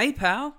Hey, 0.00 0.12
pal. 0.12 0.56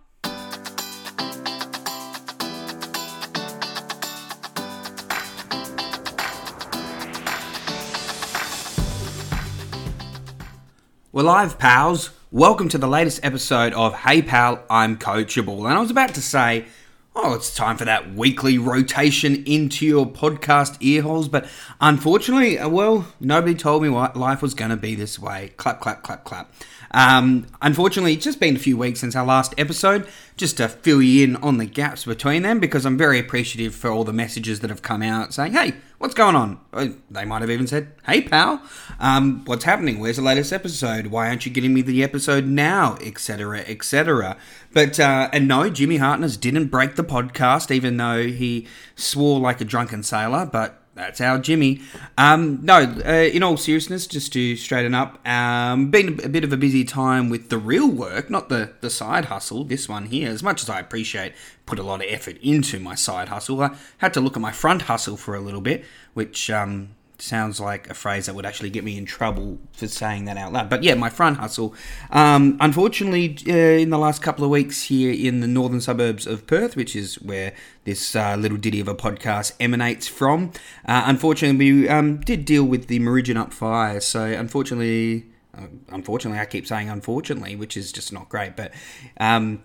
We're 11.11 11.23
live, 11.23 11.57
pals. 11.57 12.11
Welcome 12.29 12.69
to 12.69 12.77
the 12.77 12.87
latest 12.87 13.21
episode 13.23 13.73
of 13.73 13.95
Hey 13.95 14.21
Pal, 14.21 14.63
I'm 14.69 14.99
Coachable. 14.99 15.65
And 15.65 15.69
I 15.69 15.79
was 15.79 15.89
about 15.89 16.13
to 16.13 16.21
say, 16.21 16.67
oh, 17.15 17.33
it's 17.33 17.53
time 17.53 17.77
for 17.77 17.85
that 17.85 18.13
weekly 18.13 18.57
rotation 18.57 19.43
into 19.45 19.85
your 19.85 20.05
podcast 20.05 20.79
earholes. 20.79 21.29
But 21.29 21.47
unfortunately, 21.79 22.57
uh, 22.57 22.69
well, 22.69 23.07
nobody 23.19 23.53
told 23.53 23.83
me 23.83 23.89
what 23.89 24.15
life 24.15 24.41
was 24.41 24.53
going 24.53 24.71
to 24.71 24.77
be 24.77 24.95
this 24.95 25.19
way. 25.19 25.51
Clap, 25.57 25.81
clap, 25.81 26.03
clap, 26.03 26.23
clap. 26.23 26.51
Um, 26.91 27.47
unfortunately, 27.61 28.13
it's 28.13 28.25
just 28.25 28.39
been 28.39 28.55
a 28.55 28.59
few 28.59 28.77
weeks 28.77 28.99
since 28.99 29.15
our 29.15 29.25
last 29.25 29.53
episode, 29.57 30.07
just 30.35 30.57
to 30.57 30.67
fill 30.67 31.01
you 31.01 31.23
in 31.23 31.35
on 31.37 31.57
the 31.57 31.65
gaps 31.65 32.05
between 32.05 32.43
them, 32.43 32.59
because 32.59 32.85
I'm 32.85 32.97
very 32.97 33.19
appreciative 33.19 33.73
for 33.73 33.89
all 33.89 34.03
the 34.03 34.13
messages 34.13 34.59
that 34.59 34.69
have 34.69 34.81
come 34.81 35.01
out 35.01 35.33
saying, 35.33 35.53
hey, 35.53 35.73
what's 36.01 36.15
going 36.15 36.35
on? 36.35 36.59
Uh, 36.73 36.87
They 37.11 37.25
might 37.25 37.41
have 37.41 37.51
even 37.51 37.67
said, 37.67 37.93
hey, 38.07 38.21
pal, 38.21 38.61
um, 38.99 39.45
what's 39.45 39.63
happening? 39.63 39.99
Where's 39.99 40.15
the 40.17 40.23
latest 40.23 40.51
episode? 40.51 41.07
Why 41.07 41.27
aren't 41.27 41.45
you 41.45 41.51
getting 41.51 41.73
me 41.73 41.83
the 41.83 42.03
episode 42.03 42.45
now? 42.47 42.97
Etc., 43.01 43.59
etc. 43.59 44.35
But, 44.73 44.99
uh, 44.99 45.29
and 45.31 45.47
no, 45.47 45.69
Jimmy 45.69 45.97
Hartness 45.97 46.37
didn't 46.37 46.67
break 46.67 46.95
the 46.95 47.03
podcast, 47.03 47.69
even 47.69 47.97
though 47.97 48.23
he 48.23 48.67
swore 48.95 49.39
like 49.39 49.61
a 49.61 49.65
drunken 49.65 50.01
sailor, 50.01 50.45
but 50.51 50.80
that's 50.93 51.21
our 51.21 51.39
Jimmy. 51.39 51.81
Um, 52.17 52.59
no, 52.63 52.79
uh, 53.05 53.11
in 53.11 53.43
all 53.43 53.55
seriousness, 53.57 54.07
just 54.07 54.33
to 54.33 54.55
straighten 54.55 54.93
up, 54.93 55.25
um, 55.27 55.89
been 55.89 56.19
a 56.23 56.29
bit 56.29 56.43
of 56.43 56.51
a 56.51 56.57
busy 56.57 56.83
time 56.83 57.29
with 57.29 57.49
the 57.49 57.57
real 57.57 57.89
work, 57.89 58.29
not 58.29 58.49
the, 58.49 58.73
the 58.81 58.89
side 58.89 59.25
hustle, 59.25 59.63
this 59.63 59.87
one 59.87 60.07
here. 60.07 60.29
As 60.29 60.43
much 60.43 60.61
as 60.61 60.69
I 60.69 60.79
appreciate, 60.79 61.33
put 61.65 61.79
a 61.79 61.83
lot 61.83 62.03
of 62.03 62.07
effort 62.09 62.37
into 62.41 62.79
my 62.79 62.95
side 62.95 63.29
hustle, 63.29 63.61
I 63.61 63.75
had 63.99 64.13
to 64.15 64.21
look 64.21 64.35
at 64.35 64.41
my 64.41 64.51
front 64.51 64.83
hustle 64.83 65.15
for 65.15 65.33
a 65.33 65.39
little 65.41 65.61
bit, 65.61 65.85
which 66.13 66.49
um, 66.49 66.89
sounds 67.21 67.59
like 67.59 67.89
a 67.89 67.93
phrase 67.93 68.25
that 68.25 68.35
would 68.35 68.45
actually 68.45 68.69
get 68.69 68.83
me 68.83 68.97
in 68.97 69.05
trouble 69.05 69.59
for 69.73 69.87
saying 69.87 70.25
that 70.25 70.37
out 70.37 70.51
loud. 70.51 70.69
But 70.69 70.83
yeah, 70.83 70.95
my 70.95 71.09
front 71.09 71.37
hustle. 71.37 71.75
Um, 72.09 72.57
unfortunately, 72.59 73.37
uh, 73.47 73.79
in 73.81 73.89
the 73.89 73.97
last 73.97 74.21
couple 74.21 74.43
of 74.43 74.49
weeks 74.49 74.83
here 74.83 75.13
in 75.13 75.39
the 75.39 75.47
northern 75.47 75.81
suburbs 75.81 76.25
of 76.25 76.47
Perth, 76.47 76.75
which 76.75 76.95
is 76.95 77.15
where 77.21 77.53
this 77.83 78.15
uh, 78.15 78.35
little 78.35 78.57
ditty 78.57 78.79
of 78.79 78.87
a 78.87 78.95
podcast 78.95 79.53
emanates 79.59 80.07
from, 80.07 80.51
uh, 80.85 81.03
unfortunately, 81.05 81.57
we 81.57 81.89
um, 81.89 82.17
did 82.21 82.45
deal 82.45 82.63
with 82.63 82.87
the 82.87 83.01
Up 83.35 83.53
fire. 83.53 83.99
So 83.99 84.23
unfortunately, 84.23 85.25
uh, 85.57 85.67
unfortunately, 85.89 86.39
I 86.39 86.45
keep 86.45 86.65
saying 86.67 86.89
unfortunately, 86.89 87.55
which 87.55 87.77
is 87.77 87.91
just 87.91 88.11
not 88.11 88.29
great. 88.29 88.55
But 88.55 88.73
um, 89.19 89.63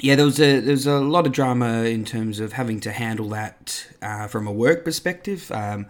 yeah, 0.00 0.16
there 0.16 0.24
was 0.24 0.40
a 0.40 0.60
there 0.60 0.72
was 0.72 0.86
a 0.86 0.98
lot 1.00 1.26
of 1.26 1.32
drama 1.32 1.84
in 1.84 2.04
terms 2.04 2.40
of 2.40 2.54
having 2.54 2.80
to 2.80 2.92
handle 2.92 3.28
that 3.30 3.86
uh, 4.02 4.26
from 4.26 4.46
a 4.46 4.52
work 4.52 4.84
perspective. 4.84 5.50
Um, 5.52 5.86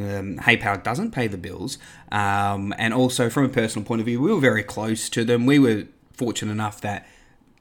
um, 0.00 0.36
HeyPal 0.38 0.82
doesn't 0.82 1.10
pay 1.12 1.26
the 1.26 1.38
bills, 1.38 1.78
um, 2.10 2.74
and 2.78 2.94
also 2.94 3.28
from 3.30 3.44
a 3.44 3.48
personal 3.48 3.86
point 3.86 4.00
of 4.00 4.06
view, 4.06 4.20
we 4.20 4.32
were 4.32 4.40
very 4.40 4.62
close 4.62 5.08
to 5.10 5.24
them. 5.24 5.46
We 5.46 5.58
were 5.58 5.84
fortunate 6.12 6.52
enough 6.52 6.80
that 6.80 7.06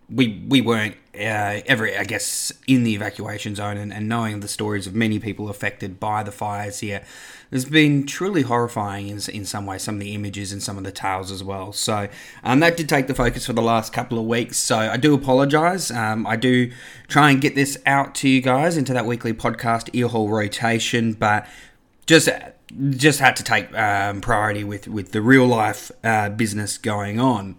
we 0.09 0.43
we 0.47 0.61
weren't 0.61 0.95
uh, 1.15 1.61
ever, 1.65 1.87
I 1.87 2.03
guess, 2.03 2.51
in 2.67 2.83
the 2.83 2.93
evacuation 2.95 3.55
zone, 3.55 3.77
and, 3.77 3.93
and 3.93 4.07
knowing 4.07 4.41
the 4.41 4.47
stories 4.47 4.87
of 4.87 4.93
many 4.93 5.19
people 5.19 5.49
affected 5.49 5.99
by 5.99 6.23
the 6.23 6.31
fires 6.31 6.79
here 6.79 7.03
has 7.51 7.65
been 7.65 8.05
truly 8.05 8.43
horrifying 8.43 9.09
in, 9.09 9.19
in 9.29 9.45
some 9.45 9.65
ways. 9.65 9.83
Some 9.83 9.95
of 9.95 10.01
the 10.01 10.13
images 10.13 10.51
and 10.51 10.63
some 10.63 10.77
of 10.77 10.83
the 10.83 10.91
tales 10.91 11.31
as 11.31 11.43
well. 11.43 11.73
So 11.73 12.07
um, 12.43 12.59
that 12.61 12.77
did 12.77 12.87
take 12.87 13.07
the 13.07 13.13
focus 13.13 13.45
for 13.45 13.53
the 13.53 13.61
last 13.61 13.91
couple 13.91 14.19
of 14.19 14.25
weeks. 14.25 14.57
So 14.57 14.77
I 14.77 14.97
do 14.97 15.13
apologise. 15.13 15.91
Um, 15.91 16.25
I 16.25 16.35
do 16.35 16.71
try 17.07 17.31
and 17.31 17.41
get 17.41 17.55
this 17.55 17.77
out 17.85 18.15
to 18.15 18.29
you 18.29 18.41
guys 18.41 18.77
into 18.77 18.93
that 18.93 19.05
weekly 19.05 19.33
podcast 19.33 19.93
earhole 19.93 20.29
rotation, 20.29 21.13
but 21.13 21.45
just 22.11 22.27
just 22.89 23.19
had 23.19 23.37
to 23.37 23.43
take 23.43 23.73
um, 23.73 24.19
priority 24.19 24.65
with 24.65 24.87
with 24.87 25.13
the 25.13 25.21
real 25.21 25.47
life 25.47 25.91
uh, 26.03 26.29
business 26.29 26.77
going 26.77 27.19
on. 27.19 27.55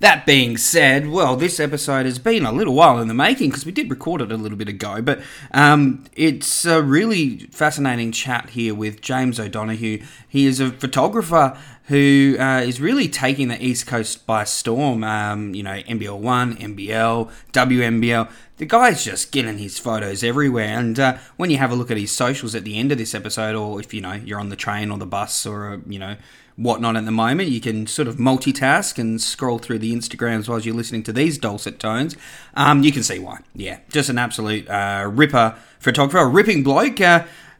That 0.00 0.26
being 0.26 0.58
said, 0.58 1.08
well, 1.08 1.36
this 1.36 1.58
episode 1.58 2.04
has 2.04 2.18
been 2.18 2.44
a 2.44 2.52
little 2.52 2.74
while 2.74 3.00
in 3.00 3.08
the 3.08 3.14
making 3.14 3.48
because 3.48 3.64
we 3.64 3.72
did 3.72 3.88
record 3.88 4.20
it 4.20 4.30
a 4.30 4.36
little 4.36 4.58
bit 4.58 4.68
ago, 4.68 5.00
but 5.00 5.22
um, 5.52 6.04
it's 6.14 6.66
a 6.66 6.82
really 6.82 7.38
fascinating 7.52 8.12
chat 8.12 8.50
here 8.50 8.74
with 8.74 9.00
James 9.00 9.40
O'Donohue. 9.40 10.02
He 10.28 10.44
is 10.44 10.60
a 10.60 10.70
photographer 10.70 11.58
who 11.86 12.36
uh, 12.38 12.60
is 12.60 12.80
really 12.80 13.08
taking 13.08 13.48
the 13.48 13.62
East 13.62 13.86
Coast 13.86 14.26
by 14.26 14.44
storm. 14.44 15.04
Um, 15.04 15.54
you 15.54 15.62
know, 15.62 15.82
NBL 15.82 16.18
1, 16.18 16.56
NBL, 16.56 17.30
WNBL. 17.52 18.30
The 18.56 18.66
guy's 18.66 19.04
just 19.04 19.32
getting 19.32 19.58
his 19.58 19.78
photos 19.78 20.24
everywhere. 20.24 20.78
And 20.78 20.98
uh, 20.98 21.18
when 21.36 21.50
you 21.50 21.58
have 21.58 21.70
a 21.70 21.74
look 21.74 21.90
at 21.90 21.96
his 21.96 22.12
socials 22.12 22.54
at 22.54 22.64
the 22.64 22.78
end 22.78 22.92
of 22.92 22.98
this 22.98 23.14
episode, 23.14 23.54
or 23.54 23.80
if 23.80 23.92
you 23.92 24.00
know 24.00 24.14
you're 24.14 24.40
on 24.40 24.48
the 24.48 24.56
train 24.56 24.90
or 24.90 24.98
the 24.98 25.06
bus 25.06 25.44
or 25.44 25.82
you 25.86 25.98
know 25.98 26.16
whatnot 26.56 26.96
at 26.96 27.04
the 27.04 27.10
moment. 27.10 27.48
You 27.48 27.60
can 27.60 27.86
sort 27.86 28.08
of 28.08 28.16
multitask 28.16 28.98
and 28.98 29.20
scroll 29.20 29.58
through 29.58 29.80
the 29.80 29.94
Instagrams 29.94 30.48
while 30.48 30.60
you're 30.60 30.74
listening 30.74 31.02
to 31.04 31.12
these 31.12 31.38
dulcet 31.38 31.78
tones. 31.78 32.16
Um, 32.54 32.82
you 32.82 32.92
can 32.92 33.02
see 33.02 33.18
why. 33.18 33.40
Yeah, 33.54 33.80
just 33.90 34.08
an 34.08 34.18
absolute 34.18 34.68
uh, 34.68 35.10
ripper 35.12 35.56
photographer, 35.78 36.18
a 36.18 36.26
ripping 36.26 36.62
bloke. 36.62 37.00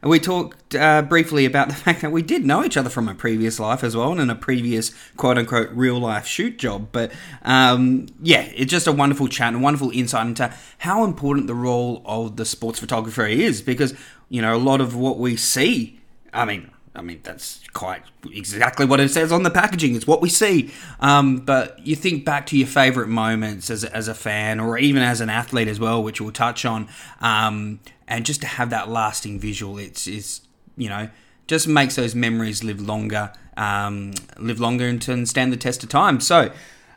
Uh, 0.05 0.09
we 0.09 0.19
talked 0.19 0.75
uh, 0.75 1.01
briefly 1.01 1.45
about 1.45 1.67
the 1.67 1.73
fact 1.85 2.01
that 2.01 2.11
we 2.11 2.21
did 2.21 2.45
know 2.45 2.63
each 2.63 2.77
other 2.77 2.89
from 2.89 3.07
a 3.07 3.15
previous 3.15 3.59
life 3.59 3.83
as 3.83 3.95
well, 3.95 4.11
and 4.11 4.21
in 4.21 4.29
a 4.29 4.35
previous 4.35 4.91
quote 5.17 5.37
unquote 5.37 5.69
real 5.71 5.99
life 5.99 6.25
shoot 6.25 6.57
job. 6.57 6.89
But 6.91 7.11
um, 7.43 8.07
yeah, 8.21 8.49
it's 8.55 8.71
just 8.71 8.87
a 8.87 8.91
wonderful 8.91 9.27
chat 9.27 9.53
and 9.53 9.63
wonderful 9.63 9.91
insight 9.91 10.27
into 10.27 10.53
how 10.79 11.03
important 11.03 11.47
the 11.47 11.55
role 11.55 12.01
of 12.05 12.35
the 12.35 12.45
sports 12.45 12.79
photographer 12.79 13.25
is 13.25 13.61
because, 13.61 13.93
you 14.29 14.41
know, 14.41 14.55
a 14.55 14.59
lot 14.59 14.81
of 14.81 14.95
what 14.95 15.17
we 15.17 15.35
see, 15.35 15.99
I 16.33 16.45
mean, 16.45 16.69
I 16.95 17.01
mean, 17.01 17.19
that's 17.23 17.61
quite 17.73 18.03
exactly 18.31 18.85
what 18.85 18.99
it 18.99 19.09
says 19.09 19.31
on 19.31 19.43
the 19.43 19.51
packaging. 19.51 19.95
It's 19.95 20.07
what 20.07 20.21
we 20.21 20.29
see. 20.29 20.71
Um, 20.99 21.37
but 21.37 21.85
you 21.85 21.95
think 21.95 22.25
back 22.25 22.45
to 22.47 22.57
your 22.57 22.67
favourite 22.67 23.09
moments 23.09 23.69
as, 23.69 23.83
as 23.83 24.07
a 24.07 24.13
fan 24.13 24.59
or 24.59 24.77
even 24.77 25.01
as 25.01 25.21
an 25.21 25.29
athlete 25.29 25.67
as 25.67 25.79
well, 25.79 26.01
which 26.01 26.21
we'll 26.21 26.31
touch 26.31 26.65
on. 26.65 26.87
Um, 27.21 27.79
and 28.07 28.25
just 28.25 28.41
to 28.41 28.47
have 28.47 28.69
that 28.69 28.89
lasting 28.89 29.39
visual, 29.39 29.77
it's, 29.77 30.07
it's 30.07 30.41
you 30.77 30.89
know, 30.89 31.09
just 31.47 31.67
makes 31.67 31.95
those 31.95 32.15
memories 32.15 32.63
live 32.63 32.81
longer, 32.81 33.31
um, 33.57 34.13
live 34.37 34.59
longer 34.59 34.87
and 34.87 35.27
stand 35.27 35.51
the 35.51 35.57
test 35.57 35.83
of 35.83 35.89
time. 35.89 36.19
So, 36.19 36.51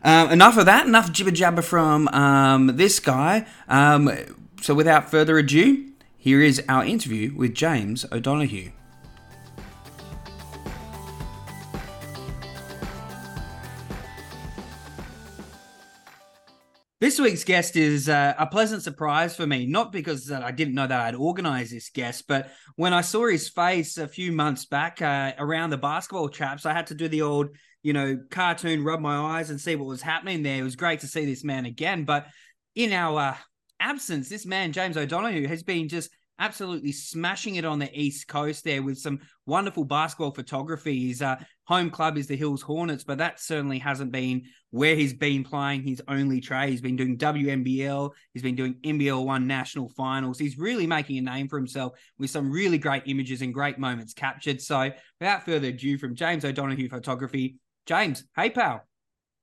uh, 0.05 0.29
enough 0.31 0.57
of 0.57 0.67
that. 0.67 0.87
Enough 0.87 1.13
jibber 1.13 1.33
jabber 1.33 1.63
from 1.63 2.09
um, 2.09 2.77
this 2.77 3.01
guy. 3.01 3.47
Um, 3.69 4.11
so, 4.63 4.75
without 4.75 5.11
further 5.11 5.39
ado, 5.39 5.91
here 6.17 6.41
is 6.41 6.63
our 6.69 6.85
interview 6.85 7.35
with 7.35 7.55
James 7.55 8.05
O'Donohue. 8.13 8.71
This 17.01 17.21
week's 17.21 17.45
guest 17.45 17.77
is 17.77 18.09
uh, 18.09 18.35
a 18.37 18.47
pleasant 18.47 18.83
surprise 18.83 19.37
for 19.37 19.47
me, 19.47 19.67
not 19.67 19.93
because 19.93 20.33
I 20.33 20.51
didn't 20.51 20.75
know 20.75 20.89
that 20.89 21.01
I'd 21.01 21.15
organize 21.15 21.71
this 21.71 21.91
guest, 21.91 22.25
but 22.27 22.51
when 22.75 22.93
I 22.93 23.03
saw 23.03 23.29
his 23.29 23.49
face 23.49 23.99
a 23.99 24.09
few 24.09 24.33
months 24.33 24.65
back 24.65 25.01
uh, 25.01 25.33
around 25.39 25.71
the 25.71 25.77
basketball 25.77 26.29
chaps, 26.29 26.67
I 26.67 26.73
had 26.73 26.89
to 26.89 26.97
do 26.97 27.07
the 27.07 27.23
old, 27.23 27.51
you 27.85 27.93
know, 27.93 28.19
cartoon 28.31 28.83
rub 28.83 28.99
my 28.99 29.17
eyes 29.39 29.51
and 29.51 29.61
see 29.61 29.77
what 29.77 29.87
was 29.87 30.03
happening 30.03 30.43
there. 30.43 30.59
It 30.59 30.65
was 30.65 30.75
great 30.75 30.99
to 31.01 31.07
see 31.07 31.25
this 31.25 31.45
man 31.45 31.67
again. 31.67 32.03
But 32.05 32.27
in 32.75 32.93
our 32.93 33.21
uh, 33.21 33.37
absence, 33.79 34.29
this 34.29 34.45
man, 34.45 34.73
James 34.73 34.97
O'Donohue, 34.97 35.47
has 35.47 35.63
been 35.63 35.89
just 35.89 36.11
absolutely 36.41 36.91
smashing 36.91 37.55
it 37.55 37.65
on 37.65 37.79
the 37.79 37.91
East 37.97 38.27
Coast 38.27 38.65
there 38.65 38.83
with 38.83 38.99
some 38.99 39.21
wonderful 39.47 39.85
basketball 39.85 40.33
photography. 40.33 41.07
His 41.07 41.23
uh, 41.23 41.37
home 41.63 41.91
club 41.91 42.19
is 42.19 42.27
the 42.27 42.37
Hills 42.37 42.63
Hornets, 42.63 43.05
but 43.05 43.19
that 43.19 43.39
certainly 43.41 43.79
hasn't 43.79 44.11
been 44.11 44.47
where 44.71 44.95
he's 44.95 45.15
been 45.15 45.45
playing 45.45 45.83
his 45.83 46.03
only 46.09 46.41
trade. 46.41 46.71
He's 46.71 46.81
been 46.81 46.97
doing 46.97 47.17
WNBL, 47.17 48.11
he's 48.35 48.43
been 48.43 48.57
doing 48.57 48.75
NBL 48.85 49.25
One 49.25 49.47
national 49.47 49.89
finals. 49.91 50.39
He's 50.39 50.59
really 50.59 50.87
making 50.87 51.19
a 51.19 51.23
name 51.23 51.49
for 51.49 51.57
himself 51.57 51.99
with 52.19 52.31
some 52.31 52.51
really 52.51 52.79
great 52.79 53.05
images 53.07 53.43
and 53.43 53.55
great 53.55 53.79
moments 53.79 54.13
captured. 54.13 54.61
So, 54.61 54.91
without 55.21 55.45
further 55.45 55.69
ado, 55.69 55.99
from 55.99 56.15
James 56.15 56.45
O'Donohue 56.45 56.89
Photography, 56.89 57.57
James, 57.87 58.25
hey 58.37 58.51
pal. 58.51 58.83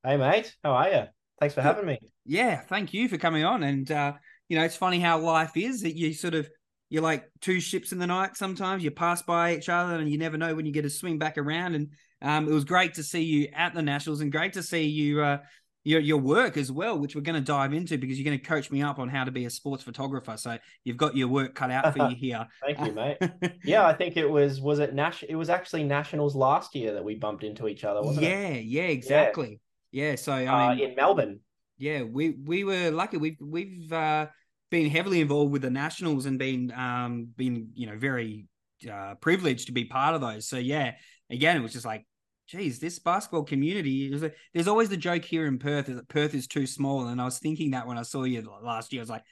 Hey 0.04 0.18
mate, 0.18 0.56
how 0.64 0.74
are 0.74 0.90
you? 0.90 1.04
Thanks 1.40 1.56
for 1.56 1.62
having 1.62 1.86
me. 1.86 2.00
Yeah, 2.26 2.62
thank 2.62 2.94
you 2.94 3.10
for 3.10 3.18
coming 3.18 3.44
on. 3.44 3.64
And 3.64 3.90
uh, 3.92 4.14
you 4.48 4.58
know, 4.58 4.64
it's 4.64 4.76
funny 4.76 5.00
how 5.00 5.20
life 5.20 5.58
is 5.58 5.82
that 5.82 5.96
you 5.96 6.14
sort 6.14 6.36
of 6.36 6.48
you're 6.90 7.02
like 7.02 7.30
two 7.42 7.60
ships 7.60 7.92
in 7.92 7.98
the 7.98 8.06
night 8.06 8.38
sometimes 8.38 8.84
you 8.84 8.92
pass 8.92 9.24
by 9.24 9.56
each 9.56 9.70
other 9.70 9.96
and 9.96 10.08
you 10.08 10.20
never 10.20 10.38
know 10.38 10.54
when 10.54 10.68
you 10.68 10.72
get 10.72 10.84
to 10.84 10.90
swing 10.90 11.18
back 11.18 11.38
around 11.38 11.74
and 11.74 11.90
um, 12.22 12.48
it 12.48 12.54
was 12.54 12.64
great 12.64 12.96
to 12.96 13.04
see 13.04 13.24
you 13.24 13.50
at 13.54 13.74
the 13.74 13.82
nationals 13.82 14.22
and 14.22 14.32
great 14.32 14.54
to 14.54 14.64
see 14.64 14.84
you 14.84 15.22
uh, 15.22 15.38
your 15.84 16.00
your 16.00 16.18
work 16.18 16.58
as 16.58 16.72
well 16.72 16.98
which 16.98 17.16
we're 17.16 17.22
going 17.22 17.36
to 17.36 17.46
dive 17.46 17.74
into 17.74 17.98
because 17.98 18.18
you're 18.18 18.26
going 18.26 18.40
to 18.40 18.44
coach 18.44 18.72
me 18.72 18.82
up 18.82 18.98
on 18.98 19.08
how 19.08 19.24
to 19.24 19.32
be 19.32 19.46
a 19.46 19.50
sports 19.50 19.84
photographer. 19.84 20.36
So 20.38 20.58
you've 20.84 20.98
got 20.98 21.16
your 21.16 21.28
work 21.28 21.54
cut 21.54 21.70
out 21.72 21.96
for 21.96 22.10
you 22.10 22.16
here. 22.20 22.48
Thank 22.66 22.80
you 22.80 22.92
mate. 22.92 23.18
Yeah 23.64 23.86
i 23.86 23.94
think 23.94 24.18
it 24.18 24.30
was 24.30 24.60
was 24.62 24.80
it 24.80 24.94
nash 24.94 25.24
it 25.28 25.36
was 25.36 25.50
actually 25.50 25.84
nationals 25.84 26.36
last 26.36 26.76
year 26.76 26.94
that 26.94 27.04
we 27.04 27.16
bumped 27.16 27.44
into 27.44 27.68
each 27.68 27.84
other 27.84 28.02
wasn't 28.02 28.26
yeah 28.26 28.48
it 28.48 28.66
yeah. 28.66 28.84
exactly. 28.84 29.60
Yeah, 29.92 30.10
yeah 30.10 30.16
so 30.16 30.34
i 30.34 30.46
uh, 30.46 30.76
mean 30.76 30.90
in 30.90 30.96
melbourne. 30.96 31.40
Yeah, 31.78 32.04
we 32.04 32.30
we 32.30 32.64
were 32.64 32.92
lucky. 32.92 33.18
We've 33.18 33.38
we've 33.42 33.92
uh, 33.92 34.28
been 34.72 34.90
heavily 34.90 35.22
involved 35.22 35.52
with 35.52 35.62
the 35.62 35.70
nationals 35.70 36.26
and 36.26 36.40
been 36.40 36.72
um 36.72 37.28
been 37.36 37.70
you 37.74 37.88
know 37.88 37.98
very 37.98 38.48
uh, 38.90 39.16
privileged 39.16 39.68
to 39.68 39.74
be 39.74 39.86
part 39.86 40.16
of 40.16 40.22
those. 40.22 40.48
So 40.48 40.58
yeah, 40.58 40.94
again, 41.30 41.58
it 41.58 41.62
was 41.62 41.74
just 41.74 41.86
like, 41.86 42.06
geez, 42.48 42.80
this 42.80 43.00
basketball 43.00 43.44
community. 43.44 44.14
Is 44.14 44.24
a, 44.24 44.32
there's 44.54 44.68
always 44.68 44.90
the 44.90 44.98
joke 44.98 45.26
here 45.26 45.46
in 45.48 45.60
Perth 45.60 45.90
is 45.90 45.96
that 45.96 46.08
Perth 46.10 46.34
is 46.36 46.48
too 46.48 46.68
small, 46.68 47.08
and 47.08 47.22
I 47.22 47.26
was 47.26 47.40
thinking 47.40 47.72
that 47.72 47.88
when 47.88 47.98
I 47.98 48.04
saw 48.04 48.24
you 48.24 48.48
last 48.62 48.94
year, 48.94 49.02
I 49.02 49.04
was 49.04 49.10
like, 49.10 49.24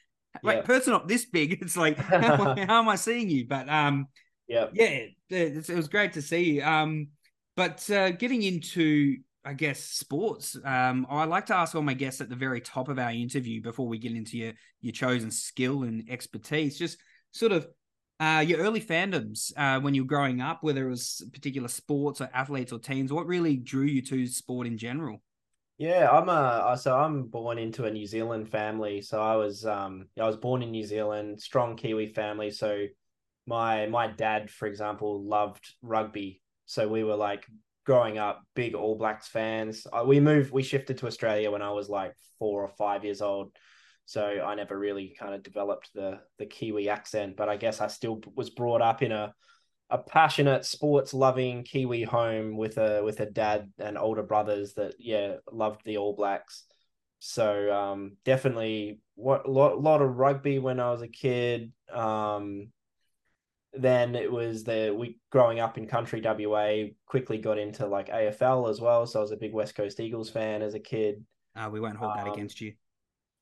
wait, 0.44 0.56
Yeah. 0.56 0.62
Perth's 0.62 0.88
not 0.88 1.07
this 1.07 1.25
big. 1.25 1.54
It's 1.62 1.78
like, 1.78 1.98
how, 1.98 2.56
how 2.68 2.80
am 2.80 2.90
I 2.90 2.95
seeing 2.95 3.30
you? 3.30 3.48
But 3.48 3.69
um, 3.69 4.07
Yeah. 4.48 4.68
yeah, 4.74 5.07
it, 5.30 5.69
it 5.69 5.75
was 5.75 5.88
great 5.88 6.13
to 6.13 6.22
see. 6.22 6.56
You. 6.56 6.63
Um, 6.63 7.07
but 7.56 7.88
uh, 7.92 8.12
getting 8.12 8.42
into, 8.42 9.18
I 9.46 9.54
guess, 9.54 9.80
sports, 9.80 10.57
um, 10.66 11.06
I 11.10 11.25
like 11.25 11.46
to 11.48 11.56
ask 11.56 11.75
all 11.75 11.84
my 11.84 11.94
guests 11.94 12.19
at 12.19 12.30
the 12.30 12.36
very 12.36 12.62
top 12.62 12.89
of 12.89 12.98
our 12.98 13.12
interview 13.12 13.62
before 13.62 13.88
we 13.88 14.00
get 14.00 14.13
into 14.13 14.38
your 14.38 14.54
your 14.81 14.94
chosen 14.94 15.30
skill 15.30 15.84
and 15.84 16.10
expertise, 16.10 16.80
just 16.80 16.98
sort 17.31 17.51
of 17.51 17.68
uh, 18.19 18.44
your 18.45 18.60
early 18.60 18.81
fandoms 18.81 19.51
uh, 19.57 19.80
when 19.81 19.94
you 19.94 20.04
were 20.04 20.07
growing 20.07 20.42
up, 20.42 20.63
whether 20.63 20.88
it 20.88 20.89
was 20.89 21.24
particular 21.33 21.68
sports 21.68 22.21
or 22.21 22.30
athletes 22.33 22.71
or 22.71 22.80
teams. 22.80 23.12
What 23.12 23.25
really 23.27 23.57
drew 23.57 23.86
you 23.86 24.01
to 24.04 24.27
sport 24.27 24.68
in 24.68 24.77
general? 24.77 25.21
Yeah, 25.77 26.10
I'm 26.10 26.30
a 26.30 26.77
so 26.77 26.98
I'm 26.98 27.24
born 27.24 27.57
into 27.57 27.86
a 27.86 27.92
New 27.92 28.06
Zealand 28.06 28.50
family. 28.50 29.01
So 29.01 29.21
I 29.21 29.36
was 29.36 29.65
um 29.65 30.07
I 30.19 30.25
was 30.25 30.38
born 30.38 30.62
in 30.62 30.71
New 30.71 30.86
Zealand, 30.86 31.42
strong 31.42 31.75
Kiwi 31.75 32.07
family. 32.07 32.51
So 32.51 32.86
my 33.48 33.88
my 33.88 34.07
dad, 34.07 34.50
for 34.50 34.68
example, 34.68 35.24
loved 35.24 35.74
rugby. 35.81 36.42
So 36.65 36.88
we 36.88 37.04
were 37.04 37.15
like 37.15 37.45
growing 37.86 38.18
up 38.18 38.44
big 38.56 38.75
All 38.75 38.95
Blacks 38.95 39.27
fans. 39.27 39.86
Uh, 39.92 40.04
We 40.06 40.19
moved 40.19 40.51
we 40.51 40.63
shifted 40.63 41.00
to 41.00 41.07
Australia 41.07 41.51
when 41.51 41.62
I 41.62 41.71
was 41.71 41.89
like 41.89 42.13
4 42.39 42.63
or 42.63 42.69
5 42.69 43.04
years 43.04 43.21
old. 43.21 43.51
So 44.06 44.24
I 44.24 44.56
never 44.56 44.78
really 44.78 45.16
kind 45.18 45.34
of 45.34 45.44
developed 45.44 45.92
the 45.94 46.20
the 46.38 46.46
Kiwi 46.46 46.90
accent, 46.90 47.36
but 47.38 47.50
I 47.50 47.58
guess 47.58 47.82
I 47.82 47.88
still 47.88 48.22
was 48.36 48.50
brought 48.50 48.82
up 48.82 49.02
in 49.02 49.12
a 49.12 49.34
a 49.90 49.98
passionate 49.98 50.66
sports 50.66 51.14
loving 51.14 51.64
Kiwi 51.64 52.04
home 52.04 52.58
with 52.58 52.78
a 52.78 53.04
with 53.04 53.20
a 53.20 53.26
dad 53.26 53.72
and 53.80 53.98
older 53.98 54.24
brothers 54.24 54.74
that 54.76 54.96
yeah 55.00 55.36
loved 55.52 55.82
the 55.86 55.98
All 55.98 56.16
Blacks. 56.16 56.66
So 57.20 57.72
um, 57.74 58.18
definitely 58.26 59.00
what 59.16 59.46
a 59.48 59.52
lot 59.52 59.74
a 59.74 59.76
lot 59.78 60.02
of 60.02 60.18
rugby 60.18 60.60
when 60.60 60.80
I 60.80 60.92
was 60.92 61.02
a 61.02 61.08
kid. 61.08 61.72
Um, 61.92 62.72
then 63.74 64.16
it 64.16 64.32
was 64.32 64.64
the 64.64 64.96
we 64.98 65.20
growing 65.32 65.60
up 65.60 65.78
in 65.78 65.88
country 65.88 66.22
WA 66.22 66.90
quickly 67.08 67.38
got 67.40 67.58
into 67.58 67.88
like 67.88 68.10
AFL 68.10 68.68
as 68.68 68.80
well. 68.80 69.06
So 69.08 69.20
I 69.20 69.22
was 69.22 69.32
a 69.32 69.38
big 69.38 69.54
West 69.54 69.76
Coast 69.76 70.00
Eagles 70.00 70.30
fan 70.30 70.62
as 70.62 70.76
a 70.76 70.80
kid. 70.80 71.26
Uh, 71.56 71.70
we 71.72 71.80
won't 71.80 71.98
hold 71.98 72.16
that 72.16 72.28
Um, 72.28 72.34
against 72.34 72.62
you. 72.62 72.74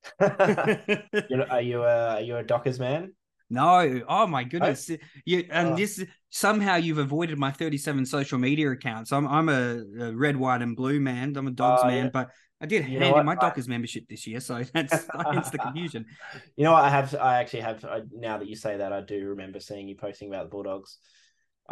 are 0.19 1.61
you 1.61 1.83
a 1.83 2.09
are 2.15 2.21
you 2.21 2.37
a 2.37 2.43
Dockers 2.43 2.79
man? 2.79 3.13
No, 3.49 4.01
oh 4.07 4.27
my 4.27 4.43
goodness! 4.45 4.89
Oh. 4.89 4.95
You 5.25 5.45
and 5.51 5.69
Oh. 5.69 5.75
this 5.75 6.03
somehow 6.29 6.75
you've 6.77 6.99
avoided 6.99 7.37
my 7.37 7.51
thirty-seven 7.51 8.05
social 8.05 8.39
media 8.39 8.71
accounts. 8.71 9.11
I'm 9.11 9.27
I'm 9.27 9.49
a, 9.49 9.83
a 9.99 10.15
red, 10.15 10.37
white, 10.37 10.61
and 10.61 10.75
blue 10.75 10.99
man. 10.99 11.35
I'm 11.35 11.47
a 11.47 11.51
dogs 11.51 11.81
Oh, 11.83 11.87
man, 11.87 12.05
yeah. 12.05 12.09
but 12.11 12.29
I 12.61 12.65
did 12.65 12.87
You 12.87 12.99
hand 12.99 13.17
in 13.17 13.25
my 13.25 13.33
I- 13.33 13.35
Dockers 13.35 13.67
membership 13.67 14.07
this 14.07 14.25
year, 14.25 14.39
so 14.39 14.63
that's 14.73 15.05
hence 15.31 15.49
the 15.49 15.57
confusion. 15.57 16.05
You 16.55 16.63
know 16.63 16.71
what? 16.71 16.83
I 16.85 16.89
have. 16.89 17.13
I 17.15 17.39
actually 17.39 17.61
have. 17.61 17.83
I, 17.83 18.01
now 18.13 18.37
that 18.37 18.47
you 18.47 18.55
say 18.55 18.77
that, 18.77 18.93
I 18.93 19.01
do 19.01 19.27
remember 19.27 19.59
seeing 19.59 19.87
you 19.89 19.95
posting 19.95 20.29
about 20.29 20.43
the 20.45 20.49
Bulldogs. 20.49 20.97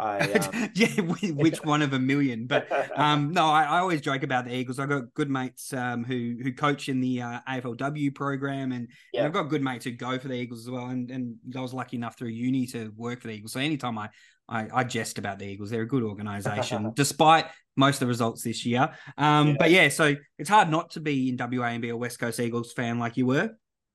I 0.00 0.18
um, 0.32 0.70
yeah, 0.74 0.88
which 1.32 1.58
one 1.64 1.82
of 1.82 1.92
a 1.92 1.98
million? 1.98 2.46
But 2.46 2.68
um, 2.96 3.32
no, 3.32 3.46
I, 3.46 3.64
I 3.64 3.78
always 3.78 4.00
joke 4.00 4.22
about 4.22 4.44
the 4.46 4.54
Eagles. 4.54 4.78
I've 4.78 4.88
got 4.88 5.12
good 5.14 5.30
mates 5.30 5.72
um, 5.72 6.04
who 6.04 6.36
who 6.42 6.52
coach 6.52 6.88
in 6.88 7.00
the 7.00 7.22
uh, 7.22 7.40
AFLW 7.48 8.14
program, 8.14 8.72
and, 8.72 8.88
and 9.16 9.26
I've 9.26 9.32
got 9.32 9.44
good 9.44 9.62
mates 9.62 9.84
who 9.84 9.92
go 9.92 10.18
for 10.18 10.28
the 10.28 10.34
Eagles 10.34 10.60
as 10.60 10.70
well. 10.70 10.86
And 10.86 11.10
and 11.10 11.36
I 11.56 11.60
was 11.60 11.74
lucky 11.74 11.96
enough 11.96 12.16
through 12.16 12.28
uni 12.28 12.66
to 12.68 12.92
work 12.96 13.20
for 13.20 13.28
the 13.28 13.34
Eagles. 13.34 13.52
So 13.52 13.60
anytime 13.60 13.98
I 13.98 14.08
I, 14.48 14.68
I 14.72 14.84
jest 14.84 15.18
about 15.18 15.38
the 15.38 15.46
Eagles, 15.46 15.70
they're 15.70 15.82
a 15.82 15.86
good 15.88 16.02
organization, 16.02 16.92
despite 16.94 17.46
most 17.76 17.96
of 17.96 18.00
the 18.00 18.06
results 18.06 18.42
this 18.42 18.66
year. 18.66 18.90
Um, 19.16 19.48
Yeah. 19.48 19.54
but 19.58 19.70
yeah, 19.70 19.88
so 19.88 20.16
it's 20.38 20.48
hard 20.50 20.68
not 20.70 20.90
to 20.92 21.00
be 21.00 21.28
in 21.28 21.36
WA 21.36 21.66
and 21.66 21.80
be 21.82 21.90
a 21.90 21.96
West 21.96 22.18
Coast 22.18 22.40
Eagles 22.40 22.72
fan 22.72 22.98
like 22.98 23.16
you 23.16 23.26
were. 23.26 23.50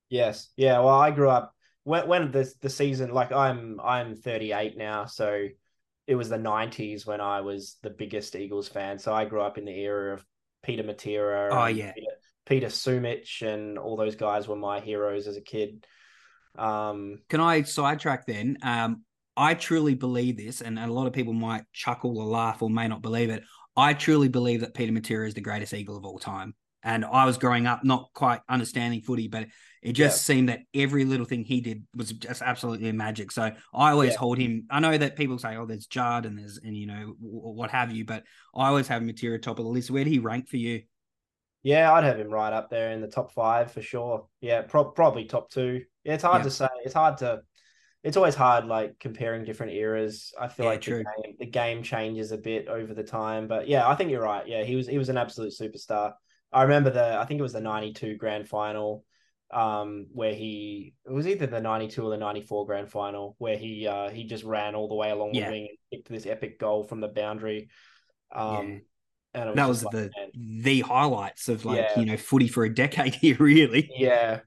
yes, 0.09 0.49
yeah. 0.55 0.79
Well, 0.79 0.89
I 0.89 1.11
grew 1.11 1.29
up 1.29 1.53
when 1.83 2.07
when 2.07 2.31
the 2.31 2.51
the 2.61 2.69
season. 2.69 3.11
Like 3.11 3.31
I'm 3.31 3.79
I'm 3.83 4.15
38 4.15 4.77
now, 4.77 5.05
so 5.05 5.47
it 6.07 6.15
was 6.15 6.29
the 6.29 6.37
90s 6.37 7.05
when 7.05 7.21
I 7.21 7.41
was 7.41 7.77
the 7.81 7.89
biggest 7.89 8.35
Eagles 8.35 8.67
fan. 8.67 8.99
So 8.99 9.13
I 9.13 9.25
grew 9.25 9.41
up 9.41 9.57
in 9.57 9.65
the 9.65 9.79
era 9.79 10.13
of 10.13 10.25
Peter 10.63 10.83
Matera. 10.83 11.49
Oh, 11.51 11.65
yeah. 11.65 11.93
Peter, 11.93 12.11
Peter 12.45 12.67
Sumich 12.67 13.41
and 13.41 13.77
all 13.79 13.97
those 13.97 14.15
guys 14.15 14.47
were 14.47 14.55
my 14.55 14.79
heroes 14.79 15.27
as 15.27 15.37
a 15.37 15.41
kid. 15.41 15.85
Um, 16.57 17.19
Can 17.29 17.41
I 17.41 17.63
sidetrack 17.63 18.25
then? 18.25 18.57
Um, 18.61 19.03
I 19.37 19.53
truly 19.53 19.95
believe 19.95 20.37
this, 20.37 20.61
and 20.61 20.79
a 20.79 20.87
lot 20.87 21.07
of 21.07 21.13
people 21.13 21.33
might 21.33 21.65
chuckle 21.73 22.17
or 22.17 22.25
laugh 22.25 22.61
or 22.61 22.69
may 22.69 22.87
not 22.87 23.01
believe 23.01 23.29
it. 23.29 23.43
I 23.75 23.93
truly 23.93 24.29
believe 24.29 24.61
that 24.61 24.73
Peter 24.73 24.93
Matera 24.93 25.27
is 25.27 25.33
the 25.33 25.41
greatest 25.41 25.73
Eagle 25.73 25.97
of 25.97 26.05
all 26.05 26.19
time. 26.19 26.55
And 26.83 27.03
I 27.03 27.25
was 27.25 27.37
growing 27.37 27.67
up 27.67 27.83
not 27.83 28.09
quite 28.13 28.39
understanding 28.47 29.01
footy, 29.01 29.27
but 29.27 29.47
it 29.85 29.93
just 29.93 30.25
seemed 30.25 30.49
that 30.49 30.61
every 30.73 31.05
little 31.05 31.25
thing 31.25 31.43
he 31.43 31.61
did 31.61 31.85
was 31.95 32.11
just 32.11 32.41
absolutely 32.41 32.91
magic. 32.91 33.31
So 33.31 33.43
I 33.73 33.91
always 33.91 34.15
Yeah. 34.15 34.19
hold 34.19 34.37
him. 34.37 34.65
I 34.69 34.79
know 34.79 34.97
that 34.97 35.15
people 35.15 35.37
say, 35.39 35.55
"Oh, 35.57 35.65
there's 35.65 35.87
Judd 35.87 36.25
and 36.25 36.37
there's 36.39 36.57
and 36.57 36.75
you 36.75 36.87
know 36.87 37.15
what 37.19 37.71
have 37.71 37.91
you," 37.91 38.05
but 38.05 38.23
I 38.55 38.67
always 38.67 38.87
have 38.87 39.01
Matera 39.03 39.41
top 39.41 39.59
of 39.59 39.65
the 39.65 39.71
list. 39.71 39.91
Where 39.91 40.03
did 40.03 40.11
he 40.11 40.19
rank 40.19 40.49
for 40.49 40.57
you? 40.57 40.83
Yeah, 41.63 41.91
I'd 41.91 42.03
have 42.03 42.19
him 42.19 42.29
right 42.29 42.53
up 42.53 42.69
there 42.69 42.91
in 42.91 43.01
the 43.01 43.07
top 43.07 43.31
five 43.31 43.71
for 43.71 43.81
sure. 43.81 44.27
Yeah, 44.39 44.61
pro- 44.61 44.91
probably 44.91 45.25
top 45.25 45.49
two. 45.49 45.83
Yeah, 46.03 46.13
it's 46.13 46.23
hard 46.23 46.43
Yeah. 46.43 46.43
to 46.43 46.51
say. 46.51 46.67
It's 46.83 46.93
hard 46.93 47.17
to. 47.19 47.41
It's 48.03 48.17
always 48.17 48.35
hard, 48.35 48.65
like 48.65 48.99
comparing 48.99 49.45
different 49.45 49.73
eras. 49.73 50.33
I 50.39 50.47
feel 50.49 50.65
Yeah, 50.65 50.71
like 50.71 50.83
the 50.85 50.91
game, 50.93 51.35
the 51.39 51.45
game 51.47 51.83
changes 51.83 52.31
a 52.31 52.37
bit 52.37 52.67
over 52.67 52.93
the 52.93 53.03
time, 53.03 53.47
but 53.47 53.67
yeah, 53.67 53.87
I 53.87 53.95
think 53.95 54.11
you're 54.11 54.23
right. 54.23 54.47
Yeah, 54.47 54.63
he 54.63 54.75
was 54.75 54.87
he 54.87 54.97
was 54.99 55.09
an 55.09 55.17
absolute 55.17 55.53
superstar. 55.53 56.13
I 56.53 56.63
remember 56.63 56.91
the 56.91 57.17
I 57.19 57.25
think 57.25 57.39
it 57.39 57.43
was 57.43 57.53
the 57.53 57.61
'92 57.61 58.17
grand 58.17 58.47
final, 58.49 59.05
um, 59.51 60.07
where 60.11 60.33
he 60.33 60.93
it 61.05 61.11
was 61.11 61.27
either 61.27 61.45
the 61.47 61.59
'92 61.61 62.03
or 62.03 62.09
the 62.09 62.17
'94 62.17 62.65
grand 62.65 62.89
final 62.91 63.35
where 63.37 63.57
he 63.57 63.87
uh 63.87 64.09
he 64.09 64.23
just 64.25 64.43
ran 64.43 64.75
all 64.75 64.87
the 64.87 64.95
way 64.95 65.11
along 65.11 65.33
Yeah. 65.33 65.45
the 65.45 65.51
wing 65.51 65.67
and 65.69 65.77
kicked 65.99 66.09
this 66.09 66.25
epic 66.25 66.59
goal 66.59 66.83
from 66.83 66.99
the 66.99 67.07
boundary. 67.07 67.69
Um, 68.31 68.67
Yeah. 68.67 68.79
and 69.41 69.49
it 69.49 69.55
That 69.55 69.67
was 69.69 69.83
like, 69.83 69.91
the 69.93 70.11
man, 70.17 70.61
the 70.63 70.79
highlights 70.81 71.47
of 71.49 71.63
like 71.65 71.77
Yeah. 71.77 71.99
you 71.99 72.05
know 72.05 72.17
footy 72.17 72.47
for 72.47 72.63
a 72.65 72.73
decade 72.73 73.15
here, 73.21 73.37
really. 73.39 73.89
Yeah. 73.95 74.41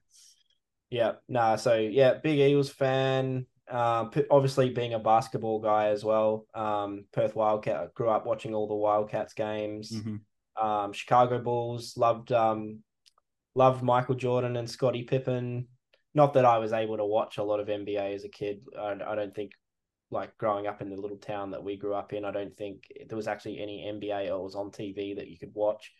Yeah. 0.89 1.13
Nah, 1.27 1.55
so 1.55 1.75
yeah, 1.75 2.15
big 2.15 2.39
Eagles 2.39 2.69
fan. 2.69 3.45
Um, 3.69 4.09
p- 4.09 4.23
obviously 4.31 4.71
being 4.71 4.95
a 4.95 4.99
basketball 4.99 5.59
guy 5.59 5.89
as 5.89 6.03
well. 6.03 6.47
Um, 6.55 7.05
Perth 7.13 7.35
Wildcat 7.35 7.93
grew 7.93 8.09
up 8.09 8.25
watching 8.25 8.55
all 8.55 8.67
the 8.67 8.73
Wildcats 8.73 9.33
games. 9.35 9.91
Mhm. 9.91 10.21
Um, 10.59 10.91
Chicago 10.91 11.37
Bulls 11.39 11.95
loved 11.95 12.31
um 12.31 12.79
loved 13.55 13.83
Michael 13.83 14.15
Jordan 14.15 14.55
and 14.57 14.69
Scottie 14.69 15.03
Pippen. 15.03 15.67
Not 16.13 16.33
that 16.33 16.45
I 16.45 16.57
was 16.57 16.73
able 16.73 16.97
to 16.97 17.05
watch 17.05 17.37
a 17.37 17.43
lot 17.43 17.59
of 17.59 17.67
NBA 17.67 18.13
as 18.15 18.23
a 18.23 18.29
kid. 18.29 18.63
I, 18.77 18.93
I 19.05 19.15
don't 19.15 19.33
think 19.33 19.51
like 20.11 20.35
growing 20.37 20.65
up 20.65 20.81
in 20.81 20.89
the 20.89 20.99
little 20.99 21.17
town 21.17 21.51
that 21.51 21.63
we 21.63 21.77
grew 21.77 21.93
up 21.93 22.13
in, 22.13 22.25
I 22.25 22.31
don't 22.31 22.55
think 22.57 22.83
there 23.07 23.15
was 23.15 23.27
actually 23.27 23.59
any 23.59 23.85
NBA 23.85 24.29
or 24.29 24.43
was 24.43 24.55
on 24.55 24.71
TV 24.71 25.15
that 25.17 25.27
you 25.27 25.37
could 25.37 25.53
watch. 25.53 25.91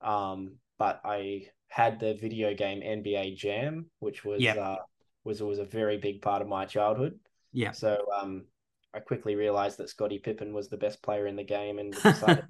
Um, 0.00 0.56
but 0.78 1.00
I 1.04 1.48
had 1.68 2.00
the 2.00 2.14
video 2.14 2.54
game 2.54 2.80
NBA 2.80 3.36
Jam, 3.36 3.86
which 3.98 4.24
was 4.24 4.40
Yeah. 4.40 4.54
uh, 4.54 4.76
was 5.24 5.42
was 5.42 5.58
a 5.58 5.64
very 5.64 5.98
big 5.98 6.22
part 6.22 6.42
of 6.42 6.48
my 6.48 6.64
childhood. 6.64 7.18
Yeah. 7.52 7.72
So 7.72 7.98
um, 8.20 8.46
I 8.94 9.00
quickly 9.00 9.34
realized 9.36 9.78
that 9.78 9.88
Scottie 9.90 10.18
Pippen 10.18 10.52
was 10.52 10.68
the 10.68 10.76
best 10.76 11.02
player 11.02 11.26
in 11.26 11.36
the 11.36 11.44
game, 11.44 11.78
and 11.78 11.92
decided, 12.02 12.44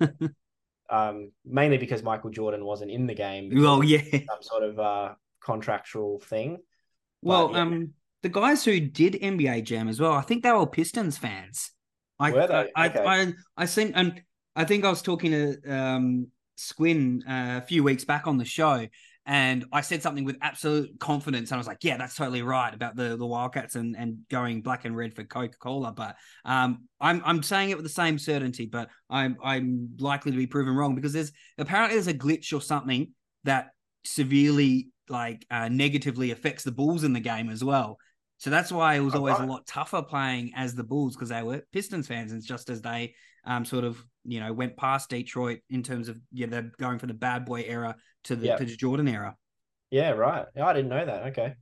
um, 0.90 1.32
mainly 1.44 1.78
because 1.78 2.02
Michael 2.02 2.30
Jordan 2.30 2.64
wasn't 2.64 2.90
in 2.90 3.06
the 3.06 3.14
game. 3.14 3.50
well, 3.54 3.82
yeah. 3.82 4.02
some 4.12 4.42
sort 4.42 4.62
of 4.62 4.78
uh 4.78 5.14
contractual 5.40 6.20
thing. 6.20 6.58
Well, 7.22 7.50
yeah. 7.52 7.60
um, 7.62 7.94
the 8.22 8.28
guys 8.28 8.64
who 8.64 8.80
did 8.80 9.14
NBA 9.14 9.64
Jam 9.64 9.88
as 9.88 10.00
well, 10.00 10.12
I 10.12 10.22
think 10.22 10.42
they 10.42 10.52
were 10.52 10.66
Pistons 10.66 11.18
fans. 11.18 11.70
I, 12.18 12.30
Were 12.30 12.46
they? 12.46 12.70
I, 12.74 12.86
Okay. 12.88 12.98
I, 13.00 13.22
I, 13.22 13.32
I 13.56 13.64
seem, 13.66 13.92
and 13.94 14.22
I 14.54 14.64
think 14.64 14.84
I 14.84 14.90
was 14.90 15.02
talking 15.02 15.32
to 15.32 15.72
um 15.72 16.28
Squin 16.56 17.22
uh, 17.28 17.60
a 17.62 17.66
few 17.66 17.82
weeks 17.82 18.04
back 18.04 18.26
on 18.26 18.38
the 18.38 18.44
show, 18.44 18.86
and 19.26 19.64
I 19.72 19.80
said 19.80 20.02
something 20.02 20.24
with 20.24 20.36
absolute 20.42 20.98
confidence, 21.00 21.50
and 21.50 21.56
I 21.56 21.58
was 21.58 21.66
like, 21.66 21.82
"Yeah, 21.82 21.96
that's 21.96 22.14
totally 22.14 22.42
right 22.42 22.72
about 22.74 22.94
the 22.94 23.16
the 23.16 23.26
Wildcats 23.26 23.74
and 23.74 23.96
and 23.96 24.18
going 24.30 24.60
black 24.60 24.84
and 24.84 24.94
red 24.94 25.14
for 25.14 25.24
Coca 25.24 25.56
Cola." 25.58 25.92
But 25.92 26.16
um, 26.44 26.88
I'm 27.00 27.22
I'm 27.24 27.42
saying 27.42 27.70
it 27.70 27.76
with 27.76 27.86
the 27.86 27.90
same 27.90 28.18
certainty, 28.18 28.66
but 28.66 28.90
I'm 29.08 29.36
I'm 29.42 29.96
likely 29.98 30.32
to 30.32 30.36
be 30.36 30.46
proven 30.46 30.74
wrong 30.74 30.94
because 30.94 31.14
there's 31.14 31.32
apparently 31.56 31.96
there's 31.96 32.06
a 32.06 32.14
glitch 32.14 32.52
or 32.52 32.60
something 32.60 33.12
that 33.44 33.68
severely 34.04 34.88
like 35.08 35.46
uh, 35.50 35.68
negatively 35.68 36.30
affects 36.30 36.64
the 36.64 36.72
Bulls 36.72 37.04
in 37.04 37.14
the 37.14 37.20
game 37.20 37.48
as 37.48 37.64
well. 37.64 37.98
So 38.38 38.50
that's 38.50 38.70
why 38.70 38.96
it 38.96 39.00
was 39.00 39.14
always 39.14 39.38
a 39.38 39.46
lot 39.46 39.66
tougher 39.66 40.02
playing 40.02 40.52
as 40.54 40.74
the 40.74 40.84
Bulls 40.84 41.16
because 41.16 41.30
they 41.30 41.42
were 41.42 41.62
Pistons 41.72 42.06
fans, 42.06 42.30
and 42.30 42.38
it's 42.38 42.48
just 42.48 42.68
as 42.68 42.82
they 42.82 43.14
um 43.46 43.64
sort 43.64 43.84
of 43.84 44.04
you 44.24 44.40
know 44.40 44.52
went 44.52 44.76
past 44.76 45.10
Detroit 45.10 45.60
in 45.70 45.82
terms 45.82 46.08
of 46.08 46.18
yeah 46.32 46.46
they're 46.46 46.70
going 46.78 46.98
from 46.98 47.08
the 47.08 47.14
bad 47.14 47.44
boy 47.44 47.64
era 47.66 47.96
to 48.24 48.36
the 48.36 48.46
Yeah. 48.46 48.56
to 48.56 48.64
the 48.64 48.76
Jordan 48.76 49.08
era. 49.08 49.36
Yeah, 49.90 50.10
right. 50.10 50.46
I 50.60 50.72
didn't 50.72 50.88
know 50.90 51.04
that. 51.04 51.22
Okay. 51.28 51.54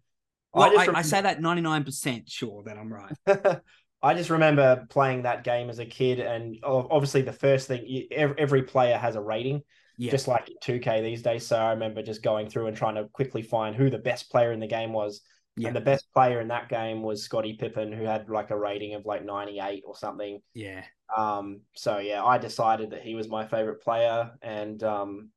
Well, 0.54 0.64
I, 0.64 0.66
I, 0.82 0.86
remember- 0.86 1.02
say 1.02 1.20
that 1.20 1.40
99% 1.40 2.24
sure 2.28 2.62
that 2.64 2.76
I'm 2.78 2.92
right. 2.92 3.60
I 4.02 4.14
just 4.14 4.30
remember 4.30 4.86
playing 4.90 5.22
that 5.22 5.44
game 5.44 5.70
as 5.70 5.78
a 5.78 5.86
kid, 5.86 6.18
and 6.18 6.56
obviously 6.64 7.22
the 7.22 7.32
first 7.32 7.68
thing 7.68 8.08
every 8.10 8.62
player 8.62 8.98
has 8.98 9.14
a 9.16 9.20
rating, 9.20 9.62
Yeah. 9.96 10.10
just 10.10 10.26
like 10.28 10.50
2K 10.64 11.02
these 11.02 11.22
days. 11.22 11.46
So 11.46 11.56
I 11.56 11.70
remember 11.70 12.02
just 12.02 12.22
going 12.22 12.48
through 12.48 12.66
and 12.66 12.76
trying 12.76 12.96
to 12.96 13.04
quickly 13.12 13.42
find 13.42 13.76
who 13.76 13.90
the 13.90 13.98
best 13.98 14.30
player 14.30 14.50
in 14.52 14.60
the 14.60 14.66
game 14.66 14.92
was. 14.92 15.20
Yeah. 15.56 15.68
And 15.68 15.76
the 15.76 15.82
best 15.82 16.06
player 16.14 16.40
in 16.40 16.48
that 16.48 16.68
game 16.68 17.02
was 17.02 17.22
Scottie 17.22 17.54
Pippen, 17.54 17.92
who 17.92 18.04
had 18.04 18.28
like 18.30 18.50
a 18.50 18.58
rating 18.58 18.94
of 18.94 19.04
like 19.04 19.24
98 19.24 19.82
or 19.86 19.96
something. 19.96 20.40
yeah. 20.54 20.84
Um, 21.14 21.60
so 21.74 21.98
yeah, 21.98 22.24
I 22.24 22.38
decided 22.38 22.90
that 22.90 23.02
he 23.02 23.14
was 23.14 23.28
my 23.28 23.46
favorite 23.46 23.82
player, 23.82 24.30
and 24.40 24.82
um, 24.82 25.28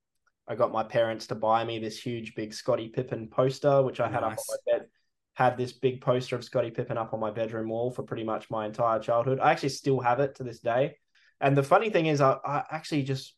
I 0.47 0.55
got 0.55 0.71
my 0.71 0.83
parents 0.83 1.27
to 1.27 1.35
buy 1.35 1.65
me 1.65 1.79
this 1.79 2.01
huge, 2.01 2.33
big 2.33 2.53
Scottie 2.53 2.87
Pippen 2.87 3.27
poster, 3.27 3.81
which 3.81 3.99
I 3.99 4.07
had 4.07 4.23
up 4.23 4.31
on 4.31 4.45
my 4.47 4.71
bed. 4.71 4.85
Had 5.33 5.57
this 5.57 5.73
big 5.73 5.99
poster 5.99 6.37
of 6.37 6.45
Scottie 6.45 6.71
Pippen 6.71 6.97
up 6.97 7.13
on 7.13 7.19
my 7.19 7.29
bedroom 7.29 7.67
wall 7.67 7.91
for 7.91 8.03
pretty 8.03 8.23
much 8.23 8.49
my 8.49 8.65
entire 8.65 8.99
childhood. 8.99 9.39
I 9.41 9.51
actually 9.51 9.69
still 9.69 9.99
have 9.99 10.21
it 10.21 10.35
to 10.35 10.43
this 10.43 10.59
day. 10.59 10.95
And 11.41 11.57
the 11.57 11.63
funny 11.63 11.89
thing 11.89 12.05
is, 12.05 12.21
I, 12.21 12.37
I 12.45 12.63
actually 12.71 13.03
just 13.03 13.35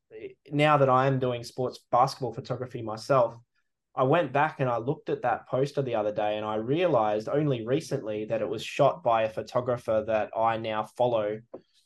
now 0.51 0.77
that 0.77 0.89
I 0.89 1.07
am 1.07 1.17
doing 1.17 1.43
sports 1.43 1.79
basketball 1.91 2.34
photography 2.34 2.84
myself, 2.84 3.36
I 3.97 4.03
went 4.03 4.31
back 4.31 4.59
and 4.59 4.69
I 4.69 4.77
looked 4.77 5.09
at 5.09 5.23
that 5.23 5.47
poster 5.47 5.81
the 5.81 5.95
other 5.95 6.13
day 6.13 6.37
and 6.37 6.45
I 6.45 6.55
realized 6.55 7.27
only 7.27 7.65
recently 7.65 8.25
that 8.25 8.41
it 8.41 8.47
was 8.47 8.63
shot 8.63 9.03
by 9.03 9.23
a 9.23 9.29
photographer 9.29 10.03
that 10.05 10.29
I 10.37 10.57
now 10.57 10.83
follow, 10.95 11.39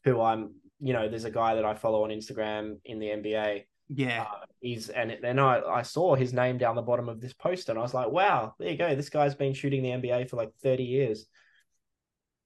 who 0.03 0.19
I'm, 0.19 0.53
you 0.81 0.91
know, 0.91 1.07
there's 1.07 1.23
a 1.23 1.31
guy 1.31 1.55
that 1.55 1.63
I 1.63 1.73
follow 1.73 2.03
on 2.03 2.09
Instagram 2.09 2.79
in 2.83 2.99
the 2.99 3.07
NBA. 3.07 3.63
Yeah. 3.93 4.23
Uh, 4.23 4.45
he's 4.59 4.89
and 4.89 5.17
then 5.21 5.39
I, 5.39 5.61
I 5.61 5.81
saw 5.83 6.15
his 6.15 6.33
name 6.33 6.57
down 6.57 6.75
the 6.75 6.81
bottom 6.81 7.07
of 7.07 7.21
this 7.21 7.33
poster 7.33 7.71
and 7.71 7.79
I 7.79 7.81
was 7.81 7.93
like, 7.93 8.11
wow, 8.11 8.55
there 8.59 8.71
you 8.71 8.77
go. 8.77 8.93
This 8.93 9.09
guy's 9.09 9.35
been 9.35 9.53
shooting 9.53 9.81
the 9.81 9.89
NBA 9.89 10.29
for 10.29 10.35
like 10.35 10.51
30 10.61 10.83
years. 10.83 11.25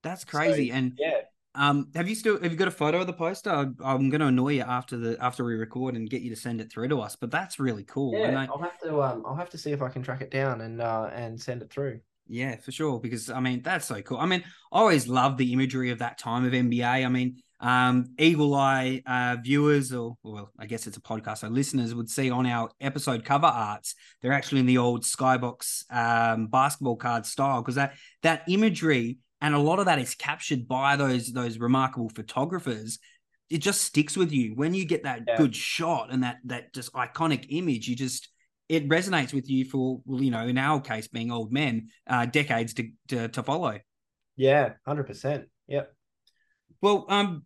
That's 0.03 0.25
crazy. 0.25 0.69
and 0.69 0.93
Yeah. 0.95 1.21
Um, 1.55 1.89
have 1.95 2.07
you 2.07 2.15
still 2.15 2.41
have 2.41 2.51
you 2.51 2.57
got 2.57 2.67
a 2.67 2.71
photo 2.71 3.01
of 3.01 3.07
the 3.07 3.13
poster? 3.13 3.49
I'm, 3.49 3.75
I'm 3.83 4.09
going 4.09 4.21
to 4.21 4.27
annoy 4.27 4.53
you 4.53 4.61
after 4.61 4.97
the 4.97 5.17
after 5.21 5.43
we 5.43 5.55
record 5.55 5.95
and 5.95 6.09
get 6.09 6.21
you 6.21 6.29
to 6.29 6.35
send 6.35 6.61
it 6.61 6.71
through 6.71 6.89
to 6.89 7.01
us. 7.01 7.15
But 7.15 7.31
that's 7.31 7.59
really 7.59 7.83
cool. 7.83 8.13
And 8.15 8.33
Yeah, 8.33 8.41
I- 8.41 8.45
I'll 8.45 8.61
have 8.61 8.79
to 8.81 9.01
um 9.01 9.23
I'll 9.25 9.35
have 9.35 9.49
to 9.51 9.57
see 9.57 9.71
if 9.71 9.81
I 9.81 9.89
can 9.89 10.03
track 10.03 10.21
it 10.21 10.31
down 10.31 10.61
and 10.61 10.81
uh 10.81 11.09
and 11.13 11.39
send 11.39 11.61
it 11.61 11.69
through. 11.69 11.99
Yeah, 12.27 12.55
for 12.57 12.71
sure. 12.71 12.99
Because 12.99 13.29
I 13.29 13.39
mean, 13.39 13.61
that's 13.61 13.85
so 13.87 14.01
cool. 14.01 14.17
I 14.17 14.25
mean, 14.25 14.43
I 14.71 14.79
always 14.79 15.07
love 15.07 15.37
the 15.37 15.53
imagery 15.53 15.91
of 15.91 15.99
that 15.99 16.17
time 16.17 16.45
of 16.45 16.53
NBA. 16.53 17.05
I 17.05 17.07
mean, 17.07 17.37
um, 17.59 18.07
Eagle 18.17 18.53
Eye 18.55 19.01
uh, 19.05 19.37
viewers, 19.41 19.93
or 19.93 20.17
well, 20.23 20.51
I 20.59 20.65
guess 20.65 20.87
it's 20.87 20.97
a 20.97 21.01
podcast, 21.01 21.39
so 21.39 21.47
listeners 21.47 21.93
would 21.95 22.09
see 22.09 22.29
on 22.31 22.45
our 22.45 22.69
episode 22.81 23.23
cover 23.23 23.45
arts, 23.47 23.95
they're 24.21 24.33
actually 24.33 24.59
in 24.59 24.65
the 24.65 24.79
old 24.79 25.03
Skybox 25.03 25.83
um, 25.91 26.47
basketball 26.47 26.95
card 26.95 27.25
style 27.25 27.61
because 27.61 27.75
that 27.75 27.93
that 28.23 28.43
imagery 28.47 29.19
and 29.41 29.53
a 29.53 29.59
lot 29.59 29.79
of 29.79 29.85
that 29.85 29.99
is 29.99 30.15
captured 30.15 30.67
by 30.67 30.95
those 30.95 31.31
those 31.31 31.57
remarkable 31.57 32.09
photographers. 32.09 32.99
It 33.49 33.59
just 33.59 33.81
sticks 33.81 34.17
with 34.17 34.31
you 34.31 34.55
when 34.55 34.73
you 34.73 34.85
get 34.85 35.03
that 35.03 35.21
Yeah. 35.27 35.37
good 35.37 35.55
shot 35.55 36.11
and 36.11 36.23
that 36.23 36.37
that 36.45 36.73
just 36.73 36.91
iconic 36.93 37.45
image. 37.49 37.87
You 37.87 37.95
just 37.95 38.29
it 38.67 38.89
resonates 38.89 39.33
with 39.33 39.49
you 39.49 39.65
for 39.65 40.01
well, 40.05 40.21
you 40.21 40.31
know, 40.31 40.47
in 40.47 40.57
our 40.57 40.81
case, 40.81 41.07
being 41.07 41.31
old 41.31 41.51
men, 41.51 41.89
uh, 42.07 42.25
decades 42.25 42.73
to, 42.75 42.89
to 43.09 43.27
to 43.29 43.43
follow. 43.43 43.79
Yeah, 44.35 44.73
hundred 44.85 45.05
percent. 45.05 45.45
Yep. 45.67 45.93
Well, 46.81 47.05
um, 47.09 47.43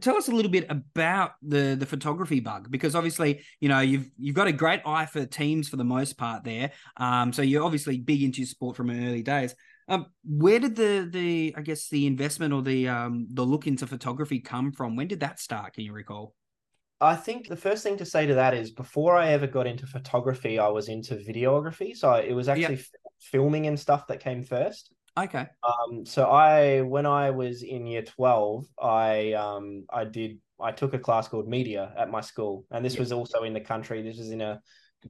tell 0.00 0.16
us 0.16 0.28
a 0.28 0.32
little 0.32 0.50
bit 0.50 0.66
about 0.70 1.32
the 1.42 1.76
the 1.78 1.86
photography 1.86 2.40
bug 2.40 2.70
because 2.70 2.94
obviously, 2.94 3.42
you 3.60 3.68
know, 3.68 3.80
you've 3.80 4.10
you've 4.18 4.34
got 4.36 4.46
a 4.46 4.52
great 4.52 4.80
eye 4.86 5.06
for 5.06 5.24
teams 5.26 5.68
for 5.68 5.76
the 5.76 5.84
most 5.84 6.16
part 6.16 6.44
there. 6.44 6.72
Um, 6.96 7.32
so 7.32 7.42
you're 7.42 7.64
obviously 7.64 7.98
big 7.98 8.22
into 8.22 8.40
your 8.40 8.46
sport 8.46 8.76
from 8.76 8.90
early 8.90 9.22
days. 9.22 9.54
Um, 9.92 10.06
where 10.24 10.58
did 10.58 10.74
the 10.74 11.06
the 11.10 11.54
I 11.56 11.60
guess 11.60 11.88
the 11.88 12.06
investment 12.06 12.54
or 12.54 12.62
the 12.62 12.88
um 12.88 13.26
the 13.30 13.44
look 13.44 13.66
into 13.66 13.86
photography 13.86 14.40
come 14.40 14.72
from? 14.72 14.96
When 14.96 15.06
did 15.06 15.20
that 15.20 15.38
start? 15.38 15.74
Can 15.74 15.84
you 15.84 15.92
recall? 15.92 16.34
I 17.00 17.14
think 17.16 17.48
the 17.48 17.56
first 17.56 17.82
thing 17.82 17.98
to 17.98 18.04
say 18.06 18.26
to 18.26 18.34
that 18.34 18.54
is 18.54 18.70
before 18.70 19.16
I 19.16 19.30
ever 19.30 19.46
got 19.46 19.66
into 19.66 19.86
photography, 19.86 20.58
I 20.58 20.68
was 20.68 20.88
into 20.88 21.16
videography. 21.16 21.96
So 21.96 22.14
it 22.14 22.32
was 22.32 22.48
actually 22.48 22.76
f- 22.76 22.90
filming 23.20 23.66
and 23.66 23.78
stuff 23.78 24.06
that 24.06 24.20
came 24.20 24.42
first. 24.42 24.94
Okay. 25.18 25.46
Um, 25.64 26.06
so 26.06 26.26
I, 26.30 26.82
when 26.82 27.04
I 27.04 27.30
was 27.32 27.64
in 27.64 27.86
year 27.86 28.02
12, 28.02 28.66
I, 28.80 29.32
um, 29.32 29.84
I 29.92 30.04
did, 30.04 30.38
I 30.60 30.70
took 30.70 30.94
a 30.94 30.98
class 30.98 31.26
called 31.26 31.48
media 31.48 31.92
at 31.98 32.08
my 32.08 32.20
school. 32.20 32.64
And 32.70 32.84
this 32.84 32.94
Yep. 32.94 33.00
was 33.00 33.12
also 33.12 33.42
in 33.42 33.52
the 33.52 33.60
country. 33.60 34.00
This 34.00 34.18
was 34.18 34.30
in 34.30 34.40
a, 34.40 34.60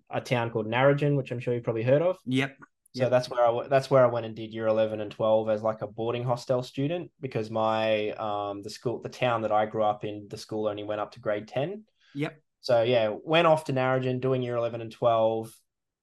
a 0.08 0.20
town 0.20 0.50
called 0.50 0.66
Narrogin, 0.66 1.14
which 1.14 1.30
I'm 1.30 1.40
sure 1.40 1.52
you've 1.52 1.62
probably 1.62 1.82
heard 1.82 2.00
of. 2.00 2.16
Yep. 2.24 2.56
So 2.94 3.04
Yep. 3.04 3.10
that's 3.10 3.30
where 3.30 3.46
I 3.46 3.68
that's 3.68 3.90
where 3.90 4.04
I 4.04 4.08
went 4.08 4.26
and 4.26 4.34
did 4.36 4.52
year 4.52 4.66
eleven 4.66 5.00
and 5.00 5.10
twelve 5.10 5.48
as 5.48 5.62
like 5.62 5.80
a 5.80 5.86
boarding 5.86 6.24
hostel 6.24 6.62
student 6.62 7.10
because 7.20 7.50
my 7.50 8.10
um 8.10 8.62
the 8.62 8.68
school 8.70 9.00
the 9.00 9.08
town 9.08 9.42
that 9.42 9.52
I 9.52 9.64
grew 9.64 9.82
up 9.82 10.04
in 10.04 10.26
the 10.28 10.36
school 10.36 10.68
only 10.68 10.84
went 10.84 11.00
up 11.00 11.12
to 11.12 11.20
grade 11.20 11.48
ten. 11.48 11.84
Yep. 12.14 12.38
So 12.60 12.82
yeah, 12.82 13.14
went 13.24 13.46
off 13.46 13.64
to 13.64 13.72
Narrogin 13.72 14.20
doing 14.20 14.42
year 14.42 14.56
eleven 14.56 14.80
and 14.80 14.92
twelve. 14.92 15.50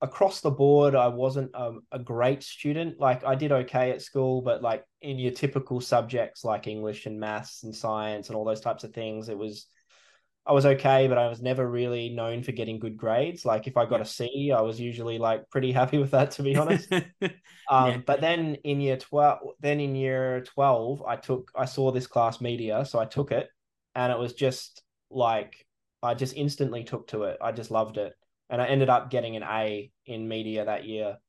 Across 0.02 0.42
the 0.42 0.52
board, 0.52 0.96
I 0.96 1.10
wasn't 1.10 1.54
um, 1.54 1.82
a 1.92 2.00
great 2.00 2.42
student. 2.42 3.00
Like 3.00 3.24
I 3.26 3.36
did 3.36 3.52
okay 3.52 3.92
at 3.92 4.02
school, 4.02 4.42
but 4.42 4.62
like 4.62 4.84
in 5.02 5.20
your 5.20 5.34
typical 5.34 5.82
subjects 5.82 6.44
like 6.44 6.68
English 6.68 7.06
and 7.06 7.20
maths 7.20 7.64
and 7.64 7.76
science 7.76 8.30
and 8.30 8.36
all 8.38 8.46
those 8.46 8.62
types 8.62 8.84
of 8.84 8.94
things, 8.94 9.28
it 9.28 9.38
was 9.38 9.68
I 10.50 10.54
was 10.54 10.66
okay, 10.66 11.08
but 11.08 11.20
I 11.20 11.28
was 11.30 11.42
never 11.42 11.70
really 11.70 12.10
known 12.10 12.44
for 12.44 12.52
getting 12.52 12.80
good 12.80 12.98
grades. 12.98 13.46
Like 13.46 13.68
if 13.68 13.78
I 13.78 13.86
got 13.86 14.00
Yeah. 14.00 14.04
a 14.04 14.06
C, 14.06 14.52
I 14.52 14.62
was 14.62 14.80
usually 14.82 15.20
like 15.20 15.50
pretty 15.52 15.72
happy 15.72 16.00
with 16.00 16.12
that, 16.12 16.32
to 16.32 16.44
be 16.44 16.58
honest. 16.58 16.90
Um, 17.72 17.98
Yeah. 17.98 18.02
but 18.06 18.20
then 18.20 18.56
in 18.64 18.82
year 18.82 18.98
12, 18.98 19.40
then 19.60 19.80
in 19.80 19.96
year 19.96 20.42
12, 20.42 21.04
I 21.08 21.16
took, 21.18 21.52
I 21.56 21.66
saw 21.66 21.92
this 21.92 22.08
class 22.08 22.42
media. 22.42 22.84
So 22.84 23.00
I 23.00 23.06
took 23.06 23.32
it 23.32 23.48
and 23.94 24.12
it 24.12 24.18
was 24.18 24.34
just 24.34 24.82
like, 25.12 25.68
I 26.02 26.16
just 26.16 26.36
instantly 26.36 26.84
took 26.84 27.08
to 27.10 27.24
it. 27.26 27.38
I 27.42 27.52
just 27.52 27.70
loved 27.70 27.98
it. 27.98 28.14
And 28.50 28.60
I 28.62 28.66
ended 28.66 28.90
up 28.90 29.12
getting 29.12 29.36
an 29.36 29.44
A 29.44 29.92
in 30.08 30.28
media 30.28 30.66
that 30.66 30.86
year. 30.86 31.20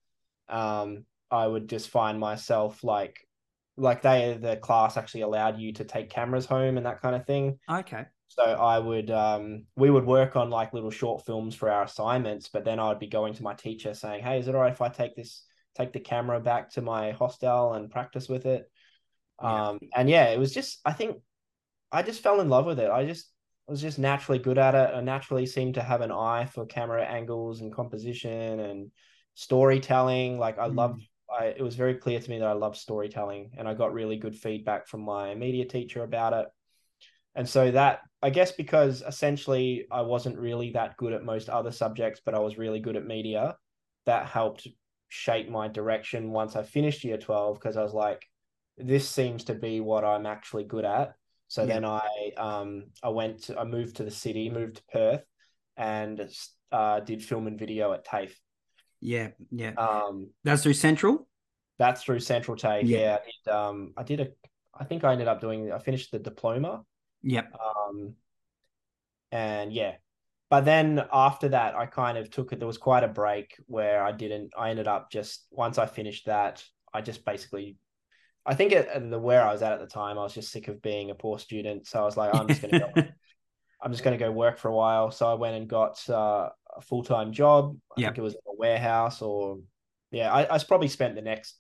Um, 0.49 1.05
I 1.31 1.47
would 1.47 1.69
just 1.69 1.91
find 1.91 2.19
myself 2.19 2.83
like, 2.83 3.29
like 3.77 4.03
they, 4.03 4.39
the 4.41 4.57
class 4.57 4.97
actually 4.97 5.23
allowed 5.23 5.59
you 5.59 5.75
to 5.75 5.85
take 5.85 6.11
cameras 6.11 6.47
home 6.47 6.79
and 6.79 6.87
that 6.87 7.03
kind 7.03 7.15
of 7.17 7.27
thing. 7.27 7.59
okay. 7.69 8.07
So 8.31 8.45
I 8.45 8.79
would, 8.79 9.11
um, 9.11 9.65
we 9.75 9.91
would 9.91 10.07
work 10.07 10.37
on 10.37 10.51
like 10.51 10.73
little 10.73 10.91
short 10.93 11.27
films 11.27 11.57
for 11.57 11.69
our 11.69 11.83
assignments, 11.83 12.49
but 12.49 12.65
then 12.65 12.79
I'd 12.79 13.01
be 13.01 13.09
going 13.09 13.35
to 13.35 13.43
my 13.43 13.55
teacher 13.55 13.93
saying, 13.93 14.23
"Hey, 14.23 14.39
is 14.39 14.47
it 14.47 14.55
all 14.55 14.61
right 14.61 14.73
if 14.73 14.81
I 14.81 14.89
take 14.89 15.17
this, 15.17 15.43
take 15.75 15.93
the 15.93 15.99
camera 15.99 16.39
back 16.39 16.71
to 16.73 16.81
my 16.81 17.11
hostel 17.11 17.73
and 17.73 17.91
practice 17.91 18.29
with 18.29 18.47
it?" 18.47 18.71
Yeah. 19.43 19.69
Um, 19.71 19.79
and 19.97 20.09
yeah, 20.09 20.27
it 20.31 20.39
was 20.39 20.55
just, 20.55 20.79
I 20.85 20.93
think, 20.93 21.17
I 21.91 22.03
just 22.03 22.23
fell 22.23 22.41
in 22.41 22.49
love 22.49 22.67
with 22.67 22.79
it. 22.79 22.89
I 22.89 23.05
just 23.05 23.33
was 23.67 23.81
just 23.81 23.99
naturally 23.99 24.39
good 24.39 24.59
at 24.59 24.77
it. 24.77 24.95
I 24.95 25.01
naturally 25.01 25.47
seemed 25.47 25.75
to 25.75 25.83
have 25.83 26.01
an 26.01 26.13
eye 26.13 26.47
for 26.47 26.67
camera 26.67 27.05
angles 27.05 27.61
and 27.63 27.75
composition 27.75 28.61
and 28.61 28.93
storytelling. 29.35 30.39
Like 30.39 30.59
I 30.59 30.69
Mm. 30.69 30.77
loved, 30.77 31.03
I 31.29 31.47
it 31.47 31.63
was 31.63 31.75
very 31.75 31.97
clear 31.97 32.21
to 32.21 32.31
me 32.31 32.39
that 32.39 32.47
I 32.49 32.53
loved 32.53 32.77
storytelling, 32.77 33.53
and 33.59 33.67
I 33.67 33.75
got 33.75 33.93
really 33.93 34.19
good 34.19 34.37
feedback 34.37 34.87
from 34.87 35.01
my 35.01 35.35
media 35.35 35.65
teacher 35.65 36.05
about 36.05 36.33
it. 36.33 36.49
And 37.35 37.49
so 37.49 37.71
that, 37.71 38.01
I 38.23 38.31
guess, 38.31 38.53
because 38.53 39.03
essentially 39.07 39.87
I 39.91 40.03
wasn't 40.03 40.39
really 40.39 40.73
that 40.73 40.97
good 40.97 41.13
at 41.13 41.25
most 41.25 41.49
other 41.49 41.71
subjects, 41.73 42.21
but 42.25 42.35
I 42.35 42.41
was 42.41 42.59
really 42.59 42.81
good 42.81 42.97
at 42.97 43.07
media, 43.07 43.57
that 44.07 44.27
helped 44.27 44.67
shape 45.09 45.49
my 45.49 45.69
direction 45.69 46.31
once 46.33 46.57
I 46.57 46.63
finished 46.63 47.05
year 47.05 47.19
12, 47.19 47.59
because 47.59 47.77
I 47.77 47.83
was 47.83 47.95
like, 47.95 48.27
this 48.77 49.09
seems 49.09 49.45
to 49.45 49.55
be 49.55 49.81
what 49.81 50.05
I'm 50.05 50.27
actually 50.27 50.65
good 50.65 50.85
at. 50.85 51.13
So 51.49 51.63
Yeah. 51.63 51.67
then 51.75 51.85
I 51.85 52.31
um 52.37 52.85
I 53.03 53.09
went 53.11 53.45
to, 53.45 53.59
I 53.59 53.65
moved 53.65 53.97
to 53.97 54.05
the 54.05 54.11
city, 54.11 54.49
moved 54.51 54.77
to 54.77 54.83
Perth, 54.93 55.25
and 55.77 56.29
uh, 56.73 57.01
did 57.01 57.25
film 57.25 57.47
and 57.49 57.59
video 57.59 57.93
at 57.93 58.05
TAFE. 58.05 58.35
Yeah. 59.01 59.29
Yeah. 59.51 59.73
Um, 59.73 60.31
That's 60.45 60.63
through 60.63 60.75
Central. 60.75 61.27
that's 61.79 62.03
through 62.03 62.21
Central 62.21 62.57
TAFE. 62.57 62.85
Yeah. 62.87 62.99
Yeah, 62.99 63.17
I 63.17 63.25
did, 63.25 63.53
um, 63.53 63.93
I 63.97 64.03
did 64.05 64.21
a, 64.21 64.29
I 64.79 64.85
think 64.85 65.03
I 65.05 65.13
ended 65.13 65.27
up 65.29 65.41
doing, 65.41 65.73
I 65.73 65.79
finished 65.79 66.13
the 66.13 66.19
diploma 66.19 66.83
Yep. 67.23 67.53
Um, 67.55 68.15
and 69.33 69.73
yeah, 69.73 69.95
but 70.49 70.65
then 70.65 71.05
after 71.13 71.49
that, 71.51 71.75
I 71.77 71.87
kind 71.87 72.19
of 72.19 72.31
took 72.31 72.53
it. 72.53 72.59
There 72.59 72.67
was 72.67 72.79
quite 72.79 73.05
a 73.05 73.09
break 73.09 73.57
where 73.67 74.03
I 74.03 74.13
didn't. 74.13 74.53
I 74.59 74.71
ended 74.71 74.89
up 74.89 75.11
just 75.11 75.47
once 75.51 75.79
I 75.79 75.87
finished 75.87 76.27
that, 76.27 76.65
I 76.93 77.01
just 77.01 77.25
basically, 77.25 77.77
I 78.45 78.55
think 78.55 78.73
at 78.73 79.11
the 79.11 79.19
where 79.19 79.43
I 79.47 79.53
was 79.53 79.63
at 79.63 79.73
at 79.73 79.81
the 79.81 79.87
time, 79.87 80.19
I 80.19 80.23
was 80.23 80.35
just 80.35 80.51
sick 80.51 80.69
of 80.69 80.83
being 80.83 81.11
a 81.11 81.15
poor 81.15 81.39
student. 81.39 81.87
So 81.87 82.01
I 82.01 82.05
was 82.05 82.17
like, 82.17 82.33
I'm 82.33 82.49
just 82.49 82.61
gonna 82.61 82.75
go. 82.75 82.89
I'm 83.83 83.93
just 83.93 84.05
gonna 84.05 84.19
go 84.19 84.33
work 84.33 84.59
for 84.59 84.69
a 84.69 84.75
while. 84.75 85.11
So 85.11 85.31
I 85.31 85.35
went 85.35 85.57
and 85.57 85.69
got 85.69 86.03
uh, 86.11 86.51
a 86.77 86.81
full 86.83 87.05
time 87.05 87.33
job. 87.33 87.77
I 87.97 88.01
Yeah. 88.01 88.09
think 88.09 88.19
it 88.19 88.23
was 88.23 88.35
in 88.35 88.41
a 88.49 88.57
warehouse 88.57 89.23
or 89.23 89.59
yeah. 90.11 90.33
I, 90.33 90.55
I 90.55 90.59
probably 90.59 90.89
spent 90.89 91.15
the 91.15 91.23
next 91.23 91.60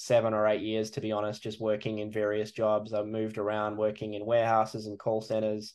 seven 0.00 0.32
or 0.32 0.46
eight 0.46 0.62
years, 0.62 0.90
to 0.92 1.00
be 1.02 1.12
honest, 1.12 1.42
just 1.42 1.60
working 1.60 1.98
in 1.98 2.10
various 2.10 2.52
jobs. 2.52 2.94
I 2.94 3.02
moved 3.02 3.36
around 3.36 3.76
working 3.76 4.14
in 4.14 4.24
warehouses 4.24 4.86
and 4.86 4.98
call 4.98 5.20
centers, 5.20 5.74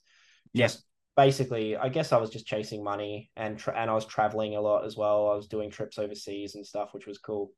Yes. 0.53 0.83
basically, 1.15 1.77
I 1.77 1.89
guess 1.89 2.11
I 2.11 2.17
was 2.17 2.31
just 2.31 2.47
chasing 2.47 2.83
money 2.83 3.29
and 3.35 3.57
tra- 3.57 3.77
and 3.77 3.89
I 3.89 3.93
was 3.93 4.05
traveling 4.05 4.55
a 4.55 4.61
lot 4.61 4.83
as 4.83 4.97
well. 4.97 5.29
I 5.29 5.35
was 5.35 5.47
doing 5.47 5.69
trips 5.69 5.99
overseas 5.99 6.55
and 6.55 6.65
stuff, 6.65 6.93
which 6.93 7.05
was 7.05 7.19
cool. 7.19 7.51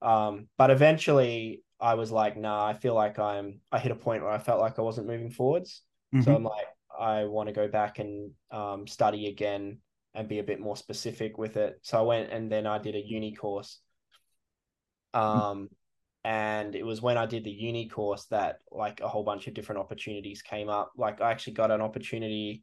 Um, 0.00 0.48
but 0.56 0.70
eventually, 0.70 1.62
I 1.78 1.94
was 1.94 2.10
like, 2.10 2.38
nah, 2.38 2.64
I 2.66 2.74
feel 2.74 2.94
like 2.94 3.18
I'm. 3.18 3.60
I 3.70 3.78
hit 3.78 3.92
a 3.92 3.96
point 3.96 4.22
where 4.22 4.32
I 4.32 4.38
felt 4.38 4.60
like 4.60 4.78
I 4.78 4.82
wasn't 4.82 5.08
moving 5.08 5.30
forwards. 5.30 5.82
Mm-hmm. 6.14 6.22
So 6.24 6.34
I'm 6.34 6.44
like, 6.44 6.66
I 6.98 7.24
want 7.24 7.48
to 7.48 7.52
go 7.52 7.68
back 7.68 7.98
and 7.98 8.30
um, 8.50 8.86
study 8.86 9.26
again 9.26 9.78
and 10.14 10.28
be 10.28 10.38
a 10.38 10.44
bit 10.44 10.60
more 10.60 10.76
specific 10.76 11.38
with 11.38 11.56
it. 11.56 11.78
So 11.82 11.98
I 11.98 12.02
went 12.02 12.32
and 12.32 12.50
then 12.50 12.66
I 12.66 12.78
did 12.78 12.94
a 12.94 13.02
uni 13.04 13.34
course. 13.34 13.78
Um, 15.14 15.68
and 16.24 16.74
it 16.74 16.84
was 16.84 17.02
when 17.02 17.18
I 17.18 17.26
did 17.26 17.44
the 17.44 17.50
uni 17.50 17.88
course 17.88 18.26
that 18.26 18.60
like 18.70 19.00
a 19.00 19.08
whole 19.08 19.24
bunch 19.24 19.48
of 19.48 19.54
different 19.54 19.80
opportunities 19.80 20.42
came 20.42 20.68
up. 20.68 20.92
Like 20.96 21.20
I 21.20 21.30
actually 21.30 21.54
got 21.54 21.70
an 21.70 21.80
opportunity 21.80 22.62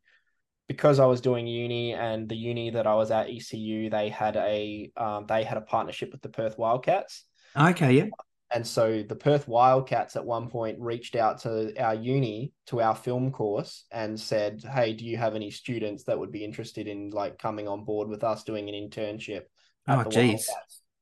because 0.67 0.99
I 0.99 1.05
was 1.05 1.19
doing 1.19 1.47
uni 1.47 1.93
and 1.93 2.29
the 2.29 2.35
uni 2.35 2.69
that 2.69 2.87
I 2.87 2.95
was 2.95 3.11
at 3.11 3.29
ECU, 3.29 3.89
they 3.89 4.09
had 4.09 4.37
a 4.37 4.91
um, 4.95 5.25
they 5.27 5.43
had 5.43 5.57
a 5.57 5.61
partnership 5.61 6.11
with 6.11 6.21
the 6.21 6.29
Perth 6.29 6.57
Wildcats. 6.57 7.25
Okay, 7.57 7.93
yeah. 7.93 8.05
And 8.51 8.65
so 8.65 9.03
the 9.03 9.15
Perth 9.15 9.47
Wildcats 9.47 10.15
at 10.15 10.25
one 10.25 10.49
point 10.49 10.79
reached 10.79 11.15
out 11.15 11.39
to 11.41 11.73
our 11.79 11.93
uni 11.93 12.51
to 12.67 12.81
our 12.81 12.95
film 12.95 13.31
course 13.31 13.85
and 13.91 14.19
said, 14.19 14.63
"Hey, 14.63 14.93
do 14.93 15.05
you 15.05 15.17
have 15.17 15.35
any 15.35 15.51
students 15.51 16.05
that 16.05 16.17
would 16.17 16.31
be 16.31 16.45
interested 16.45 16.87
in 16.87 17.09
like 17.09 17.37
coming 17.37 17.67
on 17.67 17.83
board 17.83 18.07
with 18.07 18.23
us 18.23 18.43
doing 18.43 18.69
an 18.69 18.75
internship?" 18.75 19.43
oh, 19.87 20.03
geez. 20.05 20.49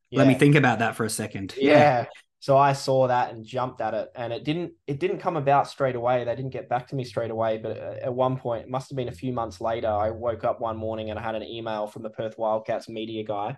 Yeah. 0.10 0.20
Let 0.20 0.28
me 0.28 0.36
think 0.36 0.56
about 0.56 0.80
that 0.80 0.96
for 0.96 1.06
a 1.06 1.10
second. 1.10 1.54
Yeah. 1.58 2.06
So 2.40 2.56
I 2.56 2.74
saw 2.74 3.08
that 3.08 3.34
and 3.34 3.44
jumped 3.44 3.82
at 3.82 3.94
it, 3.96 4.10
and 4.16 4.32
it 4.32 4.44
didn't 4.44 4.74
it 4.86 5.00
didn't 5.00 5.20
come 5.20 5.38
about 5.38 5.68
straight 5.68 5.96
away. 5.96 6.24
They 6.24 6.36
didn't 6.36 6.52
get 6.52 6.70
back 6.70 6.88
to 6.90 6.96
me 6.96 7.04
straight 7.04 7.32
away, 7.32 7.58
but 7.58 7.76
at 7.78 8.14
one 8.14 8.38
point, 8.38 8.66
it 8.66 8.70
must 8.70 8.90
have 8.90 8.96
been 8.96 9.08
a 9.08 9.12
few 9.12 9.34
months 9.34 9.60
later. 9.60 9.88
I 9.88 10.12
woke 10.12 10.44
up 10.44 10.62
one 10.62 10.78
morning 10.78 11.10
and 11.10 11.18
I 11.18 11.24
had 11.24 11.36
an 11.36 11.44
email 11.44 11.88
from 11.88 12.04
the 12.04 12.12
Perth 12.12 12.38
Wildcats 12.38 12.90
media 12.90 13.24
guy, 13.24 13.58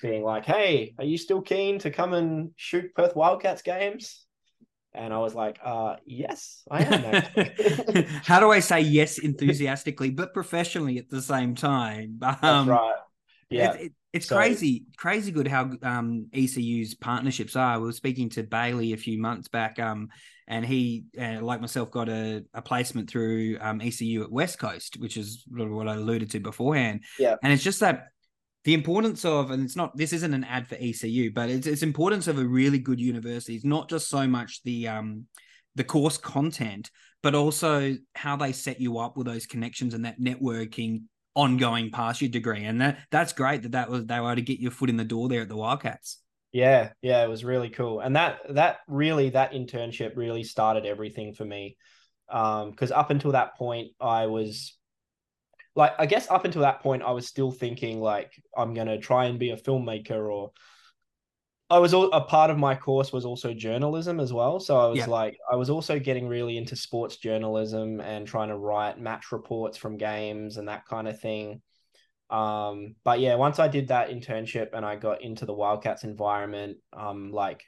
being 0.00 0.22
like, 0.22 0.44
"Hey, 0.44 0.94
are 0.98 1.04
you 1.04 1.18
still 1.18 1.42
keen 1.42 1.80
to 1.80 1.90
come 1.90 2.14
and 2.14 2.52
shoot 2.56 2.94
Perth 2.94 3.16
Wildcats 3.16 3.62
games?" 3.62 4.26
And 4.96 5.12
I 5.12 5.18
was 5.18 5.34
like, 5.34 5.58
uh, 5.62 5.96
yes, 6.06 6.62
I 6.70 6.82
am. 6.82 8.04
How 8.24 8.40
do 8.40 8.50
I 8.50 8.60
say 8.60 8.80
yes 8.80 9.18
enthusiastically 9.18 10.08
but 10.08 10.32
professionally 10.32 10.96
at 10.96 11.10
the 11.10 11.20
same 11.20 11.54
time? 11.54 12.18
Um, 12.22 12.38
That's 12.40 12.66
right. 12.66 12.94
Yeah. 13.50 13.72
It, 13.74 13.80
it, 13.80 13.92
it's 14.16 14.26
so, 14.26 14.36
crazy, 14.36 14.84
crazy 14.96 15.30
good 15.30 15.46
how 15.46 15.70
um, 15.82 16.28
ECU's 16.32 16.94
partnerships 16.94 17.56
are. 17.56 17.78
We 17.78 17.86
were 17.86 17.92
speaking 17.92 18.28
to 18.30 18.42
Bailey 18.42 18.92
a 18.92 18.96
few 18.96 19.18
months 19.18 19.48
back, 19.48 19.78
um, 19.78 20.08
and 20.48 20.64
he, 20.64 21.04
uh, 21.20 21.40
like 21.40 21.60
myself, 21.60 21.90
got 21.90 22.08
a, 22.08 22.44
a 22.54 22.62
placement 22.62 23.10
through 23.10 23.58
um, 23.60 23.80
ECU 23.80 24.22
at 24.22 24.30
West 24.30 24.58
Coast, 24.58 24.96
which 24.98 25.16
is 25.16 25.44
what 25.48 25.88
I 25.88 25.94
alluded 25.94 26.30
to 26.30 26.40
beforehand. 26.40 27.04
Yeah, 27.18 27.36
and 27.42 27.52
it's 27.52 27.62
just 27.62 27.80
that 27.80 28.06
the 28.64 28.74
importance 28.74 29.24
of, 29.24 29.52
and 29.52 29.64
it's 29.64 29.76
not, 29.76 29.96
this 29.96 30.12
isn't 30.12 30.34
an 30.34 30.42
ad 30.42 30.66
for 30.66 30.74
ECU, 30.74 31.32
but 31.32 31.48
it's 31.48 31.66
it's 31.66 31.82
importance 31.82 32.26
of 32.26 32.38
a 32.38 32.44
really 32.44 32.78
good 32.78 33.00
university. 33.00 33.54
It's 33.54 33.64
not 33.64 33.88
just 33.88 34.08
so 34.08 34.26
much 34.26 34.62
the 34.64 34.88
um 34.88 35.26
the 35.76 35.84
course 35.84 36.18
content, 36.18 36.90
but 37.22 37.34
also 37.34 37.96
how 38.14 38.36
they 38.36 38.52
set 38.52 38.80
you 38.80 38.98
up 38.98 39.16
with 39.16 39.26
those 39.26 39.46
connections 39.46 39.94
and 39.94 40.04
that 40.04 40.20
networking 40.20 41.02
ongoing 41.36 41.92
past 41.92 42.20
your 42.20 42.30
degree, 42.30 42.64
and 42.64 42.80
that 42.80 42.98
that's 43.12 43.32
great 43.32 43.62
that 43.62 43.72
that 43.72 43.90
was 43.90 44.06
they 44.06 44.18
were 44.18 44.34
to 44.34 44.42
get 44.42 44.58
your 44.58 44.72
foot 44.72 44.90
in 44.90 44.96
the 44.96 45.04
door 45.04 45.28
there 45.28 45.42
at 45.42 45.48
the 45.48 45.56
Wildcats. 45.56 46.18
Yeah, 46.52 46.92
yeah, 47.02 47.22
it 47.22 47.28
was 47.28 47.44
really 47.44 47.68
cool, 47.68 48.00
and 48.00 48.16
that 48.16 48.40
that 48.50 48.78
really 48.88 49.30
that 49.30 49.52
internship 49.52 50.16
really 50.16 50.42
started 50.42 50.86
everything 50.86 51.34
for 51.34 51.44
me, 51.44 51.76
because 52.26 52.90
um, 52.90 52.98
up 52.98 53.10
until 53.10 53.32
that 53.32 53.56
point 53.56 53.92
I 54.00 54.26
was 54.26 54.76
like 55.76 55.92
I 55.98 56.06
guess 56.06 56.30
up 56.30 56.46
until 56.46 56.62
that 56.62 56.80
point 56.80 57.02
I 57.02 57.10
was 57.12 57.26
still 57.26 57.52
thinking 57.52 58.00
like 58.00 58.32
I'm 58.56 58.72
gonna 58.72 58.98
try 58.98 59.26
and 59.26 59.38
be 59.38 59.50
a 59.50 59.56
filmmaker 59.56 60.32
or 60.32 60.52
I 61.68 61.78
was 61.78 61.92
a 61.92 62.20
part 62.20 62.50
of 62.50 62.58
my 62.58 62.76
course 62.76 63.12
was 63.12 63.24
also 63.24 63.52
journalism 63.52 64.20
as 64.20 64.32
well. 64.32 64.60
So 64.60 64.78
I 64.78 64.86
was 64.86 64.98
yeah. 64.98 65.06
like, 65.06 65.36
I 65.50 65.56
was 65.56 65.68
also 65.68 65.98
getting 65.98 66.28
really 66.28 66.56
into 66.56 66.76
sports 66.76 67.16
journalism 67.16 68.00
and 68.00 68.26
trying 68.26 68.50
to 68.50 68.56
write 68.56 69.00
match 69.00 69.32
reports 69.32 69.76
from 69.76 69.96
games 69.96 70.58
and 70.58 70.68
that 70.68 70.86
kind 70.86 71.08
of 71.08 71.20
thing. 71.20 71.60
Um, 72.30 72.94
but 73.02 73.18
yeah, 73.18 73.34
once 73.34 73.58
I 73.58 73.66
did 73.66 73.88
that 73.88 74.10
internship 74.10 74.74
and 74.74 74.84
I 74.84 74.94
got 74.94 75.22
into 75.22 75.44
the 75.44 75.54
Wildcats 75.54 76.04
environment, 76.04 76.78
um, 76.92 77.32
like 77.32 77.64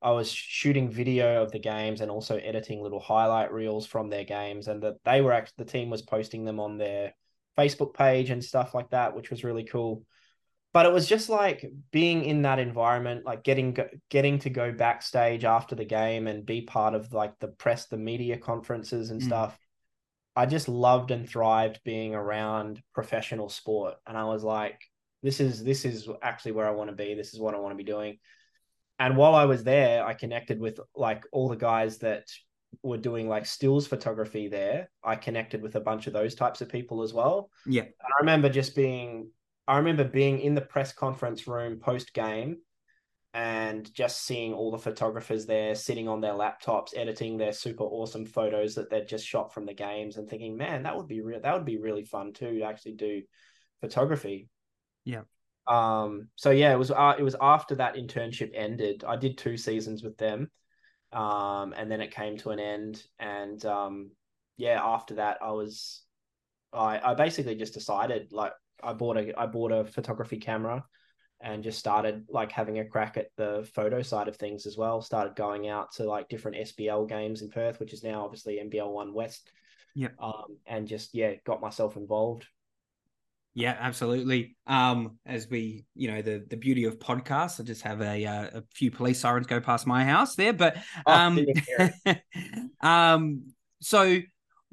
I 0.00 0.12
was 0.12 0.30
shooting 0.30 0.90
video 0.90 1.42
of 1.42 1.52
the 1.52 1.58
games 1.58 2.00
and 2.00 2.10
also 2.10 2.36
editing 2.36 2.82
little 2.82 3.00
highlight 3.00 3.52
reels 3.52 3.86
from 3.86 4.08
their 4.08 4.24
games, 4.24 4.68
and 4.68 4.82
that 4.82 4.96
they 5.04 5.20
were 5.20 5.32
actually 5.32 5.64
the 5.64 5.70
team 5.70 5.90
was 5.90 6.02
posting 6.02 6.44
them 6.44 6.60
on 6.60 6.76
their 6.76 7.14
Facebook 7.58 7.94
page 7.94 8.30
and 8.30 8.44
stuff 8.44 8.74
like 8.74 8.90
that, 8.90 9.14
which 9.14 9.30
was 9.30 9.44
really 9.44 9.64
cool 9.64 10.02
but 10.74 10.84
it 10.84 10.92
was 10.92 11.08
just 11.08 11.30
like 11.30 11.64
being 11.92 12.24
in 12.24 12.42
that 12.42 12.58
environment 12.58 13.24
like 13.24 13.42
getting 13.42 13.74
getting 14.10 14.38
to 14.40 14.50
go 14.50 14.70
backstage 14.70 15.44
after 15.44 15.74
the 15.74 15.84
game 15.84 16.26
and 16.26 16.44
be 16.44 16.60
part 16.60 16.94
of 16.94 17.14
like 17.14 17.38
the 17.38 17.48
press 17.48 17.86
the 17.86 17.96
media 17.96 18.36
conferences 18.36 19.10
and 19.10 19.22
mm. 19.22 19.24
stuff 19.24 19.58
i 20.36 20.44
just 20.44 20.68
loved 20.68 21.10
and 21.10 21.28
thrived 21.28 21.80
being 21.84 22.14
around 22.14 22.82
professional 22.92 23.48
sport. 23.48 23.94
And 24.06 24.18
i 24.18 24.24
was 24.24 24.44
like 24.44 24.80
this 25.22 25.40
is 25.40 25.64
this 25.64 25.86
is 25.86 26.06
actually 26.22 26.52
where 26.52 26.66
i 26.66 26.72
want 26.72 26.90
to 26.90 26.96
be. 26.96 27.14
This 27.14 27.32
is 27.32 27.40
what 27.40 27.54
i 27.54 27.58
want 27.58 27.72
to 27.72 27.82
be 27.82 27.90
doing. 27.90 28.18
And 28.98 29.16
while 29.16 29.34
i 29.34 29.44
was 29.44 29.64
there 29.64 30.04
i 30.04 30.12
connected 30.12 30.60
with 30.60 30.78
like 30.94 31.24
all 31.32 31.48
the 31.48 31.56
guys 31.56 31.98
that 31.98 32.24
were 32.82 32.98
doing 32.98 33.28
like 33.28 33.46
stills 33.46 33.86
photography 33.86 34.48
there. 34.48 34.90
I 35.02 35.14
connected 35.14 35.62
with 35.62 35.76
a 35.76 35.80
bunch 35.80 36.08
of 36.08 36.12
those 36.12 36.34
types 36.34 36.60
of 36.60 36.68
people 36.68 37.02
as 37.02 37.14
well. 37.14 37.50
Yeah. 37.64 37.82
And 37.82 37.92
i 38.02 38.20
remember 38.20 38.48
just 38.48 38.74
being 38.74 39.30
I 39.66 39.78
remember 39.78 40.04
being 40.04 40.40
in 40.40 40.54
the 40.54 40.60
press 40.60 40.92
conference 40.92 41.46
room 41.46 41.78
post 41.78 42.12
game 42.12 42.58
and 43.32 43.92
just 43.92 44.22
seeing 44.22 44.52
all 44.52 44.70
the 44.70 44.78
photographers 44.78 45.46
there 45.46 45.74
sitting 45.74 46.06
on 46.06 46.20
their 46.20 46.34
laptops 46.34 46.96
editing 46.96 47.36
their 47.36 47.52
super 47.52 47.82
awesome 47.82 48.24
photos 48.24 48.76
that 48.76 48.90
they'd 48.90 49.08
just 49.08 49.26
shot 49.26 49.52
from 49.52 49.66
the 49.66 49.74
games 49.74 50.16
and 50.16 50.28
thinking 50.28 50.56
man 50.56 50.84
that 50.84 50.96
would 50.96 51.08
be 51.08 51.20
real 51.20 51.40
that 51.40 51.54
would 51.54 51.64
be 51.64 51.78
really 51.78 52.04
fun 52.04 52.32
too 52.32 52.58
to 52.58 52.64
actually 52.64 52.92
do 52.92 53.22
photography. 53.80 54.48
Yeah. 55.04 55.22
Um 55.66 56.28
so 56.36 56.50
yeah 56.50 56.72
it 56.72 56.78
was 56.78 56.90
uh, 56.90 57.14
it 57.18 57.22
was 57.22 57.36
after 57.40 57.74
that 57.76 57.96
internship 57.96 58.50
ended. 58.54 59.04
I 59.06 59.16
did 59.16 59.38
two 59.38 59.56
seasons 59.56 60.02
with 60.02 60.16
them 60.16 60.50
um 61.14 61.72
and 61.76 61.90
then 61.90 62.00
it 62.00 62.10
came 62.10 62.36
to 62.36 62.50
an 62.50 62.58
end 62.58 63.02
and 63.20 63.64
um 63.64 64.10
yeah 64.56 64.80
after 64.82 65.14
that 65.14 65.38
i 65.40 65.50
was 65.52 66.02
i 66.72 67.00
i 67.12 67.14
basically 67.14 67.54
just 67.54 67.72
decided 67.72 68.32
like 68.32 68.52
I 68.84 68.92
bought 68.92 69.16
a 69.16 69.38
I 69.38 69.46
bought 69.46 69.72
a 69.72 69.84
photography 69.84 70.38
camera 70.38 70.84
and 71.40 71.62
just 71.62 71.78
started 71.78 72.24
like 72.28 72.50
having 72.50 72.78
a 72.78 72.84
crack 72.84 73.16
at 73.16 73.28
the 73.36 73.68
photo 73.74 74.02
side 74.02 74.28
of 74.28 74.36
things 74.36 74.66
as 74.66 74.76
well. 74.76 75.02
Started 75.02 75.36
going 75.36 75.68
out 75.68 75.92
to 75.92 76.04
like 76.04 76.28
different 76.28 76.56
SBL 76.68 77.08
games 77.08 77.42
in 77.42 77.50
Perth, 77.50 77.80
which 77.80 77.92
is 77.92 78.02
now 78.02 78.24
obviously 78.24 78.60
NBL 78.64 78.90
One 78.90 79.12
West. 79.12 79.50
Yeah. 79.94 80.08
Um, 80.18 80.56
and 80.66 80.88
just 80.88 81.14
yeah, 81.14 81.34
got 81.44 81.60
myself 81.60 81.96
involved. 81.96 82.46
Yeah, 83.56 83.76
absolutely. 83.78 84.56
Um, 84.66 85.18
as 85.24 85.48
we, 85.48 85.84
you 85.94 86.10
know, 86.10 86.22
the 86.22 86.44
the 86.48 86.56
beauty 86.56 86.84
of 86.84 86.98
podcasts, 86.98 87.60
I 87.60 87.64
just 87.64 87.82
have 87.82 88.00
a 88.00 88.24
uh, 88.26 88.58
a 88.58 88.62
few 88.74 88.90
police 88.90 89.20
sirens 89.20 89.46
go 89.46 89.60
past 89.60 89.86
my 89.86 90.04
house 90.04 90.34
there, 90.34 90.52
but 90.52 90.76
um, 91.06 91.46
oh, 92.82 92.88
um, 92.88 93.44
so 93.80 94.18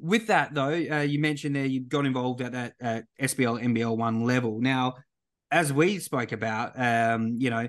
with 0.02 0.26
that 0.26 0.52
though, 0.52 0.72
uh, 0.72 1.00
you 1.00 1.20
mentioned 1.20 1.54
there 1.54 1.64
you 1.64 1.80
got 1.80 2.04
involved 2.04 2.40
at 2.40 2.52
that 2.52 2.74
uh, 2.82 3.00
SBL 3.20 3.62
NBL 3.62 3.96
one 3.96 4.24
level. 4.24 4.60
Now, 4.60 4.94
as 5.50 5.72
we 5.72 5.98
spoke 5.98 6.32
about, 6.32 6.78
um, 6.78 7.36
you 7.38 7.50
know, 7.50 7.68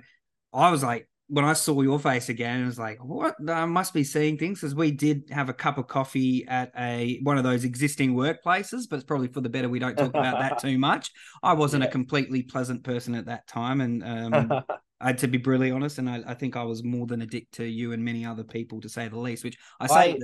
I 0.52 0.72
was 0.72 0.84
like 0.84 1.08
when 1.28 1.46
I 1.46 1.54
saw 1.54 1.82
your 1.82 2.00
face 2.00 2.30
again, 2.30 2.62
it 2.62 2.66
was 2.66 2.78
like, 2.78 3.04
what? 3.04 3.36
I 3.48 3.66
must 3.66 3.94
be 3.94 4.04
seeing 4.04 4.38
things 4.38 4.60
because 4.60 4.76
we 4.76 4.92
did 4.92 5.30
have 5.32 5.50
a 5.50 5.54
cup 5.54 5.78
of 5.78 5.88
coffee 5.88 6.46
at 6.48 6.72
a 6.78 7.20
one 7.24 7.38
of 7.38 7.44
those 7.44 7.64
existing 7.64 8.14
workplaces, 8.14 8.90
but 8.90 8.98
it's 8.98 9.06
probably 9.06 9.28
for 9.28 9.42
the 9.42 9.50
better 9.50 9.70
we 9.70 9.80
don't 9.80 9.98
talk 9.98 10.10
about 10.10 10.40
that 10.40 10.60
too 10.62 10.78
much. 10.78 11.12
I 11.42 11.54
wasn't 11.54 11.84
yeah. 11.84 11.90
a 11.90 11.92
completely 11.92 12.44
pleasant 12.44 12.84
person 12.84 13.16
at 13.16 13.26
that 13.28 13.48
time, 13.48 13.82
and 13.82 14.04
um, 14.04 14.64
I 15.00 15.08
had 15.08 15.18
to 15.20 15.28
be 15.28 15.38
brutally 15.38 15.72
honest, 15.72 15.98
and 15.98 16.10
I, 16.10 16.24
I, 16.28 16.34
think 16.34 16.56
I 16.56 16.64
was 16.64 16.84
more 16.84 17.08
than 17.08 17.22
a 17.22 17.26
dick 17.26 17.48
to 17.54 17.64
you 17.66 17.92
and 17.94 18.04
many 18.04 18.26
other 18.26 18.44
people, 18.44 18.82
to 18.82 18.90
say 18.90 19.08
the 19.08 19.20
least. 19.20 19.44
Which 19.44 19.58
I 19.80 19.88
say 19.88 20.14
I, 20.14 20.18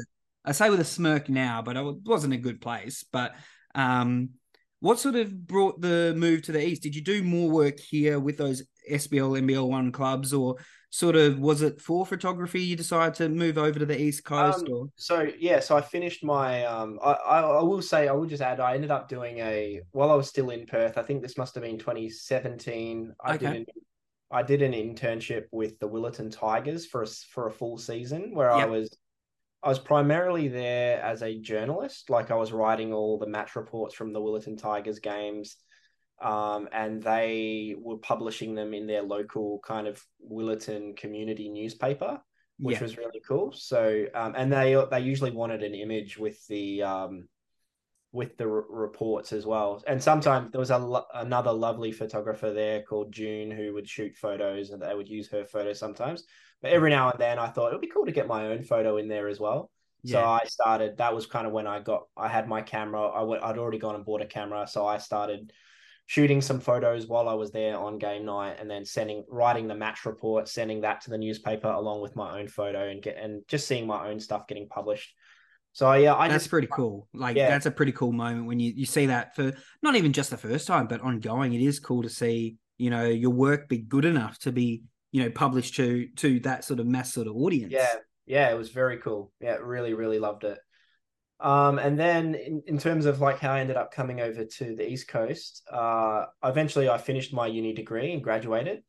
I 0.46 0.52
say 0.54 0.70
with 0.70 0.80
a 0.80 0.86
smirk 0.86 1.30
now, 1.30 1.62
but 1.62 1.78
I 1.78 1.82
wasn't 1.82 2.34
a 2.34 2.38
good 2.38 2.62
place. 2.62 3.04
But 3.12 3.36
um, 3.76 4.32
what 4.80 5.00
sort 5.00 5.16
of 5.16 5.48
brought 5.48 5.82
the 5.82 6.14
move 6.16 6.44
to 6.44 6.52
the 6.52 6.66
east? 6.66 6.84
Did 6.84 6.96
you 6.96 7.02
do 7.02 7.24
more 7.24 7.50
work 7.50 7.80
here 7.80 8.20
with 8.20 8.38
those 8.38 8.64
SBL, 8.90 9.42
NBL 9.42 9.68
one 9.68 9.92
clubs, 9.92 10.34
or 10.34 10.56
sort 10.92 11.16
of 11.16 11.38
was 11.38 11.62
it 11.62 11.80
for 11.80 12.06
photography 12.06 12.62
you 12.62 12.76
decided 12.76 13.14
to 13.14 13.30
move 13.30 13.58
over 13.58 13.78
to 13.78 13.86
the 13.86 14.00
east 14.00 14.24
coast? 14.24 14.66
Um, 14.66 14.74
or 14.74 14.88
so 14.96 15.28
yeah, 15.38 15.60
so 15.60 15.76
I 15.76 15.82
finished 15.82 16.24
my. 16.24 16.66
Um, 16.66 17.00
I, 17.04 17.12
I, 17.12 17.40
I 17.42 17.62
will 17.64 17.82
say 17.82 18.08
I 18.08 18.14
will 18.14 18.26
just 18.26 18.42
add 18.42 18.60
I 18.60 18.76
ended 18.76 18.92
up 18.92 19.10
doing 19.10 19.40
a 19.40 19.82
while 19.92 20.12
I 20.12 20.16
was 20.16 20.30
still 20.30 20.50
in 20.50 20.66
Perth. 20.66 20.98
I 20.98 21.04
think 21.04 21.22
this 21.22 21.38
must 21.38 21.56
have 21.56 21.64
been 21.64 21.78
2017. 21.78 23.14
I 23.24 23.36
okay. 23.36 23.46
did 23.46 23.56
an, 23.56 23.66
I 24.32 24.44
did 24.44 24.62
an 24.62 24.74
internship 24.74 25.46
with 25.52 25.78
the 25.80 25.90
Willetton 25.90 26.32
Tigers 26.32 26.86
for 26.86 27.04
a, 27.04 27.08
for 27.08 27.48
a 27.48 27.52
full 27.52 27.78
season 27.78 28.34
where 28.34 28.50
yep. 28.50 28.60
I 28.60 28.66
was 28.66 28.96
I 29.62 29.70
was 29.70 29.80
primarily 29.80 30.48
there 30.48 31.02
as 31.02 31.22
a 31.22 31.40
journalist. 31.40 32.10
Like 32.10 32.32
I 32.32 32.36
was 32.36 32.52
writing 32.52 32.94
all 32.94 33.18
the 33.18 33.28
match 33.28 33.56
reports 33.56 33.94
from 33.94 34.14
the 34.14 34.22
Willetton 34.22 34.58
Tigers 34.58 35.00
games, 35.00 35.58
um, 36.22 36.70
and 36.72 37.02
they 37.02 37.76
were 37.78 37.98
publishing 37.98 38.56
them 38.56 38.74
in 38.74 38.88
their 38.88 39.02
local 39.02 39.60
kind 39.66 39.88
of 39.88 40.02
Willetton 40.22 40.96
community 40.96 41.50
newspaper, 41.50 42.22
which 42.58 42.78
yeah. 42.78 42.84
was 42.84 42.98
really 42.98 43.22
cool. 43.28 43.52
So, 43.52 44.06
um, 44.16 44.34
and 44.38 44.52
they 44.52 44.82
they 44.90 45.02
usually 45.02 45.32
wanted 45.32 45.64
an 45.64 45.74
image 45.74 46.18
with 46.18 46.46
the 46.48 46.84
um, 46.84 47.28
with 48.14 48.38
the 48.38 48.46
r- 48.46 48.66
reports 48.70 49.34
as 49.34 49.46
well. 49.46 49.84
And 49.86 50.02
sometimes 50.02 50.52
there 50.52 50.60
was 50.60 50.72
a 50.72 50.78
lo- 50.78 51.06
another 51.14 51.52
lovely 51.52 51.92
photographer 51.92 52.54
there 52.54 52.82
called 52.84 53.12
June 53.12 53.52
who 53.52 53.74
would 53.74 53.90
shoot 53.90 54.16
photos, 54.16 54.70
and 54.70 54.82
they 54.82 54.96
would 54.96 55.10
use 55.10 55.30
her 55.30 55.46
photos 55.46 55.80
sometimes. 55.80 56.24
But 56.62 56.72
every 56.72 56.90
now 56.90 57.10
and 57.12 57.20
then 57.20 57.40
I 57.40 57.48
thought 57.48 57.70
it 57.70 57.74
would 57.74 57.82
be 57.82 57.88
cool 57.88 58.06
to 58.06 58.12
get 58.12 58.28
my 58.28 58.48
own 58.48 58.64
photo 58.64 58.98
in 58.98 59.08
there 59.08 59.28
as 59.28 59.40
well. 59.40 59.72
Yeah. 60.04 60.14
So 60.14 60.26
I 60.26 60.46
started, 60.46 60.98
that 60.98 61.14
was 61.16 61.26
kind 61.26 61.48
of 61.48 61.54
when 61.54 61.68
I 61.68 61.80
got, 61.80 62.04
I 62.18 62.28
had 62.28 62.48
my 62.48 62.62
camera. 62.62 63.08
I 63.08 63.24
went, 63.24 63.44
I'd 63.44 63.58
already 63.58 63.80
gone 63.80 63.96
and 63.96 64.06
bought 64.06 64.22
a 64.22 64.26
camera. 64.26 64.68
So 64.68 64.86
I 64.86 64.98
started 64.98 65.52
shooting 66.06 66.42
some 66.42 66.60
photos 66.60 67.08
while 67.08 67.30
I 67.30 67.34
was 67.34 67.52
there 67.52 67.78
on 67.78 67.98
game 67.98 68.26
night 68.26 68.58
and 68.60 68.70
then 68.70 68.84
sending, 68.84 69.24
writing 69.30 69.68
the 69.68 69.76
match 69.76 70.06
report, 70.06 70.48
sending 70.48 70.82
that 70.82 71.02
to 71.02 71.12
the 71.12 71.18
newspaper 71.18 71.68
along 71.68 72.02
with 72.02 72.16
my 72.16 72.40
own 72.40 72.48
photo 72.48 72.90
and 72.90 73.02
get, 73.02 73.18
and 73.18 73.44
just 73.48 73.68
seeing 73.68 73.86
my 73.88 74.10
own 74.10 74.20
stuff 74.20 74.48
getting 74.48 74.68
published. 74.68 75.14
So 75.72 75.94
yeah, 75.94 76.16
I 76.16 76.28
that's 76.28 76.46
just, 76.46 76.50
pretty 76.50 76.68
cool. 76.72 77.08
Like 77.14 77.38
yeah. 77.38 77.50
that's 77.50 77.68
a 77.68 77.72
pretty 77.72 77.92
cool 77.92 78.12
moment 78.12 78.48
when 78.48 78.60
you, 78.60 78.74
you 78.76 78.86
see 78.86 79.06
that 79.06 79.36
for 79.36 79.54
not 79.84 79.96
even 79.96 80.12
just 80.14 80.32
the 80.32 80.38
first 80.38 80.66
time, 80.66 80.88
but 80.88 81.02
ongoing. 81.02 81.54
It 81.54 81.62
is 81.62 81.80
cool 81.80 82.02
to 82.04 82.10
see, 82.10 82.58
you 82.78 82.90
know, 82.90 83.06
your 83.06 83.30
work 83.30 83.70
be 83.70 83.78
good 83.78 84.06
enough 84.06 84.40
to 84.40 84.52
be 84.52 84.82
you 85.12 85.24
know 85.24 85.30
published 85.30 85.76
to 85.76 86.08
to 86.18 86.40
that 86.42 86.64
sort 86.64 86.80
of 86.80 86.88
mass 86.88 87.14
sort 87.14 87.28
of 87.28 87.36
audience. 87.36 87.72
Yeah. 87.72 87.94
Yeah 88.26 88.52
it 88.52 88.58
was 88.58 88.70
very 88.70 88.98
cool. 88.98 89.32
Yeah 89.40 89.58
really 89.62 89.94
really 89.94 90.20
loved 90.20 90.44
it. 90.44 90.60
Um 91.40 91.80
and 91.80 92.00
then 92.00 92.36
in, 92.36 92.64
in 92.68 92.78
terms 92.78 93.06
of 93.06 93.22
like 93.22 93.40
how 93.40 93.54
i 93.54 93.60
ended 93.62 93.78
up 93.78 93.94
coming 93.94 94.22
over 94.22 94.46
to 94.46 94.76
the 94.76 94.88
east 94.88 95.08
coast 95.08 95.64
uh 95.72 96.26
eventually 96.44 96.90
i 96.90 96.98
finished 96.98 97.34
my 97.34 97.48
uni 97.48 97.74
degree 97.74 98.14
and 98.14 98.24
graduated. 98.24 98.84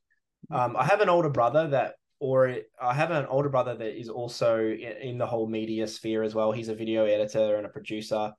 Um 0.50 0.76
i 0.76 0.84
have 0.84 1.00
an 1.00 1.08
older 1.08 1.30
brother 1.30 1.68
that 1.68 1.94
or 2.20 2.54
I 2.80 2.92
have 2.92 3.10
an 3.10 3.26
older 3.26 3.48
brother 3.48 3.74
that 3.74 3.98
is 3.98 4.10
also 4.10 4.60
in, 4.60 5.16
the 5.16 5.26
whole 5.26 5.48
media 5.48 5.88
sphere 5.88 6.22
as 6.22 6.34
well. 6.34 6.52
He's 6.52 6.68
a 6.68 6.74
video 6.74 7.06
editor 7.06 7.56
and 7.56 7.64
a 7.64 7.70
producer, 7.70 8.32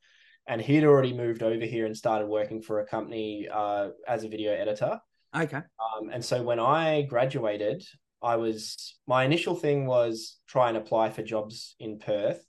and 0.47 0.61
he'd 0.61 0.85
already 0.85 1.13
moved 1.13 1.41
over 1.41 1.65
here 1.65 1.87
and 1.87 1.97
started 1.97 2.27
working 2.27 2.61
for 2.61 2.79
a 2.79 2.85
company 2.85 3.49
uh, 3.51 3.89
as 4.07 4.23
a 4.23 4.29
video 4.29 4.53
editor. 4.53 4.99
Okay. 5.35 5.57
Um, 5.57 6.09
and 6.11 6.23
so 6.23 6.43
when 6.43 6.59
I 6.59 7.03
graduated, 7.03 7.83
I 8.21 8.35
was 8.35 8.95
my 9.07 9.23
initial 9.23 9.55
thing 9.55 9.85
was 9.85 10.37
try 10.47 10.69
and 10.69 10.77
apply 10.77 11.09
for 11.09 11.23
jobs 11.23 11.75
in 11.79 11.99
Perth. 11.99 12.45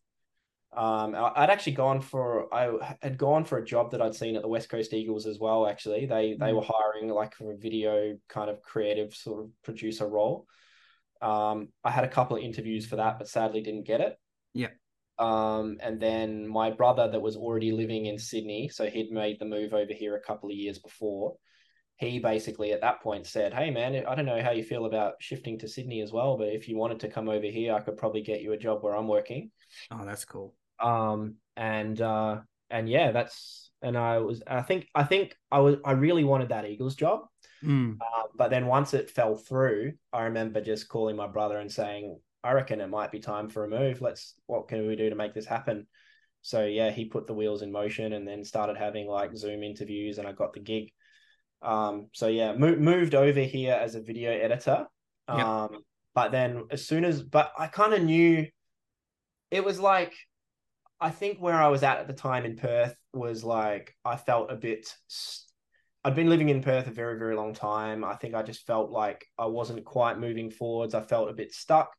Um, 0.75 1.15
I'd 1.15 1.51
actually 1.51 1.75
gone 1.75 2.01
for 2.01 2.53
I 2.53 2.97
had 3.03 3.19
gone 3.19 3.45
for 3.45 3.59
a 3.59 3.65
job 3.65 3.91
that 3.91 4.03
I'd 4.03 4.15
seen 4.15 4.37
at 4.37 4.43
the 4.43 4.49
West 4.49 4.69
Coast 4.69 4.93
Eagles 4.93 5.27
as 5.27 5.39
well. 5.39 5.67
Actually, 5.67 6.07
they 6.07 6.35
they 6.39 6.51
mm. 6.51 6.57
were 6.57 6.67
hiring 6.67 7.11
like 7.11 7.35
for 7.35 7.53
a 7.53 7.57
video 7.57 8.17
kind 8.29 8.51
of 8.51 8.63
creative 8.63 9.15
sort 9.15 9.45
of 9.45 9.51
producer 9.63 10.09
role. 10.09 10.47
Um, 11.21 11.69
I 11.85 11.91
had 11.91 12.05
a 12.05 12.09
couple 12.09 12.37
of 12.37 12.43
interviews 12.43 12.87
for 12.87 12.97
that, 12.97 13.19
but 13.19 13.29
sadly 13.29 13.61
didn't 13.61 13.87
get 13.87 14.01
it. 14.01 14.19
Yeah. 14.55 14.71
Um, 15.19 15.77
and 15.81 16.01
then 16.01 16.49
my 16.49 16.71
brother 16.71 17.09
that 17.09 17.21
was 17.21 17.37
already 17.37 17.71
living 17.71 18.07
in 18.07 18.19
Sydney, 18.19 18.69
so 18.69 18.87
he'd 18.87 19.13
made 19.13 19.39
the 19.39 19.45
move 19.45 19.73
over 19.73 19.93
here 19.93 20.17
a 20.17 20.23
couple 20.23 20.51
of 20.51 20.57
years 20.57 20.79
before 20.79 21.37
he 22.09 22.19
basically 22.19 22.73
at 22.73 22.81
that 22.81 23.03
point 23.03 23.27
said, 23.27 23.55
Hey 23.55 23.71
man, 23.71 24.05
I 24.07 24.15
don't 24.15 24.27
know 24.27 24.43
how 24.43 24.51
you 24.51 24.65
feel 24.65 24.87
about 24.87 25.15
shifting 25.21 25.59
to 25.61 25.69
Sydney 25.69 26.01
as 26.01 26.13
well, 26.13 26.37
but 26.37 26.49
if 26.49 26.69
you 26.69 26.77
wanted 26.77 27.01
to 27.01 27.09
come 27.09 27.29
over 27.29 27.47
here, 27.47 27.75
I 27.75 27.81
could 27.81 27.97
probably 27.97 28.23
get 28.23 28.43
you 28.43 28.53
a 28.53 28.59
job 28.59 28.83
where 28.83 28.97
I'm 28.97 29.09
working. 29.09 29.51
Oh, 29.91 30.05
that's 30.05 30.25
cool. 30.25 30.55
Um, 30.81 31.37
and 31.57 32.01
uh, 32.01 32.41
and 32.71 32.89
yeah, 32.89 33.13
that's 33.13 33.71
and 33.83 33.97
I 33.97 34.19
was 34.19 34.43
I 34.47 34.63
think 34.63 34.89
I 34.95 35.05
think 35.05 35.37
I 35.51 35.61
was 35.61 35.77
I 35.85 35.93
really 35.93 36.25
wanted 36.25 36.49
that 36.51 36.67
Eagles 36.67 36.95
job. 36.95 37.23
Mm. 37.63 37.99
Uh, 38.01 38.25
but 38.35 38.51
then 38.51 38.67
once 38.67 38.93
it 38.93 39.11
fell 39.11 39.37
through, 39.37 39.93
I 40.13 40.25
remember 40.25 40.61
just 40.61 40.89
calling 40.89 41.15
my 41.15 41.29
brother 41.29 41.59
and 41.59 41.71
saying, 41.71 42.19
I 42.43 42.53
reckon 42.53 42.81
it 42.81 42.89
might 42.89 43.13
be 43.13 43.21
time 43.21 43.49
for 43.49 43.65
a 43.65 43.69
move. 43.69 44.01
Let's 44.01 44.35
what 44.47 44.69
can 44.69 44.87
we 44.87 44.97
do 44.97 45.11
to 45.11 45.17
make 45.17 45.35
this 45.35 45.47
happen? 45.47 45.87
So 46.41 46.65
yeah, 46.65 46.91
he 46.91 47.05
put 47.05 47.29
the 47.29 47.35
wheels 47.35 47.63
in 47.63 47.71
motion 47.71 48.13
and 48.15 48.27
then 48.27 48.43
started 48.43 48.77
having 48.77 49.07
like 49.07 49.37
Zoom 49.37 49.63
interviews 49.63 50.19
and 50.19 50.27
I 50.27 50.33
got 50.33 50.53
the 50.53 50.61
gig. 50.61 50.91
Um, 51.63 52.09
so 52.13 52.27
yeah, 52.27 52.53
mo- 52.55 52.77
moved 52.77 53.15
over 53.15 53.41
here 53.41 53.75
as 53.75 53.95
a 53.95 54.01
video 54.01 54.33
editor. 54.33 54.87
Um, 55.29 55.69
yep. 55.73 55.81
but 56.15 56.33
then 56.33 56.65
as 56.71 56.87
soon 56.87 57.05
as, 57.05 57.23
but 57.23 57.53
I 57.57 57.69
kind 57.69 57.95
of 57.95 58.03
knew 58.03 58.47
it 59.51 59.65
was 59.65 59.79
like, 59.79 60.13
I 61.01 61.11
think 61.11 61.39
where 61.39 61.61
I 61.61 61.69
was 61.69 61.83
at 61.83 61.99
at 61.99 62.07
the 62.07 62.13
time 62.13 62.45
in 62.45 62.57
Perth 62.57 62.97
was 63.13 63.45
like, 63.45 63.95
I 64.05 64.17
felt 64.17 64.51
a 64.51 64.57
bit, 64.57 64.95
I'd 66.05 66.15
been 66.15 66.29
living 66.29 66.49
in 66.49 66.63
Perth 66.63 66.87
a 66.87 66.93
very, 66.93 67.19
very 67.19 67.37
long 67.37 67.55
time. 67.55 68.05
I 68.05 68.15
think 68.15 68.35
I 68.35 68.43
just 68.43 68.67
felt 68.67 68.91
like 68.91 69.27
I 69.39 69.47
wasn't 69.47 69.85
quite 69.85 70.19
moving 70.19 70.51
forwards. 70.51 70.95
I 70.95 71.03
felt 71.03 71.31
a 71.31 71.35
bit 71.35 71.53
stuck. 71.53 71.93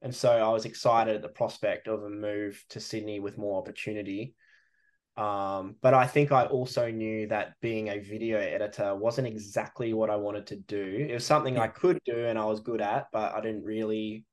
And 0.00 0.14
so 0.14 0.30
I 0.30 0.48
was 0.50 0.64
excited 0.64 1.16
at 1.16 1.22
the 1.22 1.28
prospect 1.28 1.88
of 1.88 2.02
a 2.02 2.10
move 2.10 2.62
to 2.70 2.80
Sydney 2.80 3.20
with 3.20 3.38
more 3.38 3.58
opportunity. 3.58 4.34
Um, 5.18 5.74
but 5.82 5.94
I 5.94 6.06
think 6.06 6.30
I 6.30 6.46
also 6.46 6.92
knew 6.92 7.26
that 7.26 7.54
being 7.60 7.88
a 7.88 7.98
video 7.98 8.38
editor 8.38 8.94
wasn't 8.94 9.26
exactly 9.26 9.92
what 9.92 10.10
I 10.10 10.16
wanted 10.16 10.46
to 10.46 10.56
do. 10.56 11.06
It 11.10 11.12
was 11.12 11.26
something 11.26 11.54
yeah. 11.54 11.62
I 11.62 11.68
could 11.68 11.98
do 12.04 12.26
and 12.26 12.38
I 12.38 12.44
was 12.44 12.60
good 12.60 12.80
at, 12.80 13.08
but 13.12 13.34
I 13.34 13.40
didn't 13.40 13.64
really. 13.64 14.24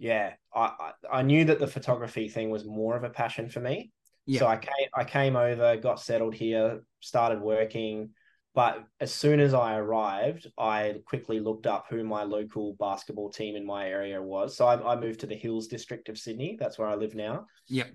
Yeah, 0.00 0.32
I, 0.52 0.92
I 1.10 1.22
knew 1.22 1.44
that 1.44 1.60
the 1.60 1.68
photography 1.68 2.28
thing 2.28 2.50
was 2.50 2.64
more 2.64 2.96
of 2.96 3.04
a 3.04 3.10
passion 3.10 3.48
for 3.48 3.60
me. 3.60 3.92
Yeah. 4.26 4.40
So 4.40 4.46
I 4.48 4.56
came 4.56 4.88
I 4.94 5.04
came 5.04 5.36
over, 5.36 5.76
got 5.76 6.00
settled 6.00 6.34
here, 6.34 6.82
started 6.98 7.40
working. 7.40 8.10
But 8.54 8.84
as 8.98 9.14
soon 9.14 9.38
as 9.38 9.54
I 9.54 9.76
arrived, 9.76 10.48
I 10.58 10.96
quickly 11.06 11.38
looked 11.38 11.68
up 11.68 11.86
who 11.88 12.02
my 12.02 12.24
local 12.24 12.74
basketball 12.80 13.30
team 13.30 13.54
in 13.54 13.64
my 13.64 13.88
area 13.88 14.20
was. 14.20 14.56
So 14.56 14.66
I, 14.66 14.94
I 14.94 14.98
moved 14.98 15.20
to 15.20 15.28
the 15.28 15.36
Hills 15.36 15.68
district 15.68 16.08
of 16.08 16.18
Sydney. 16.18 16.56
That's 16.58 16.78
where 16.78 16.88
I 16.88 16.96
live 16.96 17.14
now. 17.14 17.46
Yep. 17.68 17.90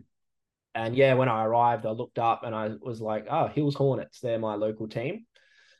And 0.75 0.95
yeah, 0.95 1.13
when 1.13 1.29
I 1.29 1.43
arrived, 1.45 1.85
I 1.85 1.91
looked 1.91 2.19
up 2.19 2.43
and 2.43 2.55
I 2.55 2.71
was 2.81 2.99
like, 2.99 3.27
oh, 3.29 3.47
Hills 3.47 3.75
Hornets, 3.75 4.19
they're 4.19 4.39
my 4.39 4.55
local 4.55 4.87
team. 4.87 5.25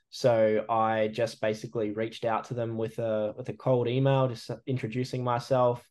So 0.10 0.64
I 0.70 1.08
just 1.08 1.42
basically 1.42 1.92
reached 1.92 2.24
out 2.24 2.44
to 2.46 2.54
them 2.54 2.78
with 2.78 3.00
a 3.00 3.34
with 3.36 3.50
a 3.50 3.54
cold 3.54 3.88
email, 3.88 4.28
just 4.28 4.52
introducing 4.68 5.24
myself. 5.24 5.84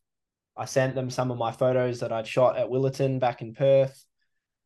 I 0.55 0.65
sent 0.65 0.95
them 0.95 1.09
some 1.09 1.31
of 1.31 1.37
my 1.37 1.51
photos 1.51 1.99
that 1.99 2.13
I'd 2.13 2.27
shot 2.27 2.57
at 2.57 2.69
Willetton 2.69 3.19
back 3.19 3.41
in 3.41 3.53
Perth. 3.53 4.05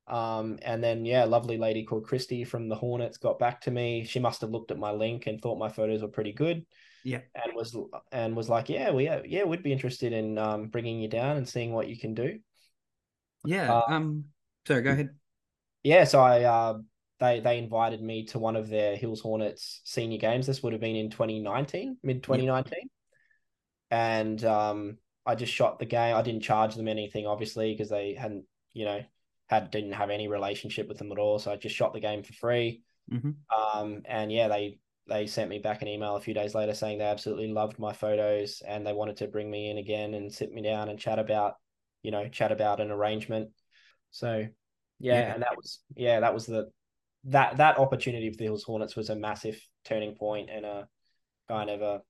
Um, 0.08 0.60
and 0.62 0.84
then 0.84 1.06
yeah, 1.06 1.24
lovely 1.24 1.58
lady 1.58 1.84
called 1.84 2.06
Christy 2.06 2.44
from 2.44 2.70
the 2.70 2.76
Hornets 2.76 3.18
got 3.18 3.40
back 3.40 3.62
to 3.62 3.72
me. 3.72 4.06
She 4.06 4.20
must 4.20 4.42
have 4.42 4.52
looked 4.52 4.72
at 4.72 4.78
my 4.78 4.92
link 4.92 5.26
and 5.26 5.42
thought 5.42 5.58
my 5.58 5.70
photos 5.70 6.02
were 6.04 6.08
pretty 6.08 6.34
good. 6.34 6.64
Yeah, 7.04 7.22
and 7.36 7.56
was 7.56 7.76
and 8.12 8.36
was 8.36 8.50
like, 8.50 8.70
yeah, 8.70 8.92
we 8.92 9.10
yeah, 9.26 9.44
we'd 9.44 9.64
be 9.64 9.74
interested 9.74 10.14
in 10.14 10.38
um, 10.38 10.68
bringing 10.68 11.02
you 11.02 11.08
down 11.08 11.38
and 11.38 11.48
seeing 11.48 11.74
what 11.74 11.88
you 11.88 11.98
can 11.98 12.14
do. 12.14 12.40
Yeah. 13.48 13.74
Uh, 13.74 13.84
um. 13.88 14.26
Sorry, 14.68 14.82
go 14.82 14.92
ahead. 14.92 15.10
Yeah. 15.84 16.04
So 16.04 16.20
I 16.20 16.44
uh, 16.44 16.78
they 17.20 17.40
they 17.40 17.58
invited 17.58 18.02
me 18.02 18.26
to 18.28 18.40
one 18.40 18.56
of 18.56 18.70
their 18.70 18.96
Hills 18.96 19.22
Hornets 19.22 19.82
senior 19.84 20.18
games. 20.18 20.46
This 20.46 20.62
would 20.64 20.74
have 20.74 20.82
been 20.82 20.96
in 20.96 21.10
2019, 21.10 21.98
mid 22.04 22.24
2019, 22.24 22.90
and 23.92 24.44
um, 24.44 24.98
I 25.26 25.36
just 25.36 25.54
shot 25.54 25.80
the 25.80 25.86
game. 25.86 26.16
I 26.16 26.22
didn't 26.22 26.44
charge 26.44 26.76
them 26.76 26.88
anything, 26.88 27.26
obviously, 27.26 27.74
because 27.74 27.90
they 27.90 28.14
hadn't, 28.14 28.46
you 28.74 28.86
know, 28.86 29.04
had 29.48 29.72
didn't 29.72 29.94
have 29.94 30.10
any 30.10 30.28
relationship 30.28 30.88
with 30.88 30.98
them 30.98 31.12
at 31.12 31.18
all. 31.20 31.40
So 31.40 31.52
I 31.52 31.56
just 31.56 31.76
shot 31.76 31.94
the 31.94 32.00
game 32.00 32.24
for 32.24 32.34
free. 32.34 32.84
Mm-hmm. 33.12 33.80
Um, 33.80 34.02
and 34.06 34.32
yeah, 34.32 34.48
they 34.48 34.80
they 35.08 35.26
sent 35.26 35.50
me 35.50 35.60
back 35.60 35.82
an 35.82 35.88
email 35.88 36.16
a 36.16 36.22
few 36.22 36.34
days 36.34 36.54
later 36.54 36.74
saying 36.74 36.98
they 36.98 37.06
absolutely 37.06 37.48
loved 37.48 37.80
my 37.80 37.94
photos 37.94 38.62
and 38.68 38.86
they 38.86 38.94
wanted 38.94 39.18
to 39.18 39.28
bring 39.28 39.50
me 39.50 39.70
in 39.70 39.78
again 39.78 40.14
and 40.14 40.34
sit 40.34 40.52
me 40.52 40.62
down 40.62 40.90
and 40.90 41.00
chat 41.00 41.18
about, 41.18 41.56
you 42.04 42.12
know, 42.12 42.28
chat 42.30 42.52
about 42.52 42.80
an 42.80 42.92
arrangement. 42.92 43.50
So 44.12 44.48
yeah, 45.00 45.14
yeah. 45.14 45.34
and 45.34 45.44
that 45.44 45.56
was 45.56 45.80
yeah, 45.96 46.20
that 46.22 46.34
was 46.34 46.46
the 46.46 46.70
that 47.26 47.58
that 47.58 47.78
opportunity 47.78 48.30
for 48.30 48.38
the 48.38 48.46
Hills 48.46 48.64
Hornets 48.64 48.96
was 48.96 49.10
a 49.10 49.16
massive 49.16 49.60
turning 49.86 50.16
point 50.16 50.50
and 50.52 50.66
a 50.66 50.88
kind 51.48 51.70
of 51.70 51.82
a 51.82 52.02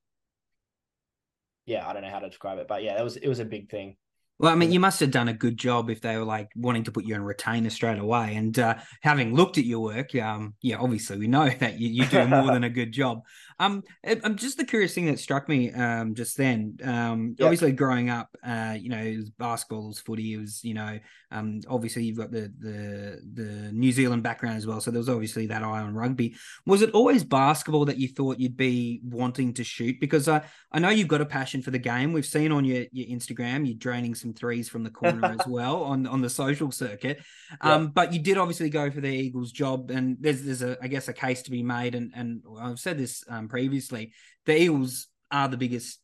yeah, 1.66 1.86
I 1.86 1.92
don't 1.92 2.02
know 2.02 2.10
how 2.10 2.20
to 2.20 2.28
describe 2.28 2.58
it, 2.58 2.68
but 2.68 2.82
yeah, 2.82 2.98
it 2.98 3.04
was 3.04 3.16
it 3.16 3.28
was 3.28 3.40
a 3.40 3.44
big 3.44 3.70
thing. 3.70 3.96
Well, 4.38 4.52
I 4.52 4.54
mean, 4.54 4.70
you 4.70 4.78
must 4.78 5.00
have 5.00 5.10
done 5.10 5.26
a 5.26 5.32
good 5.32 5.56
job 5.56 5.90
if 5.90 6.00
they 6.00 6.16
were 6.16 6.24
like 6.24 6.48
wanting 6.54 6.84
to 6.84 6.92
put 6.92 7.04
you 7.04 7.16
on 7.16 7.22
retainer 7.22 7.70
straight 7.70 7.98
away. 7.98 8.36
And 8.36 8.56
uh, 8.56 8.76
having 9.02 9.34
looked 9.34 9.58
at 9.58 9.64
your 9.64 9.80
work, 9.80 10.14
um, 10.14 10.54
yeah, 10.62 10.76
obviously 10.78 11.18
we 11.18 11.26
know 11.26 11.48
that 11.58 11.80
you, 11.80 11.88
you 11.88 12.06
do 12.06 12.26
more 12.28 12.52
than 12.52 12.62
a 12.62 12.70
good 12.70 12.92
job. 12.92 13.22
Um, 13.58 13.82
I'm 14.04 14.36
just 14.36 14.56
the 14.56 14.64
curious 14.64 14.94
thing 14.94 15.06
that 15.06 15.18
struck 15.18 15.48
me 15.48 15.72
um, 15.72 16.14
just 16.14 16.36
then. 16.36 16.78
Um, 16.82 17.34
yep. 17.38 17.46
Obviously, 17.46 17.72
growing 17.72 18.10
up, 18.10 18.28
uh, 18.44 18.76
you 18.78 18.88
know, 18.88 18.98
it 18.98 19.16
was 19.16 19.30
basketball, 19.30 19.84
it 19.84 19.88
was 19.88 20.00
footy, 20.00 20.34
it 20.34 20.38
was, 20.38 20.62
you 20.64 20.74
know, 20.74 20.98
um, 21.30 21.60
obviously 21.68 22.04
you've 22.04 22.16
got 22.16 22.30
the 22.30 22.52
the 22.58 23.20
the 23.34 23.72
New 23.72 23.92
Zealand 23.92 24.22
background 24.22 24.56
as 24.56 24.66
well. 24.66 24.80
So 24.80 24.90
there 24.90 24.98
was 24.98 25.10
obviously 25.10 25.46
that 25.48 25.62
eye 25.62 25.80
on 25.80 25.94
rugby. 25.94 26.36
Was 26.64 26.80
it 26.80 26.92
always 26.92 27.22
basketball 27.22 27.84
that 27.86 27.98
you 27.98 28.08
thought 28.08 28.40
you'd 28.40 28.56
be 28.56 29.00
wanting 29.04 29.52
to 29.54 29.64
shoot? 29.64 30.00
Because 30.00 30.26
I 30.28 30.42
I 30.72 30.78
know 30.78 30.88
you've 30.88 31.08
got 31.08 31.20
a 31.20 31.26
passion 31.26 31.60
for 31.60 31.70
the 31.70 31.78
game. 31.78 32.12
We've 32.12 32.24
seen 32.24 32.50
on 32.50 32.64
your 32.64 32.84
your 32.92 33.06
Instagram 33.06 33.66
you're 33.66 33.76
draining 33.76 34.14
some 34.14 34.32
threes 34.32 34.68
from 34.68 34.84
the 34.84 34.90
corner 34.90 35.26
as 35.26 35.40
well 35.46 35.82
on 35.82 36.06
on 36.06 36.22
the 36.22 36.30
social 36.30 36.70
circuit. 36.70 37.20
Um, 37.60 37.84
yep. 37.84 37.94
but 37.94 38.12
you 38.14 38.20
did 38.20 38.38
obviously 38.38 38.70
go 38.70 38.90
for 38.90 39.02
the 39.02 39.08
Eagles 39.08 39.52
job, 39.52 39.90
and 39.90 40.16
there's 40.20 40.42
there's 40.42 40.62
a 40.62 40.78
I 40.82 40.88
guess 40.88 41.08
a 41.08 41.12
case 41.12 41.42
to 41.42 41.50
be 41.50 41.62
made, 41.62 41.94
and 41.94 42.10
and 42.14 42.42
I've 42.58 42.80
said 42.80 42.96
this 42.96 43.22
um, 43.28 43.47
previously. 43.48 44.12
The 44.46 44.60
Eagles 44.60 45.08
are 45.30 45.48
the 45.48 45.56
biggest 45.56 46.00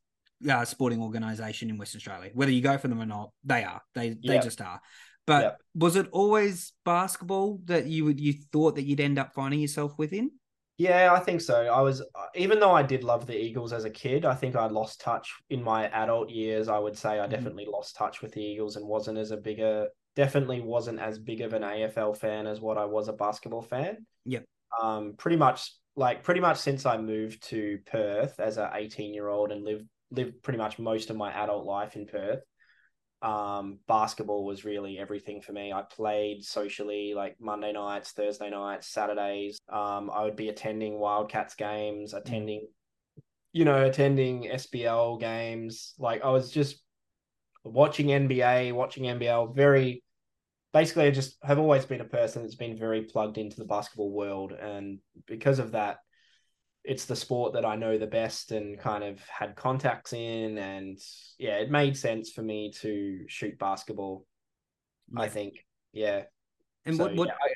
uh, 0.49 0.65
sporting 0.65 1.01
organisation 1.01 1.71
in 1.71 1.79
Western 1.79 1.99
Australia. 1.99 2.31
Whether 2.35 2.53
you 2.53 2.63
go 2.63 2.79
for 2.79 2.89
them 2.89 3.01
or 3.01 3.07
not, 3.07 3.31
they 3.45 3.65
are. 3.65 3.81
They 3.95 4.09
yep. 4.09 4.19
they 4.23 4.39
just 4.39 4.61
are. 4.61 4.81
But 5.27 5.43
yep. 5.43 5.61
was 5.75 5.97
it 5.97 6.09
always 6.13 6.73
basketball 6.85 7.61
that 7.65 7.87
you 7.87 8.05
would 8.05 8.21
you 8.21 8.35
thought 8.53 8.75
that 8.75 8.85
you'd 8.85 9.01
end 9.01 9.19
up 9.19 9.35
finding 9.35 9.61
yourself 9.61 9.95
within? 9.97 10.31
Yeah, 10.77 11.13
I 11.13 11.21
think 11.21 11.41
so. 11.41 11.67
I 11.67 11.81
was, 11.83 12.03
even 12.35 12.59
though 12.59 12.73
I 12.73 12.83
did 12.83 13.05
love 13.05 13.27
the 13.27 13.39
Eagles 13.39 13.73
as 13.73 13.85
a 13.85 13.91
kid, 13.91 14.25
I 14.25 14.35
think 14.35 14.57
I 14.57 14.67
lost 14.67 15.01
touch 15.01 15.33
in 15.49 15.63
my 15.63 15.87
adult 15.91 16.31
years. 16.31 16.69
I 16.69 16.79
would 16.79 16.99
say 16.99 17.11
I 17.11 17.23
mm-hmm. 17.23 17.31
definitely 17.31 17.67
lost 17.71 17.95
touch 17.95 18.23
with 18.23 18.33
the 18.33 18.43
Eagles 18.43 18.75
and 18.75 18.85
wasn't 18.85 19.19
as 19.19 19.31
a 19.31 19.37
bigger, 19.37 19.87
definitely 20.17 20.61
wasn't 20.61 20.99
as 20.99 21.21
big 21.21 21.43
of 21.43 21.53
an 21.53 21.63
AFL 21.63 22.17
fan 22.17 22.49
as 22.49 22.61
what 22.61 22.77
I 22.77 22.87
was 22.87 23.07
a 23.07 23.13
basketball 23.13 23.63
fan. 23.63 24.05
Yep. 24.25 24.45
Um, 24.83 25.15
pretty 25.17 25.37
much 25.37 25.73
like 25.97 26.23
pretty 26.23 26.41
much 26.41 26.59
since 26.59 26.87
I 26.87 26.99
moved 26.99 27.43
to 27.51 27.79
Perth 27.87 28.41
as 28.41 28.59
a 28.59 28.71
18 28.75 29.15
year 29.15 29.29
old 29.29 29.53
and 29.53 29.65
lived 29.65 29.87
lived 30.11 30.43
pretty 30.43 30.59
much 30.59 30.79
most 30.79 31.11
of 31.11 31.17
my 31.17 31.33
adult 31.33 31.65
life 31.65 31.97
in 31.97 32.07
Perth 32.07 32.41
um, 33.25 33.79
basketball 33.89 34.45
was 34.45 34.67
really 34.67 34.99
everything 34.99 35.41
for 35.41 35.53
me. 35.53 35.73
I 35.73 35.83
played 35.83 36.45
socially 36.45 37.15
like 37.17 37.37
Monday 37.41 37.73
nights, 37.73 38.13
Thursday 38.13 38.51
nights, 38.51 38.89
Saturdays. 38.89 39.59
Um, 39.73 40.11
I 40.15 40.25
would 40.25 40.37
be 40.37 40.51
attending 40.51 40.99
Wildcats 40.99 41.55
games, 41.55 42.13
mm. 42.13 42.19
attending, 42.19 42.69
you 43.53 43.65
know, 43.65 43.87
attending 43.87 44.51
SBL 44.51 45.19
games. 45.21 45.95
Like 45.99 46.23
I 46.23 46.29
was 46.31 46.51
just 46.51 46.83
watching 47.65 48.09
NBA, 48.09 48.75
watching 48.75 49.05
NBL. 49.05 49.57
Very, 49.57 50.03
basically, 50.75 51.05
I 51.05 51.11
just 51.11 51.39
have 51.43 51.59
always 51.59 51.87
been 51.87 52.03
a 52.03 52.05
person 52.05 52.43
that's 52.43 52.57
been 52.57 52.77
very 52.77 53.03
plugged 53.03 53.39
into 53.39 53.57
the 53.57 53.65
basketball 53.65 54.11
world, 54.11 54.53
and 54.53 54.99
because 55.27 55.61
of 55.61 55.73
that, 55.73 55.99
it's 56.83 57.07
the 57.07 57.17
sport 57.17 57.55
that 57.55 57.65
I 57.65 57.77
know 57.77 57.97
the 57.97 58.07
best 58.07 58.53
and 58.53 58.79
kind 58.79 59.03
of 59.03 59.19
had 59.27 59.57
contacts 59.57 60.13
in. 60.13 60.59
And 60.59 60.99
yeah, 61.39 61.57
it 61.57 61.71
made 61.71 61.97
sense 61.97 62.31
for 62.31 62.43
me 62.43 62.73
to 62.81 63.21
shoot 63.27 63.59
basketball. 63.59 64.27
Yeah. 65.11 65.23
I 65.23 65.29
think, 65.29 65.65
yeah. 65.93 66.25
And 66.85 66.97
so, 66.97 67.05
what 67.05 67.17
what 67.17 67.29
yeah, 67.29 67.35
I, 67.35 67.55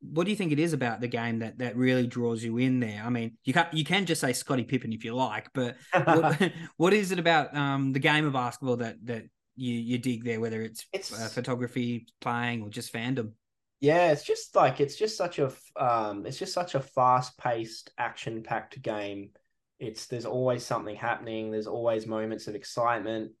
what 0.00 0.24
do 0.24 0.30
you 0.30 0.36
think 0.36 0.50
it 0.50 0.58
is 0.58 0.72
about 0.72 1.00
the 1.00 1.08
game 1.08 1.40
that 1.40 1.58
that 1.58 1.76
really 1.76 2.06
draws 2.06 2.42
you 2.42 2.58
in 2.58 2.80
there? 2.80 3.02
I 3.04 3.10
mean, 3.10 3.36
you 3.44 3.52
can 3.52 3.66
you 3.72 3.84
can 3.84 4.06
just 4.06 4.20
say 4.20 4.32
Scottie 4.32 4.64
Pippen 4.64 4.92
if 4.92 5.04
you 5.04 5.14
like, 5.14 5.50
but 5.52 5.76
what, 5.92 6.52
what 6.76 6.92
is 6.94 7.12
it 7.12 7.18
about 7.18 7.54
um, 7.54 7.92
the 7.92 8.00
game 8.00 8.26
of 8.26 8.32
basketball 8.32 8.78
that 8.78 8.96
that 9.04 9.24
you 9.56 9.74
you 9.74 9.98
dig 9.98 10.24
there? 10.24 10.40
Whether 10.40 10.62
it's, 10.62 10.86
it's 10.92 11.12
uh, 11.12 11.28
photography, 11.28 12.06
playing, 12.20 12.62
or 12.62 12.68
just 12.68 12.92
fandom? 12.92 13.32
Yeah, 13.80 14.12
it's 14.12 14.24
just 14.24 14.56
like 14.56 14.80
it's 14.80 14.96
just 14.96 15.16
such 15.16 15.38
a 15.38 15.52
um, 15.76 16.24
it's 16.26 16.38
just 16.38 16.54
such 16.54 16.74
a 16.74 16.80
fast 16.80 17.36
paced, 17.38 17.90
action 17.98 18.42
packed 18.42 18.80
game. 18.80 19.30
It's 19.78 20.06
there's 20.06 20.26
always 20.26 20.64
something 20.64 20.96
happening. 20.96 21.50
There's 21.50 21.66
always 21.66 22.06
moments 22.06 22.46
of 22.46 22.54
excitement. 22.54 23.32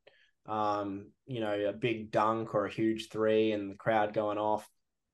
Um, 0.46 1.06
you 1.26 1.40
know, 1.40 1.54
a 1.68 1.72
big 1.72 2.10
dunk 2.10 2.54
or 2.54 2.66
a 2.66 2.70
huge 2.70 3.08
three, 3.08 3.52
and 3.52 3.70
the 3.70 3.76
crowd 3.76 4.12
going 4.12 4.38
off. 4.38 4.68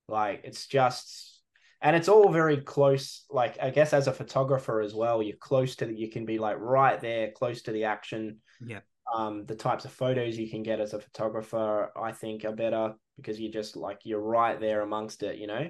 Like 0.08 0.40
it's 0.42 0.66
just, 0.66 1.40
and 1.80 1.94
it's 1.94 2.08
all 2.08 2.32
very 2.32 2.56
close. 2.56 3.24
Like 3.30 3.58
I 3.62 3.70
guess 3.70 3.92
as 3.92 4.08
a 4.08 4.12
photographer 4.12 4.80
as 4.80 4.94
well, 4.94 5.22
you're 5.22 5.36
close 5.36 5.76
to 5.76 5.86
the. 5.86 5.94
You 5.94 6.10
can 6.10 6.26
be 6.26 6.38
like 6.38 6.56
right 6.58 7.00
there, 7.00 7.30
close 7.30 7.62
to 7.62 7.72
the 7.72 7.84
action. 7.84 8.38
Yeah. 8.66 8.80
Um, 9.14 9.44
the 9.46 9.56
types 9.56 9.84
of 9.84 9.92
photos 9.92 10.38
you 10.38 10.48
can 10.48 10.62
get 10.62 10.80
as 10.80 10.92
a 10.94 11.00
photographer, 11.00 11.90
I 11.96 12.12
think, 12.12 12.44
are 12.44 12.54
better 12.54 12.94
because 13.16 13.40
you're 13.40 13.52
just 13.52 13.76
like 13.76 14.00
you're 14.04 14.20
right 14.20 14.58
there 14.58 14.82
amongst 14.82 15.22
it, 15.22 15.38
you 15.38 15.46
know. 15.46 15.68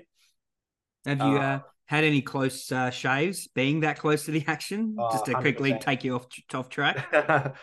Have 1.06 1.18
you 1.18 1.38
uh, 1.38 1.40
uh, 1.40 1.58
had 1.86 2.04
any 2.04 2.20
close 2.20 2.70
uh, 2.70 2.90
shaves, 2.90 3.48
being 3.48 3.80
that 3.80 3.98
close 3.98 4.24
to 4.26 4.30
the 4.30 4.44
action, 4.46 4.96
oh, 4.98 5.10
just 5.12 5.24
to 5.26 5.32
100%. 5.32 5.40
quickly 5.40 5.78
take 5.80 6.04
you 6.04 6.14
off 6.14 6.26
off 6.54 6.68
track? 6.68 7.08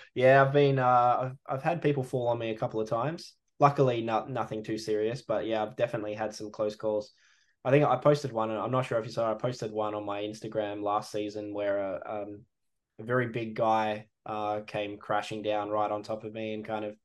yeah, 0.15 0.41
I've 0.41 0.53
been 0.53 0.79
uh, 0.79 1.17
I've 1.21 1.37
I've 1.47 1.63
had 1.63 1.81
people 1.81 2.03
fall 2.03 2.27
on 2.27 2.39
me 2.39 2.49
a 2.49 2.57
couple 2.57 2.81
of 2.81 2.89
times. 2.89 3.33
Luckily, 3.59 4.01
not 4.01 4.29
nothing 4.29 4.63
too 4.63 4.77
serious, 4.77 5.21
but 5.21 5.45
yeah, 5.45 5.63
I've 5.63 5.75
definitely 5.75 6.13
had 6.13 6.33
some 6.33 6.51
close 6.51 6.75
calls. 6.75 7.11
I 7.63 7.71
think 7.71 7.85
I 7.85 7.95
posted 7.97 8.31
one. 8.31 8.51
I'm 8.51 8.71
not 8.71 8.85
sure 8.85 8.99
if 8.99 9.05
you 9.05 9.11
saw. 9.11 9.31
I 9.31 9.33
posted 9.35 9.71
one 9.71 9.93
on 9.93 10.05
my 10.05 10.21
Instagram 10.21 10.81
last 10.81 11.11
season 11.11 11.53
where 11.53 11.79
a 11.79 12.23
um, 12.23 12.41
a 12.99 13.03
very 13.03 13.27
big 13.27 13.55
guy 13.55 14.07
uh, 14.27 14.59
came 14.67 14.97
crashing 14.97 15.41
down 15.41 15.69
right 15.69 15.89
on 15.89 16.03
top 16.03 16.23
of 16.25 16.33
me 16.33 16.53
and 16.53 16.65
kind 16.65 16.85
of 16.85 16.95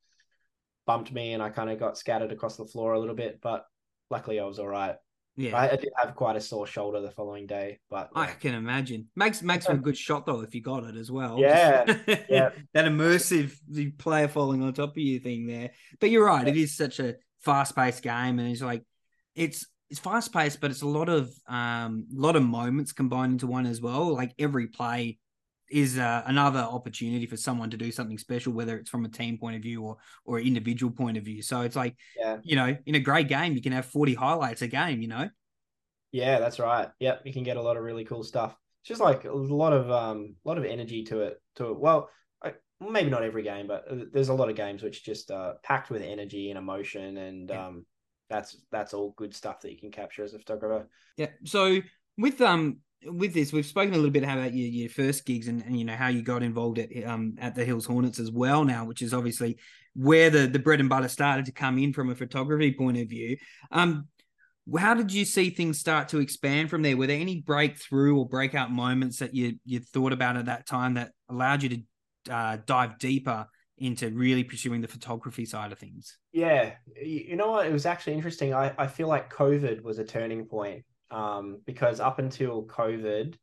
bumped 0.87 1.13
me 1.13 1.33
and 1.33 1.43
I 1.43 1.51
kind 1.51 1.71
of 1.71 1.79
got 1.79 1.97
scattered 1.97 2.33
across 2.33 2.57
the 2.57 2.65
floor 2.65 2.93
a 2.93 2.99
little 2.99 3.15
bit, 3.15 3.39
but 3.41 3.65
luckily 4.11 4.41
I 4.41 4.45
was 4.45 4.59
all 4.59 4.69
right. 4.69 4.97
Yeah, 5.35 5.57
I, 5.57 5.73
I 5.73 5.77
did 5.77 5.89
have 5.97 6.15
quite 6.15 6.37
a 6.37 6.41
sore 6.43 6.67
shoulder 6.67 7.01
the 7.01 7.11
following 7.11 7.47
day, 7.47 7.79
but 7.89 8.11
yeah. 8.15 8.23
I 8.23 8.27
can 8.27 8.55
imagine 8.55 9.09
makes 9.17 9.41
makes 9.41 9.65
for 9.65 9.73
a 9.73 9.79
good 9.79 9.97
shot 9.97 10.27
though 10.27 10.43
if 10.43 10.55
you 10.55 10.61
got 10.61 10.85
it 10.85 10.95
as 10.95 11.11
well. 11.11 11.39
Yeah, 11.39 11.85
yeah, 12.29 12.51
that 12.75 12.85
immersive 12.85 13.57
the 13.67 13.93
player 13.93 14.29
falling 14.29 14.63
on 14.63 14.75
top 14.75 14.91
of 14.91 14.99
you 14.99 15.21
thing 15.21 15.47
there. 15.47 15.71
But 16.01 16.11
you're 16.11 16.27
right, 16.27 16.47
yeah. 16.47 16.53
it 16.53 16.59
is 16.59 16.77
such 16.77 17.01
a 17.01 17.15
fast 17.41 17.75
paced 17.75 18.03
game, 18.03 18.41
and 18.41 18.51
it's 18.51 18.61
like 18.61 18.83
it's 19.35 19.65
it's 19.89 20.01
fast 20.01 20.35
paced, 20.35 20.61
but 20.61 20.71
it's 20.71 20.83
a 20.83 20.87
lot 20.87 21.09
of 21.09 21.33
um 21.49 22.09
a 22.15 22.21
lot 22.21 22.37
of 22.37 22.43
moments 22.43 22.93
combined 22.93 23.33
into 23.33 23.47
one 23.47 23.65
as 23.65 23.81
well. 23.81 24.15
Like 24.15 24.35
every 24.39 24.67
play 24.67 25.19
is 25.73 25.99
uh, 25.99 26.23
another 26.27 26.61
opportunity 26.61 27.27
for 27.27 27.37
someone 27.37 27.71
to 27.71 27.77
do 27.77 27.91
something 27.91 28.19
special, 28.19 28.53
whether 28.53 28.77
it's 28.77 28.91
from 28.91 29.05
a 29.05 29.09
team 29.09 29.39
point 29.39 29.57
of 29.57 29.63
view 29.63 29.83
or 29.83 29.97
or 30.25 30.39
individual 30.39 30.93
point 30.93 31.17
of 31.17 31.25
view. 31.25 31.43
So 31.43 31.63
it's 31.63 31.77
like, 31.77 31.97
yeah. 32.17 32.39
you 32.43 32.57
know, 32.57 32.77
in 32.87 32.95
a 32.95 33.01
great 33.01 33.29
game, 33.29 33.55
you 33.55 33.63
can 33.63 33.73
have 33.73 33.87
forty 33.87 34.15
highlights 34.15 34.63
a 34.63 34.69
game. 34.69 35.01
You 35.03 35.09
know. 35.09 35.29
Yeah, 36.13 36.39
that's 36.39 36.59
right. 36.59 36.89
Yep, 37.01 37.23
you 37.25 37.33
can 37.33 37.43
get 37.43 37.57
a 37.57 37.63
lot 37.63 37.79
of 37.79 37.83
really 37.83 38.05
cool 38.05 38.23
stuff. 38.23 38.55
It's 38.83 38.89
just 38.89 39.01
like 39.01 39.25
a 39.25 39.33
lot 39.33 39.73
of 39.73 39.91
um, 39.91 40.37
a 40.45 40.49
lot 40.49 40.59
of 40.59 40.65
energy 40.65 41.05
to 41.05 41.23
it. 41.23 41.41
To 41.57 41.71
it. 41.71 41.79
Well, 41.79 42.11
I, 42.45 42.53
maybe 42.81 43.11
not 43.11 43.23
every 43.23 43.43
game, 43.43 43.67
but 43.67 43.85
uh, 43.91 44.05
there's 44.13 44.29
a 44.29 44.35
lot 44.35 44.51
of 44.51 44.57
games 44.57 44.83
which 44.83 45.05
just 45.05 45.31
uh, 45.31 45.55
packed 45.63 45.91
with 45.91 46.03
energy 46.03 46.51
and 46.51 46.59
emotion, 46.59 47.17
and 47.17 47.49
yeah. 47.49 47.67
um, 47.67 47.87
that's 48.29 48.57
that's 48.71 48.93
all 48.93 49.15
good 49.17 49.35
stuff 49.35 49.61
that 49.61 49.73
you 49.73 49.79
can 49.79 49.91
capture 49.91 50.23
as 50.23 50.35
a 50.35 50.39
photographer. 50.39 50.89
Yeah. 51.17 51.31
So 51.45 51.81
with 52.19 52.41
um 52.41 52.79
with 53.07 53.35
this, 53.35 53.53
we've 53.53 53.67
spoken 53.67 53.95
a 53.95 53.97
little 53.97 54.11
bit 54.11 54.23
about 54.23 54.55
your, 54.55 54.69
your 54.69 54.89
first 54.89 55.25
gigs 55.25 55.49
and, 55.49 55.63
and 55.63 55.79
you 55.79 55.85
know 55.85 55.95
how 55.95 56.09
you 56.09 56.23
got 56.23 56.43
involved 56.43 56.79
at 56.79 56.91
um 57.05 57.35
at 57.39 57.55
the 57.55 57.65
Hills 57.65 57.87
Hornets 57.87 58.19
as 58.19 58.31
well 58.31 58.65
now, 58.65 58.85
which 58.85 59.03
is 59.03 59.15
obviously 59.15 59.59
where 59.95 60.31
the 60.31 60.47
the 60.47 60.59
bread 60.59 60.81
and 60.81 60.89
butter 60.89 61.09
started 61.09 61.47
to 61.47 61.53
come 61.53 61.79
in 61.79 61.93
from 61.93 62.11
a 62.11 62.15
photography 62.15 62.73
point 62.73 62.99
of 62.99 63.09
view. 63.09 63.37
Um, 63.71 64.09
how 64.79 64.95
did 64.95 65.13
you 65.13 65.25
see 65.25 65.51
things 65.51 65.79
start 65.81 66.09
to 66.11 66.21
expand 66.21 66.71
from 66.71 66.83
there? 66.83 66.97
Were 66.97 67.09
there 67.09 67.19
any 67.19 67.41
breakthrough 67.41 68.17
or 68.17 68.29
breakout 68.29 68.71
moments 68.71 69.19
that 69.19 69.35
you 69.35 69.59
you 69.65 69.81
thought 69.81 70.13
about 70.13 70.37
at 70.37 70.47
that 70.47 70.67
time 70.67 70.95
that 70.95 71.13
allowed 71.29 71.63
you 71.63 71.69
to 71.69 72.33
uh, 72.33 72.57
dive 72.65 72.99
deeper 72.99 73.47
into 73.79 74.11
really 74.11 74.45
pursuing 74.45 74.81
the 74.81 74.89
photography 74.89 75.45
side 75.45 75.73
of 75.73 75.79
things? 75.79 76.19
Yeah, 76.33 76.75
you 77.03 77.35
know 77.37 77.51
what? 77.51 77.67
It 77.67 77.73
was 77.73 77.87
actually 77.87 78.15
interesting. 78.15 78.55
I, 78.55 78.73
I 78.79 78.87
feel 78.87 79.09
like 79.09 79.33
COVID 79.33 79.83
was 79.83 79.99
a 79.99 80.05
turning 80.05 80.45
point 80.47 80.85
um, 81.13 81.61
because 81.67 82.01
up 82.01 82.19
until 82.19 82.65
COVID, 82.65 83.35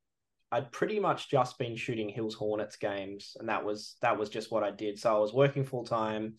I'd 0.51 0.71
pretty 0.71 0.99
much 0.99 1.29
just 1.29 1.58
been 1.60 1.75
shooting 1.75 2.10
Hills 2.10 2.34
Hornets 2.34 2.75
games, 2.75 3.38
and 3.39 3.47
that 3.47 3.63
was 3.63 3.95
that 4.01 4.17
was 4.17 4.29
just 4.29 4.51
what 4.51 4.63
I 4.63 4.71
did. 4.71 4.97
So 4.97 5.15
I 5.15 5.19
was 5.19 5.32
working 5.32 5.63
full 5.63 5.86
time, 5.86 6.36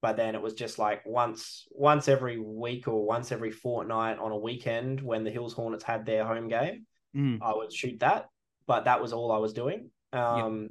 but 0.00 0.16
then 0.16 0.36
it 0.36 0.40
was 0.40 0.54
just 0.54 0.78
like 0.78 1.04
once 1.04 1.66
once 1.72 2.06
every 2.06 2.38
week 2.38 2.86
or 2.86 3.04
once 3.04 3.32
every 3.32 3.50
fortnight 3.50 4.18
on 4.18 4.30
a 4.30 4.38
weekend 4.38 5.00
when 5.00 5.24
the 5.24 5.30
Hills 5.30 5.52
Hornets 5.52 5.82
had 5.82 6.06
their 6.06 6.24
home 6.24 6.46
game, 6.46 6.86
mm. 7.14 7.38
I 7.42 7.52
would 7.52 7.72
shoot 7.72 7.98
that. 8.00 8.26
But 8.68 8.84
that 8.84 9.02
was 9.02 9.12
all 9.12 9.32
I 9.32 9.38
was 9.38 9.52
doing. 9.52 9.90
Um, 10.12 10.68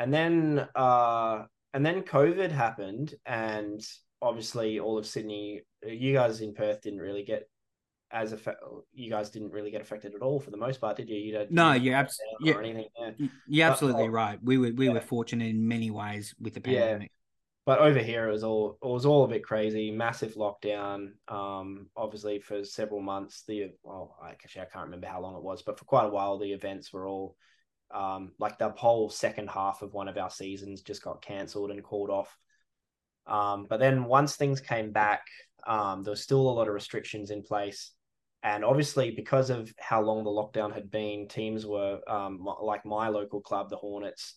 And 0.00 0.14
then 0.14 0.68
uh, 0.74 1.44
and 1.72 1.86
then 1.86 2.02
COVID 2.02 2.50
happened, 2.50 3.14
and 3.24 3.80
obviously 4.20 4.80
all 4.80 4.98
of 4.98 5.06
Sydney, 5.06 5.62
you 5.86 6.14
guys 6.14 6.40
in 6.40 6.52
Perth 6.52 6.82
didn't 6.82 6.98
really 6.98 7.22
get 7.22 7.48
as 8.10 8.32
a 8.32 8.38
you 8.92 9.10
guys 9.10 9.30
didn't 9.30 9.52
really 9.52 9.70
get 9.70 9.80
affected 9.80 10.14
at 10.14 10.22
all 10.22 10.40
for 10.40 10.50
the 10.50 10.56
most 10.56 10.80
part, 10.80 10.96
did 10.96 11.08
you? 11.08 11.16
You 11.16 11.32
don't. 11.32 11.50
No, 11.50 11.72
you're 11.72 11.94
absolutely. 11.94 12.50
Yeah, 12.50 12.58
anything. 12.58 12.86
Yeah. 12.96 13.28
You're 13.46 13.70
absolutely 13.70 14.06
but, 14.08 14.12
right. 14.12 14.38
We 14.42 14.58
were 14.58 14.72
we 14.72 14.86
yeah. 14.86 14.94
were 14.94 15.00
fortunate 15.00 15.48
in 15.48 15.68
many 15.68 15.90
ways 15.90 16.34
with 16.40 16.54
the 16.54 16.60
pandemic. 16.60 17.10
Yeah. 17.10 17.14
But 17.66 17.80
over 17.80 17.98
here, 17.98 18.26
it 18.26 18.32
was 18.32 18.44
all 18.44 18.78
it 18.82 18.86
was 18.86 19.04
all 19.04 19.24
a 19.24 19.28
bit 19.28 19.44
crazy. 19.44 19.90
Massive 19.90 20.34
lockdown. 20.34 21.10
Um, 21.28 21.88
obviously 21.96 22.38
for 22.38 22.64
several 22.64 23.02
months. 23.02 23.44
The 23.46 23.72
well, 23.82 24.16
actually 24.26 24.62
I 24.62 24.66
can't 24.72 24.86
remember 24.86 25.06
how 25.06 25.20
long 25.20 25.36
it 25.36 25.42
was, 25.42 25.62
but 25.62 25.78
for 25.78 25.84
quite 25.84 26.06
a 26.06 26.10
while 26.10 26.38
the 26.38 26.52
events 26.52 26.92
were 26.92 27.06
all, 27.06 27.36
um, 27.90 28.32
like 28.38 28.58
the 28.58 28.70
whole 28.70 29.10
second 29.10 29.50
half 29.50 29.82
of 29.82 29.92
one 29.92 30.08
of 30.08 30.16
our 30.16 30.30
seasons 30.30 30.80
just 30.80 31.02
got 31.02 31.20
cancelled 31.20 31.70
and 31.70 31.84
called 31.84 32.08
off. 32.08 32.34
Um, 33.26 33.66
but 33.68 33.80
then 33.80 34.04
once 34.04 34.36
things 34.36 34.62
came 34.62 34.90
back, 34.90 35.26
um, 35.66 36.02
there 36.02 36.12
was 36.12 36.22
still 36.22 36.40
a 36.40 36.50
lot 36.50 36.68
of 36.68 36.74
restrictions 36.74 37.30
in 37.30 37.42
place. 37.42 37.92
And 38.42 38.64
obviously, 38.64 39.10
because 39.10 39.50
of 39.50 39.72
how 39.78 40.00
long 40.00 40.22
the 40.24 40.30
lockdown 40.30 40.72
had 40.72 40.90
been, 40.90 41.28
teams 41.28 41.66
were 41.66 42.00
um, 42.08 42.46
like 42.62 42.84
my 42.84 43.08
local 43.08 43.40
club, 43.40 43.68
the 43.68 43.76
Hornets, 43.76 44.36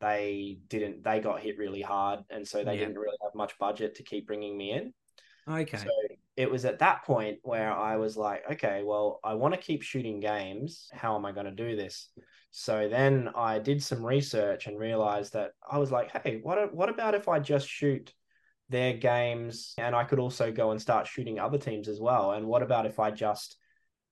they 0.00 0.58
didn't 0.68 1.02
they 1.04 1.20
got 1.20 1.40
hit 1.40 1.58
really 1.58 1.82
hard 1.82 2.20
and 2.30 2.48
so 2.48 2.64
they 2.64 2.74
Yeah. 2.74 2.78
didn't 2.78 2.98
really 2.98 3.18
have 3.22 3.34
much 3.34 3.58
budget 3.58 3.96
to 3.96 4.02
keep 4.02 4.26
bringing 4.26 4.56
me 4.56 4.70
in 4.70 4.94
Okay. 5.48 5.76
so 5.76 5.90
it 6.36 6.50
was 6.50 6.64
at 6.64 6.78
that 6.78 7.04
point 7.04 7.38
where 7.42 7.72
I 7.72 7.96
was 7.96 8.16
like, 8.16 8.42
okay, 8.52 8.82
well, 8.84 9.20
I 9.22 9.34
want 9.34 9.54
to 9.54 9.60
keep 9.60 9.82
shooting 9.82 10.20
games. 10.20 10.88
How 10.92 11.16
am 11.16 11.26
I 11.26 11.32
going 11.32 11.46
to 11.46 11.52
do 11.52 11.76
this? 11.76 12.08
So 12.50 12.88
then 12.88 13.30
I 13.36 13.58
did 13.58 13.82
some 13.82 14.04
research 14.04 14.66
and 14.66 14.78
realized 14.78 15.34
that 15.34 15.52
I 15.70 15.78
was 15.78 15.90
like, 15.92 16.10
hey, 16.22 16.40
what 16.42 16.74
what 16.74 16.88
about 16.88 17.14
if 17.14 17.28
I 17.28 17.38
just 17.38 17.68
shoot 17.68 18.12
their 18.70 18.94
games 18.94 19.74
and 19.76 19.94
I 19.94 20.04
could 20.04 20.18
also 20.18 20.50
go 20.50 20.70
and 20.70 20.80
start 20.80 21.06
shooting 21.06 21.38
other 21.38 21.58
teams 21.58 21.88
as 21.88 22.00
well? 22.00 22.32
And 22.32 22.46
what 22.46 22.62
about 22.62 22.86
if 22.86 22.98
I 22.98 23.10
just 23.10 23.56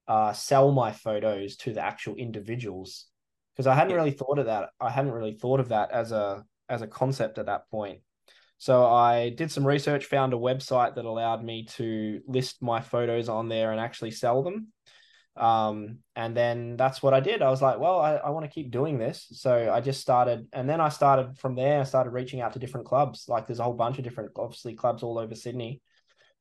uh, 0.06 0.32
sell 0.32 0.72
my 0.72 0.92
photos 0.92 1.56
to 1.58 1.72
the 1.72 1.82
actual 1.82 2.16
individuals? 2.16 3.06
Because 3.54 3.66
I 3.66 3.74
hadn't 3.74 3.92
Yeah. 3.92 3.96
really 3.96 4.10
thought 4.10 4.38
of 4.38 4.46
that. 4.46 4.70
I 4.80 4.90
hadn't 4.90 5.12
really 5.12 5.34
thought 5.34 5.60
of 5.60 5.68
that 5.70 5.90
as 5.90 6.12
a 6.12 6.44
as 6.68 6.82
a 6.82 6.86
concept 6.86 7.38
at 7.38 7.46
that 7.46 7.70
point. 7.70 8.00
So 8.58 8.84
I 8.84 9.30
did 9.30 9.50
some 9.50 9.66
research, 9.66 10.06
found 10.06 10.34
a 10.34 10.36
website 10.36 10.96
that 10.96 11.04
allowed 11.04 11.44
me 11.44 11.64
to 11.76 12.20
list 12.26 12.60
my 12.60 12.80
photos 12.80 13.28
on 13.28 13.48
there 13.48 13.70
and 13.70 13.80
actually 13.80 14.10
sell 14.10 14.42
them. 14.42 14.72
Um, 15.38 15.98
and 16.16 16.36
then 16.36 16.76
that's 16.76 17.00
what 17.00 17.14
I 17.14 17.20
did. 17.20 17.42
I 17.42 17.50
was 17.50 17.62
like, 17.62 17.78
well, 17.78 18.00
I, 18.00 18.16
I 18.16 18.30
want 18.30 18.44
to 18.44 18.50
keep 18.50 18.72
doing 18.72 18.98
this. 18.98 19.26
So 19.32 19.72
I 19.72 19.80
just 19.80 20.00
started, 20.00 20.48
and 20.52 20.68
then 20.68 20.80
I 20.80 20.88
started 20.88 21.38
from 21.38 21.54
there, 21.54 21.80
I 21.80 21.84
started 21.84 22.10
reaching 22.10 22.40
out 22.40 22.54
to 22.54 22.58
different 22.58 22.86
clubs. 22.86 23.26
Like 23.28 23.46
there's 23.46 23.60
a 23.60 23.62
whole 23.62 23.74
bunch 23.74 23.98
of 23.98 24.04
different, 24.04 24.32
obviously, 24.36 24.74
clubs 24.74 25.02
all 25.02 25.18
over 25.18 25.34
Sydney. 25.36 25.80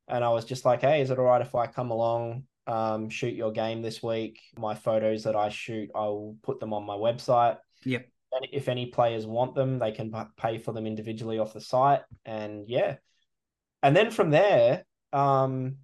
And 0.07 0.23
I 0.23 0.29
was 0.29 0.45
just 0.45 0.65
like, 0.65 0.81
hey, 0.81 1.01
is 1.01 1.11
it 1.11 1.19
all 1.19 1.25
right 1.25 1.41
if 1.41 1.53
I 1.53 1.67
come 1.67 1.91
along, 1.91 2.43
um, 2.65 3.09
shoot 3.09 3.35
your 3.35 3.51
game 3.51 3.81
this 3.81 4.01
week? 4.01 4.39
My 4.57 4.73
photos 4.73 5.23
that 5.25 5.35
I 5.35 5.49
shoot, 5.49 5.89
I'll 5.93 6.35
put 6.41 6.59
them 6.59 6.73
on 6.73 6.85
my 6.85 6.95
website. 6.95 7.57
Yep. 7.85 8.07
And 8.31 8.47
if 8.51 8.67
any 8.67 8.87
players 8.87 9.25
want 9.25 9.53
them, 9.53 9.79
they 9.79 9.91
can 9.91 10.13
pay 10.37 10.57
for 10.57 10.71
them 10.71 10.87
individually 10.87 11.39
off 11.39 11.53
the 11.53 11.61
site. 11.61 12.01
And 12.25 12.67
yeah. 12.67 12.95
And 13.83 13.95
then 13.95 14.11
from 14.11 14.31
there, 14.31 14.85
um, 15.13 15.77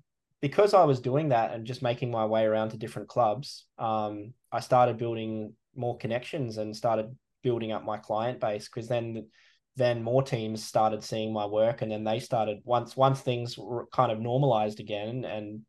because 0.43 0.73
I 0.73 0.83
was 0.83 0.99
doing 0.99 1.29
that 1.29 1.53
and 1.53 1.65
just 1.65 1.81
making 1.81 2.11
my 2.11 2.25
way 2.25 2.43
around 2.43 2.71
to 2.71 2.77
different 2.77 3.07
clubs, 3.07 3.65
um, 3.79 4.33
I 4.51 4.59
started 4.59 4.97
building 4.97 5.53
more 5.73 5.97
connections 5.97 6.57
and 6.57 6.75
started 6.75 7.15
building 7.43 7.71
up 7.71 7.85
my 7.85 7.95
client 7.95 8.41
base 8.41 8.67
because 8.67 8.89
then 8.89 9.29
then 9.77 10.03
more 10.03 10.21
teams 10.21 10.61
started 10.61 11.01
seeing 11.01 11.31
my 11.31 11.45
work 11.45 11.81
and 11.81 11.89
then 11.89 12.03
they 12.03 12.19
started 12.19 12.57
once 12.65 12.97
once 12.97 13.21
things 13.21 13.57
were 13.57 13.87
kind 13.93 14.11
of 14.11 14.19
normalized 14.19 14.81
again 14.81 15.23
and 15.23 15.61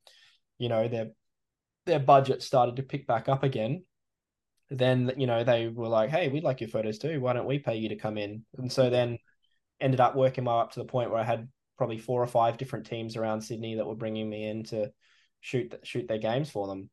you 0.58 0.68
know 0.68 0.88
their 0.88 1.06
their 1.86 2.00
budget 2.00 2.42
started 2.42 2.74
to 2.74 2.82
pick 2.82 3.06
back 3.06 3.28
up 3.28 3.44
again 3.44 3.84
then 4.70 5.12
you 5.16 5.28
know 5.28 5.44
they 5.44 5.68
were 5.68 5.88
like 5.88 6.10
hey 6.10 6.26
we'd 6.28 6.42
like 6.42 6.60
your 6.60 6.68
photos 6.68 6.98
too. 6.98 7.20
Why 7.20 7.32
don't 7.32 7.46
we 7.46 7.60
pay 7.60 7.76
you 7.76 7.90
to 7.90 7.96
come 7.96 8.18
in? 8.18 8.44
And 8.58 8.72
so 8.72 8.90
then 8.90 9.18
ended 9.80 10.00
up 10.00 10.16
working 10.16 10.42
my 10.42 10.58
up 10.58 10.72
to 10.72 10.80
the 10.80 10.84
point 10.84 11.10
where 11.10 11.20
i 11.20 11.24
had 11.24 11.48
probably 11.76 11.98
four 11.98 12.22
or 12.22 12.26
five 12.26 12.56
different 12.56 12.86
teams 12.86 13.16
around 13.16 13.40
sydney 13.40 13.76
that 13.76 13.86
were 13.86 13.94
bringing 13.94 14.28
me 14.28 14.46
in 14.48 14.64
to 14.64 14.90
shoot 15.40 15.74
shoot 15.82 16.06
their 16.08 16.18
games 16.18 16.50
for 16.50 16.66
them 16.66 16.90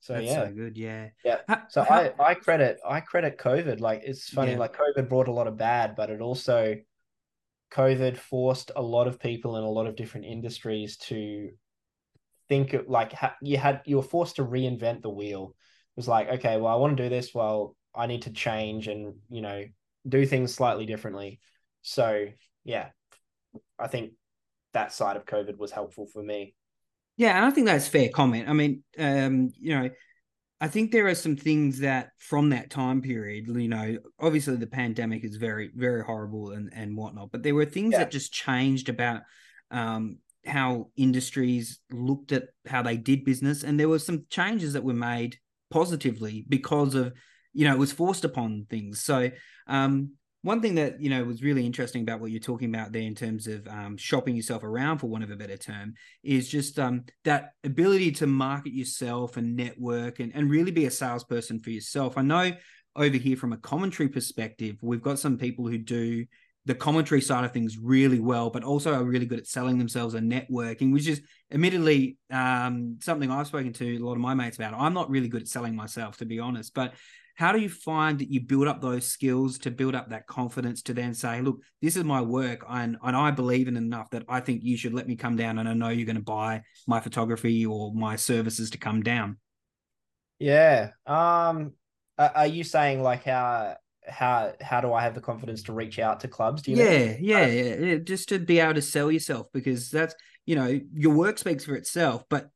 so 0.00 0.14
That's 0.14 0.26
yeah 0.26 0.46
so 0.48 0.52
good. 0.52 0.76
Yeah. 0.76 1.10
Yeah. 1.24 1.38
So 1.68 1.82
I, 1.82 2.12
I 2.18 2.34
credit 2.34 2.80
I 2.84 2.98
credit 2.98 3.38
COVID. 3.38 3.78
Like 3.78 4.02
it's 4.04 4.28
funny, 4.28 4.50
Yeah. 4.52 4.58
like 4.58 4.76
COVID 4.76 5.08
brought 5.08 5.28
a 5.28 5.32
lot 5.32 5.46
of 5.46 5.56
bad, 5.56 5.94
but 5.94 6.10
it 6.10 6.20
also 6.20 6.74
COVID 7.70 8.16
forced 8.16 8.72
a 8.74 8.82
lot 8.82 9.06
of 9.06 9.20
people 9.20 9.56
in 9.58 9.62
a 9.62 9.70
lot 9.70 9.86
of 9.86 9.94
different 9.94 10.26
industries 10.26 10.96
to 10.98 11.50
think 12.48 12.72
of, 12.72 12.88
like 12.88 13.12
ha- 13.12 13.36
you 13.42 13.58
had 13.58 13.82
you 13.86 13.94
were 13.96 14.02
forced 14.02 14.36
to 14.36 14.44
reinvent 14.44 15.02
the 15.02 15.08
wheel. 15.08 15.54
It 15.96 16.00
was 16.00 16.08
like, 16.08 16.28
okay, 16.30 16.56
well, 16.56 16.72
I 16.72 16.76
want 16.76 16.96
to 16.96 17.02
do 17.04 17.08
this. 17.08 17.32
Well, 17.32 17.76
I 17.94 18.06
need 18.08 18.22
to 18.22 18.32
change 18.32 18.88
and 18.88 19.14
you 19.30 19.40
know 19.40 19.64
do 20.08 20.26
things 20.26 20.52
slightly 20.52 20.84
differently. 20.84 21.38
So 21.82 22.26
yeah, 22.64 22.88
I 23.78 23.86
think 23.86 24.14
that 24.72 24.92
side 24.92 25.16
of 25.16 25.24
COVID 25.24 25.58
was 25.58 25.70
helpful 25.70 26.06
for 26.06 26.22
me. 26.22 26.54
Yeah, 27.16 27.36
and 27.36 27.44
I 27.44 27.50
think 27.50 27.66
that's 27.66 27.88
fair 27.88 28.08
comment. 28.08 28.48
I 28.48 28.52
mean, 28.52 28.82
um, 28.98 29.50
you 29.60 29.74
know, 29.78 29.90
I 30.60 30.68
think 30.68 30.92
there 30.92 31.08
are 31.08 31.14
some 31.14 31.36
things 31.36 31.80
that 31.80 32.10
from 32.18 32.50
that 32.50 32.70
time 32.70 33.02
period, 33.02 33.48
you 33.48 33.68
know, 33.68 33.98
obviously 34.18 34.56
the 34.56 34.66
pandemic 34.66 35.24
is 35.24 35.36
very, 35.36 35.70
very 35.74 36.02
horrible 36.04 36.52
and 36.52 36.72
and 36.74 36.96
whatnot, 36.96 37.30
but 37.32 37.42
there 37.42 37.54
were 37.54 37.66
things 37.66 37.92
Yeah. 37.92 37.98
that 37.98 38.10
just 38.10 38.32
changed 38.32 38.88
about 38.88 39.22
um, 39.70 40.18
how 40.46 40.90
industries 40.96 41.80
looked 41.90 42.32
at 42.32 42.44
how 42.66 42.82
they 42.82 42.96
did 42.96 43.24
business, 43.24 43.62
and 43.64 43.78
there 43.78 43.88
were 43.88 43.98
some 43.98 44.24
changes 44.30 44.72
that 44.72 44.84
were 44.84 44.94
made 44.94 45.36
positively 45.70 46.44
because 46.48 46.94
of, 46.94 47.12
you 47.52 47.64
know, 47.66 47.74
it 47.74 47.78
was 47.78 47.92
forced 47.92 48.24
upon 48.24 48.66
things. 48.70 49.02
So, 49.02 49.30
um, 49.66 50.12
one 50.42 50.60
thing 50.60 50.74
that 50.74 51.00
you 51.00 51.08
know 51.08 51.24
was 51.24 51.42
really 51.42 51.64
interesting 51.64 52.02
about 52.02 52.20
what 52.20 52.30
you're 52.30 52.40
talking 52.40 52.72
about 52.74 52.92
there 52.92 53.02
in 53.02 53.14
terms 53.14 53.46
of 53.46 53.66
um, 53.68 53.96
shopping 53.96 54.36
yourself 54.36 54.64
around, 54.64 54.98
for 54.98 55.06
want 55.06 55.24
of 55.24 55.30
a 55.30 55.36
better 55.36 55.56
term, 55.56 55.94
is 56.22 56.48
just 56.48 56.78
um, 56.78 57.04
that 57.24 57.52
ability 57.64 58.12
to 58.12 58.26
market 58.26 58.72
yourself 58.72 59.36
and 59.36 59.56
network 59.56 60.20
and, 60.20 60.32
and 60.34 60.50
really 60.50 60.72
be 60.72 60.86
a 60.86 60.90
salesperson 60.90 61.60
for 61.60 61.70
yourself. 61.70 62.18
I 62.18 62.22
know 62.22 62.52
over 62.96 63.16
here 63.16 63.36
from 63.36 63.52
a 63.52 63.56
commentary 63.56 64.08
perspective, 64.08 64.76
we've 64.82 65.02
got 65.02 65.18
some 65.18 65.38
people 65.38 65.66
who 65.66 65.78
do 65.78 66.26
the 66.64 66.74
commentary 66.74 67.20
side 67.20 67.44
of 67.44 67.52
things 67.52 67.76
really 67.78 68.20
well, 68.20 68.50
but 68.50 68.62
also 68.62 68.94
are 68.94 69.04
really 69.04 69.26
good 69.26 69.40
at 69.40 69.46
selling 69.46 69.78
themselves 69.78 70.14
and 70.14 70.30
networking, 70.30 70.92
which 70.92 71.08
is 71.08 71.20
admittedly 71.50 72.18
um, 72.30 72.98
something 73.00 73.30
I've 73.30 73.48
spoken 73.48 73.72
to 73.74 73.96
a 73.96 73.98
lot 73.98 74.12
of 74.12 74.18
my 74.18 74.34
mates 74.34 74.58
about. 74.58 74.74
I'm 74.74 74.94
not 74.94 75.10
really 75.10 75.28
good 75.28 75.42
at 75.42 75.48
selling 75.48 75.74
myself, 75.74 76.18
to 76.18 76.24
be 76.24 76.38
honest, 76.38 76.72
but 76.72 76.94
how 77.42 77.50
do 77.50 77.60
you 77.60 77.68
find 77.68 78.20
that 78.20 78.30
you 78.30 78.40
build 78.40 78.68
up 78.68 78.80
those 78.80 79.04
skills 79.04 79.58
to 79.58 79.70
build 79.72 79.96
up 79.96 80.10
that 80.10 80.28
confidence 80.28 80.80
to 80.82 80.94
then 80.94 81.12
say, 81.12 81.40
look, 81.40 81.58
this 81.80 81.96
is 81.96 82.04
my 82.04 82.20
work 82.20 82.64
and, 82.68 82.96
and 83.02 83.16
I 83.16 83.32
believe 83.32 83.66
in 83.66 83.76
enough 83.76 84.10
that 84.10 84.22
I 84.28 84.38
think 84.38 84.62
you 84.62 84.76
should 84.76 84.94
let 84.94 85.08
me 85.08 85.16
come 85.16 85.34
down 85.34 85.58
and 85.58 85.68
I 85.68 85.74
know 85.74 85.88
you're 85.88 86.06
going 86.06 86.14
to 86.14 86.22
buy 86.22 86.62
my 86.86 87.00
photography 87.00 87.66
or 87.66 87.92
my 87.92 88.14
services 88.14 88.70
to 88.70 88.78
come 88.78 89.02
down. 89.02 89.38
Yeah. 90.38 90.90
Um. 91.04 91.72
Are 92.16 92.46
you 92.46 92.62
saying 92.62 93.02
like 93.02 93.24
how 93.24 93.74
how 94.06 94.52
how 94.60 94.80
do 94.80 94.92
I 94.92 95.02
have 95.02 95.14
the 95.14 95.20
confidence 95.20 95.64
to 95.64 95.72
reach 95.72 95.98
out 95.98 96.20
to 96.20 96.28
clubs? 96.28 96.62
Do 96.62 96.70
you? 96.70 96.76
Yeah, 96.76 97.16
yeah, 97.18 97.46
yeah, 97.46 97.74
yeah, 97.74 97.96
just 97.96 98.28
to 98.28 98.38
be 98.38 98.60
able 98.60 98.74
to 98.74 98.82
sell 98.82 99.10
yourself 99.10 99.48
because 99.52 99.90
that's, 99.90 100.14
you 100.46 100.54
know, 100.54 100.78
your 100.94 101.14
work 101.14 101.38
speaks 101.38 101.64
for 101.64 101.74
itself, 101.74 102.22
but 102.30 102.50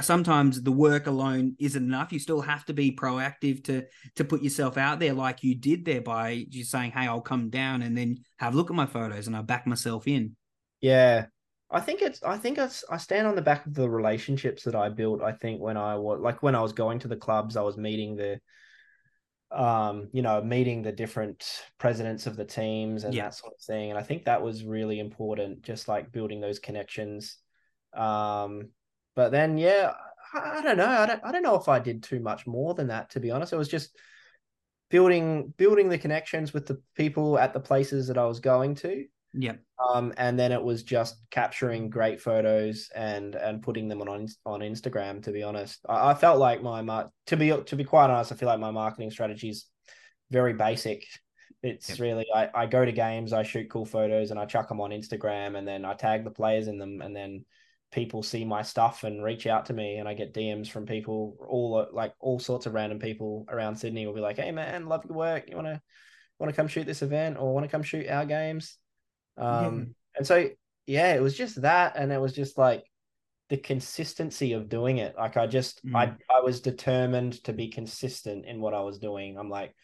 sometimes 0.00 0.62
the 0.62 0.72
work 0.72 1.06
alone 1.06 1.56
isn't 1.58 1.82
enough. 1.82 2.12
You 2.12 2.18
still 2.18 2.40
have 2.40 2.64
to 2.66 2.72
be 2.72 2.92
proactive 2.92 3.64
to 3.64 3.86
to 4.16 4.24
put 4.24 4.42
yourself 4.42 4.76
out 4.76 5.00
there 5.00 5.14
like 5.14 5.42
you 5.42 5.54
did 5.54 5.84
there 5.84 6.00
by 6.00 6.46
just 6.48 6.70
saying, 6.70 6.92
"Hey, 6.92 7.06
I'll 7.06 7.20
come 7.20 7.50
down 7.50 7.82
and 7.82 7.96
then 7.96 8.18
have 8.38 8.54
a 8.54 8.56
look 8.56 8.70
at 8.70 8.76
my 8.76 8.86
photos 8.86 9.26
and 9.26 9.36
I'll 9.36 9.42
back 9.42 9.66
myself 9.66 10.06
in." 10.06 10.36
Yeah. 10.80 11.26
I 11.70 11.80
think 11.80 12.00
it's. 12.00 12.22
I 12.22 12.38
think 12.38 12.56
it's. 12.56 12.82
I 12.90 12.96
stand 12.96 13.26
on 13.26 13.34
the 13.34 13.42
back 13.42 13.66
of 13.66 13.74
the 13.74 13.90
relationships 13.90 14.62
that 14.64 14.74
I 14.74 14.88
built. 14.88 15.22
I 15.22 15.32
think 15.32 15.60
when 15.60 15.76
I 15.76 15.96
was 15.96 16.18
like 16.20 16.42
when 16.42 16.54
I 16.54 16.62
was 16.62 16.72
going 16.72 17.00
to 17.00 17.08
the 17.08 17.16
clubs, 17.16 17.56
I 17.56 17.62
was 17.62 17.76
meeting 17.76 18.16
the, 18.16 18.40
um, 19.50 20.08
you 20.12 20.22
know, 20.22 20.40
meeting 20.42 20.82
the 20.82 20.92
different 20.92 21.44
presidents 21.78 22.26
of 22.26 22.36
the 22.36 22.44
teams 22.44 23.04
and 23.04 23.12
Yeah. 23.12 23.24
that 23.24 23.34
sort 23.34 23.52
of 23.52 23.60
thing. 23.60 23.90
And 23.90 23.98
I 23.98 24.02
think 24.02 24.24
that 24.24 24.42
was 24.42 24.64
really 24.64 24.98
important, 24.98 25.62
just 25.62 25.88
like 25.88 26.10
building 26.10 26.40
those 26.40 26.58
connections. 26.58 27.36
Um, 27.92 28.70
but 29.18 29.32
then 29.32 29.58
yeah, 29.58 29.94
I, 30.32 30.58
I 30.58 30.62
don't 30.62 30.76
know. 30.76 30.86
I 30.86 31.04
don't. 31.04 31.20
I 31.24 31.32
don't 31.32 31.42
know 31.42 31.56
if 31.56 31.68
I 31.68 31.80
did 31.80 32.04
too 32.04 32.20
much 32.20 32.46
more 32.46 32.72
than 32.74 32.86
that. 32.86 33.10
To 33.10 33.20
be 33.20 33.32
honest, 33.32 33.52
it 33.52 33.56
was 33.56 33.66
just 33.68 33.98
building 34.90 35.52
building 35.56 35.88
the 35.88 35.98
connections 35.98 36.52
with 36.52 36.66
the 36.66 36.80
people 36.94 37.36
at 37.36 37.52
the 37.52 37.58
places 37.58 38.06
that 38.06 38.16
I 38.16 38.26
was 38.26 38.38
going 38.38 38.76
to. 38.76 39.06
Yep. 39.34 39.60
Um, 39.92 40.14
and 40.16 40.38
then 40.38 40.52
it 40.52 40.62
was 40.62 40.84
just 40.84 41.16
capturing 41.32 41.90
great 41.90 42.20
photos 42.20 42.90
and 42.94 43.34
and 43.34 43.60
putting 43.60 43.88
them 43.88 44.00
on 44.02 44.28
on 44.46 44.60
Instagram. 44.60 45.20
To 45.24 45.32
be 45.32 45.42
honest, 45.42 45.80
I, 45.88 46.10
I 46.10 46.14
felt 46.14 46.38
like 46.38 46.62
my 46.62 46.80
mar- 46.82 47.10
to 47.26 47.36
be 47.36 47.48
to 47.50 47.74
be 47.74 47.82
quite 47.82 48.08
honest, 48.08 48.30
I 48.30 48.36
feel 48.36 48.48
like 48.48 48.60
my 48.60 48.70
marketing 48.70 49.10
strategy 49.10 49.48
is 49.48 49.66
very 50.30 50.52
basic. 50.52 51.04
It's 51.64 51.88
Yep. 51.88 51.98
really 51.98 52.26
I, 52.32 52.50
I 52.54 52.66
go 52.66 52.84
to 52.84 52.92
games, 52.92 53.32
I 53.32 53.42
shoot 53.42 53.68
cool 53.68 53.84
photos, 53.84 54.30
and 54.30 54.38
I 54.38 54.46
chuck 54.46 54.68
them 54.68 54.80
on 54.80 54.90
Instagram, 54.90 55.58
and 55.58 55.66
then 55.66 55.84
I 55.84 55.94
tag 55.94 56.22
the 56.22 56.30
players 56.30 56.68
in 56.68 56.78
them, 56.78 57.00
and 57.00 57.16
then 57.16 57.44
people 57.90 58.22
see 58.22 58.44
my 58.44 58.62
stuff 58.62 59.04
and 59.04 59.22
reach 59.22 59.46
out 59.46 59.66
to 59.66 59.72
me, 59.72 59.96
and 59.96 60.08
I 60.08 60.14
get 60.14 60.34
DMs 60.34 60.68
from 60.68 60.86
people 60.86 61.36
all 61.48 61.86
like 61.92 62.12
all 62.20 62.38
sorts 62.38 62.66
of 62.66 62.74
random 62.74 62.98
people 62.98 63.46
around 63.48 63.76
Sydney 63.76 64.06
will 64.06 64.14
be 64.14 64.20
like, 64.20 64.36
"Hey 64.36 64.50
man, 64.50 64.86
love 64.86 65.04
your 65.04 65.16
work. 65.16 65.48
You 65.48 65.56
wanna 65.56 65.80
want 66.38 66.50
to 66.50 66.56
come 66.56 66.68
shoot 66.68 66.86
this 66.86 67.02
event 67.02 67.38
or 67.38 67.54
want 67.54 67.64
to 67.64 67.70
come 67.70 67.82
shoot 67.82 68.08
our 68.08 68.26
games?" 68.26 68.76
Um, 69.36 69.94
and 70.16 70.26
so 70.26 70.48
yeah, 70.86 71.14
it 71.14 71.22
was 71.22 71.36
just 71.36 71.62
that, 71.62 71.96
and 71.96 72.12
it 72.12 72.20
was 72.20 72.32
just 72.32 72.58
like 72.58 72.84
the 73.48 73.56
consistency 73.56 74.52
of 74.52 74.68
doing 74.68 74.98
it. 74.98 75.14
Like 75.16 75.36
I 75.36 75.46
just 75.46 75.80
I 75.94 76.06
Mm. 76.06 76.18
I 76.30 76.40
was 76.40 76.60
determined 76.60 77.42
to 77.44 77.52
be 77.52 77.68
consistent 77.68 78.44
in 78.44 78.60
what 78.60 78.74
I 78.74 78.80
was 78.80 78.98
doing. 78.98 79.38
I'm 79.38 79.50
like, 79.50 79.74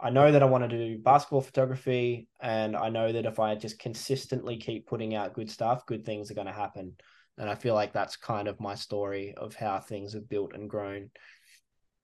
I 0.00 0.10
know 0.10 0.32
that 0.32 0.42
I 0.42 0.46
want 0.46 0.68
to 0.68 0.76
do 0.76 0.98
basketball 0.98 1.40
photography, 1.40 2.28
and 2.40 2.76
I 2.76 2.88
know 2.88 3.12
that 3.12 3.26
if 3.26 3.38
I 3.38 3.54
just 3.54 3.78
consistently 3.78 4.56
keep 4.56 4.86
putting 4.86 5.14
out 5.14 5.34
good 5.34 5.50
stuff, 5.50 5.86
good 5.86 6.04
things 6.04 6.30
are 6.30 6.34
going 6.34 6.48
to 6.48 6.52
happen. 6.52 6.96
And 7.38 7.50
I 7.50 7.54
feel 7.54 7.74
like 7.74 7.92
that's 7.92 8.16
kind 8.16 8.48
of 8.48 8.60
my 8.60 8.74
story 8.74 9.34
of 9.36 9.54
how 9.54 9.80
things 9.80 10.12
have 10.12 10.28
built 10.28 10.52
and 10.54 10.70
grown. 10.70 11.10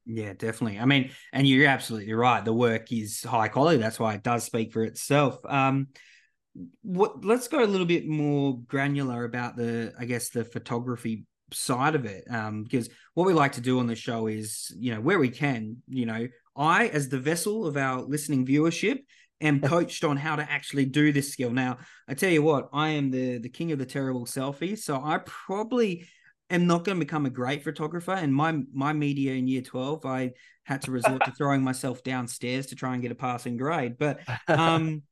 Yeah, 0.06 0.32
definitely. 0.32 0.78
I 0.78 0.86
mean, 0.86 1.10
and 1.32 1.46
you're 1.46 1.68
absolutely 1.68 2.12
right. 2.12 2.44
The 2.44 2.52
work 2.52 2.90
is 2.90 3.22
high 3.22 3.48
quality. 3.48 3.78
That's 3.78 4.00
why 4.00 4.14
it 4.14 4.22
does 4.22 4.44
speak 4.44 4.72
for 4.72 4.82
itself. 4.82 5.38
Um, 5.46 5.88
what? 6.82 7.24
Let's 7.24 7.48
go 7.48 7.62
a 7.62 7.66
little 7.66 7.86
bit 7.86 8.08
more 8.08 8.58
granular 8.62 9.24
about 9.24 9.56
the, 9.56 9.92
I 9.98 10.06
guess, 10.06 10.30
the 10.30 10.44
photography 10.44 11.26
side 11.52 11.94
of 11.94 12.06
it. 12.06 12.24
Um, 12.28 12.64
because 12.64 12.88
what 13.14 13.26
we 13.26 13.32
like 13.32 13.52
to 13.52 13.60
do 13.60 13.78
on 13.78 13.86
the 13.86 13.94
show 13.94 14.26
is, 14.26 14.74
you 14.78 14.94
know, 14.94 15.00
where 15.00 15.18
we 15.18 15.28
can, 15.28 15.76
you 15.86 16.06
know, 16.06 16.26
I 16.56 16.88
as 16.88 17.08
the 17.08 17.18
vessel 17.20 17.66
of 17.66 17.76
our 17.76 18.02
listening 18.02 18.46
viewership 18.46 19.00
am 19.40 19.60
coached 19.60 20.04
on 20.04 20.16
how 20.16 20.36
to 20.36 20.50
actually 20.50 20.84
do 20.84 21.12
this 21.12 21.32
skill. 21.32 21.50
Now, 21.50 21.78
I 22.08 22.14
tell 22.14 22.30
you 22.30 22.42
what, 22.42 22.68
I 22.72 22.90
am 22.90 23.10
the 23.10 23.38
the 23.38 23.48
king 23.48 23.72
of 23.72 23.78
the 23.78 23.86
terrible 23.86 24.26
selfie, 24.26 24.78
so 24.78 25.00
I 25.02 25.18
probably 25.24 26.06
am 26.50 26.66
not 26.66 26.84
going 26.84 26.98
to 26.98 27.04
become 27.04 27.26
a 27.26 27.30
great 27.30 27.62
photographer. 27.62 28.12
And 28.12 28.34
my 28.34 28.60
my 28.72 28.92
media 28.92 29.34
in 29.34 29.48
year 29.48 29.62
twelve, 29.62 30.04
I 30.04 30.32
had 30.64 30.82
to 30.82 30.90
resort 30.90 31.24
to 31.24 31.32
throwing 31.38 31.62
myself 31.62 32.02
downstairs 32.02 32.66
to 32.66 32.76
try 32.76 32.92
and 32.94 33.02
get 33.02 33.12
a 33.12 33.16
passing 33.16 33.56
grade. 33.56 33.96
But 33.98 34.20
um, 34.48 35.02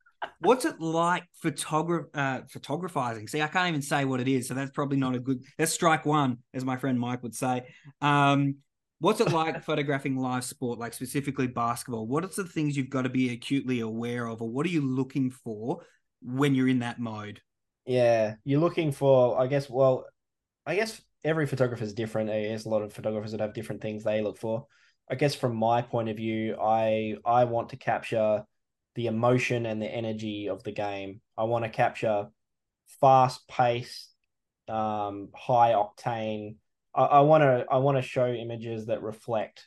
what's 0.41 0.65
it 0.65 0.81
like 0.81 1.25
photograph 1.35 2.07
uh, 2.15 2.41
photographizing? 2.53 3.29
See, 3.29 3.43
I 3.43 3.49
can't 3.49 3.69
even 3.69 3.83
say 3.83 4.05
what 4.05 4.21
it 4.21 4.29
is, 4.29 4.49
so 4.49 4.55
that's 4.55 4.71
probably 4.71 4.99
not 4.99 5.15
a 5.15 5.19
good. 5.19 5.43
That's 5.57 5.73
strike 5.73 6.05
one, 6.05 6.39
as 6.55 6.65
my 6.65 6.77
friend 6.77 6.99
Mike 6.99 7.23
would 7.23 7.35
say. 7.35 7.67
Um, 8.01 8.57
What's 9.01 9.21
it 9.21 9.33
like 9.33 9.63
photographing 9.63 10.17
live 10.17 10.43
sport, 10.45 10.79
like 10.79 10.93
specifically 10.93 11.47
basketball? 11.47 12.07
What 12.07 12.25
are 12.25 12.29
the 12.29 12.45
things 12.45 12.77
you've 12.77 12.91
got 12.91 13.03
to 13.03 13.09
be 13.09 13.33
acutely 13.33 13.81
aware 13.81 14.27
of, 14.27 14.43
or 14.43 14.49
what 14.49 14.67
are 14.67 14.71
you 14.71 14.81
looking 14.81 15.31
for 15.31 15.85
when 16.21 16.55
you're 16.55 16.69
in 16.69 16.81
that 16.81 16.99
mode? 16.99 17.41
Yeah, 17.87 18.35
you're 18.45 18.61
looking 18.61 18.91
for, 18.91 19.41
I 19.41 19.47
guess, 19.47 19.71
well, 19.71 20.07
I 20.67 20.75
guess 20.75 21.01
every 21.25 21.47
photographer 21.47 21.85
is 21.85 21.95
different. 21.95 22.29
There's 22.29 22.67
a 22.67 22.69
lot 22.69 22.83
of 22.83 22.93
photographers 22.93 23.31
that 23.33 23.41
have 23.41 23.55
different 23.55 23.83
things 23.83 24.03
they 24.03 24.21
look 24.21 24.37
for. 24.37 24.67
I 25.11 25.15
guess 25.15 25.35
from 25.35 25.57
my 25.57 25.81
point 25.81 26.09
of 26.09 26.17
view, 26.17 26.57
I 26.61 27.17
I 27.25 27.45
want 27.45 27.71
to 27.71 27.77
capture 27.77 28.45
the 28.95 29.07
emotion 29.07 29.65
and 29.65 29.81
the 29.81 29.87
energy 29.87 30.49
of 30.49 30.63
the 30.65 30.73
game. 30.73 31.21
I 31.37 31.45
want 31.45 31.65
to 31.65 31.71
capture 31.71 32.29
fast 33.01 33.47
paced, 33.49 34.11
um, 34.69 35.29
high 35.35 35.73
octane 35.73 36.57
I 37.03 37.21
want 37.21 37.43
to 37.43 37.67
I 37.71 37.79
want 37.79 37.97
to 37.97 38.03
show 38.03 38.27
images 38.27 38.87
that 38.87 39.03
reflect 39.03 39.67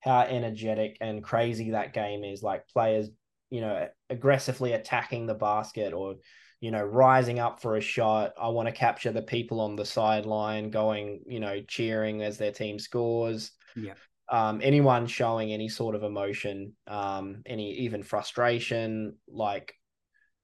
how 0.00 0.20
energetic 0.22 0.96
and 1.00 1.22
crazy 1.22 1.70
that 1.70 1.92
game 1.92 2.24
is. 2.24 2.42
Like 2.42 2.68
players, 2.68 3.08
you 3.50 3.60
know, 3.60 3.88
aggressively 4.10 4.72
attacking 4.72 5.26
the 5.26 5.34
basket 5.34 5.92
or 5.92 6.16
you 6.60 6.70
know 6.70 6.82
rising 6.82 7.38
up 7.38 7.62
for 7.62 7.76
a 7.76 7.80
shot. 7.80 8.32
I 8.40 8.48
want 8.48 8.68
to 8.68 8.72
capture 8.72 9.12
the 9.12 9.22
people 9.22 9.60
on 9.60 9.76
the 9.76 9.84
sideline 9.84 10.70
going, 10.70 11.22
you 11.26 11.40
know, 11.40 11.62
cheering 11.66 12.22
as 12.22 12.38
their 12.38 12.52
team 12.52 12.78
scores. 12.78 13.52
Yeah. 13.76 13.94
Um, 14.28 14.60
anyone 14.62 15.06
showing 15.06 15.52
any 15.52 15.68
sort 15.68 15.94
of 15.94 16.02
emotion, 16.02 16.74
um, 16.86 17.42
any 17.44 17.72
even 17.80 18.02
frustration, 18.02 19.16
like 19.28 19.74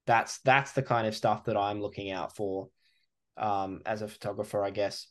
that's 0.05 0.39
that's 0.39 0.71
the 0.73 0.83
kind 0.83 1.07
of 1.07 1.15
stuff 1.15 1.45
that 1.45 1.57
I'm 1.57 1.81
looking 1.81 2.11
out 2.11 2.35
for 2.35 2.69
um, 3.37 3.81
as 3.85 4.01
a 4.01 4.07
photographer, 4.07 4.63
I 4.63 4.69
guess. 4.69 5.07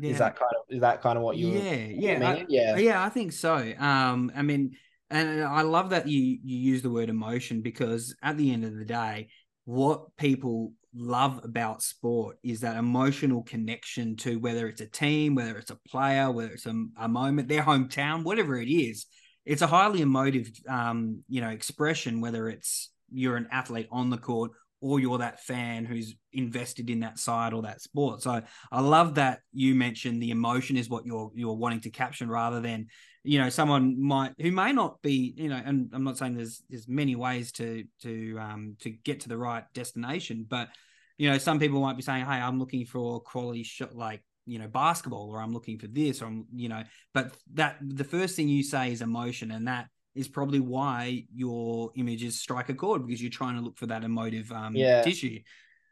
Yeah. 0.00 0.12
Is 0.12 0.18
that 0.18 0.36
kind 0.36 0.52
of 0.56 0.74
is 0.74 0.80
that 0.80 1.02
kind 1.02 1.18
of 1.18 1.22
what 1.22 1.36
you? 1.36 1.48
Yeah, 1.48 1.74
yeah, 1.74 2.30
I, 2.30 2.46
yeah, 2.48 2.76
yeah. 2.76 3.04
I 3.04 3.10
think 3.10 3.32
so. 3.32 3.72
Um, 3.78 4.32
I 4.34 4.40
mean, 4.40 4.76
and 5.10 5.42
I 5.42 5.60
love 5.62 5.90
that 5.90 6.08
you 6.08 6.38
you 6.42 6.56
use 6.56 6.80
the 6.80 6.90
word 6.90 7.10
emotion 7.10 7.60
because 7.60 8.14
at 8.22 8.38
the 8.38 8.50
end 8.50 8.64
of 8.64 8.74
the 8.76 8.84
day, 8.84 9.28
what 9.64 10.16
people 10.16 10.72
love 10.94 11.40
about 11.44 11.82
sport 11.82 12.38
is 12.42 12.60
that 12.60 12.76
emotional 12.76 13.42
connection 13.42 14.16
to 14.16 14.38
whether 14.38 14.68
it's 14.68 14.80
a 14.80 14.86
team, 14.86 15.34
whether 15.34 15.58
it's 15.58 15.70
a 15.70 15.78
player, 15.88 16.30
whether 16.30 16.50
it's 16.52 16.66
a, 16.66 16.84
a 16.98 17.08
moment, 17.08 17.48
their 17.48 17.62
hometown, 17.62 18.24
whatever 18.24 18.56
it 18.56 18.70
is. 18.70 19.06
It's 19.44 19.62
a 19.62 19.66
highly 19.66 20.00
emotive, 20.00 20.50
um, 20.68 21.22
you 21.28 21.40
know, 21.40 21.50
expression. 21.50 22.20
Whether 22.20 22.48
it's 22.48 22.90
you're 23.12 23.36
an 23.36 23.48
athlete 23.52 23.88
on 23.90 24.08
the 24.08 24.18
court 24.18 24.52
or 24.80 25.00
you're 25.00 25.18
that 25.18 25.40
fan 25.40 25.84
who's 25.84 26.14
invested 26.32 26.88
in 26.88 27.00
that 27.00 27.18
side 27.18 27.52
or 27.52 27.62
that 27.62 27.80
sport. 27.80 28.22
So 28.22 28.40
I 28.72 28.80
love 28.80 29.16
that 29.16 29.40
you 29.52 29.74
mentioned 29.74 30.22
the 30.22 30.30
emotion 30.30 30.76
is 30.76 30.88
what 30.88 31.04
you're 31.04 31.30
you're 31.34 31.54
wanting 31.54 31.80
to 31.82 31.90
capture 31.90 32.26
rather 32.26 32.60
than 32.60 32.86
you 33.22 33.38
know 33.38 33.50
someone 33.50 34.02
might 34.02 34.32
who 34.38 34.50
may 34.50 34.72
not 34.72 35.02
be 35.02 35.34
you 35.36 35.48
know 35.48 35.60
and 35.62 35.90
I'm 35.92 36.04
not 36.04 36.16
saying 36.16 36.36
there's 36.36 36.62
there's 36.70 36.88
many 36.88 37.16
ways 37.16 37.52
to 37.52 37.84
to 38.02 38.38
um 38.38 38.76
to 38.80 38.90
get 38.90 39.20
to 39.20 39.28
the 39.28 39.36
right 39.36 39.64
destination 39.74 40.46
but 40.48 40.68
you 41.18 41.30
know 41.30 41.36
some 41.36 41.58
people 41.58 41.80
might 41.80 41.96
be 41.96 42.02
saying 42.02 42.24
hey 42.24 42.32
I'm 42.32 42.58
looking 42.58 42.86
for 42.86 43.20
quality 43.20 43.62
shot 43.62 43.94
like 43.94 44.22
you 44.46 44.58
know 44.58 44.68
basketball 44.68 45.30
or 45.30 45.40
I'm 45.40 45.52
looking 45.52 45.78
for 45.78 45.86
this 45.86 46.22
or 46.22 46.26
I'm 46.26 46.46
you 46.54 46.70
know 46.70 46.82
but 47.12 47.32
that 47.54 47.76
the 47.82 48.04
first 48.04 48.36
thing 48.36 48.48
you 48.48 48.62
say 48.62 48.90
is 48.90 49.02
emotion 49.02 49.50
and 49.50 49.68
that 49.68 49.88
is 50.14 50.28
probably 50.28 50.60
why 50.60 51.24
your 51.34 51.92
images 51.94 52.40
strike 52.40 52.68
a 52.68 52.74
chord 52.74 53.06
because 53.06 53.22
you're 53.22 53.30
trying 53.30 53.56
to 53.56 53.62
look 53.62 53.76
for 53.76 53.86
that 53.86 54.04
emotive 54.04 54.50
um, 54.52 54.74
yeah. 54.74 55.02
tissue. 55.02 55.40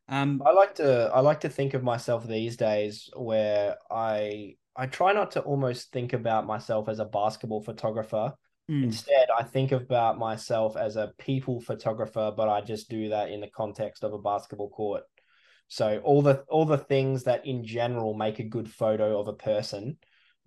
Um, 0.08 0.42
I 0.44 0.52
like 0.52 0.74
to 0.76 1.10
I 1.14 1.20
like 1.20 1.40
to 1.40 1.48
think 1.48 1.74
of 1.74 1.82
myself 1.82 2.26
these 2.26 2.56
days 2.56 3.10
where 3.14 3.76
I 3.90 4.56
I 4.74 4.86
try 4.86 5.12
not 5.12 5.32
to 5.32 5.40
almost 5.40 5.92
think 5.92 6.12
about 6.12 6.46
myself 6.46 6.88
as 6.88 6.98
a 6.98 7.04
basketball 7.04 7.60
photographer. 7.60 8.32
Mm. 8.70 8.84
Instead, 8.84 9.26
I 9.36 9.42
think 9.42 9.72
about 9.72 10.18
myself 10.18 10.76
as 10.76 10.96
a 10.96 11.12
people 11.18 11.60
photographer, 11.60 12.32
but 12.36 12.48
I 12.48 12.60
just 12.60 12.88
do 12.88 13.10
that 13.10 13.30
in 13.30 13.40
the 13.40 13.50
context 13.50 14.04
of 14.04 14.12
a 14.12 14.18
basketball 14.18 14.70
court. 14.70 15.02
So 15.68 16.00
all 16.02 16.22
the 16.22 16.44
all 16.48 16.64
the 16.64 16.78
things 16.78 17.24
that 17.24 17.46
in 17.46 17.64
general 17.64 18.14
make 18.14 18.38
a 18.38 18.44
good 18.44 18.70
photo 18.70 19.20
of 19.20 19.28
a 19.28 19.34
person, 19.34 19.98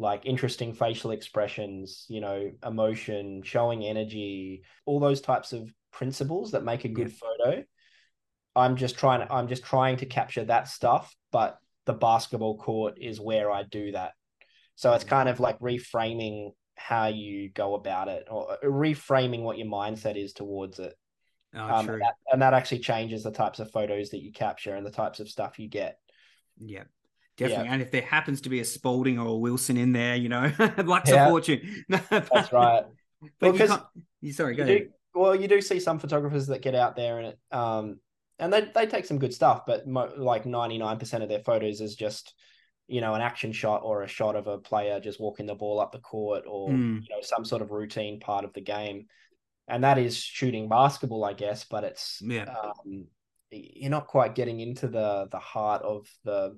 like 0.02 0.26
interesting 0.26 0.74
facial 0.74 1.12
expressions, 1.12 2.06
you 2.10 2.22
know, 2.22 2.52
emotion, 2.66 3.44
showing 3.44 3.86
energy, 3.86 4.64
all 4.86 5.00
those 5.00 5.22
types 5.22 5.54
of 5.54 5.72
principles 5.92 6.52
that 6.52 6.64
make 6.64 6.86
a 6.86 6.90
good 6.90 7.10
yeah. 7.12 7.28
photo. 7.46 7.64
I'm 8.56 8.76
just 8.76 8.98
trying 8.98 9.26
to 9.26 9.32
I'm 9.32 9.48
just 9.48 9.64
trying 9.64 9.98
to 9.98 10.08
capture 10.08 10.44
that 10.46 10.68
stuff, 10.68 11.16
but 11.32 11.60
the 11.86 11.94
basketball 11.94 12.58
court 12.58 12.98
is 13.00 13.22
where 13.22 13.52
I 13.52 13.64
do 13.64 13.92
that. 13.92 14.14
So 14.76 14.92
it's 14.94 15.04
mm. 15.04 15.10
kind 15.10 15.30
of 15.30 15.40
like 15.40 15.60
reframing 15.60 16.54
how 16.76 17.08
you 17.08 17.50
go 17.50 17.76
about 17.76 18.08
it 18.08 18.28
or 18.30 18.54
uh, 18.54 18.58
reframing 18.64 19.44
what 19.44 19.60
your 19.60 19.68
mindset 19.68 20.18
is 20.18 20.34
towards 20.34 20.80
it. 20.80 20.96
Oh, 21.54 21.60
um, 21.60 21.90
and, 21.90 22.02
that, 22.02 22.14
and 22.32 22.42
that 22.42 22.54
actually 22.56 22.80
changes 22.80 23.24
the 23.24 23.32
types 23.32 23.60
of 23.60 23.72
photos 23.72 24.10
that 24.10 24.24
you 24.24 24.32
capture 24.32 24.74
and 24.74 24.86
the 24.86 24.92
types 24.92 25.20
of 25.20 25.30
stuff 25.30 25.60
you 25.60 25.70
get. 25.70 26.00
Yeah. 26.58 26.86
Definitely. 27.42 27.66
Yeah. 27.66 27.74
And 27.74 27.82
if 27.82 27.92
there 27.92 28.02
happens 28.02 28.42
to 28.42 28.50
be 28.50 28.60
a 28.60 28.66
Spalding 28.66 29.18
or 29.20 29.28
a 29.28 29.36
Wilson 29.36 29.78
in 29.78 29.94
there, 29.94 30.16
you 30.16 30.30
know, 30.30 30.52
luck's 30.86 31.10
yeah. 31.10 31.26
a 31.26 31.30
fortune. 31.30 31.86
That's 31.90 32.54
right. 32.54 32.84
But 33.40 33.52
because 33.52 33.78
you 34.22 34.34
sorry, 34.34 34.56
go 34.56 34.66
you 34.66 34.80
do, 34.80 34.90
well, 35.14 35.36
you 35.36 35.48
do 35.48 35.62
see 35.62 35.80
some 35.80 36.00
photographers 36.00 36.48
that 36.48 36.62
get 36.62 36.76
out 36.76 36.96
there 36.96 37.20
and 37.20 37.28
it, 37.28 37.40
um, 37.52 38.00
and 38.40 38.52
they 38.52 38.62
they 38.74 38.88
take 38.88 39.06
some 39.06 39.20
good 39.20 39.34
stuff, 39.34 39.66
but 39.66 39.88
mo- 39.88 40.14
like 40.18 40.46
ninety 40.46 40.78
nine 40.78 40.98
percent 40.98 41.24
of 41.24 41.30
their 41.30 41.42
photos 41.42 41.82
is 41.82 41.96
just 41.96 42.34
you 42.88 43.00
know 43.00 43.14
an 43.14 43.22
action 43.22 43.52
shot 43.52 43.82
or 43.84 44.04
a 44.04 44.08
shot 44.08 44.36
of 44.36 44.48
a 44.48 44.58
player 44.58 45.00
just 45.00 45.20
walking 45.20 45.46
the 45.46 45.56
ball 45.56 45.80
up 45.80 45.92
the 45.92 46.00
court 46.00 46.44
or 46.48 46.70
mm. 46.70 47.02
you 47.02 47.08
know 47.10 47.22
some 47.22 47.46
sort 47.46 47.62
of 47.62 47.72
routine 47.72 48.20
part 48.20 48.44
of 48.44 48.54
the 48.54 48.62
game, 48.62 49.06
and 49.68 49.84
that 49.84 49.98
is 49.98 50.18
shooting 50.18 50.70
basketball, 50.70 51.24
I 51.24 51.34
guess. 51.34 51.64
But 51.64 51.84
it's 51.84 52.20
yeah. 52.22 52.46
Um, 52.46 53.06
you're 53.52 53.92
not 53.92 54.08
quite 54.08 54.36
getting 54.36 54.60
into 54.60 54.88
the 54.88 55.28
the 55.32 55.40
heart 55.40 55.82
of 55.84 56.08
the 56.24 56.58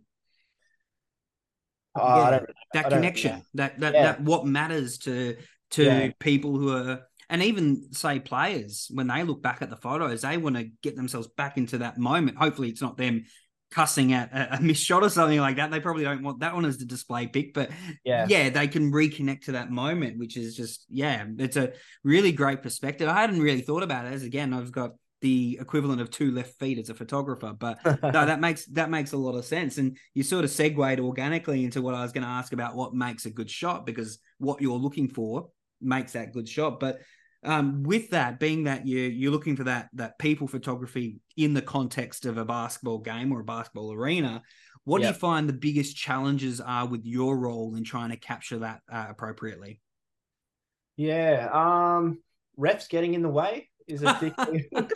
Oh, 1.96 2.32
yeah, 2.32 2.40
that 2.74 2.90
connection, 2.90 3.44
that 3.54 3.80
that 3.80 3.94
yeah. 3.94 4.04
that 4.04 4.22
what 4.22 4.46
matters 4.46 4.98
to 5.00 5.38
to 5.72 5.84
yeah. 5.84 6.12
people 6.20 6.58
who 6.58 6.76
are 6.76 7.02
and 7.30 7.44
even 7.44 7.94
say 7.94 8.20
players 8.20 8.90
when 8.94 9.08
they 9.08 9.24
look 9.24 9.42
back 9.42 9.62
at 9.62 9.70
the 9.70 9.76
photos, 9.76 10.22
they 10.22 10.38
want 10.38 10.56
to 10.56 10.70
get 10.82 10.96
themselves 10.96 11.28
back 11.28 11.58
into 11.58 11.80
that 11.80 11.98
moment. 11.98 12.38
Hopefully, 12.38 12.70
it's 12.70 12.82
not 12.82 12.98
them 12.98 13.26
cussing 13.72 14.14
at 14.14 14.32
a, 14.32 14.58
a 14.58 14.62
missed 14.62 14.84
shot 14.84 15.04
or 15.04 15.10
something 15.10 15.40
like 15.40 15.56
that. 15.56 15.72
They 15.72 15.80
probably 15.80 16.04
don't 16.04 16.24
want 16.24 16.40
that 16.40 16.54
one 16.54 16.66
as 16.66 16.78
the 16.78 16.86
display 16.86 17.28
pic, 17.28 17.54
but 17.54 17.72
yeah, 18.04 18.26
yeah, 18.30 18.50
they 18.50 18.68
can 18.68 18.92
reconnect 18.92 19.46
to 19.46 19.54
that 19.54 19.72
moment, 19.72 20.18
which 20.18 20.38
is 20.38 20.56
just 20.56 20.86
yeah, 20.90 21.26
it's 21.38 21.58
a 21.58 21.74
really 22.04 22.32
great 22.32 22.62
perspective. 22.62 23.08
I 23.08 23.22
hadn't 23.22 23.42
really 23.42 23.62
thought 23.62 23.84
about 23.84 24.06
it 24.06 24.14
as 24.14 24.24
again, 24.24 24.54
I've 24.54 24.72
got 24.72 24.92
the 25.24 25.58
equivalent 25.62 26.02
of 26.02 26.12
two 26.12 26.32
left 26.32 26.60
feet 26.60 26.78
as 26.78 26.90
a 26.90 26.94
photographer. 26.94 27.56
But 27.58 27.80
no, 27.86 28.12
that 28.12 28.42
makes 28.42 28.66
that 28.68 28.90
makes 28.90 29.14
a 29.14 29.18
lot 29.18 29.36
of 29.36 29.46
sense. 29.46 29.78
And 29.78 29.98
you 30.14 30.22
sort 30.22 30.44
of 30.44 30.52
segued 30.52 31.00
organically 31.00 31.64
into 31.64 31.82
what 31.82 31.96
I 31.96 32.04
was 32.04 32.12
going 32.12 32.26
to 32.26 32.30
ask 32.30 32.52
about 32.52 32.76
what 32.76 32.94
makes 32.94 33.26
a 33.26 33.32
good 33.32 33.50
shot 33.50 33.86
because 33.86 34.20
what 34.38 34.62
you're 34.62 34.78
looking 34.78 35.08
for 35.08 35.48
makes 35.82 36.12
that 36.12 36.34
good 36.34 36.48
shot. 36.48 36.82
But 36.82 37.00
um, 37.46 37.84
with 37.84 38.10
that 38.10 38.38
being 38.38 38.66
that 38.66 38.86
you 38.86 39.00
you're 39.00 39.32
looking 39.32 39.56
for 39.56 39.64
that 39.64 39.88
that 39.94 40.20
people 40.20 40.48
photography 40.48 41.20
in 41.38 41.54
the 41.54 41.62
context 41.62 42.26
of 42.26 42.38
a 42.38 42.46
basketball 42.46 43.00
game 43.00 43.32
or 43.32 43.40
a 43.40 43.46
basketball 43.46 43.94
arena, 43.94 44.42
what 44.84 45.02
yep. 45.02 45.10
do 45.10 45.14
you 45.14 45.20
find 45.20 45.48
the 45.48 45.54
biggest 45.54 45.96
challenges 45.96 46.60
are 46.60 46.86
with 46.86 47.06
your 47.06 47.38
role 47.38 47.76
in 47.76 47.86
trying 47.86 48.10
to 48.10 48.18
capture 48.18 48.60
that 48.60 48.82
uh, 48.92 49.06
appropriately? 49.10 49.80
Yeah, 50.98 51.50
um, 51.54 52.20
refs 52.60 52.90
getting 52.90 53.14
in 53.14 53.22
the 53.22 53.30
way 53.30 53.70
is 53.88 54.04
a 54.04 54.18
big 54.20 54.34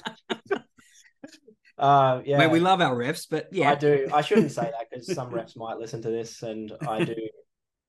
uh, 1.78 2.22
yeah, 2.26 2.48
we 2.48 2.60
love 2.60 2.82
our 2.82 2.96
refs, 2.96 3.28
but 3.30 3.48
yeah, 3.52 3.72
I 3.72 3.76
do. 3.76 4.10
I 4.14 4.22
shouldn't 4.22 4.52
say 4.52 4.64
that 4.64 4.88
because 4.90 5.14
some 5.14 5.32
refs 5.34 5.56
might 5.56 5.78
listen 5.78 6.02
to 6.02 6.10
this, 6.10 6.42
and 6.44 6.72
I 6.88 7.04
do. 7.04 7.16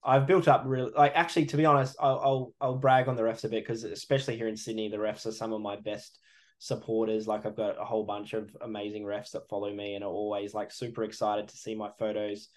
I've 0.04 0.26
built 0.26 0.46
up 0.46 0.62
really 0.64 0.92
like 0.96 1.12
actually 1.14 1.46
to 1.46 1.56
be 1.56 1.64
honest, 1.66 1.96
I'll 2.00 2.20
I'll, 2.20 2.52
I'll 2.60 2.76
brag 2.76 3.08
on 3.08 3.16
the 3.16 3.22
refs 3.22 3.44
a 3.44 3.48
bit 3.48 3.64
because 3.64 3.84
especially 3.84 4.36
here 4.36 4.48
in 4.48 4.56
Sydney, 4.56 4.88
the 4.88 4.96
refs 4.96 5.26
are 5.26 5.32
some 5.32 5.52
of 5.52 5.60
my 5.60 5.76
best 5.76 6.18
supporters. 6.58 7.26
Like 7.26 7.46
I've 7.46 7.56
got 7.56 7.80
a 7.80 7.84
whole 7.84 8.04
bunch 8.04 8.32
of 8.32 8.54
amazing 8.60 9.04
refs 9.04 9.32
that 9.32 9.48
follow 9.48 9.72
me 9.72 9.94
and 9.94 10.04
are 10.04 10.10
always 10.10 10.54
like 10.54 10.70
super 10.70 11.04
excited 11.04 11.48
to 11.48 11.56
see 11.56 11.74
my 11.74 11.90
photos. 11.98 12.48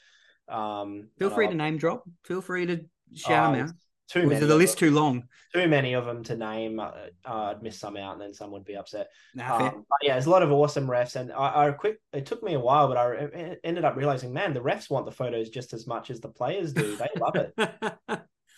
Um, 0.49 1.07
Feel 1.17 1.29
free 1.29 1.47
to 1.47 1.55
name 1.55 1.77
drop. 1.77 2.03
Feel 2.23 2.41
free 2.41 2.65
to 2.67 2.86
shout 3.15 3.49
Oh, 3.49 3.57
them 3.57 3.67
out. 3.67 3.73
Too 4.12 4.24
Or 4.24 4.28
many. 4.28 4.39
the 4.45 4.53
of 4.53 4.59
list 4.59 4.78
them. 4.80 4.89
too 4.89 4.95
long? 4.95 5.24
Too 5.53 5.68
many 5.68 5.93
of 5.93 6.05
them 6.05 6.24
to 6.26 6.36
name. 6.36 6.80
Uh, 6.80 6.91
I'd 7.26 7.62
miss 7.64 7.80
some 7.80 7.97
out, 7.97 8.14
and 8.14 8.22
then 8.22 8.34
some 8.34 8.51
would 8.51 8.66
be 8.66 8.76
upset. 8.76 9.07
Nah. 9.36 9.57
Um, 9.68 9.86
but 9.89 9.97
yeah, 10.01 10.14
there's 10.14 10.26
a 10.26 10.30
lot 10.30 10.43
of 10.43 10.51
awesome 10.51 10.88
refs, 10.88 11.16
and 11.16 11.32
I, 11.32 11.68
I 11.68 11.72
quick. 11.72 11.97
It 12.14 12.26
took 12.26 12.41
me 12.43 12.53
a 12.53 12.59
while, 12.59 12.88
but 12.88 12.97
I 12.97 13.57
ended 13.64 13.86
up 13.86 13.95
realizing, 13.95 14.34
man, 14.34 14.53
the 14.53 14.62
refs 14.62 14.89
want 14.89 15.05
the 15.05 15.12
photos 15.12 15.49
just 15.49 15.74
as 15.74 15.88
much 15.88 16.09
as 16.09 16.20
the 16.22 16.30
players 16.30 16.74
do. 16.74 16.95
They 16.95 17.07
love 17.20 17.36
it. 17.36 17.53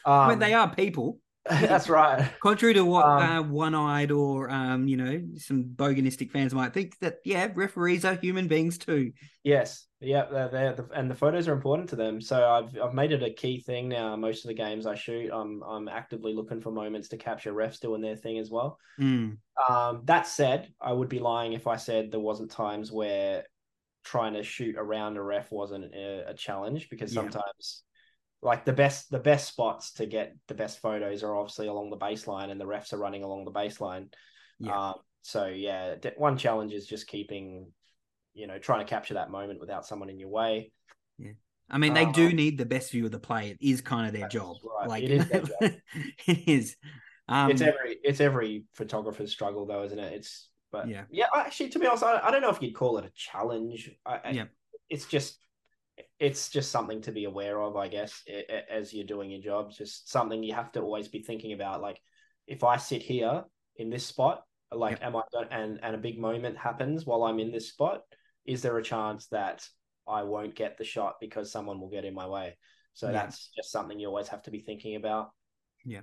I 0.05 0.23
Um, 0.23 0.29
mean, 0.29 0.39
they 0.39 0.53
are 0.53 0.73
people. 0.73 1.19
That's 1.49 1.89
right. 1.89 2.29
Contrary 2.41 2.73
to 2.75 2.85
what 2.85 3.05
Um, 3.05 3.21
uh, 3.21 3.41
one-eyed 3.43 4.11
or 4.11 4.49
um, 4.49 4.87
you 4.87 4.97
know, 4.97 5.21
some 5.37 5.65
boganistic 5.75 6.31
fans 6.31 6.53
might 6.53 6.73
think 6.73 6.97
that 6.99 7.17
yeah, 7.25 7.49
referees 7.53 8.05
are 8.05 8.15
human 8.15 8.47
beings 8.47 8.77
too. 8.77 9.11
Yes, 9.43 9.85
yeah, 10.03 10.25
they're, 10.31 10.49
they're 10.49 10.73
the, 10.73 10.89
and 10.93 11.09
the 11.09 11.15
photos 11.15 11.47
are 11.47 11.53
important 11.53 11.89
to 11.89 11.95
them. 11.95 12.21
So 12.21 12.47
I've 12.47 12.77
I've 12.79 12.93
made 12.93 13.11
it 13.11 13.23
a 13.23 13.31
key 13.33 13.59
thing 13.61 13.89
now. 13.89 14.15
Most 14.15 14.43
of 14.45 14.49
the 14.49 14.53
games 14.53 14.85
I 14.85 14.95
shoot, 14.95 15.31
I'm 15.31 15.63
I'm 15.63 15.87
actively 15.87 16.33
looking 16.33 16.61
for 16.61 16.71
moments 16.71 17.09
to 17.09 17.17
capture 17.17 17.53
refs 17.53 17.79
doing 17.79 18.01
their 18.01 18.15
thing 18.15 18.39
as 18.39 18.49
well. 18.49 18.79
Mm, 18.99 19.37
Um, 19.69 20.01
that 20.05 20.27
said, 20.27 20.73
I 20.81 20.93
would 20.93 21.09
be 21.09 21.19
lying 21.19 21.53
if 21.53 21.67
I 21.67 21.75
said 21.75 22.11
there 22.11 22.19
wasn't 22.19 22.51
times 22.51 22.91
where 22.91 23.45
trying 24.03 24.33
to 24.33 24.43
shoot 24.43 24.75
around 24.77 25.17
a 25.17 25.21
ref 25.23 25.51
wasn't 25.51 25.93
a, 25.93 26.29
a 26.29 26.33
challenge 26.33 26.89
because 26.89 27.11
Yeah. 27.11 27.21
sometimes 27.21 27.83
like 28.41 28.65
the 28.65 28.73
best 28.73 29.09
the 29.09 29.19
best 29.19 29.47
spots 29.47 29.93
to 29.93 30.05
get 30.05 30.35
the 30.47 30.53
best 30.53 30.79
photos 30.79 31.23
are 31.23 31.35
obviously 31.35 31.67
along 31.67 31.89
the 31.89 31.97
baseline 31.97 32.51
and 32.51 32.59
the 32.59 32.65
refs 32.65 32.93
are 32.93 32.97
running 32.97 33.23
along 33.23 33.45
the 33.45 33.51
baseline. 33.51 34.07
Yeah. 34.59 34.89
Um, 34.89 34.95
so 35.21 35.45
yeah, 35.47 35.95
one 36.17 36.37
challenge 36.37 36.73
is 36.73 36.85
just 36.85 37.07
keeping, 37.07 37.71
you 38.33 38.47
know, 38.47 38.57
trying 38.57 38.79
to 38.79 38.89
capture 38.89 39.15
that 39.15 39.29
moment 39.29 39.59
without 39.59 39.85
someone 39.85 40.09
in 40.09 40.19
your 40.19 40.29
way. 40.29 40.71
Yeah. 41.17 41.31
I 41.69 41.77
mean, 41.77 41.93
they 41.93 42.05
do 42.11 42.27
Um, 42.27 42.35
need 42.35 42.57
the 42.57 42.65
best 42.65 42.91
view 42.91 43.05
of 43.05 43.11
the 43.11 43.19
play. 43.19 43.49
It 43.51 43.57
is 43.61 43.81
kind 43.81 44.07
of 44.07 44.13
their 44.13 44.27
job. 44.27 44.57
right. 44.79 44.89
Like 44.89 45.03
It 45.03 45.11
is 45.11 45.29
their 45.29 45.41
job. 45.41 45.71
it 46.27 46.47
is. 46.47 46.75
Um, 47.27 47.51
it's 47.51 47.61
every 47.61 47.97
it's 48.03 48.19
every 48.19 48.65
photographer's 48.73 49.31
struggle 49.31 49.65
though, 49.65 49.83
isn't 49.83 49.97
it? 49.97 50.13
It's 50.13 50.49
but 50.71 50.87
Yeah. 50.89 51.03
yeah, 51.11 51.27
actually, 51.35 51.69
to 51.69 51.79
be 51.79 51.87
honest, 51.87 52.03
I, 52.03 52.19
I 52.19 52.31
don't 52.31 52.41
know 52.41 52.49
if 52.49 52.61
you'd 52.61 52.75
call 52.75 52.97
it 52.97 53.05
a 53.05 53.11
challenge. 53.15 53.89
I, 54.05 54.31
Yeah. 54.31 54.45
it's 54.89 55.05
just 55.05 55.39
it's 56.19 56.49
just 56.49 56.71
something 56.71 57.01
to 57.03 57.11
be 57.11 57.25
aware 57.25 57.61
of, 57.61 57.75
I 57.77 57.87
guess, 57.87 58.23
as 58.69 58.93
you're 58.93 59.05
doing 59.05 59.29
your 59.29 59.41
job. 59.41 59.71
Just 59.71 60.09
something 60.11 60.41
you 60.43 60.53
have 60.55 60.71
to 60.73 60.81
always 60.81 61.07
be 61.07 61.19
thinking 61.21 61.53
about. 61.53 61.81
Like, 61.81 61.99
if 62.47 62.63
I 62.63 62.77
sit 62.77 63.03
here 63.03 63.43
in 63.77 63.89
this 63.91 64.05
spot, 64.05 64.43
like, 64.71 65.01
am 65.03 65.15
I 65.15 65.21
and 65.51 65.79
and 65.83 65.95
a 65.95 65.99
big 65.99 66.19
moment 66.19 66.57
happens 66.57 67.05
while 67.05 67.23
I'm 67.23 67.39
in 67.39 67.51
this 67.51 67.69
spot? 67.69 68.01
Is 68.45 68.61
there 68.61 68.77
a 68.77 68.83
chance 68.83 69.27
that 69.27 69.65
I 70.07 70.23
won't 70.23 70.55
get 70.55 70.77
the 70.77 70.83
shot 70.83 71.15
because 71.19 71.51
someone 71.51 71.79
will 71.79 71.89
get 71.89 72.05
in 72.05 72.13
my 72.13 72.27
way? 72.27 72.57
So 72.93 73.07
Yeah. 73.07 73.13
that's 73.13 73.49
just 73.55 73.71
something 73.71 73.99
you 73.99 74.07
always 74.07 74.27
have 74.27 74.43
to 74.43 74.51
be 74.51 74.59
thinking 74.59 74.95
about. 74.95 75.31
Yeah. 75.85 76.01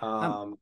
Um. 0.00 0.56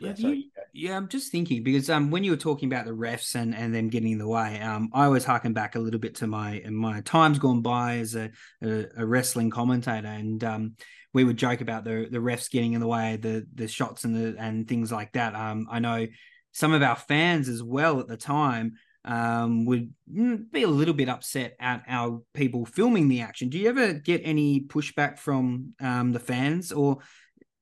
yeah. 0.00 0.14
sorry, 0.14 0.34
you- 0.36 0.42
you. 0.42 0.50
Yeah, 0.88 0.96
I'm 0.96 1.08
just 1.08 1.30
thinking 1.30 1.62
because 1.62 1.88
um 1.88 2.10
when 2.10 2.24
you 2.24 2.32
were 2.32 2.36
talking 2.36 2.68
about 2.70 2.84
the 2.84 2.90
refs 2.92 3.34
and 3.36 3.54
and 3.54 3.74
them 3.74 3.88
getting 3.88 4.12
in 4.12 4.18
the 4.18 4.26
way, 4.28 4.60
um 4.60 4.90
I 4.92 5.04
always 5.04 5.24
harken 5.24 5.52
back 5.52 5.76
a 5.76 5.78
little 5.78 6.00
bit 6.00 6.16
to 6.16 6.26
my 6.26 6.62
my 6.68 7.00
times 7.02 7.38
gone 7.38 7.62
by 7.62 7.98
as 7.98 8.14
a 8.16 8.30
a, 8.62 8.86
a 8.98 9.06
wrestling 9.06 9.50
commentator, 9.50 10.08
and 10.08 10.42
um 10.42 10.74
we 11.12 11.22
would 11.22 11.36
joke 11.36 11.60
about 11.60 11.84
the 11.84 12.08
the 12.10 12.18
refs 12.18 12.50
getting 12.50 12.72
in 12.72 12.80
the 12.80 12.88
way, 12.88 13.16
the 13.16 13.46
the 13.54 13.68
shots 13.68 14.04
and 14.04 14.16
the 14.16 14.34
and 14.38 14.66
things 14.66 14.90
like 14.90 15.12
that. 15.12 15.34
Um, 15.36 15.68
I 15.70 15.78
know 15.78 16.06
some 16.50 16.72
of 16.72 16.82
our 16.82 16.96
fans 16.96 17.48
as 17.48 17.62
well 17.62 18.00
at 18.00 18.08
the 18.08 18.16
time 18.16 18.74
um 19.04 19.64
would 19.64 19.92
mm, 20.12 20.50
be 20.50 20.62
a 20.62 20.68
little 20.68 20.94
bit 20.94 21.08
upset 21.08 21.56
at 21.60 21.82
our 21.88 22.22
people 22.32 22.64
filming 22.64 23.08
the 23.08 23.20
action. 23.20 23.48
Do 23.48 23.58
you 23.58 23.68
ever 23.68 23.92
get 23.92 24.22
any 24.24 24.60
pushback 24.60 25.18
from 25.18 25.74
um 25.80 26.12
the 26.12 26.20
fans 26.20 26.72
or? 26.72 26.98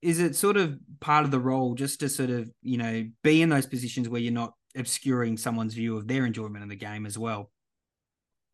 is 0.03 0.19
it 0.19 0.35
sort 0.35 0.57
of 0.57 0.77
part 0.99 1.25
of 1.25 1.31
the 1.31 1.39
role 1.39 1.75
just 1.75 2.01
to 2.01 2.09
sort 2.09 2.29
of 2.29 2.51
you 2.61 2.77
know 2.77 3.09
be 3.23 3.41
in 3.41 3.49
those 3.49 3.67
positions 3.67 4.09
where 4.09 4.21
you're 4.21 4.33
not 4.33 4.53
obscuring 4.77 5.37
someone's 5.37 5.75
view 5.75 5.97
of 5.97 6.09
their 6.09 6.27
enjoyment 6.27 6.65
of 6.65 6.69
the 6.69 6.75
game 6.75 7.07
as 7.07 7.17
well 7.17 7.53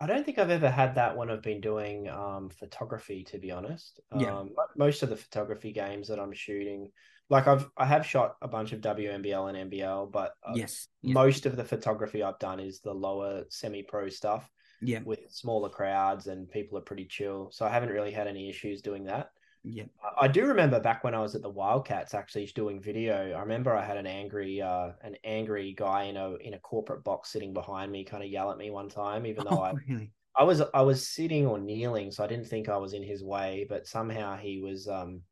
I 0.01 0.07
don't 0.07 0.24
think 0.24 0.39
I've 0.39 0.51
ever 0.51 0.70
had 0.70 0.95
that 0.95 1.16
when 1.16 1.28
I've 1.28 1.43
been 1.43 1.61
doing 1.61 2.09
um, 2.09 2.51
photography, 2.51 3.24
to 3.24 3.39
be 3.39 3.51
honest. 3.51 3.99
Yeah. 4.16 4.39
Um, 4.39 4.51
most 4.76 5.03
of 5.03 5.09
the 5.09 5.16
photography 5.16 5.72
games 5.72 6.07
that 6.07 6.20
I'm 6.20 6.32
shooting, 6.32 6.93
like 7.31 7.47
I've 7.47 7.68
I 7.76 7.87
have 7.87 8.07
shot 8.07 8.37
a 8.43 8.49
bunch 8.49 8.72
of 8.72 8.81
WNBL 8.81 9.55
and 9.55 9.70
NBL, 9.70 10.11
but 10.11 10.33
uh, 10.47 10.53
yes 10.55 10.89
yes. 11.03 11.14
most 11.14 11.47
of 11.47 11.57
the 11.57 11.64
photography 11.64 12.22
I've 12.22 12.39
done 12.39 12.61
is 12.61 12.81
the 12.81 12.93
lower 12.95 13.45
semi-pro 13.51 14.09
stuff 14.09 14.49
yeah 14.81 15.01
with 15.05 15.20
smaller 15.31 15.68
crowds 15.68 16.26
and 16.29 16.49
people 16.51 16.79
are 16.79 16.83
pretty 16.83 17.05
chill. 17.05 17.51
So 17.53 17.66
I 17.66 17.70
haven't 17.70 17.91
really 17.91 18.12
had 18.12 18.26
any 18.29 18.49
issues 18.49 18.81
doing 18.83 19.05
that. 19.05 19.31
yeah 19.64 19.85
I- 20.03 20.24
I 20.24 20.29
do 20.29 20.47
remember 20.47 20.81
back 20.81 21.05
when 21.05 21.14
I 21.14 21.20
was 21.20 21.35
at 21.35 21.43
the 21.43 21.51
Wildcats 21.51 22.14
actually 22.14 22.47
doing 22.55 22.81
video. 22.81 23.33
I 23.33 23.41
remember 23.41 23.74
I 23.76 23.85
had 23.85 23.97
an 23.97 24.07
angry 24.07 24.61
uh 24.62 24.93
an 25.03 25.16
angry 25.24 25.74
guy 25.76 26.05
in 26.05 26.16
a 26.16 26.35
in 26.37 26.55
a 26.55 26.59
corporate 26.61 27.05
box 27.05 27.31
sitting 27.31 27.53
behind 27.53 27.91
me 27.93 28.05
kind 28.05 28.22
of 28.22 28.31
yell 28.31 28.51
at 28.51 28.59
me 28.59 28.70
one 28.70 28.89
time 28.89 29.26
even 29.26 29.45
though 29.45 29.59
oh, 29.59 29.62
I 29.62 29.74
really 29.89 30.12
I 30.37 30.45
was 30.45 30.62
I 30.72 30.83
was 30.83 31.09
sitting 31.09 31.47
or 31.47 31.59
kneeling, 31.59 32.11
so 32.12 32.22
I 32.22 32.29
didn't 32.29 32.47
think 32.47 32.68
I 32.68 32.76
was 32.76 32.93
in 32.93 33.03
his 33.03 33.24
way, 33.24 33.66
but 33.68 33.87
somehow 33.87 34.37
he 34.37 34.61
was 34.61 34.87
um 34.87 35.22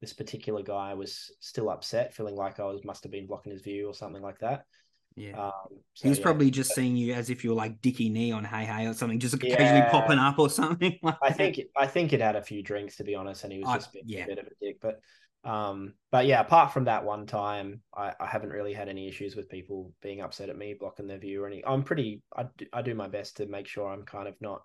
this 0.00 0.12
particular 0.12 0.62
guy 0.62 0.94
was 0.94 1.30
still 1.40 1.70
upset, 1.70 2.14
feeling 2.14 2.36
like 2.36 2.60
I 2.60 2.64
was 2.64 2.84
must 2.84 3.02
have 3.04 3.12
been 3.12 3.26
blocking 3.26 3.52
his 3.52 3.62
view 3.62 3.86
or 3.88 3.94
something 3.94 4.22
like 4.22 4.38
that. 4.40 4.64
yeah 5.16 5.36
Um 5.36 5.82
so, 5.94 6.02
he 6.02 6.08
was 6.08 6.18
yeah. 6.18 6.22
probably 6.22 6.50
just 6.50 6.74
seeing 6.74 6.96
you 6.96 7.12
as 7.14 7.30
if 7.30 7.44
you're 7.44 7.54
like 7.54 7.80
Dickie 7.82 8.08
Knee 8.08 8.32
on 8.32 8.44
Hey 8.44 8.64
Hey 8.64 8.86
or 8.86 8.94
something, 8.94 9.18
just 9.18 9.34
occasionally 9.34 9.82
Yeah. 9.82 9.90
popping 9.90 10.18
up 10.18 10.38
or 10.38 10.48
something. 10.50 10.98
Like 11.02 11.18
I 11.22 11.32
think 11.32 11.60
I 11.76 11.86
think 11.86 12.12
it 12.12 12.20
had 12.20 12.36
a 12.36 12.42
few 12.42 12.62
drinks 12.62 12.96
to 12.96 13.04
be 13.04 13.14
honest, 13.14 13.44
and 13.44 13.52
he 13.52 13.58
was 13.60 13.68
I- 13.68 13.74
just 13.74 13.92
being 13.92 14.04
yeah. 14.06 14.24
a 14.24 14.26
bit 14.26 14.38
of 14.38 14.46
a 14.46 14.50
dick. 14.60 14.78
But 14.80 15.00
um, 15.42 15.94
but 16.10 16.26
yeah, 16.26 16.40
apart 16.40 16.72
from 16.72 16.84
that 16.84 17.04
one 17.04 17.26
time, 17.26 17.82
I, 17.96 18.12
I 18.20 18.26
haven't 18.26 18.50
really 18.50 18.74
had 18.74 18.88
any 18.90 19.08
issues 19.08 19.36
with 19.36 19.48
people 19.48 19.92
being 20.02 20.20
upset 20.20 20.50
at 20.50 20.56
me, 20.58 20.74
blocking 20.78 21.06
their 21.06 21.18
view 21.18 21.42
or 21.42 21.46
any. 21.46 21.64
I'm 21.64 21.82
pretty. 21.82 22.22
I 22.36 22.44
do, 22.56 22.66
I 22.72 22.82
do 22.82 22.94
my 22.94 23.08
best 23.08 23.38
to 23.38 23.46
make 23.46 23.66
sure 23.66 23.88
I'm 23.90 24.04
kind 24.04 24.28
of 24.28 24.34
not 24.40 24.62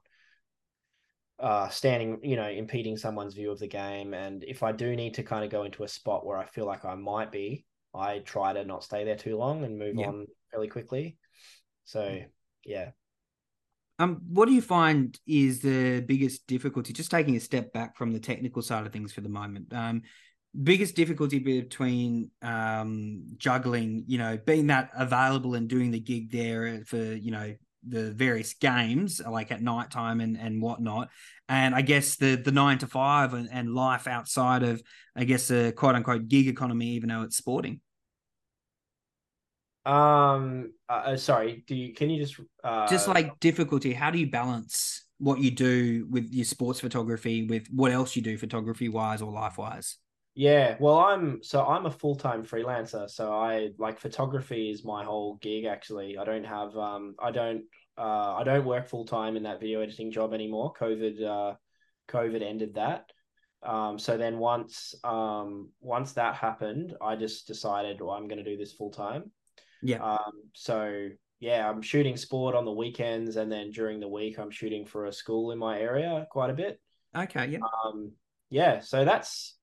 uh 1.40 1.68
standing 1.70 2.20
you 2.24 2.36
know 2.36 2.48
impeding 2.48 2.96
someone's 2.98 3.34
view 3.34 3.52
of 3.52 3.60
the 3.60 3.68
game 3.68 4.14
and 4.14 4.44
if 4.46 4.64
i 4.64 4.72
do 4.72 4.96
need 4.96 5.14
to 5.14 5.24
kind 5.24 5.44
of 5.44 5.52
go 5.52 5.64
into 5.64 5.84
a 5.84 5.88
spot 5.88 6.26
where 6.26 6.38
i 6.38 6.46
feel 6.46 6.66
like 6.66 6.86
i 6.86 6.96
might 6.96 7.32
be 7.32 7.66
i 7.94 8.20
try 8.20 8.54
to 8.54 8.64
not 8.64 8.84
stay 8.84 9.04
there 9.04 9.18
too 9.18 9.38
long 9.38 9.64
and 9.66 9.78
move 9.78 9.96
Yeah. 9.98 10.08
on 10.08 10.28
fairly 10.52 10.68
quickly 10.70 11.18
so 11.84 12.20
yeah 12.64 12.92
Um, 13.98 14.22
what 14.28 14.48
do 14.48 14.54
you 14.54 14.62
find 14.62 15.18
is 15.26 15.62
the 15.62 16.02
biggest 16.02 16.48
difficulty? 16.48 16.92
Just 16.92 17.12
taking 17.12 17.36
a 17.38 17.40
step 17.40 17.72
back 17.72 17.96
from 17.98 18.12
the 18.12 18.20
technical 18.20 18.62
side 18.62 18.86
of 18.86 18.92
things 18.92 19.14
for 19.14 19.22
the 19.22 19.30
moment. 19.30 19.74
Um, 19.74 20.02
biggest 20.64 20.96
difficulty 20.96 21.40
between 21.40 22.32
um 22.42 23.24
juggling, 23.38 24.04
you 24.08 24.18
know, 24.18 24.38
being 24.46 24.68
that 24.68 24.90
available 24.98 25.56
and 25.56 25.70
doing 25.70 25.92
the 25.92 26.00
gig 26.00 26.32
there 26.32 26.84
for 26.86 26.98
you 26.98 27.32
know 27.32 27.56
the 27.88 28.12
various 28.12 28.54
games 28.54 29.22
like 29.22 29.52
at 29.52 29.62
nighttime 29.62 30.22
and 30.22 30.38
and 30.38 30.62
whatnot, 30.62 31.10
and 31.50 31.76
I 31.76 31.82
guess 31.82 32.16
the 32.16 32.36
the 32.36 32.52
nine 32.52 32.78
to 32.80 32.88
five 32.88 33.34
and, 33.34 33.50
and 33.52 33.74
life 33.74 34.08
outside 34.08 34.64
of 34.64 34.82
I 35.16 35.24
guess 35.24 35.52
a 35.52 35.72
quote 35.72 35.96
unquote 35.96 36.28
gig 36.28 36.48
economy, 36.48 36.90
even 36.90 37.10
though 37.10 37.24
it's 37.24 37.38
sporting. 37.38 37.82
um 39.86 40.74
uh, 40.90 40.94
uh, 40.94 41.18
sorry 41.18 41.64
do 41.68 41.76
you 41.76 41.94
can 41.94 42.10
you 42.10 42.20
just 42.20 42.40
uh 42.64 42.88
just 42.90 43.08
like 43.08 43.40
difficulty. 43.40 43.94
How 43.94 44.12
do 44.12 44.20
you 44.20 44.30
balance 44.30 45.06
what 45.18 45.40
you 45.40 45.52
do 45.52 46.08
with 46.10 46.32
your 46.32 46.46
sports 46.46 46.80
photography 46.80 47.46
with 47.48 47.68
what 47.72 47.92
else 47.92 48.16
you 48.16 48.22
do 48.22 48.38
photography 48.38 48.90
wise 48.90 49.22
or 49.22 49.32
life 49.32 49.58
wise 49.58 49.98
Yeah, 50.36 50.76
well, 50.82 51.00
I'm 51.00 51.42
so 51.44 51.66
I'm 51.66 51.86
a 51.86 51.92
full 51.92 52.16
time 52.16 52.44
freelancer. 52.44 53.10
So 53.10 53.34
I 53.34 53.70
like 53.78 54.00
photography 54.00 54.70
is 54.70 54.84
my 54.84 55.06
whole 55.06 55.36
gig. 55.38 55.64
Actually, 55.64 56.18
I 56.18 56.26
don't 56.26 56.44
have 56.44 56.76
um 56.76 57.16
I 57.20 57.32
don't 57.32 57.64
uh 57.98 58.36
I 58.36 58.44
don't 58.44 58.66
work 58.66 58.88
full 58.88 59.06
time 59.06 59.38
in 59.38 59.44
that 59.44 59.62
video 59.62 59.80
editing 59.80 60.12
job 60.12 60.34
anymore. 60.34 60.74
COVID 60.74 61.24
uh 61.24 61.56
COVID 62.10 62.44
ended 62.44 62.76
that. 62.76 63.10
Um, 63.64 63.98
so 63.98 64.18
then 64.18 64.38
once 64.38 64.94
um 65.06 65.70
once 65.80 66.12
that 66.14 66.36
happened, 66.36 66.96
I 67.02 67.16
just 67.16 67.48
decided 67.48 68.02
well, 68.02 68.12
I'm 68.12 68.28
going 68.28 68.44
to 68.44 68.50
do 68.50 68.58
this 68.58 68.74
full 68.74 68.92
time. 68.92 69.32
yeah 69.82 70.04
Um, 70.04 70.34
so 70.54 71.08
yeah, 71.40 71.70
I'm 71.70 71.82
shooting 71.82 72.18
sport 72.18 72.56
on 72.56 72.66
the 72.66 72.72
weekends, 72.72 73.38
and 73.38 73.50
then 73.50 73.72
during 73.72 74.00
the 74.02 74.08
week, 74.08 74.38
I'm 74.38 74.52
shooting 74.52 74.86
for 74.86 75.06
a 75.06 75.14
school 75.14 75.52
in 75.52 75.58
my 75.60 75.80
area 75.80 76.28
quite 76.30 76.50
a 76.50 76.54
bit 76.54 76.80
okay 77.16 77.48
yeah 77.48 77.60
um 77.86 78.12
yeah 78.50 78.82
so 78.82 79.06
that's 79.06 79.56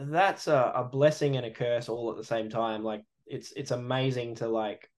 that's 0.00 0.46
a, 0.46 0.72
a 0.74 0.84
blessing 0.84 1.36
and 1.36 1.46
a 1.46 1.50
curse 1.50 1.88
all 1.88 2.10
at 2.10 2.16
the 2.16 2.24
same 2.24 2.48
time 2.48 2.82
like 2.82 3.02
it's 3.26 3.52
it's 3.52 3.70
amazing 3.70 4.34
to 4.36 4.48
like 4.48 4.88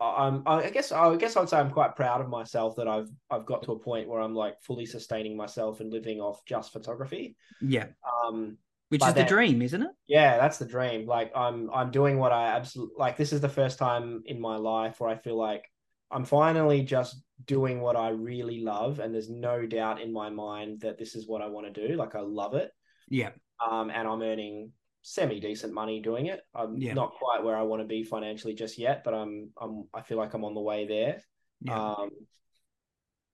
I'm 0.00 0.42
I 0.46 0.70
guess 0.70 0.92
I 0.92 1.14
guess 1.16 1.36
I'd 1.36 1.50
say 1.50 1.58
I'm 1.58 1.70
quite 1.70 1.94
proud 1.94 2.22
of 2.22 2.28
myself 2.28 2.76
that 2.76 2.88
I've 2.88 3.10
I've 3.30 3.44
got 3.44 3.62
to 3.64 3.72
a 3.72 3.78
point 3.78 4.08
where 4.08 4.20
I'm 4.20 4.34
like 4.34 4.60
fully 4.62 4.86
sustaining 4.86 5.36
myself 5.36 5.80
and 5.80 5.92
living 5.92 6.20
off 6.20 6.42
just 6.46 6.72
photography. 6.72 7.36
Yeah. 7.60 7.88
Um 8.24 8.56
Which 8.88 9.04
is 9.04 9.12
the 9.12 9.24
dream, 9.24 9.60
isn't 9.60 9.82
it? 9.82 9.90
yeah, 10.06 10.38
that's 10.38 10.56
the 10.56 10.64
dream. 10.64 11.06
Like 11.06 11.32
I'm 11.36 11.68
I'm 11.74 11.90
doing 11.90 12.16
what 12.18 12.32
I 12.32 12.46
absolutely 12.46 12.94
like 12.98 13.18
this 13.18 13.32
is 13.34 13.42
the 13.42 13.48
first 13.50 13.78
time 13.78 14.22
in 14.24 14.40
my 14.40 14.56
life 14.56 15.00
where 15.00 15.10
I 15.10 15.16
feel 15.16 15.36
like 15.36 15.64
I'm 16.10 16.24
finally 16.24 16.82
just 16.82 17.22
doing 17.44 17.82
what 17.82 17.96
I 17.96 18.08
really 18.08 18.62
love 18.62 19.00
and 19.00 19.12
there's 19.14 19.28
no 19.28 19.66
doubt 19.66 20.00
in 20.00 20.14
my 20.14 20.30
mind 20.30 20.80
that 20.80 20.98
this 20.98 21.14
is 21.14 21.28
what 21.28 21.42
I 21.42 21.46
want 21.46 21.72
to 21.72 21.88
do. 21.88 21.94
Like 21.94 22.14
I 22.14 22.20
love 22.20 22.54
it. 22.54 22.70
Yeah. 23.10 23.30
Um 23.68 23.90
and 23.90 24.06
I'm 24.08 24.22
earning 24.22 24.72
semi 25.02 25.40
decent 25.40 25.72
money 25.72 26.00
doing 26.00 26.26
it. 26.26 26.40
I'm 26.54 26.76
Yeah. 26.76 26.94
not 26.94 27.12
quite 27.14 27.42
where 27.42 27.56
I 27.56 27.62
want 27.62 27.82
to 27.82 27.88
be 27.88 28.04
financially 28.04 28.54
just 28.54 28.78
yet, 28.78 29.02
but 29.04 29.14
I'm 29.14 29.50
I'm 29.60 29.84
I 29.94 30.02
feel 30.02 30.18
like 30.18 30.34
I'm 30.34 30.44
on 30.44 30.54
the 30.54 30.60
way 30.60 30.86
there. 30.86 31.22
Yeah. 31.62 31.92
Um, 31.92 32.10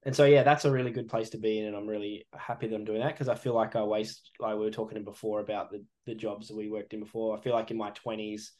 and 0.05 0.15
so 0.15 0.25
yeah, 0.25 0.45
that's 0.45 0.65
a 0.65 0.71
really 0.71 0.93
good 0.93 1.09
place 1.09 1.31
to 1.31 1.39
be 1.39 1.59
in, 1.59 1.67
and 1.67 1.75
I'm 1.77 1.89
really 1.89 2.27
happy 2.33 2.69
that 2.69 2.75
I'm 2.77 2.85
doing 2.85 3.01
that 3.01 3.13
because 3.13 3.29
I 3.29 3.35
feel 3.35 3.55
like 3.55 3.75
I 3.75 3.83
waste 3.83 4.31
like 4.39 4.55
we 4.55 4.61
were 4.61 4.71
talking 4.71 5.03
before 5.03 5.41
about 5.41 5.71
the 5.73 5.85
the 6.07 6.15
jobs 6.15 6.49
that 6.49 6.57
we 6.57 6.69
worked 6.71 6.93
in 6.95 7.01
before. 7.01 7.37
I 7.37 7.41
feel 7.41 7.55
like 7.55 7.73
in 7.73 7.77
my 7.77 7.91
twenties, 7.91 8.53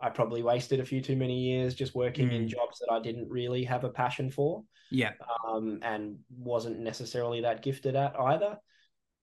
I 0.00 0.08
probably 0.08 0.42
wasted 0.42 0.80
a 0.80 0.86
few 0.86 1.02
too 1.02 1.16
many 1.16 1.40
years 1.40 1.74
just 1.74 1.94
working 1.94 2.32
in 2.32 2.44
Mm. 2.46 2.48
jobs 2.48 2.78
that 2.78 2.90
I 2.90 3.00
didn't 3.00 3.28
really 3.28 3.64
have 3.64 3.84
a 3.84 3.90
passion 3.90 4.30
for, 4.30 4.64
yeah. 4.90 5.12
um, 5.46 5.80
and 5.82 6.20
wasn't 6.30 6.80
necessarily 6.80 7.42
that 7.42 7.60
gifted 7.62 7.94
at 7.94 8.18
either. 8.18 8.58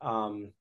Um, 0.01 0.51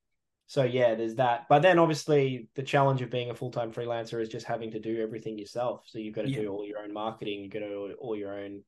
so 0.47 0.63
yeah, 0.63 0.95
there's 0.95 1.15
that. 1.15 1.47
But 1.49 1.61
then 1.61 1.79
obviously 1.79 2.49
the 2.55 2.63
challenge 2.63 3.01
of 3.01 3.09
being 3.09 3.31
a 3.31 3.35
full 3.35 3.51
time 3.51 3.71
freelancer 3.71 4.21
is 4.21 4.29
just 4.29 4.45
having 4.45 4.71
to 4.71 4.79
do 4.79 5.01
everything 5.01 5.37
yourself. 5.37 5.83
So 5.87 5.97
you've 5.97 6.15
got 6.15 6.23
to 6.23 6.29
Yeah. 6.29 6.41
do 6.41 6.49
all 6.49 6.65
your 6.65 6.79
own 6.79 6.93
marketing, 6.93 7.41
you've 7.41 7.53
got 7.53 7.59
to 7.59 7.67
do 7.69 7.95
all 7.99 8.15
your 8.15 8.37
own 8.37 8.63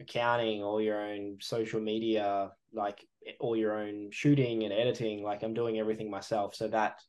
accounting, 0.00 0.62
all 0.62 0.80
your 0.80 1.00
own 1.00 1.38
social 1.40 1.80
media, 1.80 2.52
like 2.72 3.04
eh, 3.26 3.32
all 3.40 3.56
your 3.56 3.78
own 3.78 4.10
shooting 4.10 4.64
and 4.64 4.72
editing. 4.72 5.22
Like 5.22 5.42
I'm 5.42 5.54
doing 5.54 5.78
everything 5.78 6.10
myself. 6.10 6.54
So 6.54 6.68
that 6.68 7.00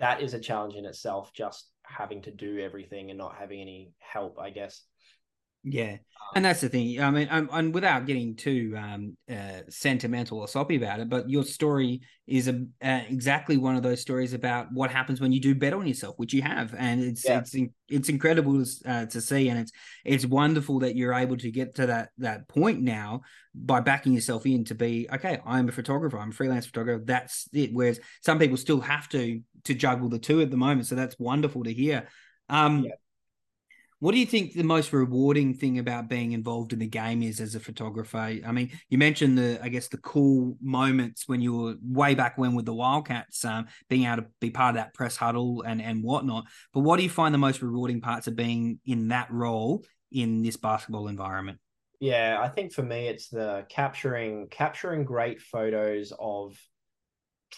that 0.00 0.22
is 0.22 0.34
a 0.34 0.40
challenge 0.40 0.74
in 0.74 0.86
itself, 0.86 1.32
just 1.32 1.70
having 1.84 2.22
to 2.22 2.30
do 2.30 2.58
everything 2.58 3.10
and 3.10 3.18
not 3.18 3.36
having 3.36 3.60
any 3.60 3.92
help, 3.98 4.38
I 4.40 4.50
guess. 4.50 4.82
Yeah, 5.64 5.96
and 6.34 6.44
that's 6.44 6.60
the 6.60 6.68
thing. 6.68 7.00
I 7.00 7.10
mean, 7.10 7.26
and, 7.30 7.48
and 7.50 7.72
without 7.72 8.04
getting 8.04 8.36
too 8.36 8.74
um, 8.76 9.16
uh, 9.30 9.60
sentimental 9.70 10.40
or 10.40 10.46
soppy 10.46 10.76
about 10.76 11.00
it, 11.00 11.08
but 11.08 11.30
your 11.30 11.42
story 11.42 12.02
is 12.26 12.48
a, 12.48 12.66
uh, 12.82 13.00
exactly 13.08 13.56
one 13.56 13.74
of 13.74 13.82
those 13.82 14.00
stories 14.02 14.34
about 14.34 14.66
what 14.72 14.90
happens 14.90 15.22
when 15.22 15.32
you 15.32 15.40
do 15.40 15.54
better 15.54 15.78
on 15.78 15.86
yourself, 15.86 16.16
which 16.18 16.34
you 16.34 16.42
have, 16.42 16.74
and 16.76 17.02
it's 17.02 17.24
Yeah. 17.24 17.38
it's 17.38 17.54
it's 17.88 18.08
incredible 18.10 18.62
to, 18.62 18.70
uh, 18.90 19.06
to 19.06 19.20
see, 19.22 19.48
and 19.48 19.58
it's 19.58 19.72
it's 20.04 20.26
wonderful 20.26 20.80
that 20.80 20.96
you're 20.96 21.14
able 21.14 21.38
to 21.38 21.50
get 21.50 21.76
to 21.76 21.86
that 21.86 22.10
that 22.18 22.46
point 22.48 22.82
now 22.82 23.22
by 23.54 23.80
backing 23.80 24.12
yourself 24.12 24.44
in 24.44 24.64
to 24.64 24.74
be 24.74 25.08
okay. 25.14 25.40
I'm 25.46 25.68
a 25.70 25.72
photographer. 25.72 26.18
I'm 26.18 26.30
a 26.30 26.34
freelance 26.34 26.66
photographer. 26.66 27.02
That's 27.06 27.48
it. 27.54 27.70
Whereas 27.72 28.00
some 28.22 28.38
people 28.38 28.58
still 28.58 28.80
have 28.80 29.08
to 29.10 29.40
to 29.64 29.74
juggle 29.74 30.10
the 30.10 30.18
two 30.18 30.42
at 30.42 30.50
the 30.50 30.58
moment. 30.58 30.88
So 30.88 30.94
that's 30.94 31.18
wonderful 31.18 31.64
to 31.64 31.72
hear. 31.72 32.08
Um, 32.50 32.84
Yeah. 32.84 32.90
What 34.04 34.12
do 34.12 34.20
you 34.20 34.26
think 34.26 34.52
the 34.52 34.62
most 34.62 34.92
rewarding 34.92 35.54
thing 35.54 35.78
about 35.78 36.10
being 36.10 36.32
involved 36.32 36.74
in 36.74 36.78
the 36.78 36.86
game 36.86 37.22
is 37.22 37.40
as 37.40 37.54
a 37.54 37.58
photographer? 37.58 38.18
I 38.18 38.52
mean, 38.52 38.70
you 38.90 38.98
mentioned 38.98 39.38
the, 39.38 39.58
I 39.62 39.70
guess, 39.70 39.88
the 39.88 39.96
cool 39.96 40.58
moments 40.60 41.26
when 41.26 41.40
you 41.40 41.56
were 41.56 41.76
way 41.82 42.14
back 42.14 42.36
when 42.36 42.54
with 42.54 42.66
the 42.66 42.74
Wildcats, 42.74 43.46
um, 43.46 43.66
being 43.88 44.04
able 44.04 44.18
to 44.18 44.28
be 44.42 44.50
part 44.50 44.72
of 44.72 44.74
that 44.74 44.92
press 44.92 45.16
huddle 45.16 45.62
and 45.62 45.80
and 45.80 46.04
whatnot. 46.04 46.44
But 46.74 46.80
what 46.80 46.98
do 46.98 47.02
you 47.02 47.08
find 47.08 47.32
the 47.32 47.38
most 47.38 47.62
rewarding 47.62 48.02
parts 48.02 48.26
of 48.26 48.36
being 48.36 48.78
in 48.84 49.08
that 49.08 49.30
role 49.30 49.86
in 50.12 50.42
this 50.42 50.58
basketball 50.58 51.08
environment? 51.08 51.58
Yeah, 51.98 52.38
I 52.38 52.48
think 52.48 52.74
for 52.74 52.82
me 52.82 53.08
it's 53.08 53.30
the 53.30 53.64
capturing 53.70 54.48
capturing 54.48 55.04
great 55.04 55.40
photos 55.40 56.12
of 56.20 56.60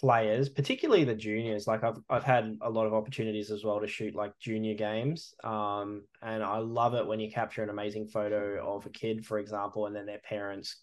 players, 0.00 0.48
particularly 0.48 1.04
the 1.04 1.14
juniors. 1.14 1.66
Like 1.66 1.84
I've 1.84 1.98
I've 2.08 2.24
had 2.24 2.56
a 2.60 2.70
lot 2.70 2.86
of 2.86 2.94
opportunities 2.94 3.50
as 3.50 3.64
well 3.64 3.80
to 3.80 3.86
shoot 3.86 4.14
like 4.14 4.38
junior 4.38 4.74
games. 4.74 5.34
Um, 5.44 6.04
and 6.22 6.42
I 6.42 6.58
love 6.58 6.94
it 6.94 7.06
when 7.06 7.20
you 7.20 7.30
capture 7.30 7.62
an 7.62 7.70
amazing 7.70 8.08
photo 8.08 8.76
of 8.76 8.86
a 8.86 8.90
kid, 8.90 9.24
for 9.26 9.38
example, 9.38 9.86
and 9.86 9.94
then 9.96 10.06
their 10.06 10.20
parents 10.20 10.82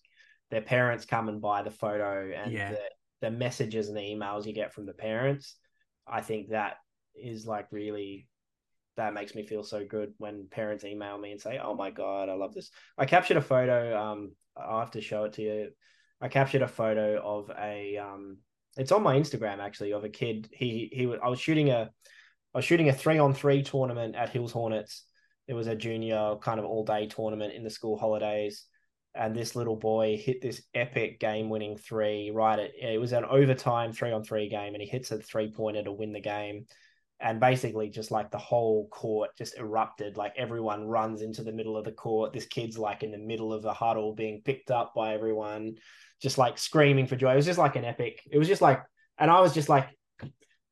their 0.51 0.61
parents 0.61 1.05
come 1.05 1.29
and 1.29 1.41
buy 1.41 1.63
the 1.63 1.71
photo 1.71 2.31
and 2.31 2.53
Yeah. 2.53 2.69
the, 2.69 2.79
the 3.21 3.31
messages 3.31 3.87
and 3.87 3.97
the 3.97 4.01
emails 4.01 4.45
you 4.45 4.53
get 4.53 4.71
from 4.73 4.85
the 4.85 4.93
parents. 4.93 5.55
I 6.07 6.21
think 6.21 6.49
that 6.49 6.75
is 7.15 7.47
like 7.47 7.67
really 7.71 8.27
that 8.95 9.13
makes 9.13 9.33
me 9.33 9.45
feel 9.47 9.63
so 9.63 9.83
good 9.85 10.13
when 10.17 10.47
parents 10.51 10.83
email 10.83 11.17
me 11.17 11.31
and 11.31 11.41
say, 11.41 11.59
"Oh 11.63 11.73
my 11.75 11.89
god, 11.89 12.29
I 12.29 12.33
love 12.33 12.53
this." 12.53 12.69
I 12.97 13.05
captured 13.05 13.37
a 13.37 13.41
photo. 13.41 13.97
Um, 13.99 14.33
I'll 14.55 14.81
have 14.81 14.91
to 14.91 15.01
show 15.01 15.23
it 15.23 15.33
to 15.33 15.41
you. 15.41 15.69
I 16.21 16.27
captured 16.27 16.61
a 16.61 16.67
photo 16.67 17.19
of 17.23 17.51
a. 17.57 17.97
Um, 17.97 18.37
it's 18.77 18.91
on 18.91 19.03
my 19.03 19.15
Instagram 19.15 19.59
actually 19.59 19.93
of 19.93 20.03
a 20.03 20.09
kid. 20.09 20.49
He 20.51 20.89
he. 20.91 21.13
I 21.23 21.29
was 21.29 21.39
shooting 21.39 21.69
a. 21.69 21.91
I 22.53 22.57
was 22.57 22.65
shooting 22.65 22.89
a 22.89 22.93
three 22.93 23.17
on 23.17 23.33
three 23.33 23.63
tournament 23.63 24.15
at 24.15 24.29
Hills 24.29 24.51
Hornets. 24.51 25.03
It 25.47 25.53
was 25.53 25.67
a 25.67 25.75
junior 25.75 26.35
kind 26.41 26.59
of 26.59 26.65
all 26.65 26.85
day 26.85 27.07
tournament 27.07 27.53
in 27.53 27.63
the 27.63 27.69
school 27.69 27.97
holidays, 27.97 28.65
and 29.15 29.35
this 29.35 29.55
little 29.55 29.75
boy 29.75 30.17
hit 30.17 30.41
this 30.41 30.61
epic 30.73 31.19
game 31.19 31.49
winning 31.49 31.77
three 31.77 32.31
right 32.31 32.59
at. 32.59 32.71
It 32.79 32.99
was 32.99 33.11
an 33.11 33.25
overtime 33.25 33.91
three 33.91 34.11
on 34.11 34.23
three 34.23 34.49
game, 34.49 34.73
and 34.73 34.81
he 34.81 34.87
hits 34.87 35.11
a 35.11 35.17
three 35.17 35.51
pointer 35.51 35.83
to 35.83 35.91
win 35.91 36.13
the 36.13 36.21
game 36.21 36.65
and 37.23 37.39
basically 37.39 37.89
just 37.89 38.11
like 38.11 38.29
the 38.29 38.37
whole 38.37 38.87
court 38.89 39.31
just 39.37 39.57
erupted. 39.57 40.17
Like 40.17 40.33
everyone 40.37 40.85
runs 40.85 41.21
into 41.21 41.41
the 41.41 41.53
middle 41.53 41.77
of 41.77 41.85
the 41.85 41.91
court. 41.93 42.33
This 42.33 42.45
kid's 42.45 42.77
like 42.77 43.01
in 43.01 43.11
the 43.11 43.17
middle 43.17 43.53
of 43.53 43.63
the 43.63 43.73
huddle 43.73 44.13
being 44.13 44.41
picked 44.43 44.69
up 44.69 44.93
by 44.93 45.13
everyone 45.13 45.75
just 46.21 46.37
like 46.37 46.57
screaming 46.57 47.07
for 47.07 47.15
joy. 47.15 47.33
It 47.33 47.37
was 47.37 47.45
just 47.45 47.59
like 47.59 47.77
an 47.77 47.85
epic 47.85 48.21
it 48.29 48.37
was 48.37 48.47
just 48.47 48.61
like 48.61 48.83
and 49.17 49.31
i 49.31 49.39
was 49.39 49.53
just 49.53 49.69
like 49.69 49.87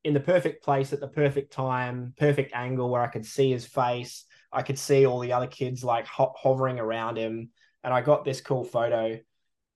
in 0.03 0.13
the 0.13 0.19
perfect 0.19 0.63
place 0.63 0.93
at 0.93 0.99
the 0.99 1.07
perfect 1.07 1.53
time 1.53 2.13
perfect 2.17 2.53
angle 2.53 2.89
where 2.89 3.01
i 3.01 3.07
could 3.07 3.25
see 3.25 3.51
his 3.51 3.65
face. 3.65 4.25
I 4.51 4.63
could 4.63 4.77
see 4.77 5.05
all 5.05 5.19
the 5.19 5.31
other 5.31 5.47
kids 5.47 5.83
like 5.83 6.05
ho- 6.07 6.33
hovering 6.35 6.79
around 6.79 7.17
him. 7.17 7.51
And 7.83 7.93
i 7.93 8.01
got 8.01 8.25
this 8.25 8.41
cool 8.41 8.63
photo 8.63 9.17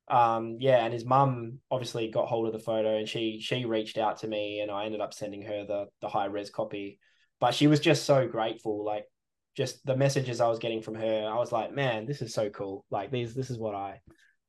um 0.09 0.57
yeah 0.59 0.83
and 0.83 0.93
his 0.93 1.05
mum 1.05 1.59
obviously 1.71 2.09
got 2.09 2.27
hold 2.27 2.45
of 2.45 2.53
the 2.53 2.59
photo 2.59 2.97
and 2.97 3.09
she 3.09 3.39
she 3.41 3.65
reached 3.65 3.97
out 3.97 4.17
to 4.17 4.27
me 4.27 4.59
and 4.59 4.69
i 4.69 4.85
ended 4.85 5.01
up 5.01 5.13
sending 5.13 5.41
her 5.41 5.65
the 5.65 5.85
the 6.01 6.07
high 6.07 6.25
res 6.25 6.49
copy 6.49 6.99
but 7.39 7.53
she 7.55 7.67
was 7.67 7.79
just 7.79 8.05
so 8.05 8.27
grateful 8.27 8.85
like 8.85 9.05
just 9.57 9.83
the 9.85 9.95
messages 9.95 10.41
i 10.41 10.47
was 10.47 10.59
getting 10.59 10.81
from 10.81 10.93
her 10.93 11.27
i 11.27 11.35
was 11.37 11.51
like 11.51 11.73
man 11.73 12.05
this 12.05 12.21
is 12.21 12.33
so 12.33 12.49
cool 12.49 12.85
like 12.91 13.09
these 13.09 13.33
this 13.33 13.49
is 13.49 13.57
what 13.57 13.73
i 13.73 13.99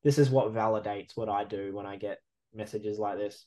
this 0.03 0.19
is 0.19 0.29
what 0.29 0.53
validates 0.53 1.11
what 1.15 1.29
i 1.29 1.43
do 1.43 1.73
when 1.73 1.87
i 1.87 1.95
get 1.95 2.19
messages 2.53 2.99
like 2.99 3.17
this 3.17 3.45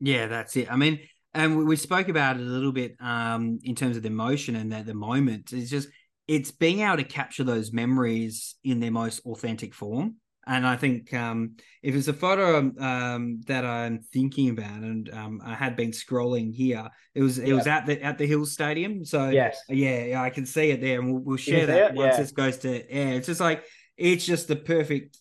Yeah, 0.00 0.26
that's 0.26 0.56
it. 0.56 0.70
I 0.70 0.76
mean, 0.76 1.00
and 1.32 1.66
we, 1.66 1.76
spoke 1.76 2.08
about 2.08 2.36
it 2.36 2.42
a 2.42 2.44
little 2.44 2.72
bit 2.72 2.96
um, 3.00 3.60
in 3.62 3.74
terms 3.74 3.96
of 3.96 4.02
the 4.02 4.08
emotion 4.08 4.56
and 4.56 4.72
the, 4.72 4.82
the 4.82 4.94
moment. 4.94 5.52
It's 5.52 5.70
just 5.70 5.88
it's 6.26 6.50
being 6.50 6.80
able 6.80 6.96
to 6.96 7.04
capture 7.04 7.44
those 7.44 7.72
memories 7.72 8.56
in 8.64 8.80
their 8.80 8.90
most 8.90 9.20
authentic 9.24 9.74
form. 9.74 10.16
And 10.46 10.66
I 10.66 10.76
think 10.76 11.14
um, 11.14 11.56
if 11.82 11.94
it's 11.94 12.08
a 12.08 12.12
photo 12.12 12.58
um, 12.80 13.40
that 13.46 13.64
I'm 13.64 14.00
thinking 14.12 14.48
about, 14.50 14.80
and 14.82 15.08
um, 15.14 15.40
I 15.44 15.54
had 15.54 15.76
been 15.76 15.92
scrolling 15.92 16.52
here, 16.52 16.88
it 17.14 17.22
was 17.22 17.38
it 17.38 17.48
Yeah. 17.48 17.54
was 17.54 17.66
at 17.68 17.86
the 17.86 18.02
at 18.02 18.18
the 18.18 18.26
Hills 18.26 18.52
Stadium. 18.52 19.04
So 19.04 19.28
yes 19.28 19.60
yeah, 19.68 20.04
yeah, 20.04 20.22
I 20.22 20.30
can 20.30 20.44
see 20.46 20.70
it 20.70 20.80
there, 20.80 20.98
and 21.00 21.12
we'll, 21.12 21.22
we'll 21.22 21.36
share 21.36 21.66
that 21.66 21.90
it? 21.92 21.94
once 21.94 22.14
Yeah. 22.16 22.20
this 22.22 22.32
goes 22.32 22.58
to 22.58 22.90
air. 22.90 23.14
It's 23.14 23.26
just 23.28 23.40
like 23.40 23.64
it's 23.96 24.26
just 24.26 24.48
the 24.48 24.56
perfect 24.56 25.18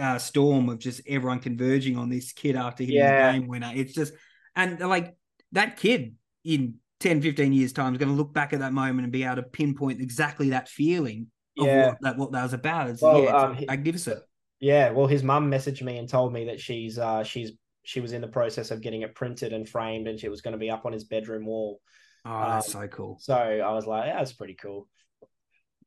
uh, 0.00 0.16
storm 0.18 0.70
of 0.70 0.78
just 0.78 1.02
everyone 1.06 1.40
converging 1.40 1.98
on 1.98 2.08
this 2.08 2.32
kid 2.32 2.56
after 2.56 2.82
hitting 2.82 2.96
Yeah. 2.98 3.32
the 3.32 3.38
game 3.40 3.48
winner. 3.48 3.72
It's 3.74 3.92
just 3.92 4.14
and 4.56 4.80
like 4.80 5.14
that 5.52 5.76
kid 5.76 6.14
in 6.44 6.76
10, 7.00 7.20
15 7.20 7.52
years 7.52 7.74
time 7.74 7.92
is 7.92 7.98
going 7.98 8.08
to 8.10 8.14
look 8.16 8.32
back 8.32 8.54
at 8.54 8.60
that 8.60 8.72
moment 8.72 9.02
and 9.04 9.12
be 9.12 9.24
able 9.24 9.36
to 9.36 9.42
pinpoint 9.42 10.00
exactly 10.00 10.50
that 10.50 10.68
feeling 10.70 11.26
of 11.58 11.66
Yeah. 11.66 11.86
what 11.88 11.98
that 12.00 12.16
what 12.16 12.32
that 12.32 12.42
was 12.44 12.54
about. 12.54 12.88
It's, 12.88 13.02
Well, 13.02 13.22
yeah, 13.22 13.34
it's 13.34 13.44
um, 13.44 13.54
he- 13.56 13.66
magnificent. 13.66 14.20
Yeah, 14.62 14.90
well, 14.92 15.08
his 15.08 15.24
mum 15.24 15.50
messaged 15.50 15.82
me 15.82 15.98
and 15.98 16.08
told 16.08 16.32
me 16.32 16.44
that 16.44 16.60
she's 16.60 16.96
uh 16.96 17.24
she's 17.24 17.50
she 17.82 18.00
was 18.00 18.12
in 18.12 18.20
the 18.20 18.28
process 18.28 18.70
of 18.70 18.80
getting 18.80 19.02
it 19.02 19.12
printed 19.12 19.52
and 19.52 19.68
framed, 19.68 20.06
and 20.06 20.20
she 20.20 20.28
was 20.28 20.40
going 20.40 20.52
to 20.52 20.58
be 20.58 20.70
up 20.70 20.86
on 20.86 20.92
his 20.92 21.02
bedroom 21.02 21.46
wall. 21.46 21.80
Oh, 22.24 22.48
that's 22.48 22.72
um, 22.72 22.82
so 22.82 22.86
cool. 22.86 23.18
So 23.20 23.34
I 23.34 23.72
was 23.72 23.86
like, 23.86 24.06
yeah, 24.06 24.18
that's 24.18 24.32
pretty 24.32 24.54
cool. 24.54 24.86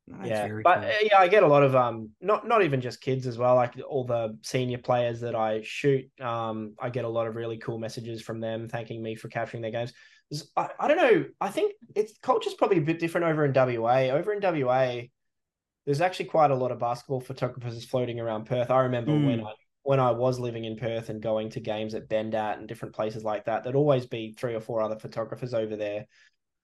That's 0.06 0.28
yeah, 0.28 0.48
but 0.62 0.82
cool. 0.82 0.90
uh, 0.90 0.92
yeah, 1.02 1.18
I 1.18 1.26
get 1.26 1.42
a 1.42 1.46
lot 1.46 1.62
of 1.62 1.74
um 1.74 2.10
not 2.20 2.46
not 2.46 2.62
even 2.62 2.82
just 2.82 3.00
kids 3.00 3.26
as 3.26 3.38
well, 3.38 3.54
like 3.54 3.72
all 3.88 4.04
the 4.04 4.38
senior 4.42 4.76
players 4.76 5.20
that 5.20 5.34
I 5.34 5.62
shoot. 5.64 6.04
Um, 6.20 6.74
I 6.78 6.90
get 6.90 7.06
a 7.06 7.08
lot 7.08 7.26
of 7.26 7.34
really 7.34 7.56
cool 7.56 7.78
messages 7.78 8.20
from 8.20 8.40
them 8.40 8.68
thanking 8.68 9.02
me 9.02 9.14
for 9.14 9.28
capturing 9.28 9.62
their 9.62 9.72
games. 9.72 9.94
I, 10.54 10.68
I 10.78 10.86
don't 10.86 10.98
know. 10.98 11.24
I 11.40 11.48
think 11.48 11.72
it's 11.94 12.18
culture's 12.18 12.52
probably 12.52 12.76
a 12.76 12.82
bit 12.82 12.98
different 12.98 13.26
over 13.26 13.46
in 13.46 13.54
WA. 13.54 14.10
Over 14.10 14.34
in 14.34 14.42
WA, 14.42 15.04
there's 15.86 16.00
actually 16.00 16.26
quite 16.26 16.50
a 16.50 16.54
lot 16.54 16.72
of 16.72 16.78
basketball 16.78 17.20
photographers 17.20 17.84
floating 17.84 18.20
around 18.20 18.44
Perth. 18.44 18.70
I 18.70 18.80
remember 18.80 19.12
when 19.12 19.40
Mm. 19.40 19.46
I 19.46 19.52
when 19.82 20.00
I 20.00 20.10
was 20.10 20.40
living 20.40 20.64
in 20.64 20.76
Perth 20.76 21.10
and 21.10 21.22
going 21.22 21.48
to 21.50 21.60
games 21.60 21.94
at 21.94 22.08
Bendat 22.08 22.58
and 22.58 22.66
different 22.66 22.92
places 22.92 23.22
like 23.22 23.44
that, 23.44 23.62
there'd 23.62 23.76
always 23.76 24.04
be 24.04 24.32
three 24.32 24.56
or 24.56 24.60
four 24.60 24.80
other 24.80 24.98
photographers 24.98 25.54
over 25.54 25.76
there. 25.76 26.06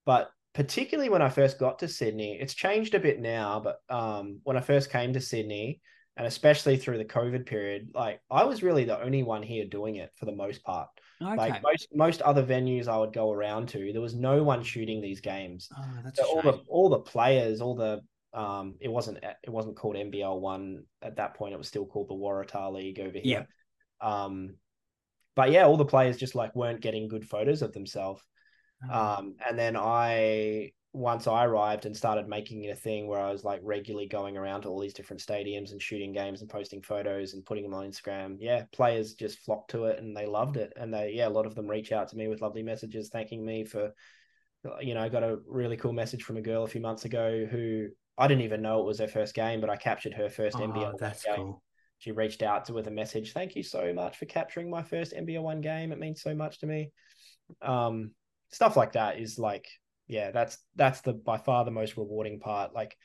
But 0.05 0.33
particularly 0.55 1.09
when 1.09 1.23
I 1.23 1.29
first 1.29 1.59
got 1.59 1.79
to 1.79 1.89
Sydney. 1.89 2.39
It's 2.41 2.55
changed 2.55 2.95
a 2.95 3.01
bit 3.01 3.21
now, 3.21 3.61
but 3.61 3.79
um, 3.89 4.41
when 4.43 4.57
I 4.57 4.61
first 4.61 4.91
came 4.91 5.13
to 5.13 5.21
Sydney, 5.21 5.81
and 6.17 6.27
especially 6.27 6.77
through 6.77 6.99
the 6.99 7.07
COVID 7.07 7.47
period, 7.47 7.91
like 7.95 8.21
I 8.31 8.45
was 8.45 8.63
really 8.63 8.85
the 8.85 9.01
only 9.01 9.23
one 9.23 9.43
here 9.43 9.65
doing 9.65 9.97
it 9.97 10.11
for 10.17 10.27
the 10.27 10.37
most 10.37 10.63
part. 10.63 10.89
Okay. 11.23 11.37
Like 11.37 11.63
most 11.63 11.89
most 11.95 12.23
other 12.23 12.45
venues 12.45 12.89
I 12.89 12.99
would 12.99 13.15
go 13.15 13.33
around 13.33 13.69
to, 13.71 13.93
there 13.93 14.03
was 14.03 14.15
no 14.15 14.43
one 14.43 14.63
shooting 14.63 15.01
these 15.01 15.21
games. 15.21 15.69
oh, 15.75 16.11
So 16.13 16.25
all 16.25 16.43
the 16.43 16.59
all 16.69 16.89
the 16.91 16.99
players, 16.99 17.61
all 17.63 17.75
the 17.75 18.03
um, 18.35 18.77
it 18.81 18.89
wasn't 18.89 19.19
it 19.23 19.51
wasn't 19.51 19.77
called 19.77 19.97
NBL 19.97 20.41
one 20.41 20.85
at 21.03 21.17
that 21.17 21.35
point. 21.35 21.55
It 21.55 21.59
was 21.59 21.69
still 21.69 21.87
called 21.87 22.09
the 22.09 22.15
Waratah 22.15 22.73
League 22.73 23.01
over 23.01 23.19
here. 23.19 23.47
Yeah. 24.03 24.25
Um, 24.25 24.55
but 25.35 25.51
yeah, 25.51 25.65
all 25.65 25.77
the 25.77 25.85
players 25.85 26.17
just 26.17 26.35
like 26.35 26.55
weren't 26.55 26.81
getting 26.81 27.09
good 27.09 27.29
photos 27.29 27.63
of 27.63 27.73
themselves. 27.73 28.23
Oh, 28.91 29.19
Um, 29.19 29.37
and 29.47 29.59
then 29.59 29.77
I 29.77 30.73
once 30.95 31.27
I 31.27 31.45
arrived 31.45 31.87
and 31.87 31.97
started 31.97 32.29
making 32.29 32.65
it 32.65 32.71
a 32.71 32.77
thing 32.77 33.07
where 33.07 33.21
I 33.21 33.33
was 33.33 33.45
like 33.45 33.61
regularly 33.63 34.07
going 34.07 34.37
around 34.37 34.63
to 34.63 34.69
all 34.69 34.79
these 34.79 34.93
different 34.93 35.23
stadiums 35.23 35.73
and 35.73 35.81
shooting 35.81 36.13
games 36.13 36.43
and 36.43 36.51
posting 36.51 36.83
photos 36.83 37.33
and 37.33 37.47
putting 37.47 37.65
them 37.65 37.73
on 37.73 37.89
Instagram. 37.89 38.37
Yeah, 38.39 38.65
players 38.73 39.15
just 39.15 39.39
flocked 39.41 39.71
to 39.71 39.85
it 39.85 39.99
and 39.99 40.15
they 40.15 40.27
loved 40.27 40.57
it. 40.57 40.73
And 40.77 40.93
they 40.93 41.13
yeah, 41.15 41.29
a 41.29 41.31
lot 41.31 41.47
of 41.47 41.55
them 41.55 41.69
reach 41.69 41.93
out 41.93 42.09
to 42.09 42.17
me 42.17 42.29
with 42.29 42.43
lovely 42.43 42.63
messages 42.63 43.09
thanking 43.11 43.45
me 43.45 43.65
for 43.65 43.93
you 44.81 44.95
know, 44.95 45.03
I 45.03 45.09
got 45.09 45.25
a 45.25 45.39
really 45.47 45.77
cool 45.77 45.93
message 45.93 46.23
from 46.23 46.37
a 46.37 46.43
girl 46.43 46.63
a 46.63 46.69
few 46.69 46.81
months 46.81 47.05
ago 47.05 47.47
who 47.51 47.89
I 48.19 48.29
didn't 48.29 48.45
even 48.45 48.63
know 48.63 48.81
it 48.81 48.87
was 48.87 48.99
her 48.99 49.09
first 49.09 49.35
game, 49.35 49.61
but 49.61 49.71
I 49.71 49.77
captured 49.77 50.15
her 50.15 50.29
first 50.29 50.57
oh, 50.57 50.61
NBL 50.61 50.99
that's 50.99 51.25
game. 51.25 51.37
cool. 51.37 51.63
she 51.99 52.13
reached 52.13 52.43
out 52.43 52.67
to 52.67 52.75
with 52.75 52.87
a 52.87 52.91
message 52.91 53.33
thank 53.33 53.57
you 53.57 53.63
so 53.63 53.93
much 53.95 54.19
for 54.19 54.27
capturing 54.27 54.71
my 54.71 54.83
first 54.83 55.15
nbl 55.15 55.43
one 55.43 55.61
game. 55.61 55.93
It 55.93 55.99
means 55.99 56.23
so 56.23 56.35
much 56.35 56.61
to 56.61 56.67
me. 56.67 56.91
Um 57.61 58.13
stuff 58.51 58.77
like 58.77 58.93
that 58.93 59.19
is 59.19 59.39
like 59.39 59.67
yeah 60.09 60.31
that's 60.31 60.59
that's 60.77 61.01
the 61.01 61.15
by 61.15 61.39
far 61.39 61.65
the 61.65 61.71
most 61.71 61.97
rewarding 61.97 62.39
part. 62.39 62.75
Like 62.75 62.97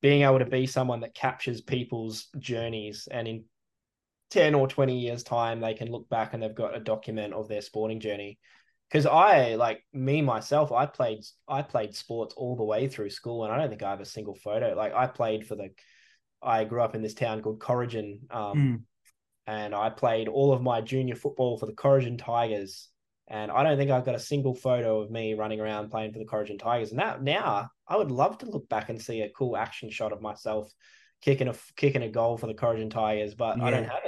being 0.00 0.22
able 0.22 0.38
to 0.38 0.46
be 0.46 0.66
someone 0.66 1.00
that 1.00 1.14
captures 1.14 1.60
people's 1.60 2.28
journeys 2.38 3.08
and 3.10 3.26
in 3.26 3.44
10 4.30 4.54
or 4.54 4.68
20 4.68 4.98
years 4.98 5.22
time 5.22 5.60
they 5.60 5.74
can 5.74 5.90
look 5.90 6.08
back 6.08 6.34
and 6.34 6.42
they've 6.42 6.54
got 6.54 6.76
a 6.76 6.80
document 6.80 7.32
of 7.32 7.48
their 7.48 7.62
sporting 7.62 7.98
journey 7.98 8.38
because 8.90 9.06
i 9.06 9.54
like 9.54 9.84
me 9.92 10.22
myself 10.22 10.72
i 10.72 10.86
played 10.86 11.24
i 11.46 11.62
played 11.62 11.94
sports 11.94 12.34
all 12.36 12.56
the 12.56 12.64
way 12.64 12.88
through 12.88 13.10
school 13.10 13.44
and 13.44 13.52
i 13.52 13.58
don't 13.58 13.68
think 13.68 13.82
i 13.82 13.90
have 13.90 14.00
a 14.00 14.04
single 14.04 14.34
photo 14.34 14.74
like 14.74 14.94
i 14.94 15.06
played 15.06 15.46
for 15.46 15.54
the 15.54 15.70
I 16.40 16.64
grew 16.64 16.82
up 16.82 16.94
in 16.94 17.02
this 17.02 17.14
town 17.14 17.42
called 17.42 17.58
Corrigin, 17.58 18.20
um, 18.32 18.56
Mm. 18.56 18.82
and 19.48 19.74
I 19.74 19.90
played 19.90 20.28
all 20.28 20.52
of 20.52 20.62
my 20.62 20.80
junior 20.80 21.16
football 21.16 21.58
for 21.58 21.66
the 21.66 21.72
Corrigin 21.72 22.16
Tigers. 22.16 22.88
And 23.26 23.50
I 23.50 23.62
don't 23.62 23.76
think 23.76 23.90
I've 23.90 24.04
got 24.04 24.14
a 24.14 24.20
single 24.20 24.54
photo 24.54 25.00
of 25.00 25.10
me 25.10 25.34
running 25.34 25.60
around 25.60 25.90
playing 25.90 26.12
for 26.12 26.18
the 26.18 26.24
Corrigin 26.24 26.58
Tigers. 26.58 26.92
And 26.92 27.00
that 27.00 27.22
now 27.22 27.70
I 27.86 27.96
would 27.96 28.10
love 28.10 28.38
to 28.38 28.46
look 28.46 28.68
back 28.68 28.88
and 28.88 29.02
see 29.02 29.22
a 29.22 29.30
cool 29.30 29.56
action 29.56 29.90
shot 29.90 30.12
of 30.12 30.22
myself 30.22 30.72
kicking 31.22 31.48
a 31.48 31.54
kicking 31.76 32.02
a 32.04 32.08
goal 32.08 32.38
for 32.38 32.46
the 32.46 32.54
Corrigin 32.54 32.90
Tigers, 32.90 33.34
but 33.34 33.60
I 33.60 33.70
don't 33.72 33.84
have 33.84 34.04
it. 34.04 34.07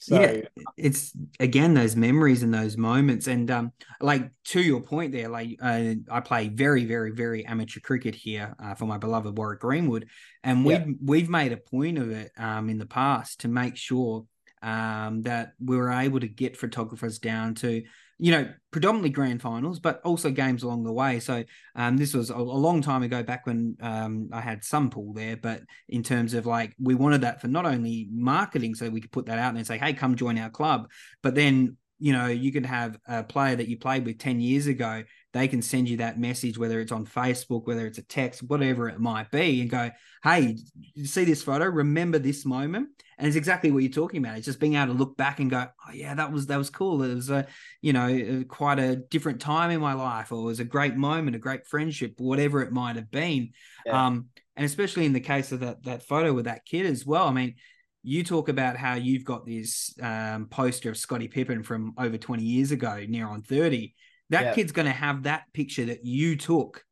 So 0.00 0.20
yeah, 0.20 0.42
it's 0.76 1.12
again 1.40 1.74
those 1.74 1.96
memories 1.96 2.44
and 2.44 2.54
those 2.54 2.76
moments, 2.76 3.26
and 3.26 3.50
um, 3.50 3.72
like 4.00 4.30
to 4.46 4.60
your 4.60 4.80
point 4.80 5.12
there, 5.12 5.28
like 5.28 5.58
uh, 5.60 5.94
I 6.08 6.20
play 6.20 6.48
very, 6.48 6.84
very, 6.84 7.10
very 7.10 7.44
amateur 7.44 7.80
cricket 7.80 8.14
here 8.14 8.54
uh, 8.62 8.74
for 8.76 8.86
my 8.86 8.96
beloved 8.96 9.36
Warwick 9.36 9.60
Greenwood, 9.60 10.08
and 10.44 10.64
we've 10.64 10.94
we've 11.04 11.28
made 11.28 11.52
a 11.52 11.56
point 11.56 11.98
of 11.98 12.10
it 12.10 12.30
um 12.38 12.70
in 12.70 12.78
the 12.78 12.86
past 12.86 13.40
to 13.40 13.48
make 13.48 13.76
sure 13.76 14.24
um 14.62 15.22
that 15.22 15.52
we 15.60 15.76
were 15.76 15.90
able 15.90 16.20
to 16.20 16.28
get 16.28 16.56
photographers 16.56 17.18
down 17.18 17.56
to 17.56 17.82
you 18.18 18.32
know 18.32 18.48
predominantly 18.70 19.10
grand 19.10 19.40
finals, 19.40 19.78
but 19.78 20.00
also 20.02 20.30
games 20.30 20.62
along 20.62 20.84
the 20.84 20.92
way. 20.92 21.20
So 21.20 21.44
um, 21.74 21.96
this 21.96 22.12
was 22.14 22.30
a, 22.30 22.34
a 22.34 22.36
long 22.36 22.82
time 22.82 23.02
ago, 23.02 23.22
back 23.22 23.46
when 23.46 23.76
um, 23.80 24.28
I 24.32 24.40
had 24.40 24.64
some 24.64 24.90
pool 24.90 25.14
there. 25.14 25.36
But 25.36 25.62
in 25.88 26.02
terms 26.02 26.34
of 26.34 26.44
like, 26.44 26.74
we 26.80 26.94
wanted 26.94 27.22
that 27.22 27.40
for 27.40 27.48
not 27.48 27.64
only 27.64 28.08
marketing, 28.12 28.74
so 28.74 28.90
we 28.90 29.00
could 29.00 29.12
put 29.12 29.26
that 29.26 29.38
out 29.38 29.54
and 29.54 29.66
say, 29.66 29.78
"Hey, 29.78 29.92
come 29.94 30.16
join 30.16 30.38
our 30.38 30.50
club," 30.50 30.90
but 31.22 31.34
then 31.34 31.76
you 32.00 32.12
know 32.12 32.26
you 32.26 32.52
could 32.52 32.66
have 32.66 32.96
a 33.08 33.24
player 33.24 33.56
that 33.56 33.68
you 33.68 33.78
played 33.78 34.04
with 34.04 34.18
ten 34.18 34.40
years 34.40 34.66
ago. 34.66 35.04
They 35.32 35.46
can 35.46 35.62
send 35.62 35.88
you 35.88 35.98
that 35.98 36.18
message, 36.18 36.58
whether 36.58 36.80
it's 36.80 36.92
on 36.92 37.06
Facebook, 37.06 37.66
whether 37.66 37.86
it's 37.86 37.98
a 37.98 38.02
text, 38.02 38.42
whatever 38.42 38.88
it 38.88 38.98
might 38.98 39.30
be, 39.30 39.60
and 39.60 39.70
go, 39.70 39.90
"Hey, 40.24 40.56
see 41.04 41.24
this 41.24 41.42
photo? 41.42 41.66
Remember 41.66 42.18
this 42.18 42.44
moment?" 42.44 42.88
And 43.18 43.26
it's 43.26 43.36
exactly 43.36 43.72
what 43.72 43.82
you're 43.82 43.90
talking 43.90 44.24
about. 44.24 44.36
It's 44.36 44.46
just 44.46 44.60
being 44.60 44.74
able 44.76 44.92
to 44.92 44.98
look 44.98 45.16
back 45.16 45.40
and 45.40 45.50
go, 45.50 45.66
"Oh 45.86 45.92
yeah, 45.92 46.14
that 46.14 46.32
was 46.32 46.46
that 46.46 46.56
was 46.56 46.70
cool. 46.70 47.02
It 47.02 47.14
was 47.14 47.30
a 47.30 47.46
you 47.82 47.92
know, 47.92 48.06
uh, 48.06 48.44
quite 48.44 48.78
a 48.78 48.94
different 48.96 49.40
time 49.40 49.70
in 49.72 49.80
my 49.80 49.94
life, 49.94 50.30
or 50.30 50.40
it 50.42 50.44
was 50.44 50.60
a 50.60 50.64
great 50.64 50.96
moment, 50.96 51.34
a 51.34 51.40
great 51.40 51.66
friendship, 51.66 52.14
whatever 52.18 52.62
it 52.62 52.70
might 52.72 52.94
have 52.96 53.10
been. 53.10 53.50
Yeah. 53.84 54.06
Um, 54.06 54.26
and 54.56 54.64
especially 54.64 55.04
in 55.04 55.12
the 55.12 55.20
case 55.20 55.50
of 55.50 55.60
that 55.60 55.82
that 55.82 56.04
photo 56.04 56.32
with 56.32 56.44
that 56.44 56.64
kid 56.64 56.86
as 56.86 57.04
well. 57.04 57.26
I 57.26 57.32
mean, 57.32 57.56
you 58.04 58.22
talk 58.22 58.48
about 58.48 58.76
how 58.76 58.94
you've 58.94 59.24
got 59.24 59.44
this 59.44 59.94
um, 60.00 60.46
poster 60.46 60.88
of 60.90 60.96
Scottie 60.96 61.28
Pippen 61.28 61.64
from 61.64 61.94
over 61.98 62.16
20 62.16 62.44
years 62.44 62.70
ago, 62.70 63.04
near 63.08 63.26
on 63.26 63.42
30. 63.42 63.94
That 64.30 64.44
Yeah. 64.44 64.54
kid's 64.54 64.72
going 64.72 64.86
to 64.86 64.92
have 64.92 65.24
that 65.24 65.44
picture 65.52 65.86
that 65.86 66.04
you 66.04 66.36
took 66.36 66.84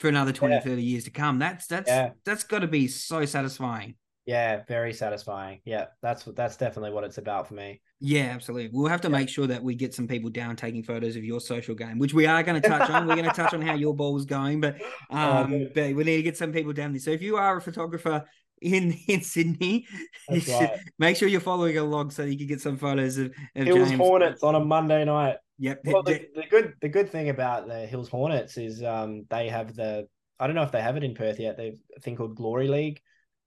for 0.00 0.08
another 0.08 0.32
20, 0.32 0.54
Yeah. 0.54 0.60
30 0.60 0.82
years 0.82 1.04
to 1.04 1.10
come. 1.10 1.38
That's 1.38 1.68
that's 1.68 1.88
Yeah. 1.88 2.10
that's 2.24 2.42
got 2.42 2.60
to 2.60 2.66
be 2.66 2.88
so 2.88 3.24
satisfying. 3.26 3.94
Yeah, 4.28 4.62
very 4.68 4.92
satisfying. 4.92 5.60
Yeah, 5.64 5.86
that's 6.02 6.24
that's 6.24 6.56
definitely 6.56 6.92
what 6.92 7.04
it's 7.04 7.16
about 7.18 7.48
for 7.48 7.54
me. 7.54 7.80
Yeah, 8.00 8.26
absolutely. 8.26 8.70
We'll 8.72 8.88
have 8.90 9.00
to 9.00 9.08
Yeah. 9.08 9.12
make 9.18 9.28
sure 9.28 9.46
that 9.48 9.62
we 9.62 9.74
get 9.74 9.94
some 9.94 10.06
people 10.06 10.30
down 10.30 10.54
taking 10.54 10.82
photos 10.84 11.16
of 11.16 11.24
your 11.24 11.40
social 11.40 11.74
game, 11.74 11.98
which 11.98 12.14
we 12.14 12.26
are 12.26 12.42
going 12.42 12.60
to 12.60 12.68
touch 12.68 12.90
on. 12.90 13.06
We're 13.06 13.16
going 13.16 13.24
to 13.24 13.30
touch 13.30 13.54
on 13.54 13.62
how 13.62 13.72
your 13.72 13.94
ball's 13.94 14.26
going, 14.26 14.60
but 14.60 14.76
Oh, 15.22 15.42
um, 15.42 15.70
but 15.74 15.94
we 15.94 16.04
need 16.04 16.16
to 16.18 16.22
get 16.22 16.36
some 16.36 16.52
people 16.52 16.72
down 16.72 16.92
there. 16.92 17.00
So 17.00 17.10
if 17.10 17.22
you 17.22 17.36
are 17.36 17.56
a 17.56 17.60
photographer 17.62 18.24
in 18.60 18.92
in 19.08 19.22
Sydney, 19.22 19.86
you 19.90 20.06
That's 20.28 20.46
should 20.46 20.70
right. 20.70 20.78
make 20.98 21.16
sure 21.16 21.26
you're 21.28 21.40
following 21.40 21.78
along 21.78 22.10
so 22.10 22.22
you 22.24 22.36
can 22.36 22.46
get 22.46 22.60
some 22.60 22.76
photos 22.76 23.16
of, 23.18 23.32
of 23.56 23.64
Hills 23.64 23.88
James. 23.88 23.98
Hornets 23.98 24.42
on 24.42 24.54
a 24.54 24.60
Monday 24.60 25.04
night. 25.04 25.38
Yep. 25.58 25.80
Well, 25.86 26.02
the, 26.02 26.26
the 26.34 26.44
good 26.48 26.74
the 26.80 26.88
good 26.88 27.10
thing 27.10 27.30
about 27.30 27.66
the 27.66 27.86
Hills 27.86 28.08
Hornets 28.08 28.56
is 28.58 28.82
um 28.82 29.24
they 29.30 29.48
have 29.48 29.74
the 29.74 30.06
I 30.38 30.46
don't 30.46 30.54
know 30.54 30.62
if 30.62 30.70
they 30.70 30.82
have 30.82 30.96
it 30.96 31.02
in 31.02 31.14
Perth 31.14 31.40
yet. 31.40 31.56
They've 31.56 31.80
a 31.96 32.00
thing 32.00 32.14
called 32.14 32.36
Glory 32.36 32.68
League. 32.68 33.00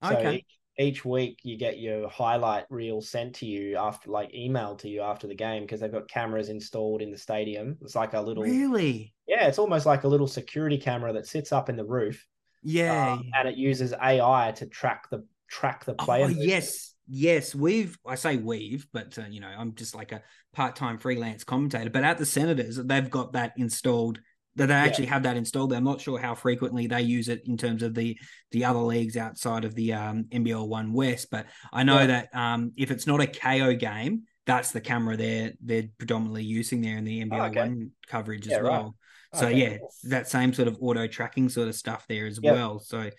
So 0.03 0.15
Okay. 0.15 0.45
Each, 0.81 1.05
week 1.05 1.39
you 1.43 1.57
get 1.57 1.79
your 1.79 2.09
highlight 2.09 2.65
reel 2.69 3.01
sent 3.01 3.35
to 3.35 3.45
you 3.45 3.77
after 3.77 4.09
like 4.09 4.31
emailed 4.33 4.79
to 4.79 4.89
you 4.89 5.01
after 5.01 5.27
the 5.27 5.35
game 5.35 5.63
because 5.63 5.79
they've 5.79 5.91
got 5.91 6.09
cameras 6.09 6.49
installed 6.49 7.01
in 7.01 7.11
the 7.11 7.17
stadium. 7.17 7.77
It's 7.81 7.95
like 7.95 8.13
a 8.13 8.21
little 8.21 8.43
really? 8.43 9.13
yeah, 9.27 9.47
it's 9.47 9.59
almost 9.59 9.85
like 9.85 10.03
a 10.03 10.07
little 10.07 10.27
security 10.27 10.77
camera 10.77 11.13
that 11.13 11.27
sits 11.27 11.51
up 11.51 11.69
in 11.69 11.75
the 11.75 11.85
roof. 11.85 12.25
Yeah. 12.63 13.13
um, 13.13 13.31
and 13.33 13.47
it 13.47 13.55
uses 13.55 13.93
AI 13.93 14.53
to 14.57 14.65
track 14.65 15.09
the 15.09 15.25
track 15.49 15.85
the 15.85 15.93
player. 15.93 16.25
Oh 16.25 16.29
yes, 16.29 16.93
yes. 17.07 17.53
We've 17.53 17.97
I 18.05 18.15
say 18.15 18.37
we've, 18.37 18.87
but 18.91 19.17
uh, 19.17 19.23
you 19.29 19.39
know 19.39 19.47
I'm 19.55 19.75
just 19.75 19.95
like 19.95 20.11
a 20.11 20.21
part-time 20.53 20.97
freelance 20.97 21.43
commentator. 21.43 21.89
But 21.89 22.03
at 22.03 22.17
the 22.17 22.25
Senators, 22.25 22.77
they've 22.77 23.09
got 23.09 23.33
that 23.33 23.53
installed. 23.57 24.19
That 24.57 24.67
they 24.67 24.73
actually 24.73 25.05
have 25.05 25.23
that 25.23 25.37
installed. 25.37 25.71
I'm 25.71 25.85
not 25.85 26.01
sure 26.01 26.19
how 26.19 26.35
frequently 26.35 26.85
they 26.85 27.01
use 27.01 27.29
it 27.29 27.43
in 27.45 27.55
terms 27.55 27.83
of 27.83 27.93
the 27.93 28.17
the 28.51 28.65
other 28.65 28.79
leagues 28.79 29.15
outside 29.15 29.63
of 29.63 29.75
the 29.75 29.93
um, 29.93 30.25
NBL 30.29 30.67
One 30.67 30.91
West. 30.91 31.29
But 31.31 31.45
I 31.71 31.83
know 31.83 31.99
Yeah. 31.99 32.07
that 32.07 32.35
um, 32.35 32.73
if 32.75 32.91
it's 32.91 33.07
not 33.07 33.21
a 33.21 33.25
Kayo 33.27 33.79
game, 33.79 34.23
that's 34.45 34.71
the 34.71 34.81
camera 34.81 35.15
they're 35.15 35.53
they're 35.63 35.87
predominantly 35.97 36.43
using 36.43 36.81
there 36.81 36.97
in 36.97 37.05
the 37.05 37.21
NBL 37.23 37.39
Oh, 37.39 37.45
okay. 37.45 37.59
One 37.61 37.91
coverage 38.07 38.45
as 38.47 38.51
Yeah, 38.51 38.57
right. 38.57 38.81
well. 38.81 38.95
So 39.33 39.47
Okay, 39.47 39.57
yeah, 39.57 39.77
that 40.09 40.27
same 40.27 40.53
sort 40.53 40.67
of 40.67 40.77
auto 40.81 41.07
tracking 41.07 41.47
sort 41.47 41.69
of 41.69 41.75
stuff 41.75 42.05
there 42.09 42.25
as 42.27 42.41
well. 42.41 42.79
So 42.79 43.09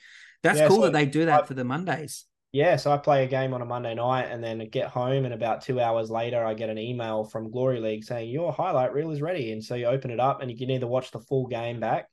that's 0.42 0.58
Yeah, 0.58 0.68
cool 0.68 0.76
so 0.76 0.82
that 0.82 0.92
they 0.92 1.06
do 1.06 1.24
that 1.24 1.38
I've- 1.40 1.46
for 1.46 1.54
the 1.54 1.64
Mondays. 1.64 2.26
Yeah, 2.52 2.76
so 2.76 2.92
I 2.92 2.98
play 2.98 3.24
a 3.24 3.28
game 3.28 3.54
on 3.54 3.62
a 3.62 3.64
Monday 3.64 3.94
night 3.94 4.26
and 4.30 4.44
then 4.44 4.58
get 4.70 4.88
home, 4.88 5.24
and 5.24 5.32
about 5.32 5.62
two 5.62 5.80
hours 5.80 6.10
later, 6.10 6.44
I 6.44 6.52
get 6.52 6.68
an 6.68 6.76
email 6.78 7.24
from 7.24 7.50
Glory 7.50 7.80
League 7.80 8.04
saying 8.04 8.28
your 8.28 8.52
highlight 8.52 8.92
reel 8.92 9.10
is 9.10 9.22
ready. 9.22 9.52
And 9.52 9.64
so 9.64 9.74
you 9.74 9.86
open 9.86 10.10
it 10.10 10.20
up, 10.20 10.42
and 10.42 10.50
you 10.50 10.58
can 10.58 10.70
either 10.70 10.86
watch 10.86 11.10
the 11.10 11.20
full 11.20 11.46
game 11.46 11.80
back, 11.80 12.08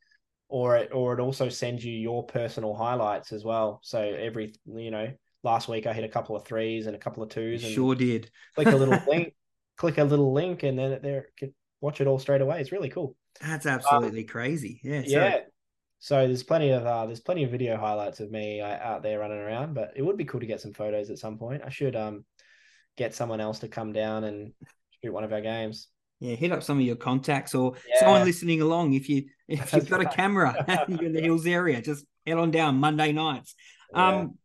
or 0.48 0.78
it 0.78 0.92
or 0.94 1.14
it 1.14 1.20
also 1.20 1.50
sends 1.50 1.84
you 1.84 1.92
your 1.92 2.26
personal 2.26 2.74
highlights 2.74 3.34
as 3.34 3.44
well. 3.44 3.82
So 3.84 4.00
every 4.02 4.54
you 4.66 4.92
know, 4.92 5.12
last 5.44 5.68
week 5.68 5.86
I 5.86 5.94
hit 5.94 6.06
a 6.06 6.10
couple 6.10 6.38
of 6.38 6.46
threes 6.46 6.88
and 6.88 6.96
a 6.96 7.00
couple 7.00 7.22
of 7.22 7.30
twos, 7.30 7.66
and 7.66 7.74
Sure 7.74 7.94
did. 7.94 8.32
click 8.56 8.68
a 8.68 8.78
little 8.78 8.98
link, 9.10 9.34
click 9.76 9.98
a 9.98 10.06
little 10.06 10.32
link, 10.32 10.64
and 10.64 10.80
then 10.80 11.00
there 11.04 11.28
watch 11.82 12.00
it 12.00 12.08
all 12.08 12.18
straight 12.18 12.42
away. 12.42 12.62
It's 12.62 12.72
really 12.72 12.90
cool. 12.90 13.14
That's 13.42 13.66
uh, 13.66 13.70
absolutely 13.72 14.24
crazy. 14.24 14.80
Yeah. 14.84 15.04
Yeah. 15.06 15.40
So 16.00 16.26
there's 16.26 16.44
plenty 16.44 16.70
of 16.72 16.86
uh, 16.86 17.06
there's 17.06 17.20
plenty 17.20 17.44
of 17.44 17.52
video 17.52 17.78
highlights 17.78 18.22
of 18.22 18.32
me 18.32 18.62
uh, 18.62 18.68
out 18.68 19.04
there 19.04 19.20
running 19.20 19.38
around, 19.38 19.74
but 19.74 19.92
it 19.96 20.02
would 20.02 20.18
be 20.18 20.26
cool 20.26 20.40
to 20.40 20.46
get 20.46 20.62
some 20.62 20.74
photos 20.74 21.10
at 21.10 21.20
some 21.20 21.38
point. 21.38 21.62
I 21.66 21.70
should 21.70 21.96
um 21.96 22.24
get 22.98 23.14
someone 23.14 23.42
else 23.42 23.60
to 23.60 23.68
come 23.68 23.92
down 23.92 24.24
and 24.24 24.54
shoot 25.04 25.14
one 25.14 25.26
of 25.26 25.34
our 25.34 25.42
games. 25.42 25.88
yeah, 26.22 26.36
hit 26.36 26.54
up 26.54 26.64
some 26.64 26.80
of 26.80 26.86
your 26.86 26.96
contacts 26.96 27.54
or 27.54 27.74
someone 28.00 28.24
listening 28.24 28.62
along. 28.62 28.94
If 28.94 29.10
you 29.10 29.26
if 29.50 29.74
you've 29.74 29.90
got 29.90 30.02
a 30.02 30.06
camera 30.06 30.86
you're 30.88 31.00
in 31.08 31.14
the 31.14 31.22
hills 31.22 31.46
area, 31.46 31.82
just 31.82 32.06
head 32.26 32.38
on 32.38 32.52
down 32.52 32.76
Monday 32.78 33.12
nights. 33.12 33.56
Yeah. 33.94 34.20
Um, 34.20 34.38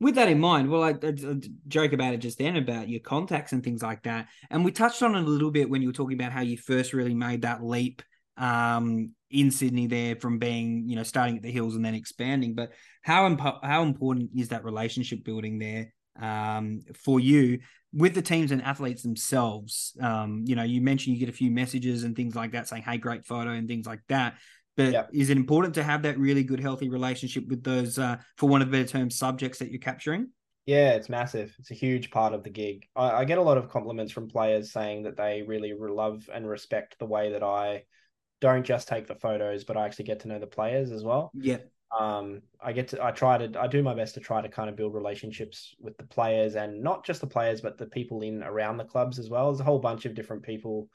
with 0.00 0.14
that 0.14 0.28
in 0.28 0.38
mind, 0.38 0.70
well, 0.70 0.84
I, 0.84 0.90
I, 0.90 1.08
I 1.08 1.40
joke 1.66 1.92
about 1.92 2.14
it 2.14 2.18
just 2.18 2.38
then 2.38 2.56
about 2.56 2.88
your 2.88 3.00
contacts 3.00 3.52
and 3.52 3.62
things 3.62 3.82
like 3.82 4.02
that, 4.04 4.28
and 4.50 4.64
we 4.64 4.72
touched 4.72 5.02
on 5.02 5.14
it 5.14 5.22
a 5.22 5.28
little 5.28 5.50
bit 5.52 5.70
when 5.70 5.80
you 5.80 5.88
were 5.88 5.94
talking 5.94 6.18
about 6.18 6.32
how 6.32 6.40
you 6.40 6.56
first 6.56 6.92
really 6.92 7.14
made 7.14 7.42
that 7.42 7.64
leap 7.64 8.02
um, 8.38 9.14
in 9.30 9.50
Sydney 9.50 9.86
there 9.86 10.16
from 10.16 10.38
being, 10.38 10.88
you 10.88 10.96
know, 10.96 11.02
starting 11.02 11.36
at 11.36 11.42
the 11.42 11.50
hills 11.50 11.76
and 11.76 11.84
then 11.84 11.94
expanding. 11.94 12.54
But 12.54 12.72
how 13.02 13.26
imp- 13.26 13.62
how 13.62 13.82
important 13.82 14.30
is 14.36 14.48
that 14.48 14.64
relationship 14.64 15.24
building 15.24 15.58
there 15.58 15.92
um, 16.20 16.80
for 16.94 17.20
you 17.20 17.58
with 17.92 18.14
the 18.14 18.22
teams 18.22 18.52
and 18.52 18.62
athletes 18.62 19.02
themselves? 19.02 19.96
Um, 20.00 20.44
you 20.46 20.56
know, 20.56 20.62
you 20.62 20.80
mentioned 20.80 21.16
you 21.16 21.20
get 21.20 21.28
a 21.28 21.36
few 21.36 21.50
messages 21.50 22.04
and 22.04 22.16
things 22.16 22.34
like 22.34 22.52
that 22.52 22.68
saying, 22.68 22.84
"Hey, 22.84 22.96
great 22.96 23.26
photo" 23.26 23.50
and 23.50 23.68
things 23.68 23.86
like 23.86 24.00
that. 24.08 24.36
But 24.76 24.92
yep. 24.92 25.10
is 25.12 25.28
it 25.28 25.36
important 25.36 25.74
to 25.74 25.82
have 25.82 26.02
that 26.02 26.18
really 26.18 26.44
good, 26.44 26.60
healthy 26.60 26.88
relationship 26.88 27.48
with 27.48 27.64
those, 27.64 27.98
uh, 27.98 28.18
for 28.36 28.48
one 28.48 28.62
of 28.62 28.70
better 28.70 28.86
terms, 28.86 29.18
subjects 29.18 29.58
that 29.58 29.72
you're 29.72 29.80
capturing? 29.80 30.28
Yeah, 30.66 30.90
it's 30.90 31.08
massive. 31.08 31.52
It's 31.58 31.72
a 31.72 31.74
huge 31.74 32.12
part 32.12 32.32
of 32.32 32.44
the 32.44 32.50
gig. 32.50 32.86
I, 32.94 33.10
I, 33.10 33.24
get 33.24 33.38
a 33.38 33.42
lot 33.42 33.58
of 33.58 33.70
compliments 33.70 34.12
from 34.12 34.28
players 34.28 34.70
saying 34.70 35.02
that 35.04 35.16
they 35.16 35.42
really 35.42 35.74
love 35.76 36.28
and 36.32 36.46
respect 36.46 36.96
the 36.98 37.06
way 37.06 37.32
that 37.32 37.42
I 37.42 37.84
don't 38.40 38.64
just 38.64 38.88
take 38.88 39.06
the 39.06 39.14
photos, 39.14 39.64
but 39.64 39.76
I 39.76 39.84
actually 39.84 40.06
get 40.06 40.20
to 40.20 40.28
know 40.28 40.38
the 40.38 40.46
players 40.46 40.90
as 40.92 41.02
well. 41.04 41.30
Yeah. 41.34 41.58
Um, 41.98 42.42
I 42.62 42.72
get 42.72 42.88
to, 42.88 43.02
I 43.02 43.12
try 43.12 43.38
to, 43.38 43.60
I 43.60 43.66
do 43.66 43.82
my 43.82 43.94
best 43.94 44.14
to 44.14 44.20
try 44.20 44.42
to 44.42 44.48
kind 44.48 44.68
of 44.68 44.76
build 44.76 44.94
relationships 44.94 45.74
with 45.80 45.96
the 45.96 46.04
players 46.04 46.54
and 46.54 46.82
not 46.82 47.04
just 47.04 47.20
the 47.20 47.26
players, 47.26 47.60
but 47.60 47.78
the 47.78 47.86
people 47.86 48.20
in 48.22 48.42
around 48.42 48.76
the 48.76 48.84
clubs 48.84 49.18
as 49.18 49.30
well. 49.30 49.50
There's 49.50 49.60
a 49.60 49.64
whole 49.64 49.78
bunch 49.78 50.04
of 50.04 50.14
different 50.14 50.42
people 50.42 50.88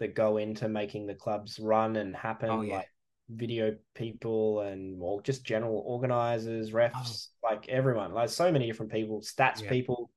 that 0.00 0.14
go 0.14 0.38
into 0.38 0.68
making 0.68 1.06
the 1.06 1.14
clubs 1.14 1.60
run 1.60 1.96
and 1.96 2.16
happen. 2.16 2.50
Oh, 2.50 2.62
yeah. 2.62 2.76
Like 2.78 2.88
video 3.30 3.74
people 3.94 4.60
and 4.60 5.00
or 5.00 5.22
just 5.22 5.44
general 5.44 5.82
organizers, 5.86 6.72
refs, 6.72 7.28
oh. 7.42 7.48
like 7.50 7.68
everyone, 7.68 8.12
like 8.12 8.28
so 8.28 8.50
many 8.50 8.66
different 8.66 8.92
people, 8.92 9.20
stats 9.20 9.62
yeah. 9.62 9.70
people, 9.70 10.10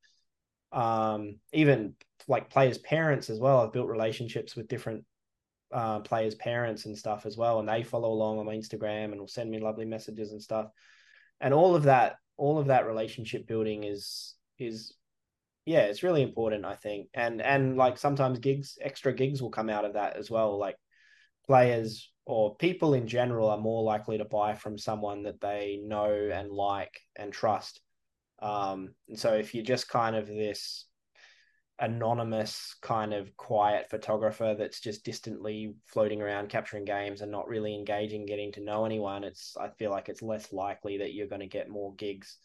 um, 0.72 1.38
even 1.54 1.94
like 2.28 2.50
players' 2.50 2.80
parents 2.80 3.30
as 3.30 3.40
well. 3.40 3.62
I've 3.62 3.72
built 3.72 3.88
relationships 3.88 4.56
with 4.56 4.68
different 4.68 5.06
uh, 5.72 6.00
players' 6.00 6.36
parents 6.36 6.86
and 6.86 6.98
stuff 6.98 7.26
as 7.26 7.38
well, 7.38 7.60
and 7.60 7.68
they 7.68 7.84
follow 7.84 8.12
along 8.12 8.40
on 8.40 8.46
my 8.46 8.56
Instagram 8.56 9.12
and 9.12 9.20
will 9.20 9.28
send 9.28 9.50
me 9.50 9.60
lovely 9.60 9.86
messages 9.86 10.32
and 10.32 10.42
stuff. 10.42 10.68
And 11.42 11.54
all 11.54 11.76
of 11.76 11.84
that, 11.84 12.16
all 12.38 12.60
of 12.60 12.68
that 12.68 12.88
relationship 12.88 13.48
building 13.48 13.84
is 13.84 14.36
is 14.58 14.94
yeah, 15.66 15.82
it's 15.82 16.02
really 16.02 16.22
important, 16.22 16.66
I 16.66 16.76
think. 16.76 17.10
And 17.14 17.42
and 17.42 17.76
like 17.76 17.98
sometimes 17.98 18.40
gigs, 18.40 18.78
extra 18.82 19.14
gigs 19.14 19.42
will 19.42 19.50
come 19.50 19.70
out 19.70 19.86
of 19.86 19.94
that 19.94 20.16
as 20.16 20.32
well. 20.32 20.58
Like 20.58 20.78
players 21.46 22.10
or 22.26 22.56
people 22.56 22.94
in 22.94 23.08
general 23.08 23.50
are 23.50 23.58
more 23.58 23.84
likely 23.84 24.18
to 24.18 24.26
buy 24.26 24.54
from 24.54 24.78
someone 24.78 25.24
that 25.24 25.42
they 25.42 25.80
know 25.84 26.30
and 26.34 26.50
like 26.52 27.02
and 27.16 27.32
trust. 27.34 27.82
Um, 28.40 28.96
and 29.10 29.20
so 29.20 29.34
if 29.34 29.54
you're 29.54 29.64
just 29.64 29.90
kind 29.90 30.16
of 30.16 30.28
this 30.28 30.87
anonymous 31.80 32.76
kind 32.82 33.14
of 33.14 33.36
quiet 33.38 33.90
photographer 33.90 34.56
that's 34.58 34.80
just 34.80 35.06
distantly 35.06 35.76
floating 35.86 36.22
around 36.22 36.50
capturing 36.50 36.86
games 36.86 37.22
and 37.22 37.32
not 37.32 37.48
really 37.48 37.76
engaging 37.76 38.26
getting 38.26 38.52
to 38.52 38.64
know 38.64 38.84
anyone 38.84 39.24
it's 39.24 39.56
i 39.60 39.70
feel 39.78 39.92
like 39.92 40.10
it's 40.10 40.24
less 40.24 40.52
likely 40.52 40.98
that 40.98 41.14
you're 41.14 41.28
going 41.28 41.42
to 41.42 41.48
get 41.48 41.70
more 41.70 41.94
gigs 41.96 42.38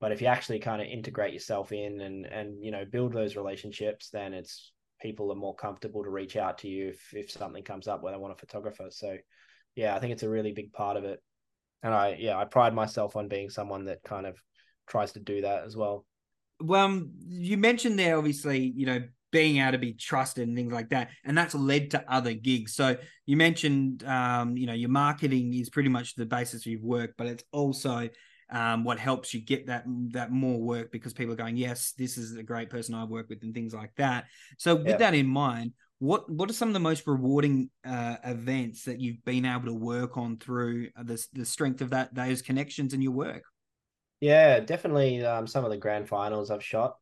but 0.00 0.12
if 0.12 0.22
you 0.22 0.28
actually 0.28 0.58
kind 0.58 0.80
of 0.80 0.88
integrate 0.88 1.34
yourself 1.34 1.72
in 1.72 2.00
and 2.00 2.24
and 2.24 2.64
you 2.64 2.70
know 2.70 2.86
build 2.86 3.12
those 3.12 3.36
relationships 3.36 4.08
then 4.10 4.32
it's 4.32 4.72
people 5.00 5.32
are 5.32 5.36
more 5.36 5.54
comfortable 5.54 6.04
to 6.04 6.10
reach 6.10 6.36
out 6.36 6.58
to 6.58 6.68
you 6.68 6.88
if, 6.88 7.14
if 7.14 7.30
something 7.30 7.62
comes 7.62 7.88
up 7.88 8.02
where 8.02 8.12
they 8.12 8.18
want 8.18 8.34
a 8.34 8.36
photographer. 8.36 8.86
So 8.90 9.16
yeah, 9.74 9.96
I 9.96 9.98
think 9.98 10.12
it's 10.12 10.22
a 10.22 10.28
really 10.28 10.52
big 10.52 10.72
part 10.72 10.96
of 10.96 11.04
it. 11.04 11.22
And 11.82 11.94
I 11.94 12.16
yeah, 12.18 12.36
I 12.36 12.44
pride 12.44 12.74
myself 12.74 13.16
on 13.16 13.28
being 13.28 13.48
someone 13.48 13.86
that 13.86 14.02
kind 14.02 14.26
of 14.26 14.38
tries 14.86 15.12
to 15.12 15.20
do 15.20 15.40
that 15.42 15.64
as 15.64 15.76
well. 15.76 16.04
Well, 16.60 16.84
um, 16.84 17.12
you 17.28 17.56
mentioned 17.56 17.98
there 17.98 18.18
obviously, 18.18 18.72
you 18.76 18.86
know, 18.86 19.02
being 19.32 19.58
able 19.58 19.72
to 19.72 19.78
be 19.78 19.92
trusted 19.92 20.46
and 20.46 20.56
things 20.56 20.72
like 20.72 20.90
that, 20.90 21.10
and 21.24 21.36
that's 21.36 21.54
led 21.54 21.92
to 21.92 22.12
other 22.12 22.34
gigs. 22.34 22.74
So 22.74 22.96
you 23.26 23.36
mentioned, 23.36 24.04
um, 24.04 24.56
you 24.56 24.66
know, 24.66 24.72
your 24.72 24.90
marketing 24.90 25.54
is 25.54 25.70
pretty 25.70 25.88
much 25.88 26.14
the 26.14 26.26
basis 26.26 26.66
of 26.66 26.72
your 26.72 26.82
work, 26.82 27.14
but 27.16 27.26
it's 27.26 27.44
also 27.52 28.08
um, 28.50 28.84
what 28.84 28.98
helps 28.98 29.32
you 29.32 29.40
get 29.40 29.66
that 29.68 29.84
that 30.10 30.32
more 30.32 30.60
work 30.60 30.90
because 30.90 31.12
people 31.12 31.32
are 31.32 31.36
going, 31.36 31.56
yes, 31.56 31.92
this 31.96 32.18
is 32.18 32.36
a 32.36 32.42
great 32.42 32.70
person 32.70 32.94
I 32.94 33.04
work 33.04 33.28
with, 33.28 33.42
and 33.42 33.54
things 33.54 33.72
like 33.72 33.94
that. 33.96 34.26
So 34.58 34.74
with 34.74 34.98
that 34.98 35.14
in 35.14 35.26
mind, 35.26 35.72
what 36.00 36.28
what 36.30 36.50
are 36.50 36.54
some 36.54 36.68
of 36.68 36.74
the 36.74 36.80
most 36.80 37.06
rewarding 37.06 37.70
uh, 37.84 38.16
events 38.24 38.84
that 38.84 39.00
you've 39.00 39.24
been 39.24 39.44
able 39.44 39.66
to 39.66 39.74
work 39.74 40.16
on 40.16 40.38
through 40.38 40.88
the 40.96 41.24
the 41.32 41.44
strength 41.44 41.80
of 41.80 41.90
that 41.90 42.14
those 42.14 42.42
connections 42.42 42.92
in 42.92 43.02
your 43.02 43.12
work? 43.12 43.44
Yeah, 44.20 44.60
definitely. 44.60 45.24
Um, 45.24 45.46
some 45.46 45.64
of 45.64 45.70
the 45.70 45.76
grand 45.76 46.08
finals 46.08 46.50
I've 46.50 46.64
shot. 46.64 46.96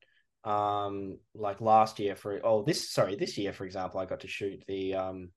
Um, 0.45 1.19
like 1.35 1.61
last 1.61 1.99
year 1.99 2.15
for 2.15 2.41
oh 2.45 2.63
this 2.63 2.91
sorry 2.91 3.17
this 3.17 3.37
year 3.37 3.53
for 3.53 3.65
example, 3.65 4.01
I 4.01 4.07
got 4.07 4.21
to 4.21 4.29
shoot 4.29 4.63
the 4.67 4.95
um 4.95 5.31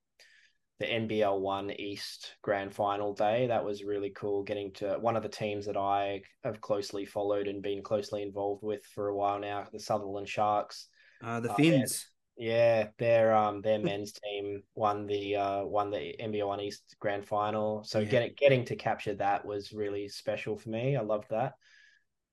the 0.78 0.86
NBL 0.86 1.38
One 1.38 1.70
East 1.70 2.34
Grand 2.42 2.72
Final 2.74 3.12
day. 3.12 3.48
That 3.48 3.64
was 3.64 3.84
really 3.84 4.10
cool. 4.10 4.42
Getting 4.42 4.72
to 4.74 4.96
one 5.00 5.16
of 5.16 5.22
the 5.22 5.28
teams 5.28 5.66
that 5.66 5.76
I 5.76 6.22
have 6.44 6.60
closely 6.60 7.04
followed 7.04 7.46
and 7.46 7.62
been 7.62 7.82
closely 7.82 8.22
involved 8.22 8.62
with 8.62 8.84
for 8.86 9.08
a 9.08 9.16
while 9.16 9.38
now, 9.38 9.66
the 9.72 9.78
Sutherland 9.80 10.28
Sharks. 10.28 10.88
Uh, 11.22 11.40
the 11.40 11.52
Finns. 11.54 12.06
Uh, 12.06 12.42
yeah, 12.44 12.88
their 12.98 13.34
um 13.34 13.60
their 13.60 13.78
men's 13.82 14.12
team 14.12 14.62
won 14.74 15.06
the 15.06 15.36
uh 15.36 15.64
won 15.64 15.90
the 15.90 16.14
NBL 16.20 16.46
One 16.46 16.60
East 16.60 16.96
Grand 17.00 17.26
Final. 17.26 17.84
So 17.84 17.98
yeah. 17.98 18.06
getting 18.06 18.34
getting 18.36 18.64
to 18.66 18.76
capture 18.76 19.14
that 19.14 19.44
was 19.44 19.72
really 19.72 20.08
special 20.08 20.56
for 20.56 20.70
me. 20.70 20.96
I 20.96 21.02
loved 21.02 21.30
that. 21.30 21.54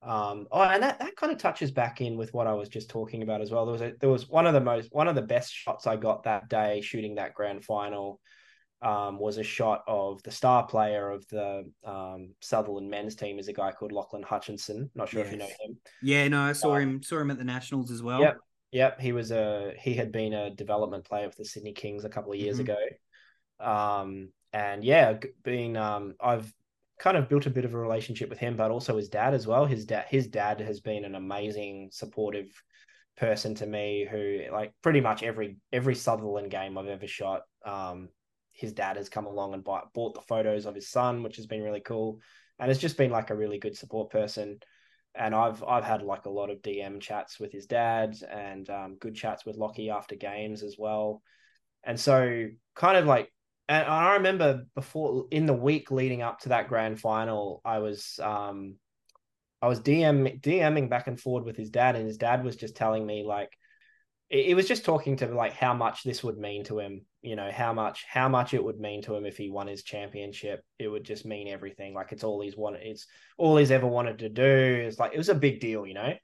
Um, 0.01 0.47
oh, 0.51 0.61
and 0.61 0.81
that, 0.81 0.99
that 0.99 1.15
kind 1.17 1.31
of 1.31 1.37
touches 1.37 1.71
back 1.71 1.99
in 1.99 2.17
with 2.17 2.33
what 2.33 2.47
I 2.47 2.53
was 2.53 2.69
just 2.69 2.89
talking 2.89 3.21
about 3.21 3.41
as 3.41 3.51
well. 3.51 3.65
There 3.65 3.73
was 3.73 3.81
a, 3.81 3.93
there 3.99 4.09
was 4.09 4.29
one 4.29 4.47
of 4.47 4.53
the 4.53 4.61
most 4.61 4.89
one 4.91 5.07
of 5.07 5.15
the 5.15 5.21
best 5.21 5.53
shots 5.53 5.87
I 5.87 5.97
got 5.97 6.23
that 6.23 6.49
day 6.49 6.81
shooting 6.81 7.15
that 7.15 7.33
grand 7.33 7.65
final 7.65 8.21
um, 8.81 9.19
was 9.19 9.37
a 9.37 9.43
shot 9.43 9.83
of 9.87 10.23
the 10.23 10.31
star 10.31 10.65
player 10.65 11.09
of 11.09 11.27
the 11.27 11.69
um, 11.83 12.33
Sutherland 12.39 12.89
men's 12.89 13.15
team 13.15 13.39
is 13.39 13.49
a 13.49 13.53
guy 13.53 13.71
called 13.71 13.91
Lachlan 13.91 14.23
Hutchinson. 14.23 14.89
Not 14.95 15.09
sure 15.09 15.19
yes. 15.19 15.27
if 15.27 15.33
you 15.33 15.39
know 15.39 15.45
him. 15.45 15.77
Yeah, 16.01 16.27
no, 16.29 16.41
I 16.41 16.53
saw 16.53 16.75
um, 16.75 16.81
him 16.81 17.03
saw 17.03 17.19
him 17.19 17.31
at 17.31 17.37
the 17.37 17.43
Nationals 17.43 17.91
as 17.91 18.01
well. 18.01 18.21
Yep, 18.21 18.37
yep. 18.71 19.01
He 19.01 19.11
was 19.11 19.31
a 19.31 19.73
he 19.77 19.95
had 19.95 20.13
been 20.13 20.33
a 20.33 20.49
development 20.49 21.03
player 21.03 21.27
with 21.27 21.35
the 21.35 21.45
Sydney 21.45 21.73
Kings 21.73 22.05
a 22.05 22.09
couple 22.09 22.31
of 22.31 22.39
years 22.39 22.59
mm-hmm. 22.59 22.71
ago. 22.71 23.69
Um, 23.71 24.29
and 24.53 24.83
yeah, 24.83 25.17
being 25.43 25.75
um, 25.75 26.15
I've 26.21 26.51
kind 26.99 27.17
of 27.17 27.29
built 27.29 27.45
a 27.45 27.49
bit 27.49 27.65
of 27.65 27.73
a 27.73 27.77
relationship 27.77 28.29
with 28.29 28.39
him, 28.39 28.55
but 28.55 28.71
also 28.71 28.97
his 28.97 29.09
dad 29.09 29.33
as 29.33 29.47
well. 29.47 29.65
His 29.65 29.85
dad 29.85 30.05
his 30.09 30.27
dad 30.27 30.59
has 30.61 30.79
been 30.79 31.05
an 31.05 31.15
amazing 31.15 31.89
supportive 31.91 32.47
person 33.17 33.55
to 33.55 33.65
me 33.65 34.07
who 34.09 34.43
like 34.51 34.73
pretty 34.81 35.01
much 35.01 35.23
every 35.23 35.57
every 35.71 35.95
Sutherland 35.95 36.51
game 36.51 36.77
I've 36.77 36.87
ever 36.87 37.07
shot 37.07 37.41
um 37.65 38.09
his 38.59 38.73
dad 38.73 38.97
has 38.97 39.07
come 39.07 39.25
along 39.25 39.53
and 39.53 39.63
bought, 39.63 39.93
bought 39.93 40.13
the 40.13 40.21
photos 40.21 40.65
of 40.65 40.75
his 40.75 40.89
son, 40.89 41.23
which 41.23 41.37
has 41.37 41.45
been 41.45 41.63
really 41.63 41.79
cool. 41.79 42.19
And 42.59 42.69
it's 42.69 42.79
just 42.79 42.97
been 42.97 43.09
like 43.09 43.29
a 43.29 43.35
really 43.35 43.57
good 43.57 43.77
support 43.77 44.09
person. 44.09 44.59
And 45.15 45.33
I've 45.33 45.63
I've 45.63 45.85
had 45.85 46.03
like 46.03 46.25
a 46.25 46.29
lot 46.29 46.49
of 46.49 46.61
DM 46.61 46.99
chats 46.99 47.39
with 47.39 47.53
his 47.53 47.65
dad 47.65 48.17
and 48.29 48.69
um, 48.69 48.97
good 48.99 49.15
chats 49.15 49.45
with 49.45 49.55
Lockie 49.55 49.89
after 49.89 50.15
games 50.15 50.61
as 50.61 50.75
well. 50.77 51.21
And 51.83 51.97
so 51.97 52.47
kind 52.75 52.97
of 52.97 53.05
like 53.05 53.31
and 53.69 53.87
I 53.87 54.13
remember 54.13 54.65
before 54.73 55.27
in 55.29 55.45
the 55.45 55.53
week 55.53 55.91
leading 55.91 56.23
up 56.23 56.39
to 56.41 56.49
that 56.49 56.67
grand 56.67 56.99
final, 56.99 57.61
I 57.63 57.79
was 57.79 58.19
um 58.21 58.75
I 59.61 59.67
was 59.67 59.79
DM 59.79 60.41
DMing 60.41 60.89
back 60.89 61.05
and 61.05 61.19
forward 61.19 61.45
with 61.45 61.55
his 61.55 61.69
dad, 61.69 61.95
and 61.95 62.07
his 62.07 62.17
dad 62.17 62.43
was 62.43 62.55
just 62.55 62.75
telling 62.75 63.05
me 63.05 63.23
like 63.23 63.55
it, 64.31 64.55
was 64.55 64.67
just 64.67 64.85
talking 64.85 65.17
to 65.17 65.27
like 65.27 65.53
how 65.53 65.73
much 65.73 66.03
this 66.03 66.23
would 66.23 66.37
mean 66.37 66.63
to 66.63 66.77
him 66.77 67.01
you 67.21 67.35
know 67.35 67.49
how 67.51 67.73
much 67.73 68.05
how 68.07 68.29
much 68.29 68.53
it 68.53 68.63
would 68.63 68.79
mean 68.79 69.01
to 69.01 69.15
him 69.15 69.25
if 69.25 69.37
he 69.37 69.51
won 69.51 69.67
his 69.67 69.83
championship. 69.83 70.63
It 70.79 70.87
would 70.87 71.03
just 71.03 71.25
mean 71.25 71.47
everything. 71.47 71.93
Like 71.93 72.11
it's 72.11 72.23
all 72.23 72.41
he's 72.41 72.57
wanted 72.57 72.81
it's 72.83 73.05
all 73.37 73.55
he's 73.55 73.71
ever 73.71 73.87
wanted 73.87 74.19
to 74.19 74.29
do. 74.29 74.43
It's 74.43 74.97
like 74.97 75.13
it 75.13 75.17
was 75.17 75.29
a 75.29 75.35
big 75.35 75.59
deal 75.59 75.85
you 75.85 75.93
know? 75.93 76.15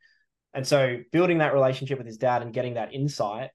And 0.55 0.65
so 0.65 0.97
building 1.11 1.39
that 1.39 1.53
relationship 1.53 1.99
with 1.99 2.07
his 2.07 2.17
dad 2.17 2.41
and 2.41 2.53
getting 2.53 2.75
that 2.75 2.93
insight 2.93 3.51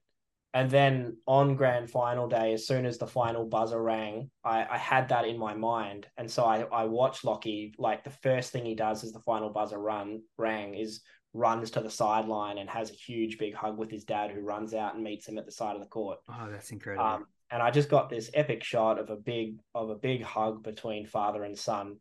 and 0.53 0.69
then 0.69 1.17
on 1.25 1.55
grand 1.55 1.89
final 1.89 2.27
day 2.27 2.53
as 2.53 2.67
soon 2.67 2.85
as 2.85 2.97
the 2.97 3.07
final 3.07 3.45
buzzer 3.45 3.81
rang 3.81 4.29
i, 4.43 4.65
I 4.69 4.77
had 4.77 5.09
that 5.09 5.25
in 5.25 5.37
my 5.37 5.53
mind 5.53 6.07
and 6.17 6.29
so 6.29 6.43
I, 6.43 6.61
I 6.71 6.85
watched 6.85 7.23
lockie 7.23 7.73
like 7.77 8.03
the 8.03 8.09
first 8.09 8.51
thing 8.51 8.65
he 8.65 8.75
does 8.75 9.03
as 9.03 9.11
the 9.11 9.19
final 9.19 9.49
buzzer 9.49 9.79
run 9.79 10.21
rang 10.37 10.75
is 10.75 11.01
runs 11.33 11.71
to 11.71 11.81
the 11.81 11.89
sideline 11.89 12.57
and 12.57 12.69
has 12.69 12.89
a 12.89 12.93
huge 12.93 13.37
big 13.37 13.53
hug 13.53 13.77
with 13.77 13.89
his 13.89 14.03
dad 14.03 14.31
who 14.31 14.41
runs 14.41 14.73
out 14.73 14.95
and 14.95 15.03
meets 15.03 15.27
him 15.27 15.37
at 15.37 15.45
the 15.45 15.51
side 15.51 15.75
of 15.75 15.81
the 15.81 15.87
court. 15.87 16.19
Oh, 16.29 16.49
that's 16.51 16.71
incredible. 16.71 17.05
Um, 17.05 17.25
and 17.49 17.61
I 17.61 17.71
just 17.71 17.89
got 17.89 18.09
this 18.09 18.29
epic 18.33 18.63
shot 18.63 18.99
of 18.99 19.09
a 19.09 19.15
big 19.15 19.57
of 19.75 19.89
a 19.89 19.95
big 19.95 20.23
hug 20.23 20.63
between 20.63 21.05
father 21.05 21.43
and 21.43 21.57
son. 21.57 21.97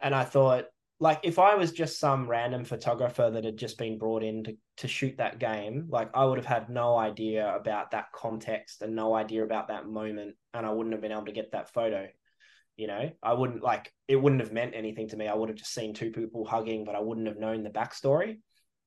And 0.00 0.14
I 0.14 0.24
thought, 0.24 0.66
like, 0.98 1.20
if 1.22 1.38
I 1.38 1.54
was 1.56 1.72
just 1.72 1.98
some 2.00 2.28
random 2.28 2.64
photographer 2.64 3.30
that 3.30 3.44
had 3.44 3.56
just 3.56 3.78
been 3.78 3.98
brought 3.98 4.22
in 4.22 4.44
to, 4.44 4.56
to 4.78 4.88
shoot 4.88 5.18
that 5.18 5.38
game, 5.38 5.86
like 5.90 6.10
I 6.14 6.24
would 6.24 6.38
have 6.38 6.46
had 6.46 6.68
no 6.70 6.96
idea 6.96 7.54
about 7.54 7.90
that 7.90 8.12
context 8.12 8.82
and 8.82 8.94
no 8.96 9.14
idea 9.14 9.44
about 9.44 9.68
that 9.68 9.86
moment, 9.86 10.36
and 10.54 10.64
I 10.66 10.70
wouldn't 10.70 10.94
have 10.94 11.02
been 11.02 11.12
able 11.12 11.26
to 11.26 11.32
get 11.32 11.52
that 11.52 11.72
photo 11.72 12.08
you 12.78 12.86
know 12.86 13.10
i 13.22 13.32
wouldn't 13.32 13.62
like 13.62 13.90
it 14.06 14.16
wouldn't 14.16 14.42
have 14.42 14.52
meant 14.52 14.74
anything 14.74 15.08
to 15.08 15.16
me 15.16 15.26
i 15.26 15.34
would 15.34 15.48
have 15.48 15.56
just 15.56 15.72
seen 15.72 15.94
two 15.94 16.10
people 16.10 16.44
hugging 16.44 16.84
but 16.84 16.94
i 16.94 17.00
wouldn't 17.00 17.26
have 17.26 17.38
known 17.38 17.62
the 17.62 17.70
backstory 17.70 18.36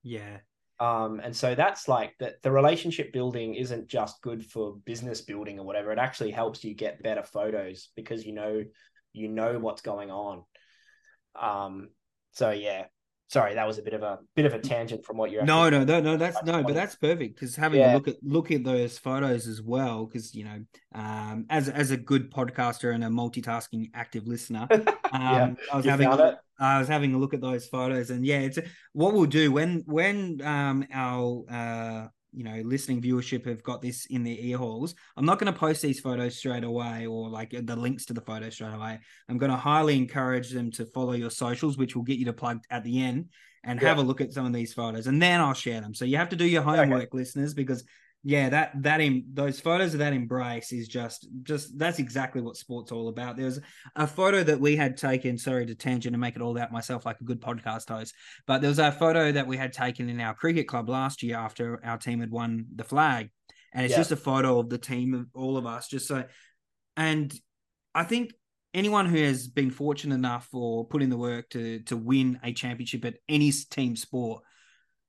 yeah 0.03 0.37
Um, 0.79 1.19
and 1.19 1.35
so 1.35 1.55
that's 1.55 1.87
like 1.87 2.15
that 2.19 2.41
the 2.41 2.51
relationship 2.51 3.11
building 3.11 3.55
isn't 3.55 3.89
just 3.89 4.21
good 4.21 4.45
for 4.45 4.77
business 4.85 5.21
building 5.21 5.59
or 5.59 5.65
whatever. 5.65 5.91
It 5.91 5.99
actually 5.99 6.31
helps 6.31 6.63
you 6.63 6.73
get 6.73 7.03
better 7.03 7.23
photos 7.23 7.89
because 7.95 8.25
you 8.25 8.33
know 8.33 8.63
you 9.11 9.27
know 9.27 9.59
what's 9.59 9.81
going 9.81 10.09
on. 10.09 10.43
Um, 11.35 11.89
so 12.31 12.51
yeah, 12.51 12.85
sorry, 13.29 13.53
that 13.53 13.65
was 13.65 13.77
a 13.77 13.81
bit 13.81 13.93
of 13.93 14.03
a 14.03 14.19
bit 14.35 14.45
of 14.45 14.53
a 14.53 14.59
tangent 14.59 15.05
from 15.05 15.17
what 15.17 15.31
you're. 15.31 15.43
No, 15.43 15.69
no, 15.69 15.83
no, 15.83 16.01
no. 16.01 16.17
That's 16.17 16.43
no, 16.43 16.63
but 16.63 16.73
that's 16.73 16.95
perfect 16.95 17.35
because 17.35 17.55
having 17.55 17.79
yeah. 17.79 17.93
a 17.93 17.95
look 17.95 18.07
at 18.07 18.15
look 18.21 18.51
at 18.51 18.63
those 18.63 18.97
photos 18.97 19.47
as 19.47 19.61
well, 19.61 20.05
because 20.05 20.35
you 20.35 20.43
know, 20.43 20.65
um, 20.93 21.45
as 21.49 21.69
as 21.69 21.91
a 21.91 21.97
good 21.97 22.31
podcaster 22.31 22.93
and 22.93 23.03
a 23.03 23.07
multitasking 23.07 23.91
active 23.93 24.27
listener, 24.27 24.67
um, 24.71 24.85
yeah. 25.13 25.53
I 25.71 25.75
was 25.75 25.85
you 25.85 25.91
having 25.91 26.09
I 26.59 26.79
was 26.79 26.87
having 26.87 27.13
a 27.13 27.17
look 27.17 27.33
at 27.33 27.41
those 27.41 27.67
photos, 27.67 28.09
and 28.09 28.25
yeah, 28.25 28.39
it's 28.39 28.59
what 28.93 29.13
we'll 29.13 29.25
do 29.25 29.51
when 29.51 29.83
when 29.85 30.41
um 30.43 30.85
our 30.91 31.45
uh 31.49 32.07
you 32.31 32.43
know 32.43 32.61
listening 32.63 33.01
viewership 33.01 33.45
have 33.45 33.63
got 33.63 33.81
this 33.81 34.05
in 34.07 34.23
their 34.23 34.35
ear 34.37 34.57
holes 34.57 34.93
i'm 35.17 35.25
not 35.25 35.39
going 35.39 35.51
to 35.51 35.59
post 35.59 35.81
these 35.81 35.99
photos 35.99 36.37
straight 36.37 36.63
away 36.63 37.07
or 37.07 37.29
like 37.29 37.51
the 37.51 37.75
links 37.75 38.05
to 38.05 38.13
the 38.13 38.21
photos 38.21 38.53
straight 38.53 38.73
away 38.73 38.99
i'm 39.27 39.37
going 39.37 39.51
to 39.51 39.57
highly 39.57 39.97
encourage 39.97 40.51
them 40.51 40.71
to 40.71 40.85
follow 40.85 41.13
your 41.13 41.31
socials 41.31 41.77
which 41.77 41.95
will 41.95 42.03
get 42.03 42.19
you 42.19 42.25
to 42.25 42.33
plug 42.33 42.59
at 42.69 42.83
the 42.83 43.01
end 43.01 43.29
and 43.63 43.81
yeah. 43.81 43.89
have 43.89 43.97
a 43.97 44.01
look 44.01 44.21
at 44.21 44.31
some 44.31 44.45
of 44.45 44.53
these 44.53 44.73
photos 44.73 45.07
and 45.07 45.21
then 45.21 45.39
i'll 45.39 45.53
share 45.53 45.81
them 45.81 45.93
so 45.93 46.05
you 46.05 46.17
have 46.17 46.29
to 46.29 46.35
do 46.35 46.45
your 46.45 46.61
homework 46.61 47.03
okay. 47.03 47.17
listeners 47.17 47.53
because 47.53 47.83
yeah, 48.23 48.49
that 48.49 48.71
that 48.83 48.99
in 48.99 49.23
those 49.33 49.61
photos 49.61 49.93
of 49.93 49.99
that 49.99 50.11
embrace 50.11 50.73
is 50.73 50.89
just 50.89 51.27
just 51.43 51.77
that's 51.79 51.99
exactly 51.99 52.41
what 52.41 52.57
sport's 52.57 52.91
all 52.91 53.07
about. 53.07 53.37
There's 53.37 53.59
a 53.95 54.05
photo 54.05 54.43
that 54.43 54.59
we 54.59 54.75
had 54.75 54.97
taken. 54.97 55.37
Sorry 55.37 55.65
to 55.65 55.75
tangent 55.75 56.13
and 56.13 56.19
make 56.19 56.35
it 56.35 56.41
all 56.41 56.51
about 56.51 56.71
myself 56.71 57.05
like 57.05 57.21
a 57.21 57.23
good 57.23 57.39
podcast 57.39 57.87
host, 57.87 58.13
but 58.45 58.59
there 58.59 58.69
was 58.69 58.79
a 58.79 58.91
photo 58.91 59.31
that 59.31 59.47
we 59.47 59.55
had 59.55 59.71
taken 59.71 60.09
in 60.09 60.19
our 60.19 60.33
cricket 60.33 60.67
club 60.67 60.89
last 60.89 61.23
year 61.23 61.37
after 61.37 61.79
our 61.85 61.97
team 61.97 62.19
had 62.19 62.29
won 62.29 62.65
the 62.75 62.83
flag, 62.83 63.29
and 63.73 63.85
it's 63.85 63.93
yeah. 63.93 63.97
just 63.99 64.11
a 64.11 64.17
photo 64.17 64.59
of 64.59 64.69
the 64.69 64.77
team 64.77 65.13
of 65.13 65.27
all 65.33 65.55
of 65.55 65.65
us. 65.65 65.87
Just 65.87 66.05
so, 66.05 66.25
and 66.97 67.33
I 67.95 68.03
think 68.03 68.33
anyone 68.73 69.05
who 69.05 69.23
has 69.23 69.47
been 69.47 69.71
fortunate 69.71 70.15
enough 70.15 70.49
or 70.51 70.85
put 70.85 71.01
in 71.01 71.09
the 71.09 71.17
work 71.17 71.49
to 71.51 71.79
to 71.83 71.95
win 71.95 72.37
a 72.43 72.51
championship 72.51 73.05
at 73.05 73.15
any 73.29 73.51
team 73.51 73.95
sport 73.95 74.43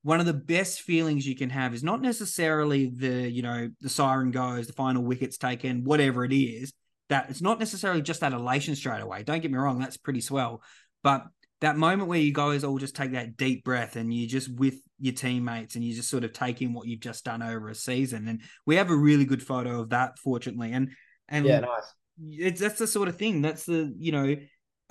one 0.02 0.20
of 0.20 0.26
the 0.26 0.34
best 0.34 0.80
feelings 0.80 1.26
you 1.26 1.36
can 1.36 1.50
have 1.50 1.74
is 1.74 1.82
not 1.82 2.00
necessarily 2.00 2.90
the 2.94 3.30
you 3.30 3.42
know 3.42 3.68
the 3.80 3.88
siren 3.88 4.30
goes 4.30 4.66
the 4.66 4.72
final 4.72 5.02
wickets 5.02 5.36
taken 5.36 5.84
whatever 5.84 6.24
it 6.24 6.32
is 6.32 6.72
that 7.10 7.28
it's 7.28 7.42
not 7.42 7.58
necessarily 7.58 8.00
just 8.00 8.20
that 8.20 8.32
elation 8.32 8.74
straight 8.74 9.02
away. 9.02 9.22
Don't 9.22 9.40
get 9.40 9.50
me 9.50 9.58
wrong 9.58 9.78
that's 9.78 9.98
pretty 9.98 10.20
swell. 10.20 10.62
But 11.02 11.26
that 11.60 11.76
moment 11.76 12.08
where 12.08 12.18
you 12.18 12.32
guys 12.32 12.64
all 12.64 12.78
just 12.78 12.96
take 12.96 13.12
that 13.12 13.36
deep 13.36 13.64
breath 13.64 13.96
and 13.96 14.14
you 14.14 14.26
just 14.26 14.48
with 14.48 14.76
your 14.98 15.12
teammates 15.12 15.74
and 15.74 15.84
you 15.84 15.94
just 15.94 16.08
sort 16.08 16.24
of 16.24 16.32
take 16.32 16.62
in 16.62 16.72
what 16.72 16.86
you've 16.86 17.00
just 17.00 17.24
done 17.24 17.42
over 17.42 17.68
a 17.68 17.74
season. 17.74 18.28
And 18.28 18.40
we 18.64 18.76
have 18.76 18.90
a 18.90 18.96
really 18.96 19.24
good 19.24 19.42
photo 19.42 19.80
of 19.80 19.90
that 19.90 20.18
fortunately. 20.18 20.72
And 20.72 20.92
and 21.28 21.44
yeah 21.44 21.60
nice. 21.60 21.94
it's 22.30 22.60
that's 22.60 22.78
the 22.78 22.86
sort 22.86 23.08
of 23.08 23.16
thing 23.16 23.42
that's 23.42 23.66
the 23.66 23.92
you 23.98 24.12
know 24.12 24.36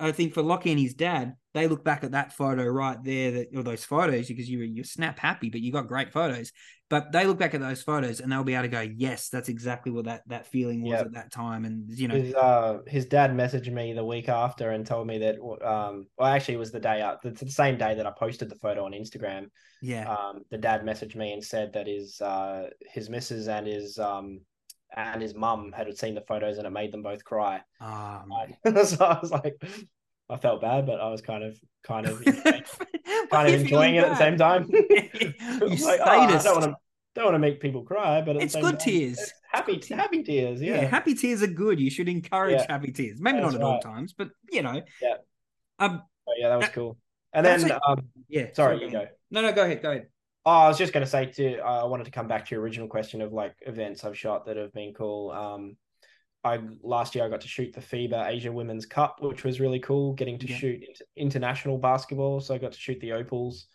I 0.00 0.12
think 0.12 0.34
for 0.34 0.42
Lockie 0.42 0.70
and 0.70 0.80
his 0.80 0.94
dad, 0.94 1.34
they 1.52 1.66
look 1.66 1.84
back 1.84 2.04
at 2.04 2.12
that 2.12 2.32
photo 2.32 2.64
right 2.64 2.96
there, 3.02 3.30
that 3.32 3.48
or 3.54 3.62
those 3.62 3.84
photos, 3.84 4.28
because 4.28 4.48
you 4.48 4.58
were 4.58 4.64
you 4.64 4.84
snap 4.84 5.18
happy, 5.18 5.50
but 5.50 5.60
you 5.60 5.72
got 5.72 5.88
great 5.88 6.12
photos. 6.12 6.52
But 6.88 7.12
they 7.12 7.24
look 7.24 7.38
back 7.38 7.54
at 7.54 7.60
those 7.60 7.82
photos 7.82 8.18
and 8.20 8.32
they'll 8.32 8.42
be 8.42 8.54
able 8.54 8.64
to 8.64 8.68
go, 8.68 8.80
yes, 8.80 9.28
that's 9.28 9.48
exactly 9.48 9.92
what 9.92 10.06
that 10.06 10.22
that 10.28 10.46
feeling 10.46 10.82
was 10.82 10.92
yep. 10.92 11.06
at 11.06 11.12
that 11.12 11.32
time. 11.32 11.64
And 11.64 11.88
you 11.88 12.08
know, 12.08 12.14
his, 12.14 12.34
uh, 12.34 12.78
his 12.86 13.06
dad 13.06 13.32
messaged 13.32 13.72
me 13.72 13.92
the 13.92 14.04
week 14.04 14.28
after 14.28 14.70
and 14.70 14.84
told 14.86 15.06
me 15.06 15.18
that, 15.18 15.36
um, 15.64 16.06
well, 16.18 16.28
actually, 16.28 16.54
it 16.54 16.58
was 16.58 16.72
the 16.72 16.80
day 16.80 17.00
up, 17.00 17.22
the 17.22 17.50
same 17.50 17.76
day 17.76 17.94
that 17.94 18.06
I 18.06 18.10
posted 18.10 18.48
the 18.48 18.56
photo 18.56 18.84
on 18.84 18.92
Instagram. 18.92 19.46
Yeah. 19.82 20.12
Um, 20.12 20.42
the 20.50 20.58
dad 20.58 20.82
messaged 20.82 21.16
me 21.16 21.32
and 21.32 21.44
said 21.44 21.72
that 21.72 21.86
his 21.86 22.20
uh 22.20 22.68
his 22.92 23.08
missus 23.08 23.48
and 23.48 23.66
his 23.66 23.98
um 23.98 24.40
and 24.96 25.22
his 25.22 25.34
mum 25.34 25.72
had 25.72 25.96
seen 25.96 26.14
the 26.14 26.20
photos 26.22 26.58
and 26.58 26.66
it 26.66 26.70
made 26.70 26.92
them 26.92 27.02
both 27.02 27.24
cry. 27.24 27.62
Um, 27.80 28.30
so 28.84 29.04
I 29.04 29.18
was 29.20 29.30
like, 29.30 29.56
I 30.28 30.36
felt 30.36 30.60
bad, 30.60 30.86
but 30.86 31.00
I 31.00 31.10
was 31.10 31.20
kind 31.20 31.42
of 31.42 31.58
kind 31.82 32.06
of 32.06 32.22
kind 33.30 33.48
of 33.48 33.60
enjoying 33.60 33.96
it 33.96 34.04
at 34.04 34.10
the 34.10 34.16
same 34.16 34.36
time. 34.36 34.68
like, 34.70 36.00
oh, 36.00 36.04
I 36.04 36.42
don't 36.42 36.60
want 36.60 36.64
to 36.64 36.76
don't 37.14 37.24
want 37.24 37.34
to 37.34 37.38
make 37.40 37.60
people 37.60 37.82
cry, 37.82 38.20
but 38.20 38.36
it's 38.36 38.54
good 38.54 38.62
time, 38.62 38.76
tears. 38.78 39.18
It's 39.18 39.32
happy 39.50 39.72
it's 39.74 39.88
happy 39.88 40.22
tears. 40.22 40.62
Yeah. 40.62 40.82
yeah. 40.82 40.88
happy 40.88 41.14
tears 41.14 41.42
are 41.42 41.48
good. 41.48 41.80
You 41.80 41.90
should 41.90 42.08
encourage 42.08 42.60
yeah. 42.60 42.66
happy 42.68 42.92
tears. 42.92 43.20
Maybe 43.20 43.40
That's 43.40 43.54
not 43.54 43.60
at 43.60 43.64
right. 43.64 43.72
all 43.74 43.80
times, 43.80 44.12
but 44.12 44.28
you 44.50 44.62
know. 44.62 44.80
Yeah. 45.02 45.14
Um. 45.78 46.02
Oh, 46.28 46.32
yeah, 46.38 46.50
that 46.50 46.58
was 46.58 46.68
cool. 46.68 46.98
And 47.32 47.44
then, 47.44 47.62
like, 47.62 47.80
um, 47.88 48.08
yeah. 48.28 48.52
Sorry, 48.52 48.76
sorry, 48.76 48.84
you 48.84 48.90
go. 48.90 49.06
No, 49.30 49.42
no, 49.42 49.52
go 49.52 49.64
ahead. 49.64 49.82
Go 49.82 49.90
ahead. 49.90 50.06
Oh, 50.46 50.50
I 50.50 50.68
was 50.68 50.78
just 50.78 50.92
going 50.92 51.04
to 51.04 51.10
say 51.10 51.26
to 51.26 51.58
I 51.58 51.84
wanted 51.84 52.04
to 52.04 52.10
come 52.10 52.26
back 52.26 52.46
to 52.46 52.54
your 52.54 52.62
original 52.62 52.88
question 52.88 53.20
of 53.20 53.32
like 53.32 53.54
events 53.60 54.04
I've 54.04 54.16
shot 54.16 54.46
that 54.46 54.56
have 54.56 54.72
been 54.72 54.94
cool. 54.94 55.30
Um, 55.30 55.76
I 56.42 56.60
last 56.82 57.14
year 57.14 57.24
I 57.24 57.28
got 57.28 57.42
to 57.42 57.48
shoot 57.48 57.74
the 57.74 57.80
FIBA 57.80 58.28
Asia 58.28 58.50
Women's 58.50 58.86
Cup, 58.86 59.18
which 59.20 59.44
was 59.44 59.60
really 59.60 59.80
cool. 59.80 60.14
Getting 60.14 60.38
to 60.38 60.48
yeah. 60.48 60.56
shoot 60.56 60.82
international 61.16 61.76
basketball, 61.76 62.40
so 62.40 62.54
I 62.54 62.58
got 62.58 62.72
to 62.72 62.78
shoot 62.78 62.98
the 63.00 63.12
Opals. 63.12 63.66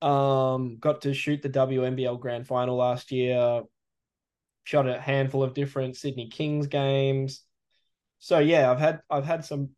Um, 0.00 0.78
got 0.78 1.02
to 1.02 1.12
shoot 1.12 1.42
the 1.42 1.50
WNBL 1.50 2.18
Grand 2.20 2.46
Final 2.46 2.76
last 2.76 3.12
year. 3.12 3.62
Shot 4.64 4.88
a 4.88 4.98
handful 4.98 5.42
of 5.42 5.52
different 5.52 5.96
Sydney 5.96 6.28
Kings 6.28 6.66
games. 6.66 7.42
So 8.18 8.38
yeah, 8.38 8.70
I've 8.70 8.78
had 8.78 9.00
I've 9.10 9.26
had 9.26 9.44
some 9.44 9.70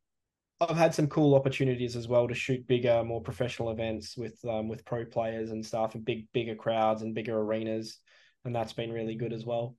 I've 0.60 0.76
had 0.76 0.94
some 0.94 1.06
cool 1.06 1.34
opportunities 1.34 1.94
as 1.94 2.08
well 2.08 2.26
to 2.26 2.34
shoot 2.34 2.66
bigger, 2.66 3.04
more 3.04 3.22
professional 3.22 3.70
events 3.70 4.16
with 4.16 4.38
um, 4.44 4.68
with 4.68 4.84
pro 4.84 5.04
players 5.04 5.50
and 5.50 5.64
stuff, 5.64 5.94
and 5.94 6.04
big 6.04 6.26
bigger 6.32 6.56
crowds 6.56 7.02
and 7.02 7.14
bigger 7.14 7.38
arenas, 7.38 7.98
and 8.44 8.54
that's 8.54 8.72
been 8.72 8.92
really 8.92 9.14
good 9.14 9.32
as 9.32 9.44
well. 9.44 9.76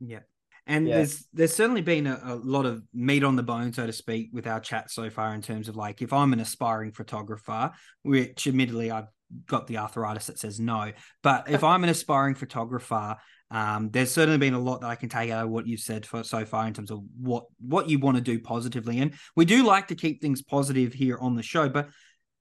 Yeah, 0.00 0.20
and 0.66 0.88
yeah. 0.88 0.96
there's 0.96 1.26
there's 1.32 1.54
certainly 1.54 1.82
been 1.82 2.08
a, 2.08 2.20
a, 2.24 2.34
lot 2.34 2.66
of 2.66 2.82
meat 2.92 3.22
on 3.22 3.36
the 3.36 3.44
bone, 3.44 3.72
so 3.72 3.86
to 3.86 3.92
speak, 3.92 4.30
with 4.32 4.48
our 4.48 4.58
chat 4.58 4.90
so 4.90 5.08
far 5.10 5.32
in 5.32 5.42
terms 5.42 5.68
of 5.68 5.76
like 5.76 6.02
if 6.02 6.12
I'm 6.12 6.32
an 6.32 6.40
aspiring 6.40 6.90
photographer, 6.90 7.70
which 8.02 8.48
admittedly 8.48 8.90
I've 8.90 9.08
got 9.46 9.68
the 9.68 9.78
arthritis 9.78 10.26
that 10.26 10.40
says 10.40 10.58
no, 10.58 10.90
but 11.22 11.48
if 11.48 11.62
I'm 11.64 11.84
an 11.84 11.90
aspiring 11.90 12.34
photographer, 12.34 13.16
um, 13.50 13.90
there's 13.90 14.10
certainly 14.10 14.38
been 14.38 14.54
a 14.54 14.58
lot 14.58 14.80
that 14.80 14.88
I 14.88 14.96
can 14.96 15.08
take 15.08 15.30
out 15.30 15.44
of 15.44 15.50
what 15.50 15.66
you've 15.66 15.80
said 15.80 16.04
for 16.04 16.24
so 16.24 16.44
far 16.44 16.66
in 16.66 16.74
terms 16.74 16.90
of 16.90 17.02
what 17.20 17.44
what 17.60 17.88
you 17.88 17.98
want 17.98 18.16
to 18.16 18.22
do 18.22 18.40
positively, 18.40 18.98
and 19.00 19.14
we 19.36 19.44
do 19.44 19.64
like 19.64 19.88
to 19.88 19.94
keep 19.94 20.20
things 20.20 20.42
positive 20.42 20.92
here 20.92 21.18
on 21.18 21.34
the 21.36 21.42
show, 21.42 21.68
but. 21.68 21.88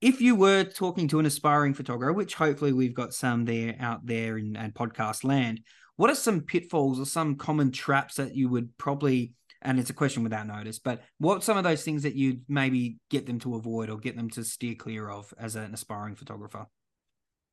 If 0.02 0.20
you 0.20 0.36
were 0.36 0.66
talking 0.66 1.08
to 1.08 1.20
an 1.20 1.26
aspiring 1.26 1.74
photographer, 1.74 2.12
which 2.12 2.36
hopefully 2.36 2.74
we've 2.74 2.94
got 2.94 3.14
some 3.14 3.46
there 3.46 3.76
out 3.80 4.06
there 4.06 4.38
in, 4.38 4.56
in 4.56 4.72
podcast 4.74 5.24
land, 5.24 5.62
what 5.96 6.10
are 6.10 6.16
some 6.16 6.42
pitfalls 6.42 7.00
or 7.00 7.06
some 7.06 7.36
common 7.36 7.72
traps 7.72 8.16
that 8.16 8.36
you 8.36 8.50
would 8.50 8.78
probably, 8.78 9.34
and 9.62 9.80
it's 9.80 9.90
a 9.90 9.94
question 9.94 10.24
without 10.24 10.48
notice, 10.48 10.80
but 10.80 11.02
what 11.18 11.44
some 11.44 11.58
of 11.58 11.64
those 11.64 11.84
things 11.84 12.04
that 12.04 12.16
you'd 12.16 12.42
maybe 12.48 12.98
get 13.10 13.26
them 13.26 13.40
to 13.40 13.56
avoid 13.56 13.90
or 13.90 13.98
get 13.98 14.16
them 14.16 14.30
to 14.32 14.44
steer 14.44 14.76
clear 14.76 15.10
of 15.10 15.34
as 15.40 15.56
an 15.56 15.74
aspiring 15.74 16.16
photographer? 16.16 16.68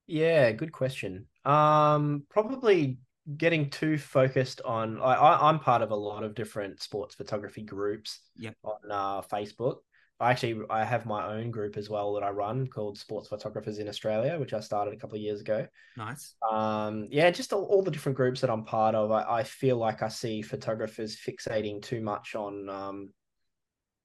Yeah, 0.07 0.51
good 0.53 0.73
question. 0.73 1.27
Um, 1.45 2.25
probably 2.29 2.99
getting 3.37 3.71
too 3.71 3.99
focused 3.99 4.61
on. 4.65 5.01
I, 5.01 5.49
am 5.49 5.59
part 5.59 5.83
of 5.83 5.91
a 5.91 5.97
lot 5.97 6.25
of 6.25 6.35
different 6.35 6.83
sports 6.83 7.15
photography 7.15 7.63
groups. 7.63 8.21
Yep. 8.37 8.57
on 8.65 8.91
uh, 8.91 9.23
Facebook, 9.23 9.79
I 10.23 10.31
actually 10.31 10.63
I 10.71 10.85
have 10.85 11.05
my 11.05 11.27
own 11.27 11.51
group 11.51 11.77
as 11.77 11.91
well 11.91 12.15
that 12.15 12.23
I 12.23 12.31
run 12.31 12.69
called 12.69 12.97
Sports 12.97 13.27
Photographers 13.27 13.79
in 13.79 13.89
Australia, 13.89 14.39
which 14.39 14.53
I 14.53 14.61
started 14.61 14.95
a 14.95 14.97
couple 14.97 15.17
of 15.17 15.23
years 15.23 15.41
ago. 15.41 15.67
Nice. 15.97 16.35
Um, 16.49 17.09
yeah, 17.11 17.29
just 17.31 17.53
all, 17.53 17.65
all 17.65 17.83
the 17.83 17.91
different 17.91 18.17
groups 18.17 18.41
that 18.41 18.51
I'm 18.51 18.65
part 18.65 18.95
of. 18.95 19.11
I, 19.11 19.25
I, 19.25 19.43
feel 19.43 19.79
like 19.79 20.01
I 20.01 20.07
see 20.07 20.41
photographers 20.41 21.17
fixating 21.17 21.83
too 21.83 22.01
much 22.01 22.37
on 22.37 22.69
um, 22.69 23.09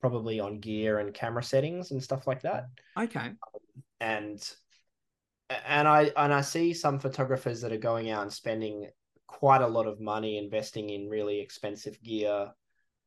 probably 0.02 0.40
on 0.40 0.60
gear 0.60 0.98
and 0.98 1.14
camera 1.14 1.44
settings 1.44 1.92
and 1.92 2.02
stuff 2.02 2.26
like 2.26 2.42
that. 2.42 2.66
Okay. 2.98 3.20
Um, 3.20 3.36
and 4.02 4.54
and 5.68 5.88
I 5.88 6.12
and 6.18 6.34
I 6.34 6.42
see 6.42 6.74
some 6.74 6.98
photographers 6.98 7.62
that 7.62 7.72
are 7.72 7.78
going 7.78 8.10
out 8.10 8.24
and 8.24 8.34
spending 8.34 8.90
quite 9.28 9.62
a 9.62 9.68
lot 9.68 9.88
of 9.88 10.00
money 10.00 10.38
investing 10.38 10.90
in 10.90 11.10
really 11.10 11.40
expensive 11.40 12.02
gear, 12.02 12.52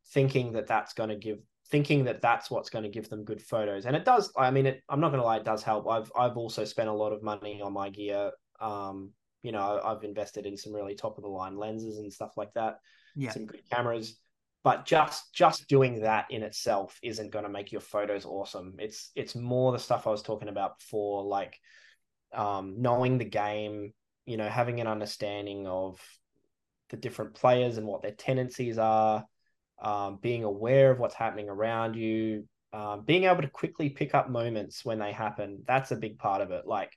thinking 0.09 0.53
that 0.53 0.66
that's 0.66 0.93
going 0.93 1.11
to 1.11 1.16
give 1.16 1.39
thinking 1.71 2.05
that 2.05 2.21
that's 2.21 2.51
what's 2.51 2.68
going 2.68 2.83
to 2.83 2.89
give 2.89 3.09
them 3.09 3.25
good 3.25 3.41
photos. 3.41 3.87
And 3.87 3.95
it 3.95 4.05
does. 4.05 4.33
I 4.37 4.51
mean, 4.51 4.66
it, 4.66 4.83
I'm 4.89 5.01
not 5.01 5.11
going 5.11 5.21
to 5.21 5.27
lie, 5.27 5.37
it 5.37 5.45
does 5.45 5.62
help. 5.62 5.89
I've 5.89 6.11
I've 6.16 6.37
also 6.37 6.64
spent 6.64 6.89
a 6.89 6.93
lot 6.93 7.12
of 7.12 7.23
money 7.23 7.61
on 7.62 7.73
my 7.73 7.91
gear. 7.91 8.33
Um, 8.61 9.12
you 9.43 9.53
know, 9.53 9.81
I've 9.83 10.05
invested 10.05 10.47
in 10.47 10.57
some 10.57 10.75
really 10.75 10.95
top 10.95 11.16
of 11.16 11.23
the 11.23 11.31
line 11.31 11.57
lenses 11.57 11.99
and 11.99 12.12
stuff 12.12 12.37
like 12.37 12.53
that. 12.55 12.79
Yeah, 13.16 13.31
some 13.31 13.47
good 13.47 13.62
cameras. 13.71 14.18
But 14.62 14.85
just 14.85 15.33
just 15.33 15.68
doing 15.68 16.01
that 16.01 16.27
in 16.31 16.43
itself 16.43 16.99
isn't 17.03 17.31
going 17.31 17.45
to 17.45 17.51
make 17.51 17.73
your 17.73 17.81
photos 17.81 18.27
awesome. 18.27 18.75
It's 18.79 19.11
it's 19.14 19.35
more 19.35 19.73
the 19.73 19.79
stuff 19.79 20.07
I 20.07 20.11
was 20.11 20.23
talking 20.23 20.49
about 20.49 20.79
before, 20.79 21.25
like 21.25 21.59
um, 22.35 22.75
knowing 22.79 23.18
the 23.18 23.25
game. 23.25 23.93
You 24.31 24.37
know, 24.37 24.49
having 24.49 24.81
an 24.81 24.87
understanding 24.87 25.66
of 25.66 26.01
the 26.91 26.97
different 26.97 27.35
players 27.35 27.78
and 27.78 27.87
what 27.87 28.03
their 28.03 28.12
tendencies 28.12 28.78
are 28.78 29.26
um, 29.83 30.18
being 30.20 30.45
aware 30.45 30.91
of 30.91 30.99
what's 30.99 31.14
happening 31.14 31.49
around 31.49 31.97
you, 31.97 32.47
um, 32.72 33.03
being 33.05 33.24
able 33.24 33.43
to 33.43 33.49
quickly 33.49 33.89
pick 33.89 34.14
up 34.14 34.28
moments 34.28 34.85
when 34.85 34.99
they 34.99 35.12
happen. 35.12 35.62
That's 35.66 35.91
a 35.91 35.97
big 35.97 36.18
part 36.18 36.43
of 36.43 36.51
it. 36.51 36.66
Like, 36.66 36.97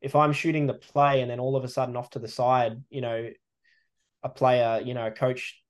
if 0.00 0.16
I'm 0.16 0.32
shooting 0.32 0.66
the 0.66 0.74
play 0.74 1.20
and 1.20 1.30
then 1.30 1.38
all 1.38 1.54
of 1.54 1.62
a 1.62 1.68
sudden 1.68 1.96
off 1.96 2.10
to 2.10 2.18
the 2.18 2.28
side, 2.28 2.82
you 2.90 3.00
know, 3.00 3.30
a 4.22 4.28
player, 4.28 4.80
you 4.84 4.94
know, 4.94 5.06
a 5.06 5.10
coach, 5.12 5.62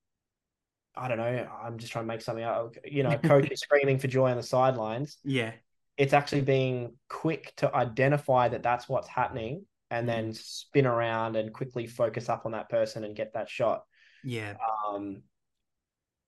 I 0.94 1.08
don't 1.08 1.18
know, 1.18 1.48
I'm 1.62 1.78
just 1.78 1.92
trying 1.92 2.04
to 2.04 2.08
make 2.08 2.22
something 2.22 2.44
out. 2.44 2.76
You 2.84 3.02
know, 3.02 3.10
a 3.10 3.18
coach 3.28 3.50
is 3.50 3.60
screaming 3.60 3.98
for 3.98 4.08
joy 4.08 4.30
on 4.30 4.36
the 4.36 4.42
sidelines. 4.42 5.18
Yeah. 5.24 5.52
It's 5.98 6.14
actually 6.14 6.40
being 6.40 6.94
quick 7.10 7.52
to 7.56 7.74
identify 7.74 8.48
that 8.48 8.62
that's 8.62 8.88
what's 8.88 9.08
happening 9.08 9.66
and 9.93 10.09
then 10.09 10.32
spin 10.32 10.86
around 10.86 11.36
and 11.36 11.53
quickly 11.53 11.86
focus 11.86 12.30
up 12.30 12.47
on 12.47 12.53
that 12.53 12.70
person 12.70 13.05
and 13.05 13.14
get 13.14 13.34
that 13.34 13.51
shot. 13.51 13.82
Yeah. 14.24 14.55
Um, 14.88 15.22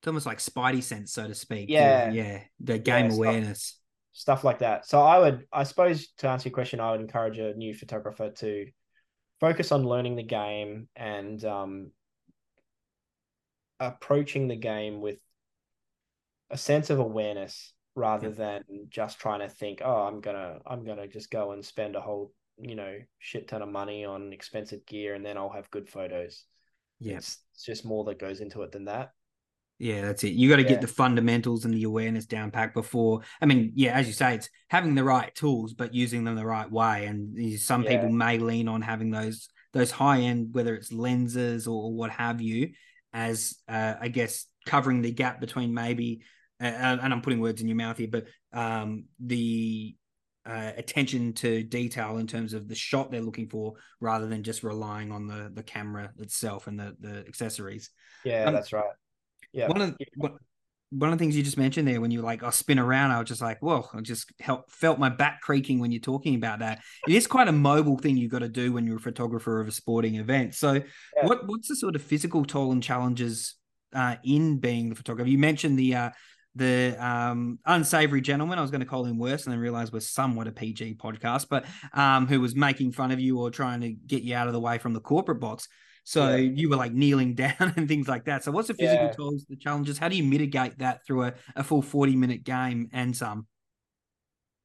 It's 0.01 0.07
almost 0.07 0.27
like 0.27 0.39
spidey 0.39 0.83
sense, 0.83 1.13
so 1.13 1.27
to 1.27 1.35
speak. 1.35 1.71
Yeah. 1.71 2.11
Yeah. 2.11 2.41
The 2.61 2.79
game 2.79 3.11
stuff- 3.11 3.19
awareness. 3.19 3.81
stuff 4.13 4.45
like 4.45 4.59
that. 4.59 4.87
So 4.87 5.01
I 5.01 5.19
would, 5.19 5.47
I 5.51 5.65
suppose, 5.65 6.09
to 6.19 6.29
answer 6.29 6.49
your 6.51 6.55
question, 6.55 6.79
I 6.79 6.91
would 6.93 7.01
encourage 7.01 7.39
a 7.39 7.55
new 7.55 7.73
photographer 7.75 8.31
to 8.31 8.67
focus 9.41 9.73
on 9.73 9.89
learning 9.89 10.17
the 10.17 10.23
game 10.23 10.89
and 10.95 11.43
um, 11.45 11.91
approaching 13.81 14.47
the 14.49 14.57
game 14.57 15.01
with 15.01 15.19
a 16.51 16.59
sense 16.59 16.91
of 16.91 16.99
awareness 16.99 17.73
rather 17.97 18.31
than 18.31 18.63
just 18.89 19.19
trying 19.19 19.41
to 19.41 19.49
think, 19.49 19.81
oh, 19.85 20.03
I'm 20.07 20.21
gonna, 20.21 20.59
I'm 20.67 20.85
gonna 20.85 21.09
just 21.09 21.31
go 21.31 21.53
and 21.53 21.65
spend 21.65 21.97
a 21.97 22.01
whole, 22.01 22.33
you 22.59 22.75
know, 22.75 22.99
shit 23.19 23.49
ton 23.49 23.63
of 23.63 23.69
money 23.69 24.05
on 24.05 24.33
expensive 24.33 24.87
gear 24.87 25.15
and 25.15 25.25
then 25.25 25.37
I'll 25.37 25.51
have 25.51 25.71
good 25.71 25.89
photos. 25.89 26.45
Yeah. 27.01 27.17
It's, 27.17 27.39
it's 27.55 27.65
just 27.65 27.85
more 27.85 28.05
that 28.05 28.19
goes 28.19 28.41
into 28.41 28.63
it 28.63 28.73
than 28.73 28.85
that. 28.87 29.11
Yeah, 29.79 30.03
that's 30.03 30.23
it. 30.23 30.35
You 30.35 30.49
got 30.49 30.57
to 30.57 30.63
Yeah. 30.63 30.69
get 30.69 30.81
the 30.81 30.87
fundamentals 30.87 31.65
and 31.65 31.75
the 31.75 31.83
awareness 31.83 32.27
down 32.27 32.53
packed 32.53 32.75
before. 32.75 33.23
I 33.41 33.47
mean, 33.47 33.73
yeah, 33.75 33.95
as 33.95 34.07
you 34.07 34.13
say, 34.13 34.37
it's 34.37 34.49
having 34.69 34.95
the 34.95 35.03
right 35.03 35.35
tools, 35.35 35.75
but 35.75 35.93
using 35.93 36.23
them 36.23 36.37
the 36.37 36.47
right 36.47 36.71
way. 36.71 37.07
And 37.07 37.59
some 37.61 37.83
Yeah. 37.83 37.91
people 37.91 38.09
may 38.09 38.39
lean 38.39 38.69
on 38.69 38.83
having 38.83 39.11
those 39.11 39.49
those 39.73 39.91
high 39.91 40.21
end, 40.21 40.55
whether 40.55 40.77
it's 40.77 40.93
lenses 40.93 41.67
or 41.67 41.93
what 41.93 42.13
have 42.13 42.41
you, 42.41 42.75
as 43.13 43.57
uh, 43.67 43.95
I 44.01 44.07
guess 44.07 44.47
covering 44.67 45.03
the 45.03 45.11
gap 45.11 45.41
between 45.41 45.75
maybe, 45.75 46.23
uh, 46.61 46.67
and 47.03 47.13
I'm 47.13 47.23
putting 47.23 47.41
words 47.41 47.61
in 47.61 47.67
your 47.67 47.77
mouth 47.77 47.99
here, 47.99 48.07
but 48.07 48.27
um, 48.53 49.07
the 49.19 49.97
uh, 50.47 50.73
attention 50.77 51.33
to 51.35 51.63
detail 51.63 52.19
in 52.19 52.27
terms 52.27 52.53
of 52.53 52.69
the 52.69 52.75
shot 52.75 53.11
they're 53.11 53.21
looking 53.21 53.49
for, 53.49 53.75
rather 54.01 54.27
than 54.27 54.43
just 54.43 54.63
relying 54.63 55.13
on 55.13 55.27
the 55.27 55.51
the 55.53 55.63
camera 55.63 56.13
itself 56.19 56.67
and 56.67 56.79
the 56.79 56.97
the 57.01 57.27
accessories. 57.27 57.91
Yeah, 58.25 58.47
Um, 58.47 58.55
that's 58.55 58.73
right. 58.73 58.85
Yeah. 59.53 59.69
One 59.69 59.81
of 59.81 59.97
one, 60.17 60.39
one 60.91 61.13
of 61.13 61.19
the 61.19 61.23
things 61.23 61.37
you 61.37 61.43
just 61.43 61.59
mentioned 61.59 61.89
there, 61.89 62.01
when 62.01 62.11
you 62.11 62.23
like, 62.23 62.43
I 62.43 62.51
spin 62.51 62.79
around, 62.79 63.11
I 63.11 63.19
was 63.19 63.29
just 63.29 63.43
like, 63.43 63.61
whoa, 63.61 63.89
I 63.93 64.01
just 64.01 64.33
help, 64.39 64.71
felt 64.71 64.99
my 64.99 65.09
back 65.09 65.41
creaking 65.41 65.81
when 65.81 65.91
you're 65.91 66.01
talking 66.01 66.35
about 66.35 66.61
that. 66.61 66.83
It 67.07 67.15
is 67.15 67.27
quite 67.27 67.49
a 67.49 67.53
mobile 67.53 67.99
thing 67.99 68.17
you've 68.17 68.31
got 68.31 68.41
to 68.41 68.49
do 68.49 68.73
when 68.73 68.87
you're 68.87 68.99
a 68.99 69.01
photographer 69.01 69.61
of 69.61 69.69
a 69.69 69.73
sporting 69.73 70.17
event. 70.17 70.55
So, 70.55 70.75
Yeah. 70.75 71.27
what 71.27 71.47
what's 71.49 71.69
the 71.69 71.77
sort 71.77 71.97
of 71.97 72.03
physical 72.03 72.45
toll 72.45 72.73
and 72.73 72.83
challenges 72.83 73.55
uh, 73.93 74.17
in 74.25 74.59
being 74.59 74.89
the 74.89 74.95
photographer? 74.95 75.29
You 75.29 75.39
mentioned 75.39 75.79
the 75.79 75.95
uh, 75.95 76.11
the 76.55 76.97
um, 77.05 77.59
unsavory 77.67 78.21
gentleman. 78.21 78.59
I 78.59 78.63
was 78.63 78.71
going 78.71 78.81
to 78.81 78.87
call 78.87 79.05
him 79.05 79.19
worse, 79.19 79.45
and 79.45 79.53
then 79.53 79.61
realize 79.61 79.93
we're 79.93 80.01
somewhat 80.01 80.47
a 80.49 80.53
PG 80.53 80.95
podcast, 80.95 81.47
but 81.49 81.65
um, 81.93 82.27
who 82.27 82.41
was 82.41 82.55
making 82.55 82.93
fun 82.93 83.11
of 83.11 83.21
you 83.21 83.39
or 83.41 83.51
trying 83.51 83.81
to 83.81 83.91
get 83.91 84.23
you 84.23 84.35
out 84.37 84.47
of 84.47 84.53
the 84.53 84.61
way 84.61 84.79
from 84.79 84.93
the 84.93 85.01
corporate 85.01 85.41
box. 85.41 85.69
So 86.05 86.37
Yeah. 86.37 86.53
you 86.55 86.69
were 86.69 86.77
like 86.77 86.93
kneeling 86.93 87.35
down 87.45 87.55
and 87.77 87.89
things 87.89 88.09
like 88.09 88.27
that. 88.27 88.45
So 88.45 88.53
what's 88.53 88.69
the 88.69 88.75
physical 88.75 89.09
Yeah. 89.09 89.13
tolls, 89.15 89.47
the 89.49 89.57
challenges? 89.57 89.99
How 89.99 90.09
do 90.09 90.17
you 90.17 90.23
mitigate 90.25 90.79
that 90.79 91.05
through 91.07 91.25
a, 91.25 91.35
a 91.57 91.65
full 91.65 91.83
40 91.83 92.15
minute 92.17 92.45
game 92.45 92.89
and 92.93 93.17
some? 93.17 93.47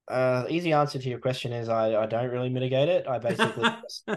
Uh, 0.07 0.45
easy 0.49 0.73
answer 0.73 0.97
to 0.97 1.07
your 1.07 1.19
question 1.19 1.53
is 1.53 1.69
I, 1.69 1.95
I 2.01 2.05
don't 2.07 2.29
really 2.31 2.49
mitigate 2.49 2.89
it. 2.89 3.07
I 3.07 3.19
basically 3.19 3.63
just, 3.83 4.09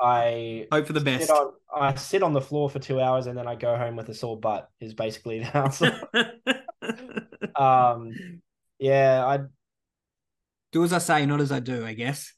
I 0.00 0.66
Hope 0.72 0.86
for 0.86 0.92
the 0.92 1.00
sit 1.00 1.04
best. 1.20 1.30
on 1.30 1.52
I 1.74 1.94
sit 1.94 2.22
on 2.22 2.32
the 2.32 2.40
floor 2.40 2.68
for 2.68 2.80
two 2.80 3.00
hours 3.00 3.26
and 3.28 3.38
then 3.38 3.46
I 3.46 3.54
go 3.54 3.76
home 3.76 3.96
with 3.96 4.08
a 4.08 4.14
sore 4.14 4.38
butt 4.38 4.68
is 4.80 4.94
basically 4.94 5.38
the 5.38 5.56
answer. 5.56 6.00
um, 7.56 8.12
yeah, 8.78 9.24
I 9.24 9.40
do 10.72 10.84
as 10.84 10.92
I 10.92 10.98
say, 10.98 11.26
not 11.26 11.40
as 11.40 11.52
I 11.52 11.60
do, 11.60 11.84
I 11.84 11.94
guess. 11.94 12.32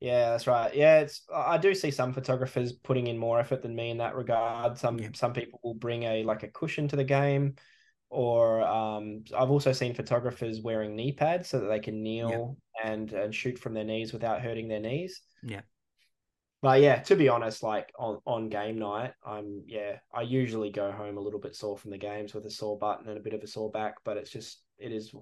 yeah, 0.00 0.30
that's 0.30 0.46
right. 0.46 0.74
Yeah, 0.74 1.00
it's 1.00 1.22
I 1.32 1.58
do 1.58 1.74
see 1.74 1.90
some 1.90 2.12
photographers 2.12 2.72
putting 2.72 3.06
in 3.06 3.18
more 3.18 3.38
effort 3.38 3.62
than 3.62 3.74
me 3.74 3.90
in 3.90 3.98
that 3.98 4.14
regard. 4.16 4.78
Some 4.78 4.98
Yeah. 4.98 5.10
some 5.14 5.32
people 5.32 5.60
will 5.62 5.74
bring 5.74 6.02
a 6.04 6.24
like 6.24 6.42
a 6.42 6.48
cushion 6.48 6.88
to 6.88 6.96
the 6.96 7.04
game, 7.04 7.56
or 8.08 8.62
um, 8.62 9.24
I've 9.36 9.50
also 9.50 9.72
seen 9.72 9.94
photographers 9.94 10.60
wearing 10.60 10.96
knee 10.96 11.12
pads 11.12 11.48
so 11.48 11.60
that 11.60 11.68
they 11.68 11.80
can 11.80 12.02
kneel 12.02 12.56
and 12.84 13.12
and 13.12 13.34
shoot 13.34 13.58
from 13.58 13.74
their 13.74 13.84
knees 13.84 14.12
without 14.12 14.40
hurting 14.42 14.68
their 14.68 14.80
knees. 14.80 15.20
Yeah. 15.42 15.62
But 16.62 16.80
yeah, 16.80 17.00
to 17.02 17.16
be 17.16 17.28
honest, 17.28 17.64
like 17.64 17.92
on, 17.98 18.20
on 18.24 18.48
game 18.48 18.78
night, 18.78 19.14
I'm 19.26 19.64
yeah, 19.66 19.96
I 20.14 20.22
usually 20.22 20.70
go 20.70 20.92
home 20.92 21.18
a 21.18 21.20
little 21.20 21.40
bit 21.40 21.56
sore 21.56 21.76
from 21.76 21.90
the 21.90 21.98
games 21.98 22.34
with 22.34 22.46
a 22.46 22.50
sore 22.50 22.78
butt 22.78 23.00
and 23.04 23.16
a 23.18 23.20
bit 23.20 23.34
of 23.34 23.42
a 23.42 23.48
sore 23.48 23.70
back, 23.70 23.96
but 24.04 24.16
it's 24.16 24.30
just 24.30 24.62
it 24.78 24.92
is 24.92 25.12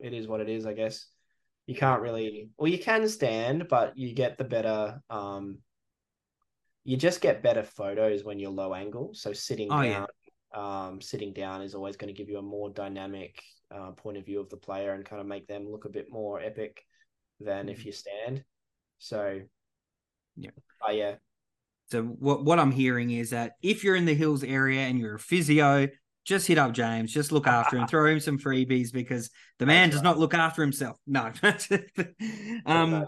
it 0.00 0.12
is 0.12 0.26
what 0.26 0.40
it 0.40 0.48
is, 0.48 0.66
I 0.66 0.72
guess. 0.72 1.06
You 1.66 1.76
can't 1.76 2.02
really 2.02 2.50
well 2.58 2.68
you 2.70 2.78
can 2.80 3.08
stand, 3.08 3.68
but 3.68 3.96
you 3.96 4.12
get 4.12 4.38
the 4.38 4.44
better 4.44 5.00
um 5.08 5.58
you 6.84 6.96
just 6.96 7.20
get 7.20 7.42
better 7.42 7.62
photos 7.62 8.24
when 8.24 8.38
you're 8.40 8.50
low 8.50 8.74
angle. 8.74 9.10
So 9.14 9.32
sitting 9.32 9.68
Oh, 9.70 9.82
yeah. 9.82 10.00
down 10.00 10.06
um 10.54 11.00
sitting 11.00 11.32
down 11.32 11.62
is 11.62 11.74
always 11.74 11.96
going 11.96 12.12
to 12.12 12.18
give 12.18 12.28
you 12.28 12.38
a 12.38 12.42
more 12.42 12.70
dynamic 12.70 13.40
uh, 13.70 13.92
point 13.92 14.16
of 14.16 14.24
view 14.24 14.40
of 14.40 14.48
the 14.48 14.56
player 14.56 14.94
and 14.94 15.04
kind 15.04 15.20
of 15.20 15.26
make 15.28 15.46
them 15.46 15.68
look 15.70 15.84
a 15.84 15.90
bit 15.90 16.10
more 16.10 16.40
epic 16.40 16.82
than 17.38 17.68
if 17.68 17.78
Mhm. 17.80 17.86
you 17.86 17.92
stand. 17.92 18.44
So 18.98 19.40
Yeah. 20.36 20.50
Uh, 20.86 20.92
yeah, 20.92 21.14
So 21.90 22.02
what 22.02 22.44
what 22.44 22.58
I'm 22.58 22.72
hearing 22.72 23.10
is 23.10 23.30
that 23.30 23.52
if 23.62 23.84
you're 23.84 23.96
in 23.96 24.04
the 24.04 24.14
hills 24.14 24.44
area 24.44 24.80
and 24.80 24.98
you're 24.98 25.16
a 25.16 25.18
physio, 25.18 25.88
just 26.24 26.46
hit 26.46 26.58
up 26.58 26.72
James, 26.72 27.12
just 27.12 27.32
look 27.32 27.46
after 27.46 27.78
him, 27.78 27.86
throw 27.88 28.06
him 28.06 28.20
some 28.20 28.38
freebies 28.38 28.92
because 28.92 29.30
the 29.58 29.66
man 29.66 29.90
does 29.90 30.02
not 30.02 30.18
look 30.18 30.34
after 30.34 30.62
himself. 30.62 30.98
No. 31.06 31.32
Um 32.66 33.06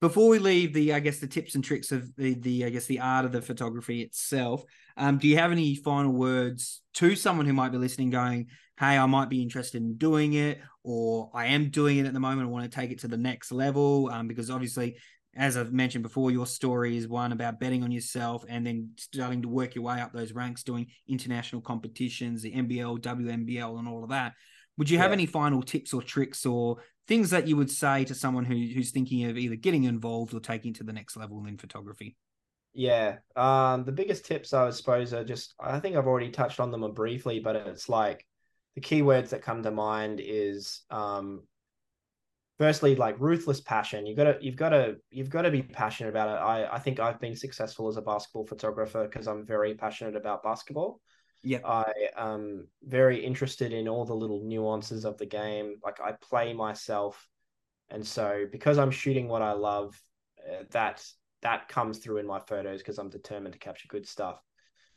before 0.00 0.28
we 0.28 0.38
leave 0.38 0.74
the 0.74 0.92
I 0.92 1.00
guess 1.00 1.18
the 1.18 1.26
tips 1.26 1.54
and 1.54 1.64
tricks 1.64 1.92
of 1.92 2.14
the 2.16 2.34
the 2.34 2.64
I 2.64 2.70
guess 2.70 2.86
the 2.86 3.00
art 3.00 3.24
of 3.24 3.32
the 3.32 3.42
photography 3.42 4.02
itself, 4.02 4.64
um, 4.96 5.18
do 5.18 5.28
you 5.28 5.36
have 5.38 5.52
any 5.52 5.74
final 5.74 6.12
words 6.12 6.82
to 6.94 7.16
someone 7.16 7.46
who 7.46 7.52
might 7.52 7.72
be 7.72 7.78
listening 7.78 8.10
going, 8.10 8.48
Hey, 8.78 8.98
I 8.98 9.06
might 9.06 9.30
be 9.30 9.42
interested 9.42 9.80
in 9.80 9.96
doing 9.96 10.34
it, 10.34 10.60
or 10.84 11.30
I 11.34 11.46
am 11.46 11.70
doing 11.70 11.98
it 11.98 12.06
at 12.06 12.12
the 12.12 12.20
moment, 12.20 12.48
I 12.48 12.50
want 12.50 12.70
to 12.70 12.74
take 12.74 12.90
it 12.90 13.00
to 13.00 13.08
the 13.08 13.16
next 13.16 13.52
level. 13.52 14.10
Um, 14.12 14.28
because 14.28 14.50
obviously 14.50 14.96
as 15.36 15.56
I've 15.56 15.72
mentioned 15.72 16.02
before, 16.02 16.30
your 16.30 16.46
story 16.46 16.96
is 16.96 17.06
one 17.06 17.32
about 17.32 17.60
betting 17.60 17.82
on 17.82 17.92
yourself 17.92 18.44
and 18.48 18.66
then 18.66 18.90
starting 18.96 19.42
to 19.42 19.48
work 19.48 19.74
your 19.74 19.84
way 19.84 20.00
up 20.00 20.12
those 20.12 20.32
ranks, 20.32 20.62
doing 20.62 20.86
international 21.08 21.62
competitions, 21.62 22.42
the 22.42 22.52
NBL, 22.52 22.98
WNBL, 23.00 23.78
and 23.78 23.86
all 23.86 24.02
of 24.02 24.10
that. 24.10 24.32
Would 24.78 24.90
you 24.90 24.98
have 24.98 25.10
Yeah. 25.10 25.12
any 25.12 25.26
final 25.26 25.62
tips 25.62 25.94
or 25.94 26.02
tricks 26.02 26.44
or 26.46 26.78
things 27.08 27.30
that 27.30 27.46
you 27.46 27.56
would 27.56 27.70
say 27.70 28.04
to 28.04 28.14
someone 28.14 28.44
who, 28.44 28.54
who's 28.54 28.90
thinking 28.90 29.24
of 29.24 29.38
either 29.38 29.56
getting 29.56 29.84
involved 29.84 30.34
or 30.34 30.40
taking 30.40 30.74
to 30.74 30.84
the 30.84 30.92
next 30.92 31.16
level 31.16 31.44
in 31.46 31.56
photography? 31.58 32.16
Yeah. 32.74 33.18
Um, 33.34 33.84
the 33.84 33.92
biggest 33.92 34.26
tips 34.26 34.52
I 34.52 34.68
suppose 34.70 35.14
are 35.14 35.24
just 35.24 35.54
I 35.58 35.80
think 35.80 35.96
I've 35.96 36.06
already 36.06 36.30
touched 36.30 36.60
on 36.60 36.70
them 36.70 36.92
briefly, 36.92 37.40
but 37.40 37.56
it's 37.56 37.88
like 37.88 38.26
the 38.74 38.82
keywords 38.82 39.30
that 39.30 39.42
come 39.42 39.62
to 39.62 39.70
mind 39.70 40.20
is 40.22 40.82
um 40.90 41.42
firstly 42.58 42.96
like 42.96 43.20
ruthless 43.20 43.60
passion. 43.60 44.06
You 44.06 44.16
gotta 44.16 44.38
you've 44.40 44.56
gotta 44.56 44.96
you've 45.10 45.30
got 45.30 45.42
to 45.42 45.50
be 45.50 45.62
passionate 45.62 46.10
about 46.10 46.28
it. 46.28 46.40
I, 46.40 46.76
I 46.76 46.78
think 46.78 47.00
I've 47.00 47.20
been 47.20 47.36
successful 47.36 47.88
as 47.88 47.96
a 47.96 48.02
basketball 48.02 48.46
photographer 48.46 49.06
because 49.08 49.26
I'm 49.26 49.44
very 49.44 49.74
passionate 49.74 50.16
about 50.16 50.42
basketball. 50.42 51.00
Yeah. 51.42 51.60
I 51.64 51.92
am 52.16 52.66
very 52.82 53.24
interested 53.24 53.72
in 53.72 53.88
all 53.88 54.04
the 54.04 54.14
little 54.16 54.42
nuances 54.42 55.04
of 55.04 55.18
the 55.18 55.26
game. 55.26 55.76
Like 55.84 56.00
I 56.00 56.12
play 56.12 56.52
myself. 56.52 57.28
And 57.90 58.04
so 58.04 58.46
because 58.50 58.78
I'm 58.78 58.90
shooting 58.90 59.28
what 59.28 59.42
I 59.42 59.52
love, 59.52 60.00
uh, 60.44 60.64
that 60.70 61.04
that 61.42 61.68
comes 61.68 61.98
through 61.98 62.18
in 62.18 62.26
my 62.26 62.40
photos 62.40 62.78
because 62.80 62.98
I'm 62.98 63.10
determined 63.10 63.52
to 63.52 63.58
capture 63.58 63.86
good 63.88 64.08
stuff. 64.08 64.42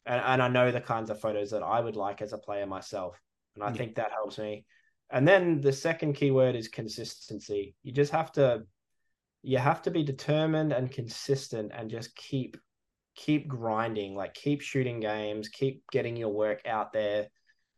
And, 0.06 0.22
and 0.26 0.42
I 0.42 0.48
know 0.48 0.72
the 0.72 0.82
kinds 0.82 1.10
of 1.10 1.20
photos 1.20 1.52
that 1.52 1.62
I 1.62 1.80
would 1.80 1.96
like 1.96 2.22
as 2.22 2.34
a 2.34 2.38
player 2.38 2.66
myself. 2.66 3.22
And 3.56 3.64
I 3.64 3.70
Yeah. 3.70 3.76
think 3.76 3.96
that 3.96 4.12
helps 4.12 4.40
me. 4.40 4.66
And 5.12 5.28
then 5.28 5.62
the 5.62 5.74
second 5.74 6.14
keyword 6.14 6.56
is 6.56 6.68
consistency. 6.68 7.76
You 7.84 7.92
just 7.92 8.12
have 8.12 8.32
to 8.34 8.64
you 9.42 9.58
have 9.58 9.82
to 9.84 9.92
be 9.92 10.04
determined 10.04 10.74
and 10.74 10.92
consistent 10.92 11.72
and 11.74 11.90
just 11.90 12.16
keep 12.16 12.58
keep 13.16 13.48
grinding, 13.48 14.16
like 14.16 14.34
keep 14.34 14.62
shooting 14.62 15.00
games, 15.00 15.50
keep 15.50 15.84
getting 15.92 16.16
your 16.16 16.30
work 16.30 16.62
out 16.66 16.94
there, 16.94 17.28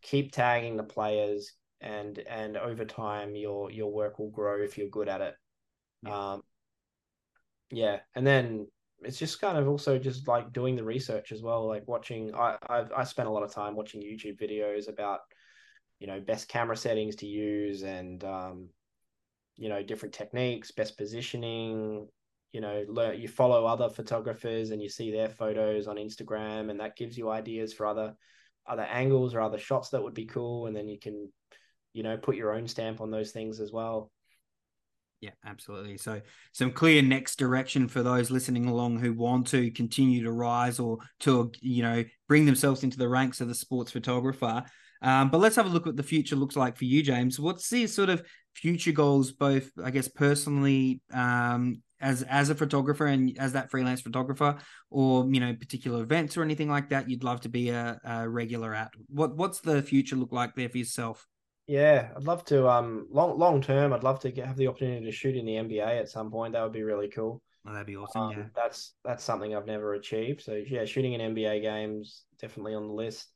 keep 0.01 0.31
tagging 0.31 0.77
the 0.77 0.83
players 0.83 1.53
and 1.79 2.19
and 2.19 2.57
over 2.57 2.85
time 2.85 3.35
your 3.35 3.71
your 3.71 3.91
work 3.91 4.19
will 4.19 4.29
grow 4.29 4.61
if 4.61 4.77
you're 4.77 4.89
good 4.89 5.09
at 5.09 5.21
it. 5.21 5.35
Yeah. 6.03 6.33
Um 6.33 6.41
yeah, 7.71 7.99
and 8.15 8.27
then 8.27 8.67
it's 9.03 9.17
just 9.17 9.39
kind 9.39 9.57
of 9.57 9.67
also 9.67 9.97
just 9.97 10.27
like 10.27 10.51
doing 10.51 10.75
the 10.75 10.83
research 10.83 11.31
as 11.31 11.41
well, 11.41 11.67
like 11.67 11.87
watching 11.87 12.35
I 12.35 12.57
I've 12.69 12.91
I 12.91 13.03
spent 13.03 13.29
a 13.29 13.31
lot 13.31 13.43
of 13.43 13.53
time 13.53 13.75
watching 13.75 14.01
YouTube 14.01 14.39
videos 14.39 14.89
about 14.89 15.21
you 16.01 16.07
know 16.07 16.19
best 16.19 16.49
camera 16.49 16.75
settings 16.75 17.15
to 17.15 17.27
use 17.27 17.83
and 17.83 18.23
um 18.23 18.67
you 19.55 19.69
know 19.69 19.83
different 19.83 20.13
techniques 20.13 20.71
best 20.71 20.97
positioning 20.97 22.07
you 22.51 22.59
know 22.59 22.83
learn 22.89 23.21
you 23.21 23.27
follow 23.27 23.65
other 23.65 23.87
photographers 23.87 24.71
and 24.71 24.81
you 24.81 24.89
see 24.89 25.11
their 25.11 25.29
photos 25.29 25.87
on 25.87 25.97
Instagram 25.97 26.71
and 26.71 26.79
that 26.79 26.97
gives 26.97 27.17
you 27.17 27.29
ideas 27.29 27.71
for 27.71 27.85
other 27.85 28.15
other 28.67 28.83
angles 28.83 29.35
or 29.35 29.41
other 29.41 29.59
shots 29.59 29.89
that 29.89 30.01
would 30.01 30.15
be 30.15 30.25
cool 30.25 30.65
and 30.65 30.75
then 30.75 30.87
you 30.87 30.99
can 30.99 31.31
you 31.93 32.01
know 32.01 32.17
put 32.17 32.35
your 32.35 32.53
own 32.53 32.67
stamp 32.67 32.99
on 32.99 33.11
those 33.11 33.31
things 33.31 33.59
as 33.59 33.71
well 33.71 34.11
yeah, 35.21 35.29
absolutely. 35.45 35.99
So, 35.99 36.19
some 36.51 36.71
clear 36.71 37.03
next 37.03 37.37
direction 37.37 37.87
for 37.87 38.01
those 38.01 38.31
listening 38.31 38.65
along 38.65 38.97
who 38.97 39.13
want 39.13 39.45
to 39.49 39.69
continue 39.69 40.23
to 40.23 40.31
rise 40.31 40.79
or 40.79 40.97
to, 41.19 41.51
you 41.61 41.83
know, 41.83 42.03
bring 42.27 42.45
themselves 42.47 42.83
into 42.83 42.97
the 42.97 43.07
ranks 43.07 43.39
of 43.39 43.47
the 43.47 43.53
sports 43.53 43.91
photographer. 43.91 44.63
Um, 45.01 45.29
but 45.29 45.39
let's 45.39 45.55
have 45.55 45.65
a 45.65 45.69
look 45.69 45.83
at 45.83 45.87
what 45.87 45.97
the 45.97 46.03
future 46.03 46.35
looks 46.35 46.55
like 46.55 46.77
for 46.77 46.85
you, 46.85 47.01
James. 47.01 47.39
What's 47.39 47.69
the 47.69 47.87
sort 47.87 48.09
of 48.09 48.23
future 48.53 48.91
goals, 48.91 49.31
both, 49.31 49.71
I 49.83 49.91
guess, 49.91 50.07
personally, 50.07 51.01
um, 51.11 51.81
as 51.99 52.23
as 52.23 52.49
a 52.49 52.55
photographer 52.55 53.05
and 53.05 53.37
as 53.39 53.53
that 53.53 53.69
freelance 53.69 54.01
photographer, 54.01 54.57
or 54.89 55.27
you 55.31 55.39
know, 55.39 55.53
particular 55.53 56.03
events 56.03 56.35
or 56.35 56.43
anything 56.43 56.69
like 56.69 56.89
that 56.89 57.09
you'd 57.09 57.23
love 57.23 57.41
to 57.41 57.49
be 57.49 57.69
a, 57.69 57.99
a 58.03 58.29
regular 58.29 58.73
at? 58.73 58.91
What 59.07 59.35
what's 59.35 59.61
the 59.61 59.81
future 59.81 60.15
look 60.15 60.31
like 60.31 60.55
there 60.55 60.69
for 60.69 60.77
yourself? 60.77 61.27
Yeah, 61.67 62.09
I'd 62.15 62.23
love 62.23 62.43
to. 62.45 62.67
Um, 62.67 63.07
long 63.11 63.37
long 63.37 63.61
term, 63.61 63.93
I'd 63.93 64.03
love 64.03 64.19
to 64.21 64.31
get, 64.31 64.47
have 64.47 64.57
the 64.57 64.67
opportunity 64.67 65.05
to 65.05 65.11
shoot 65.11 65.35
in 65.35 65.45
the 65.45 65.53
NBA 65.53 65.99
at 65.99 66.09
some 66.09 66.31
point. 66.31 66.53
That 66.53 66.63
would 66.63 66.73
be 66.73 66.83
really 66.83 67.07
cool. 67.07 67.41
Oh, 67.65 67.71
that'd 67.73 67.87
be 67.87 67.95
awesome. 67.95 68.21
Um, 68.21 68.31
yeah, 68.31 68.45
that's 68.55 68.95
that's 69.03 69.23
something 69.23 69.55
I've 69.55 69.67
never 69.67 69.93
achieved. 69.93 70.41
So 70.41 70.61
yeah, 70.67 70.85
shooting 70.85 71.13
in 71.13 71.35
NBA 71.35 71.61
games 71.61 72.23
definitely 72.39 72.73
on 72.73 72.87
the 72.87 72.93
list. 72.93 73.27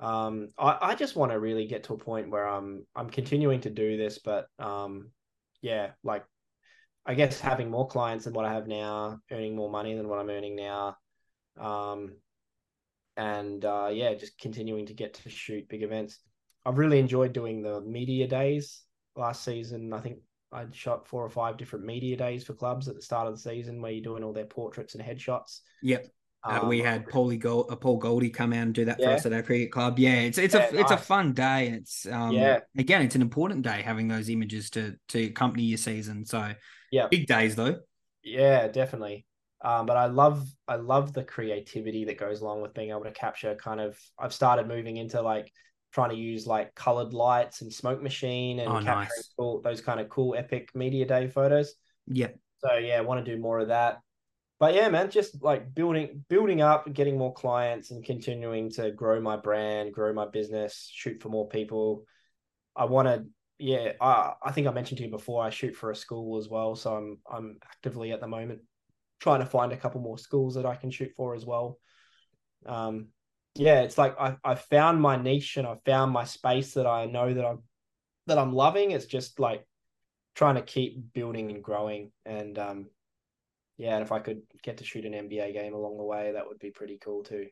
Um, 0.00 0.50
I, 0.58 0.78
I 0.80 0.94
just 0.94 1.16
want 1.16 1.32
to 1.32 1.40
really 1.40 1.66
get 1.66 1.84
to 1.84 1.94
a 1.94 1.98
point 1.98 2.30
where 2.30 2.46
I'm 2.46 2.86
I'm 2.94 3.10
continuing 3.10 3.60
to 3.62 3.70
do 3.70 3.96
this, 3.96 4.18
but 4.18 4.46
um, 4.58 5.10
yeah, 5.60 5.90
like 6.04 6.24
I 7.04 7.14
guess 7.14 7.40
having 7.40 7.70
more 7.70 7.88
clients 7.88 8.24
than 8.24 8.34
what 8.34 8.44
I 8.44 8.52
have 8.52 8.66
now, 8.66 9.18
earning 9.30 9.56
more 9.56 9.70
money 9.70 9.94
than 9.94 10.08
what 10.08 10.18
I'm 10.18 10.30
earning 10.30 10.56
now, 10.56 10.96
um, 11.58 12.12
and 13.16 13.64
uh, 13.64 13.90
yeah, 13.92 14.14
just 14.14 14.38
continuing 14.38 14.86
to 14.86 14.94
get 14.94 15.14
to 15.14 15.30
shoot 15.30 15.68
big 15.68 15.82
events. 15.82 16.20
I've 16.64 16.78
really 16.78 16.98
enjoyed 16.98 17.32
doing 17.32 17.62
the 17.62 17.80
media 17.80 18.26
days 18.26 18.82
last 19.16 19.42
season. 19.44 19.92
I 19.92 20.00
think 20.00 20.18
I 20.52 20.66
shot 20.72 21.06
four 21.06 21.24
or 21.24 21.30
five 21.30 21.56
different 21.56 21.84
media 21.84 22.16
days 22.16 22.44
for 22.44 22.54
clubs 22.54 22.88
at 22.88 22.94
the 22.94 23.02
start 23.02 23.26
of 23.26 23.34
the 23.34 23.40
season 23.40 23.82
where 23.82 23.92
you're 23.92 24.02
doing 24.02 24.22
all 24.22 24.32
their 24.32 24.44
portraits 24.44 24.94
and 24.94 25.02
headshots. 25.02 25.60
Yep. 25.82 26.06
Uh, 26.44 26.66
we 26.66 26.80
um, 26.80 26.86
had 26.86 27.06
Paulie 27.06 27.38
Gold, 27.38 27.66
uh, 27.68 27.76
Paul 27.76 27.96
Goldie 27.96 28.30
come 28.30 28.52
out 28.52 28.62
and 28.62 28.74
do 28.74 28.84
that 28.84 29.00
yeah. 29.00 29.08
for 29.08 29.14
us 29.14 29.26
at 29.26 29.32
our 29.32 29.42
cricket 29.42 29.72
club. 29.72 29.98
Yeah, 29.98 30.14
it's 30.20 30.38
it's 30.38 30.54
yeah, 30.54 30.68
a 30.72 30.80
it's 30.80 30.92
a 30.92 30.96
fun 30.96 31.32
day, 31.32 31.66
and 31.66 31.76
it's 31.76 32.06
um, 32.06 32.32
yeah. 32.32 32.60
Again, 32.76 33.02
it's 33.02 33.16
an 33.16 33.22
important 33.22 33.62
day 33.62 33.82
having 33.82 34.06
those 34.06 34.28
images 34.28 34.70
to 34.70 34.96
to 35.08 35.24
accompany 35.24 35.64
your 35.64 35.78
season. 35.78 36.24
So 36.24 36.52
yeah, 36.92 37.08
big 37.10 37.26
days 37.26 37.56
though. 37.56 37.76
Yeah, 38.22 38.68
definitely. 38.68 39.26
Um, 39.64 39.86
but 39.86 39.96
I 39.96 40.06
love 40.06 40.46
I 40.68 40.76
love 40.76 41.12
the 41.12 41.24
creativity 41.24 42.04
that 42.04 42.18
goes 42.18 42.40
along 42.40 42.62
with 42.62 42.74
being 42.74 42.90
able 42.90 43.04
to 43.04 43.10
capture 43.10 43.56
kind 43.56 43.80
of. 43.80 43.98
I've 44.18 44.32
started 44.32 44.68
moving 44.68 44.96
into 44.96 45.20
like 45.20 45.52
trying 45.92 46.10
to 46.10 46.16
use 46.16 46.46
like 46.46 46.74
colored 46.74 47.12
lights 47.12 47.62
and 47.62 47.72
smoke 47.72 48.00
machine 48.00 48.60
and 48.60 48.68
oh, 48.68 48.74
capturing 48.74 48.98
nice. 48.98 49.32
cool, 49.36 49.60
those 49.62 49.80
kind 49.80 49.98
of 49.98 50.08
cool 50.08 50.36
epic 50.36 50.70
media 50.74 51.04
day 51.06 51.26
photos. 51.26 51.74
Yeah. 52.06 52.28
So 52.58 52.74
yeah, 52.74 52.98
I 52.98 53.00
want 53.00 53.24
to 53.24 53.36
do 53.36 53.40
more 53.40 53.58
of 53.58 53.68
that. 53.68 53.98
But 54.60 54.74
yeah, 54.74 54.88
man, 54.88 55.10
just 55.10 55.42
like 55.42 55.72
building 55.74 56.24
building 56.28 56.60
up, 56.60 56.92
getting 56.92 57.16
more 57.16 57.32
clients 57.32 57.90
and 57.90 58.04
continuing 58.04 58.70
to 58.72 58.90
grow 58.90 59.20
my 59.20 59.36
brand, 59.36 59.94
grow 59.94 60.12
my 60.12 60.26
business, 60.26 60.90
shoot 60.92 61.22
for 61.22 61.28
more 61.28 61.48
people. 61.48 62.04
I 62.74 62.86
want 62.86 63.08
to 63.08 63.24
yeah, 63.58 63.92
I 64.00 64.34
I 64.42 64.52
think 64.52 64.66
I 64.66 64.72
mentioned 64.72 64.98
to 64.98 65.04
you 65.04 65.10
before 65.10 65.44
I 65.44 65.50
shoot 65.50 65.76
for 65.76 65.90
a 65.90 65.96
school 65.96 66.38
as 66.38 66.48
well, 66.48 66.74
so 66.74 66.94
I'm 66.94 67.18
I'm 67.30 67.58
actively 67.64 68.12
at 68.12 68.20
the 68.20 68.28
moment 68.28 68.60
trying 69.20 69.40
to 69.40 69.46
find 69.46 69.72
a 69.72 69.76
couple 69.76 70.00
more 70.00 70.18
schools 70.18 70.54
that 70.54 70.66
I 70.66 70.76
can 70.76 70.90
shoot 70.90 71.12
for 71.16 71.34
as 71.34 71.44
well. 71.44 71.78
Um 72.66 73.08
yeah, 73.54 73.80
it's 73.80 73.98
like 73.98 74.18
I 74.18 74.36
I 74.44 74.54
found 74.56 75.00
my 75.00 75.16
niche 75.16 75.56
and 75.56 75.66
I 75.66 75.76
found 75.84 76.12
my 76.12 76.24
space 76.24 76.74
that 76.74 76.86
I 76.86 77.06
know 77.06 77.32
that 77.32 77.44
I'm 77.44 77.62
that 78.26 78.38
I'm 78.38 78.52
loving. 78.52 78.92
It's 78.92 79.06
just 79.06 79.40
like 79.40 79.66
trying 80.34 80.54
to 80.54 80.62
keep 80.62 81.12
building 81.12 81.50
and 81.50 81.64
growing. 81.64 82.12
And 82.24 82.56
um, 82.58 82.86
yeah, 83.78 83.94
and 83.94 84.02
if 84.02 84.12
I 84.12 84.18
could 84.18 84.42
get 84.62 84.78
to 84.78 84.84
shoot 84.84 85.06
an 85.06 85.12
NBA 85.12 85.52
game 85.54 85.72
along 85.72 85.96
the 85.96 86.04
way, 86.04 86.32
that 86.32 86.46
would 86.46 86.58
be 86.58 86.70
pretty 86.70 86.98
cool 86.98 87.22
too. 87.22 87.46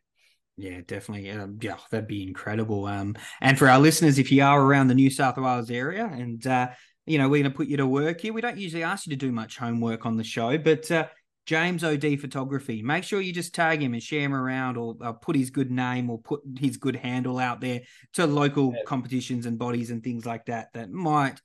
Yeah, 0.56 0.80
definitely. 0.86 1.30
Um, 1.30 1.58
yeah, 1.60 1.76
that'd 1.90 2.08
be 2.08 2.22
incredible. 2.22 2.86
Um, 2.86 3.14
and 3.40 3.58
for 3.58 3.68
our 3.68 3.78
listeners, 3.78 4.18
if 4.18 4.32
you 4.32 4.42
are 4.42 4.60
around 4.60 4.88
the 4.88 4.94
New 4.94 5.10
South 5.10 5.36
Wales 5.36 5.70
area, 5.70 6.04
and 6.04 6.44
uh, 6.46 6.68
you 7.06 7.18
know, 7.18 7.28
we're 7.28 7.42
going 7.42 7.52
to 7.52 7.56
put 7.56 7.68
you 7.68 7.76
to 7.76 7.86
work 7.86 8.20
here. 8.20 8.32
We 8.32 8.40
don't 8.40 8.58
usually 8.58 8.82
ask 8.82 9.06
you 9.06 9.10
to 9.10 9.16
do 9.16 9.30
much 9.30 9.56
homework 9.56 10.04
on 10.04 10.16
the 10.16 10.24
show, 10.24 10.58
but 10.58 10.90
uh, 10.90 11.06
James 11.46 11.84
OD 11.84 12.18
Photography. 12.18 12.82
Make 12.82 13.04
sure 13.04 13.20
you 13.20 13.32
just 13.32 13.54
tag 13.54 13.80
him 13.80 13.94
and 13.94 14.02
share 14.02 14.22
him 14.22 14.34
around, 14.34 14.76
or 14.76 14.96
uh, 15.00 15.12
put 15.12 15.36
his 15.36 15.50
good 15.50 15.70
name 15.70 16.10
or 16.10 16.18
put 16.18 16.40
his 16.58 16.76
good 16.76 16.96
handle 16.96 17.38
out 17.38 17.60
there 17.60 17.82
to 18.14 18.26
local 18.26 18.72
yeah. 18.74 18.82
competitions 18.84 19.46
and 19.46 19.58
bodies 19.58 19.90
and 19.90 20.02
things 20.02 20.26
like 20.26 20.46
that 20.46 20.72
that 20.74 20.90
might 20.90 21.40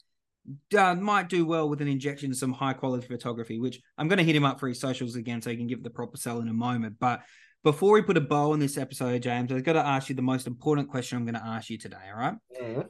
uh, 0.77 0.95
might 0.95 1.29
do 1.29 1.45
well 1.45 1.69
with 1.69 1.81
an 1.81 1.87
injection 1.87 2.31
of 2.31 2.37
some 2.37 2.53
high 2.53 2.73
quality 2.73 3.07
photography. 3.07 3.59
Which 3.59 3.79
I'm 3.97 4.07
going 4.07 4.17
to 4.17 4.23
hit 4.23 4.35
him 4.35 4.45
up 4.45 4.59
for 4.59 4.67
his 4.67 4.79
socials 4.79 5.15
again, 5.15 5.41
so 5.41 5.49
he 5.49 5.57
can 5.57 5.67
give 5.67 5.83
the 5.83 5.89
proper 5.89 6.17
sell 6.17 6.39
in 6.39 6.47
a 6.47 6.53
moment. 6.53 6.97
But 6.99 7.21
before 7.63 7.93
we 7.93 8.01
put 8.01 8.17
a 8.17 8.21
bow 8.21 8.53
on 8.53 8.59
this 8.59 8.77
episode, 8.77 9.21
James, 9.21 9.51
I've 9.51 9.63
got 9.63 9.73
to 9.73 9.85
ask 9.85 10.09
you 10.09 10.15
the 10.15 10.21
most 10.21 10.47
important 10.47 10.89
question 10.89 11.17
I'm 11.17 11.25
going 11.25 11.35
to 11.35 11.45
ask 11.45 11.69
you 11.69 11.77
today. 11.77 12.09
All 12.11 12.19
right? 12.19 12.35
mm-hmm. 12.61 12.81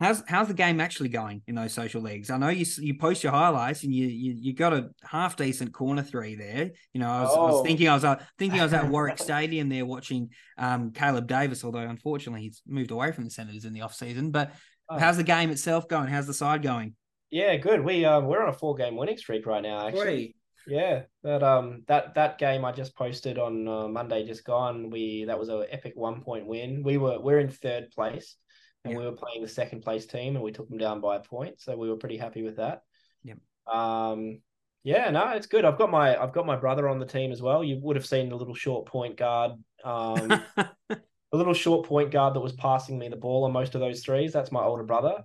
How's 0.00 0.22
how's 0.28 0.46
the 0.46 0.54
game 0.54 0.80
actually 0.80 1.08
going 1.08 1.42
in 1.48 1.56
those 1.56 1.72
social 1.72 2.00
leagues? 2.00 2.30
I 2.30 2.36
know 2.36 2.50
you 2.50 2.64
you 2.78 2.94
post 2.94 3.24
your 3.24 3.32
highlights 3.32 3.82
and 3.82 3.92
you 3.92 4.06
you, 4.06 4.32
you 4.38 4.54
got 4.54 4.72
a 4.72 4.90
half 5.02 5.34
decent 5.34 5.72
corner 5.72 6.04
three 6.04 6.36
there. 6.36 6.70
You 6.92 7.00
know, 7.00 7.10
I 7.10 7.22
was, 7.22 7.30
oh. 7.32 7.40
I 7.40 7.44
was 7.46 7.54
oh. 7.56 7.64
thinking 7.64 7.88
I 7.88 7.94
was 7.94 8.04
uh, 8.04 8.22
thinking 8.38 8.60
I 8.60 8.62
was 8.62 8.72
at 8.72 8.88
Warwick 8.90 9.18
Stadium 9.18 9.68
there 9.68 9.84
watching 9.84 10.30
um, 10.56 10.92
Caleb 10.92 11.26
Davis, 11.26 11.64
although 11.64 11.80
unfortunately 11.80 12.42
he's 12.42 12.62
moved 12.64 12.92
away 12.92 13.10
from 13.10 13.24
the 13.24 13.30
Senators 13.30 13.64
in 13.64 13.72
the 13.72 13.80
off 13.80 13.92
season. 13.92 14.30
But 14.30 14.52
oh. 14.88 14.98
how's 14.98 15.16
the 15.16 15.24
game 15.24 15.50
itself 15.50 15.88
going? 15.88 16.08
How's 16.08 16.26
the 16.26 16.34
side 16.34 16.62
going? 16.62 16.94
Yeah, 17.30 17.56
good. 17.56 17.84
We 17.84 18.04
um 18.04 18.26
we're 18.26 18.42
on 18.42 18.48
a 18.48 18.52
four 18.52 18.74
game 18.74 18.96
winning 18.96 19.18
streak 19.18 19.46
right 19.46 19.62
now. 19.62 19.86
Actually, 19.86 20.34
Three. 20.64 20.76
yeah. 20.76 21.02
That 21.22 21.42
um 21.42 21.82
that 21.86 22.14
that 22.14 22.38
game 22.38 22.64
I 22.64 22.72
just 22.72 22.96
posted 22.96 23.38
on 23.38 23.68
uh, 23.68 23.88
Monday 23.88 24.26
just 24.26 24.44
gone. 24.44 24.90
We 24.90 25.24
that 25.26 25.38
was 25.38 25.48
an 25.48 25.64
epic 25.70 25.92
one 25.94 26.22
point 26.22 26.46
win. 26.46 26.82
We 26.82 26.96
were 26.96 27.20
we're 27.20 27.40
in 27.40 27.50
third 27.50 27.90
place 27.90 28.36
and 28.84 28.96
we 28.96 29.04
were 29.04 29.12
playing 29.12 29.42
the 29.42 29.48
second 29.48 29.82
place 29.82 30.06
team 30.06 30.36
and 30.36 30.44
we 30.44 30.52
took 30.52 30.68
them 30.68 30.78
down 30.78 31.00
by 31.00 31.16
a 31.16 31.20
point. 31.20 31.60
So 31.60 31.76
we 31.76 31.88
were 31.88 31.96
pretty 31.96 32.16
happy 32.16 32.42
with 32.42 32.56
that. 32.56 32.82
Yep. 33.24 33.38
Um, 33.72 34.40
yeah, 34.84 35.10
no, 35.10 35.30
it's 35.30 35.46
good. 35.46 35.64
I've 35.64 35.78
got 35.78 35.90
my 35.90 36.20
I've 36.20 36.32
got 36.32 36.46
my 36.46 36.56
brother 36.56 36.88
on 36.88 36.98
the 36.98 37.06
team 37.06 37.32
as 37.32 37.42
well. 37.42 37.62
You 37.62 37.78
would 37.82 37.96
have 37.96 38.06
seen 38.06 38.28
the 38.28 38.36
little 38.36 38.54
short 38.54 38.86
point 38.86 39.16
guard, 39.16 39.52
um, 39.84 40.42
a 41.32 41.36
little 41.36 41.54
short 41.54 41.86
point 41.86 42.10
guard 42.10 42.34
that 42.34 42.40
was 42.40 42.52
passing 42.52 42.98
me 42.98 43.08
the 43.08 43.16
ball 43.16 43.44
on 43.44 43.52
most 43.52 43.74
of 43.74 43.80
those 43.80 44.02
threes. 44.02 44.32
That's 44.32 44.52
my 44.52 44.62
older 44.62 44.82
brother. 44.82 45.22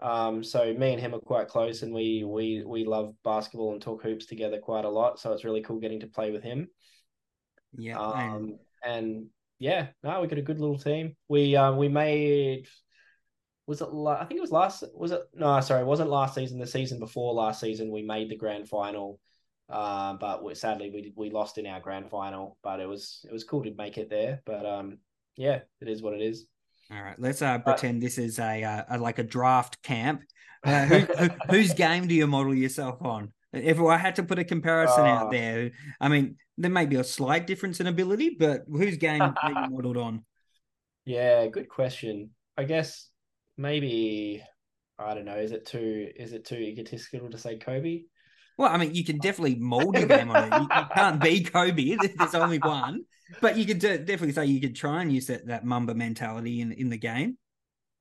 Um, 0.00 0.42
so 0.42 0.72
me 0.74 0.92
and 0.92 1.00
him 1.00 1.14
are 1.14 1.20
quite 1.20 1.48
close, 1.48 1.82
and 1.82 1.94
we 1.94 2.24
we 2.24 2.64
we 2.66 2.84
love 2.84 3.14
basketball 3.24 3.72
and 3.72 3.80
talk 3.80 4.02
hoops 4.02 4.26
together 4.26 4.58
quite 4.58 4.84
a 4.84 4.90
lot. 4.90 5.20
So 5.20 5.32
it's 5.32 5.44
really 5.44 5.62
cool 5.62 5.80
getting 5.80 6.00
to 6.00 6.06
play 6.06 6.30
with 6.30 6.42
him. 6.42 6.68
Yeah. 7.76 7.98
Um, 7.98 8.58
and 8.84 9.26
yeah, 9.58 9.88
no, 10.02 10.20
we 10.20 10.26
got 10.26 10.38
a 10.38 10.42
good 10.42 10.60
little 10.60 10.78
team. 10.78 11.16
We 11.28 11.56
uh, 11.56 11.72
we 11.72 11.88
made 11.88 12.66
was 13.66 13.80
it 13.80 13.88
I 13.88 14.24
think 14.24 14.38
it 14.38 14.42
was 14.42 14.52
last 14.52 14.84
was 14.94 15.12
it 15.12 15.22
no 15.34 15.60
sorry 15.60 15.82
it 15.82 15.86
wasn't 15.86 16.10
last 16.10 16.34
season 16.34 16.58
the 16.58 16.66
season 16.66 16.98
before 16.98 17.32
last 17.32 17.60
season 17.60 17.90
we 17.90 18.02
made 18.02 18.28
the 18.28 18.36
grand 18.36 18.68
final 18.68 19.20
uh, 19.70 20.14
but 20.14 20.44
we, 20.44 20.54
sadly 20.54 20.90
we 20.90 21.12
we 21.16 21.30
lost 21.30 21.56
in 21.58 21.66
our 21.66 21.80
grand 21.80 22.10
final 22.10 22.58
but 22.62 22.80
it 22.80 22.86
was 22.86 23.24
it 23.28 23.32
was 23.32 23.44
cool 23.44 23.62
to 23.62 23.74
make 23.74 23.96
it 23.96 24.10
there 24.10 24.42
but 24.44 24.66
um 24.66 24.98
yeah 25.36 25.60
it 25.80 25.88
is 25.88 26.02
what 26.02 26.14
it 26.14 26.22
is 26.22 26.46
all 26.90 27.02
right 27.02 27.18
let's 27.18 27.42
uh 27.42 27.58
pretend 27.58 28.02
this 28.02 28.18
is 28.18 28.38
a, 28.38 28.62
uh, 28.62 28.84
a 28.90 28.98
like 28.98 29.18
a 29.18 29.24
draft 29.24 29.82
camp 29.82 30.22
uh, 30.64 30.84
who, 30.86 30.98
who, 30.98 31.28
whose 31.50 31.74
game 31.74 32.06
do 32.06 32.14
you 32.14 32.26
model 32.26 32.54
yourself 32.54 33.02
on 33.02 33.32
if 33.54 33.80
I 33.80 33.96
had 33.96 34.16
to 34.16 34.22
put 34.22 34.38
a 34.38 34.44
comparison 34.44 35.06
out 35.06 35.26
ah. 35.26 35.30
there, 35.30 35.70
I 36.00 36.08
mean, 36.08 36.36
there 36.58 36.70
may 36.70 36.86
be 36.86 36.96
a 36.96 37.04
slight 37.04 37.46
difference 37.46 37.80
in 37.80 37.86
ability, 37.86 38.36
but 38.38 38.62
whose 38.68 38.96
game 38.96 39.22
are 39.22 39.34
you 39.48 39.54
modeled 39.70 39.96
on? 39.96 40.24
Yeah, 41.04 41.46
good 41.46 41.68
question. 41.68 42.30
I 42.56 42.64
guess 42.64 43.08
maybe 43.56 44.42
I 44.98 45.14
don't 45.14 45.24
know. 45.24 45.36
Is 45.36 45.52
it 45.52 45.66
too 45.66 46.08
is 46.16 46.32
it 46.32 46.44
too 46.44 46.56
egotistical 46.56 47.30
to 47.30 47.38
say 47.38 47.56
Kobe? 47.56 48.02
Well, 48.56 48.70
I 48.70 48.76
mean, 48.76 48.94
you 48.94 49.04
can 49.04 49.18
definitely 49.18 49.56
mold 49.56 49.96
your 49.98 50.06
game 50.06 50.30
on 50.30 50.44
it. 50.44 50.56
You, 50.56 50.62
you, 50.62 50.86
can't 50.94 51.20
be 51.20 51.42
Kobe. 51.42 51.96
There's 52.16 52.36
only 52.36 52.58
one, 52.58 53.02
but 53.40 53.56
you 53.56 53.66
could 53.66 53.78
definitely 53.78 54.32
say 54.32 54.46
you 54.46 54.60
could 54.60 54.76
try 54.76 55.02
and 55.02 55.12
use 55.12 55.26
that 55.26 55.46
that 55.46 55.64
Mamba 55.64 55.94
mentality 55.94 56.60
in 56.60 56.72
in 56.72 56.90
the 56.90 56.98
game. 56.98 57.38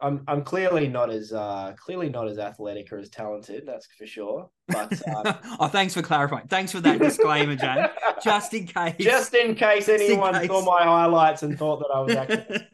I'm 0.04 0.22
I'm 0.28 0.44
clearly 0.44 0.88
not 0.88 1.10
as 1.10 1.32
uh 1.32 1.74
clearly 1.78 2.10
not 2.10 2.28
as 2.28 2.38
athletic 2.38 2.92
or 2.92 3.00
as 3.00 3.10
talented. 3.10 3.64
That's 3.66 3.88
for 3.98 4.06
sure. 4.06 4.50
But 4.68 5.02
uh, 5.08 5.34
oh, 5.60 5.68
thanks 5.68 5.94
for 5.94 6.02
clarifying. 6.02 6.48
Thanks 6.48 6.74
for 6.74 6.82
that 6.82 7.00
disclaimer, 7.00 7.56
James. 7.56 7.88
Just 8.24 8.54
in 8.54 8.68
case. 8.68 8.96
Just 9.00 9.34
in 9.34 9.56
case 9.56 9.88
anyone 9.88 10.36
in 10.36 10.42
case. 10.42 10.50
saw 10.50 10.64
my 10.66 10.84
highlights 10.84 11.44
and 11.44 11.58
thought 11.58 11.80
that 11.80 11.90
I 11.94 12.00
was 12.02 12.16
actually. 12.16 12.68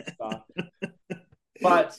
but 1.62 1.98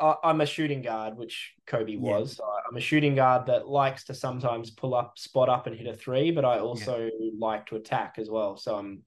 I, 0.00 0.14
I'm 0.24 0.40
a 0.40 0.46
shooting 0.46 0.80
guard, 0.80 1.18
which 1.18 1.52
Kobe 1.66 1.96
was. 1.96 2.36
So 2.36 2.44
I'm 2.68 2.76
a 2.76 2.80
shooting 2.80 3.14
guard 3.14 3.46
that 3.46 3.68
likes 3.68 4.04
to 4.04 4.14
sometimes 4.14 4.70
pull 4.70 4.94
up, 4.94 5.18
spot 5.18 5.50
up, 5.50 5.66
and 5.66 5.76
hit 5.76 5.86
a 5.86 5.94
three, 5.94 6.30
but 6.30 6.46
I 6.46 6.60
also 6.60 7.10
like 7.38 7.66
to 7.66 7.76
attack 7.76 8.14
as 8.18 8.30
well. 8.30 8.56
So 8.56 8.76
I'm 8.76 9.02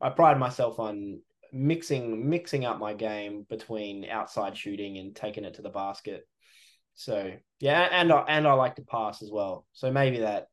I 0.00 0.10
pride 0.10 0.38
myself 0.38 0.78
on 0.78 1.20
mixing 1.52 2.28
mixing 2.28 2.64
up 2.64 2.78
my 2.78 2.92
game 2.92 3.46
between 3.48 4.04
outside 4.04 4.56
shooting 4.56 4.98
and 4.98 5.14
taking 5.14 5.44
it 5.44 5.54
to 5.54 5.62
the 5.62 5.70
basket. 5.70 6.26
So 6.94 7.32
yeah, 7.60 7.88
and 7.90 8.12
I 8.12 8.24
and 8.28 8.46
I 8.46 8.52
like 8.54 8.76
to 8.76 8.82
pass 8.82 9.22
as 9.22 9.30
well. 9.30 9.66
So 9.72 9.90
maybe 9.90 10.20
that. 10.20 10.48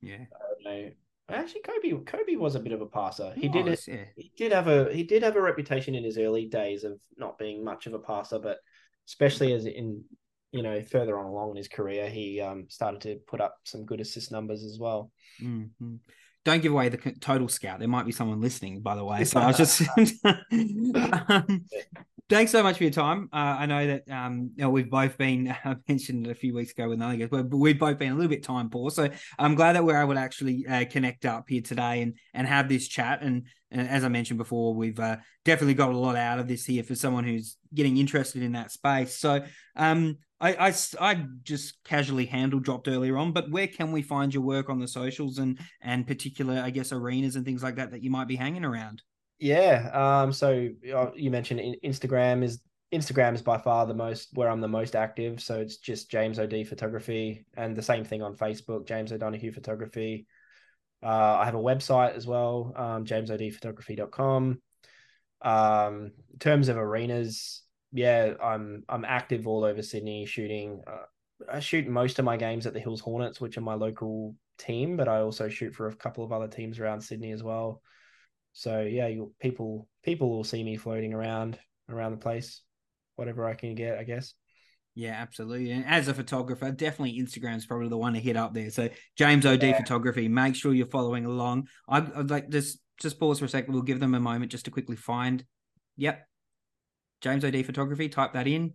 Yeah. 0.00 0.24
I 0.32 0.70
don't 0.70 0.82
know. 0.84 0.90
Actually, 1.28 1.62
Kobe 1.62 2.04
Kobe 2.04 2.36
was 2.36 2.54
a 2.54 2.60
bit 2.60 2.72
of 2.72 2.80
a 2.80 2.86
passer. 2.86 3.32
He 3.36 3.48
did 3.48 3.66
Nice, 3.66 3.88
yeah. 3.88 4.04
he 4.14 4.30
did 4.36 4.52
have 4.52 4.68
a 4.68 4.92
he 4.92 5.02
did 5.02 5.22
have 5.22 5.36
a 5.36 5.40
reputation 5.40 5.94
in 5.94 6.04
his 6.04 6.18
early 6.18 6.46
days 6.46 6.84
of 6.84 7.00
not 7.16 7.38
being 7.38 7.64
much 7.64 7.86
of 7.86 7.94
a 7.94 7.98
passer, 7.98 8.38
but 8.38 8.58
especially 9.08 9.52
as 9.52 9.66
in 9.66 10.04
you 10.52 10.62
know 10.62 10.82
further 10.82 11.18
on 11.18 11.26
along 11.26 11.50
in 11.50 11.56
his 11.56 11.68
career, 11.68 12.08
he 12.08 12.40
um 12.40 12.66
started 12.68 13.00
to 13.00 13.16
put 13.26 13.40
up 13.40 13.56
some 13.64 13.84
good 13.84 14.00
assist 14.00 14.30
numbers 14.30 14.62
as 14.64 14.78
well. 14.78 15.10
Mhm. 15.42 15.98
Don't 16.46 16.62
give 16.62 16.70
away 16.70 16.88
the 16.88 16.98
total 17.18 17.48
scout. 17.48 17.80
There 17.80 17.88
might 17.88 18.06
be 18.06 18.12
someone 18.12 18.40
listening, 18.40 18.80
by 18.80 18.94
the 18.94 19.04
way. 19.04 19.24
So 19.24 19.40
I 19.40 19.48
was 19.48 19.56
just. 19.56 19.82
um, 20.52 21.64
thanks 22.28 22.52
so 22.52 22.62
much 22.62 22.76
for 22.76 22.84
your 22.84 22.92
time. 22.92 23.28
Uh, 23.32 23.56
I 23.58 23.66
know 23.66 23.84
that 23.84 24.08
um, 24.08 24.52
you 24.54 24.62
know, 24.62 24.70
we've 24.70 24.88
both 24.88 25.18
been 25.18 25.52
mentioned 25.88 26.28
a 26.28 26.36
few 26.36 26.54
weeks 26.54 26.70
ago 26.70 26.88
with 26.88 26.98
another 26.98 27.16
guest, 27.16 27.32
but 27.32 27.50
but 27.50 27.56
we've 27.56 27.80
both 27.80 27.98
been 27.98 28.12
a 28.12 28.14
little 28.14 28.30
bit 28.30 28.44
time 28.44 28.70
poor. 28.70 28.92
So 28.92 29.08
I'm 29.40 29.56
glad 29.56 29.72
that 29.72 29.84
we're 29.84 30.00
able 30.00 30.14
to 30.14 30.20
actually 30.20 30.64
uh, 30.68 30.84
connect 30.84 31.26
up 31.26 31.46
here 31.48 31.62
today 31.62 32.02
and 32.02 32.14
and 32.32 32.46
have 32.46 32.68
this 32.68 32.86
chat. 32.86 33.22
And, 33.22 33.48
and 33.72 33.88
as 33.88 34.04
I 34.04 34.08
mentioned 34.08 34.38
before, 34.38 34.72
we've 34.72 35.00
uh, 35.00 35.16
definitely 35.44 35.74
got 35.74 35.90
a 35.90 35.98
lot 35.98 36.14
out 36.14 36.38
of 36.38 36.46
this 36.46 36.64
here 36.64 36.84
for 36.84 36.94
someone 36.94 37.24
who's 37.24 37.56
getting 37.74 37.96
interested 37.96 38.44
in 38.44 38.52
that 38.52 38.70
space. 38.70 39.16
So 39.16 39.44
um, 39.74 40.18
I, 40.40 40.68
I 40.68 40.74
I 41.00 41.26
just 41.42 41.82
casually 41.84 42.26
handle 42.26 42.60
dropped 42.60 42.88
earlier 42.88 43.16
on, 43.16 43.32
but 43.32 43.50
where 43.50 43.66
can 43.66 43.92
we 43.92 44.02
find 44.02 44.34
your 44.34 44.42
work 44.42 44.68
on 44.68 44.78
the 44.78 44.88
socials 44.88 45.38
and 45.38 45.58
and 45.80 46.06
particular, 46.06 46.60
I 46.62 46.70
guess, 46.70 46.92
arenas 46.92 47.36
and 47.36 47.44
things 47.44 47.62
like 47.62 47.76
that 47.76 47.90
that 47.92 48.02
you 48.02 48.10
might 48.10 48.28
be 48.28 48.36
hanging 48.36 48.64
around? 48.64 49.02
Yeah. 49.38 49.90
Um. 49.92 50.32
So 50.32 50.68
uh, 50.94 51.10
you 51.14 51.30
mentioned 51.30 51.76
Instagram 51.82 52.42
is 52.42 52.60
Instagram 52.92 53.34
is 53.34 53.42
by 53.42 53.58
far 53.58 53.86
the 53.86 53.94
most 53.94 54.28
where 54.34 54.50
I'm 54.50 54.60
the 54.60 54.68
most 54.68 54.94
active. 54.94 55.40
So 55.40 55.58
it's 55.58 55.78
just 55.78 56.10
James 56.10 56.38
O'D 56.38 56.68
Photography, 56.68 57.46
and 57.56 57.74
the 57.74 57.82
same 57.82 58.04
thing 58.04 58.22
on 58.22 58.36
Facebook, 58.36 58.86
James 58.86 59.12
O'Donohue 59.12 59.52
Photography. 59.52 60.26
Uh, 61.02 61.36
I 61.38 61.44
have 61.44 61.54
a 61.54 61.58
website 61.58 62.14
as 62.14 62.26
well, 62.26 62.72
um, 62.76 63.04
jamesodphotography.com. 63.04 64.60
Um, 65.42 66.12
in 66.32 66.38
terms 66.38 66.68
of 66.68 66.76
arenas, 66.76 67.62
yeah, 67.96 68.34
I'm 68.42 68.84
I'm 68.88 69.04
active 69.04 69.46
all 69.46 69.64
over 69.64 69.82
Sydney 69.82 70.26
shooting. 70.26 70.82
Uh, 70.86 71.04
I 71.52 71.60
shoot 71.60 71.86
most 71.86 72.18
of 72.18 72.24
my 72.24 72.36
games 72.36 72.66
at 72.66 72.74
the 72.74 72.80
Hills 72.80 73.00
Hornets, 73.00 73.40
which 73.40 73.56
are 73.58 73.62
my 73.62 73.74
local 73.74 74.34
team, 74.58 74.96
but 74.96 75.08
I 75.08 75.20
also 75.20 75.48
shoot 75.48 75.74
for 75.74 75.88
a 75.88 75.94
couple 75.94 76.24
of 76.24 76.32
other 76.32 76.48
teams 76.48 76.78
around 76.78 77.00
Sydney 77.00 77.32
as 77.32 77.42
well. 77.42 77.82
So 78.52 78.82
yeah, 78.82 79.06
you 79.06 79.34
people 79.40 79.88
people 80.02 80.30
will 80.30 80.44
see 80.44 80.62
me 80.62 80.76
floating 80.76 81.12
around 81.12 81.58
around 81.88 82.12
the 82.12 82.18
place, 82.18 82.62
whatever 83.16 83.46
I 83.46 83.54
can 83.54 83.74
get, 83.74 83.98
I 83.98 84.04
guess. 84.04 84.34
Yeah, 84.94 85.12
absolutely. 85.12 85.72
And 85.72 85.84
as 85.84 86.08
a 86.08 86.14
photographer, 86.14 86.70
definitely 86.70 87.20
Instagram's 87.20 87.66
probably 87.66 87.88
the 87.88 87.98
one 87.98 88.14
to 88.14 88.18
hit 88.18 88.36
up 88.36 88.54
there. 88.54 88.70
So 88.70 88.88
James 89.16 89.44
OD 89.44 89.62
Yeah. 89.62 89.76
Photography, 89.78 90.26
make 90.26 90.54
sure 90.54 90.72
you're 90.72 90.86
following 90.86 91.26
along. 91.26 91.68
I'd, 91.86 92.10
I'd 92.14 92.30
like 92.30 92.48
just 92.48 92.78
just 92.98 93.20
pause 93.20 93.38
for 93.38 93.44
a 93.44 93.48
second. 93.48 93.74
We'll 93.74 93.82
give 93.82 94.00
them 94.00 94.14
a 94.14 94.20
moment 94.20 94.50
just 94.50 94.64
to 94.64 94.70
quickly 94.70 94.96
find. 94.96 95.44
Yep, 95.98 96.26
James 97.20 97.44
OD 97.44 97.64
Photography. 97.64 98.08
Type 98.08 98.32
that 98.34 98.46
in 98.46 98.74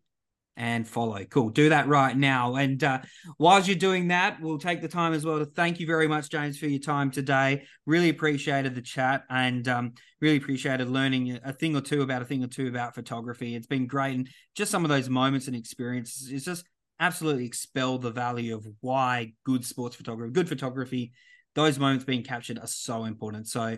and 0.57 0.87
follow. 0.87 1.23
Cool. 1.25 1.49
Do 1.49 1.69
that 1.69 1.87
right 1.87 2.15
now. 2.15 2.55
And 2.55 2.83
uh, 2.83 2.99
you're 3.39 3.75
doing 3.75 4.09
that, 4.09 4.41
we'll 4.41 4.57
take 4.57 4.81
the 4.81 4.87
time 4.87 5.13
as 5.13 5.25
well 5.25 5.39
to 5.39 5.45
thank 5.45 5.79
you 5.79 5.87
very 5.87 6.07
much, 6.07 6.29
James, 6.29 6.57
for 6.57 6.67
your 6.67 6.79
time 6.79 7.09
today. 7.09 7.63
Really 7.85 8.09
appreciated 8.09 8.75
the 8.75 8.81
chat 8.81 9.23
and 9.29 9.67
um, 9.67 9.93
really 10.19 10.37
appreciated 10.37 10.89
learning 10.89 11.39
a 11.43 11.53
thing 11.53 11.75
or 11.75 11.81
two 11.81 12.01
about 12.01 12.21
a 12.21 12.25
thing 12.25 12.43
or 12.43 12.47
two 12.47 12.67
about 12.67 12.95
photography. 12.95 13.55
It's 13.55 13.67
been 13.67 13.87
great. 13.87 14.15
And 14.15 14.29
just 14.55 14.71
some 14.71 14.83
of 14.83 14.89
those 14.89 15.09
moments 15.09 15.47
and 15.47 15.55
experiences 15.55 16.29
it's 16.31 16.45
just 16.45 16.65
absolutely 16.99 17.45
expel 17.45 17.97
the 17.97 18.11
value 18.11 18.55
of 18.55 18.67
why 18.81 19.33
good 19.45 19.65
sports 19.65 19.95
photography, 19.95 20.31
good 20.31 20.49
photography, 20.49 21.13
those 21.55 21.79
moments 21.79 22.05
being 22.05 22.23
captured 22.23 22.59
are 22.59 22.67
so 22.67 23.05
important. 23.05 23.47
So 23.47 23.77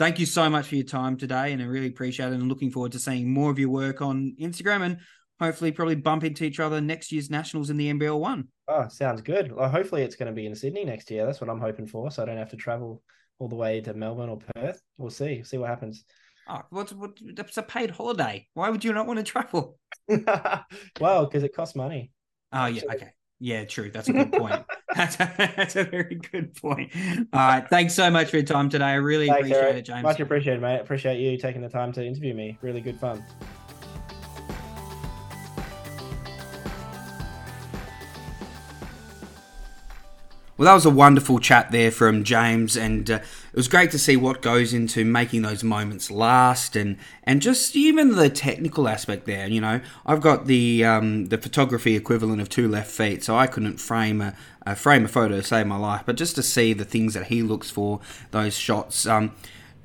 thank 0.00 0.18
you 0.18 0.24
so 0.24 0.48
much 0.48 0.66
for 0.66 0.76
your 0.76 0.84
time 0.84 1.14
today. 1.14 1.52
And 1.52 1.60
I 1.60 1.66
really 1.66 1.88
appreciate 1.88 2.28
it. 2.28 2.32
And 2.32 2.48
looking 2.48 2.70
forward 2.70 2.92
to 2.92 2.98
seeing 2.98 3.30
more 3.30 3.50
of 3.50 3.58
your 3.58 3.68
work 3.68 4.00
on 4.00 4.34
Instagram 4.40 4.80
and 4.80 4.98
hopefully 5.38 5.72
probably 5.72 5.94
bump 5.94 6.24
into 6.24 6.42
each 6.44 6.58
other 6.58 6.80
next 6.80 7.12
year's 7.12 7.28
nationals 7.28 7.68
in 7.68 7.76
the 7.76 7.92
NBL 7.92 8.18
one. 8.18 8.48
Oh, 8.66 8.88
sounds 8.88 9.20
good. 9.20 9.52
Well, 9.52 9.68
hopefully 9.68 10.02
it's 10.02 10.16
going 10.16 10.28
to 10.28 10.32
be 10.32 10.46
in 10.46 10.54
Sydney 10.54 10.86
next 10.86 11.10
year. 11.10 11.26
That's 11.26 11.42
what 11.42 11.50
I'm 11.50 11.60
hoping 11.60 11.86
for, 11.86 12.10
so 12.10 12.22
I 12.22 12.26
don't 12.26 12.38
have 12.38 12.50
to 12.50 12.56
travel 12.56 13.02
all 13.38 13.48
the 13.48 13.56
way 13.56 13.82
to 13.82 13.92
Melbourne 13.92 14.30
or 14.30 14.38
Perth. 14.54 14.80
We'll 14.96 15.10
see. 15.10 15.42
See 15.44 15.58
what 15.58 15.68
happens. 15.68 16.04
Oh, 16.48 16.62
what's 16.70 16.94
what? 16.94 17.18
It's 17.20 17.58
a 17.58 17.62
paid 17.62 17.90
holiday. 17.90 18.48
Why 18.54 18.70
would 18.70 18.82
you 18.82 18.94
not 18.94 19.06
want 19.06 19.18
to 19.18 19.22
travel? 19.22 19.78
well, 20.08 21.26
because 21.26 21.42
it 21.42 21.54
costs 21.54 21.76
money. 21.76 22.10
Oh 22.52 22.66
yeah, 22.66 22.82
okay, 22.94 23.12
yeah, 23.40 23.64
true. 23.64 23.90
That's 23.90 24.08
a 24.10 24.12
good 24.12 24.32
point. 24.32 24.62
that's, 24.94 25.14
a, 25.16 25.32
that's 25.56 25.74
a 25.74 25.84
very 25.84 26.16
good 26.30 26.54
point. 26.54 26.92
All 27.32 27.40
right, 27.40 27.66
thanks 27.68 27.94
so 27.94 28.10
much 28.10 28.28
for 28.28 28.36
your 28.36 28.44
time 28.44 28.68
today. 28.68 28.84
I 28.84 28.94
really 28.94 29.28
Thanks, 29.28 29.40
appreciate 29.40 29.62
Eric. 29.62 29.76
it, 29.76 29.82
James. 29.82 30.02
Much 30.02 30.20
appreciated, 30.20 30.60
mate. 30.60 30.80
Appreciate 30.80 31.18
you 31.18 31.38
taking 31.38 31.62
the 31.62 31.68
time 31.70 31.90
to 31.92 32.04
interview 32.04 32.34
me. 32.34 32.58
Really 32.60 32.82
good 32.82 33.00
fun. 33.00 33.24
Well, 40.58 40.66
that 40.66 40.74
was 40.74 40.84
a 40.84 40.90
wonderful 40.90 41.38
chat 41.38 41.70
there 41.70 41.90
from 41.90 42.22
James, 42.22 42.76
and 42.76 43.10
uh, 43.10 43.20
it 43.52 43.56
was 43.56 43.68
great 43.68 43.90
to 43.90 43.98
see 43.98 44.16
what 44.16 44.42
goes 44.42 44.72
into 44.72 45.04
making 45.04 45.42
those 45.42 45.64
moments 45.64 46.10
last, 46.10 46.76
and 46.76 46.96
and 47.24 47.42
just 47.42 47.74
even 47.74 48.16
the 48.16 48.30
technical 48.30 48.88
aspect 48.88 49.26
there. 49.26 49.48
You 49.48 49.60
know, 49.60 49.80
I've 50.06 50.20
got 50.20 50.46
the 50.46 50.84
um, 50.84 51.26
the 51.26 51.38
photography 51.38 51.96
equivalent 51.96 52.40
of 52.40 52.48
two 52.48 52.68
left 52.68 52.90
feet, 52.90 53.24
so 53.24 53.36
I 53.36 53.46
couldn't 53.46 53.78
frame 53.78 54.20
a, 54.20 54.34
a 54.64 54.76
frame 54.76 55.04
a 55.04 55.08
photo 55.08 55.36
to 55.36 55.42
save 55.42 55.66
my 55.66 55.76
life. 55.76 56.02
But 56.06 56.16
just 56.16 56.36
to 56.36 56.42
see 56.42 56.72
the 56.72 56.84
things 56.84 57.14
that 57.14 57.26
he 57.26 57.42
looks 57.42 57.70
for, 57.70 58.00
those 58.30 58.56
shots. 58.56 59.06
Um, 59.06 59.32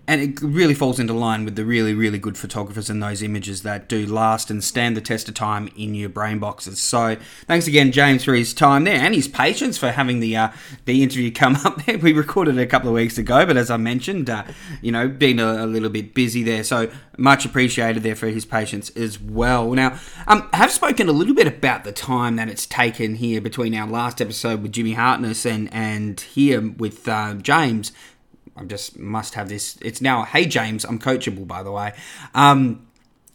and 0.08 0.22
it 0.22 0.42
really 0.42 0.74
falls 0.74 1.00
into 1.00 1.14
line 1.14 1.46
with 1.46 1.56
the 1.56 1.66
really, 1.66 1.94
really 1.94 2.20
good 2.20 2.38
photographers 2.38 2.90
and 2.90 3.02
those 3.02 3.22
images 3.24 3.64
that 3.64 3.90
do 3.90 4.06
last 4.06 4.52
and 4.52 4.64
stand 4.64 4.96
the 4.96 5.02
test 5.02 5.28
of 5.28 5.34
time 5.34 5.70
in 5.76 5.96
your 5.96 6.10
brain 6.10 6.40
boxes. 6.40 6.80
So, 6.80 7.18
thanks 7.48 7.68
again, 7.68 7.92
James, 7.92 8.24
for 8.24 8.36
his 8.36 8.54
time 8.54 8.84
there 8.84 9.00
and 9.00 9.16
his 9.16 9.28
patience 9.28 9.78
for 9.78 9.92
having 9.92 10.20
the 10.20 10.38
uh, 10.38 10.50
the 10.86 11.02
interview 11.04 11.32
come 11.32 11.56
up 11.66 11.84
there. 11.86 11.98
We 11.98 12.14
recorded 12.14 12.58
it 12.58 12.62
a 12.62 12.68
couple 12.68 12.90
of 12.90 12.96
weeks 12.96 13.18
ago, 13.18 13.46
but 13.46 13.58
as 13.58 13.70
I 13.70 13.78
mentioned, 13.78 14.30
uh, 14.30 14.44
you 14.82 14.92
know, 14.92 15.08
being 15.08 15.40
a, 15.40 15.66
a 15.66 15.68
little 15.68 15.90
bit 15.90 16.14
busy 16.14 16.44
there, 16.44 16.64
so 16.64 16.92
much 17.18 17.46
appreciated 17.46 18.04
there 18.04 18.16
for 18.16 18.28
his 18.28 18.46
patience 18.46 18.90
as 18.92 19.20
well. 19.20 19.72
Now, 19.72 19.98
um, 20.28 20.50
I 20.54 20.58
have 20.58 20.72
spoken 20.72 21.08
a 21.10 21.14
little 21.14 21.36
bit 21.36 21.48
about 21.48 21.84
the 21.84 21.92
time 21.92 22.36
that 22.36 22.50
it's 22.50 22.66
taken 22.66 23.16
here 23.16 23.42
between 23.42 23.74
our 23.74 23.88
last 23.88 24.22
episode 24.22 24.62
with 24.62 24.72
Jimmy 24.72 24.94
Hartness 24.94 25.46
and 25.46 25.74
and 25.74 26.20
here 26.20 26.62
with 26.62 27.08
uh, 27.08 27.36
James. 27.36 27.92
I 28.56 28.64
just 28.64 28.98
must 28.98 29.36
have 29.36 29.50
this. 29.50 29.78
It's 29.82 30.02
now, 30.02 30.24
hey 30.24 30.46
James, 30.46 30.86
I'm 30.86 31.00
coachable, 31.00 31.48
by 31.48 31.64
the 31.64 31.72
way. 31.72 31.94
Um, 32.34 32.88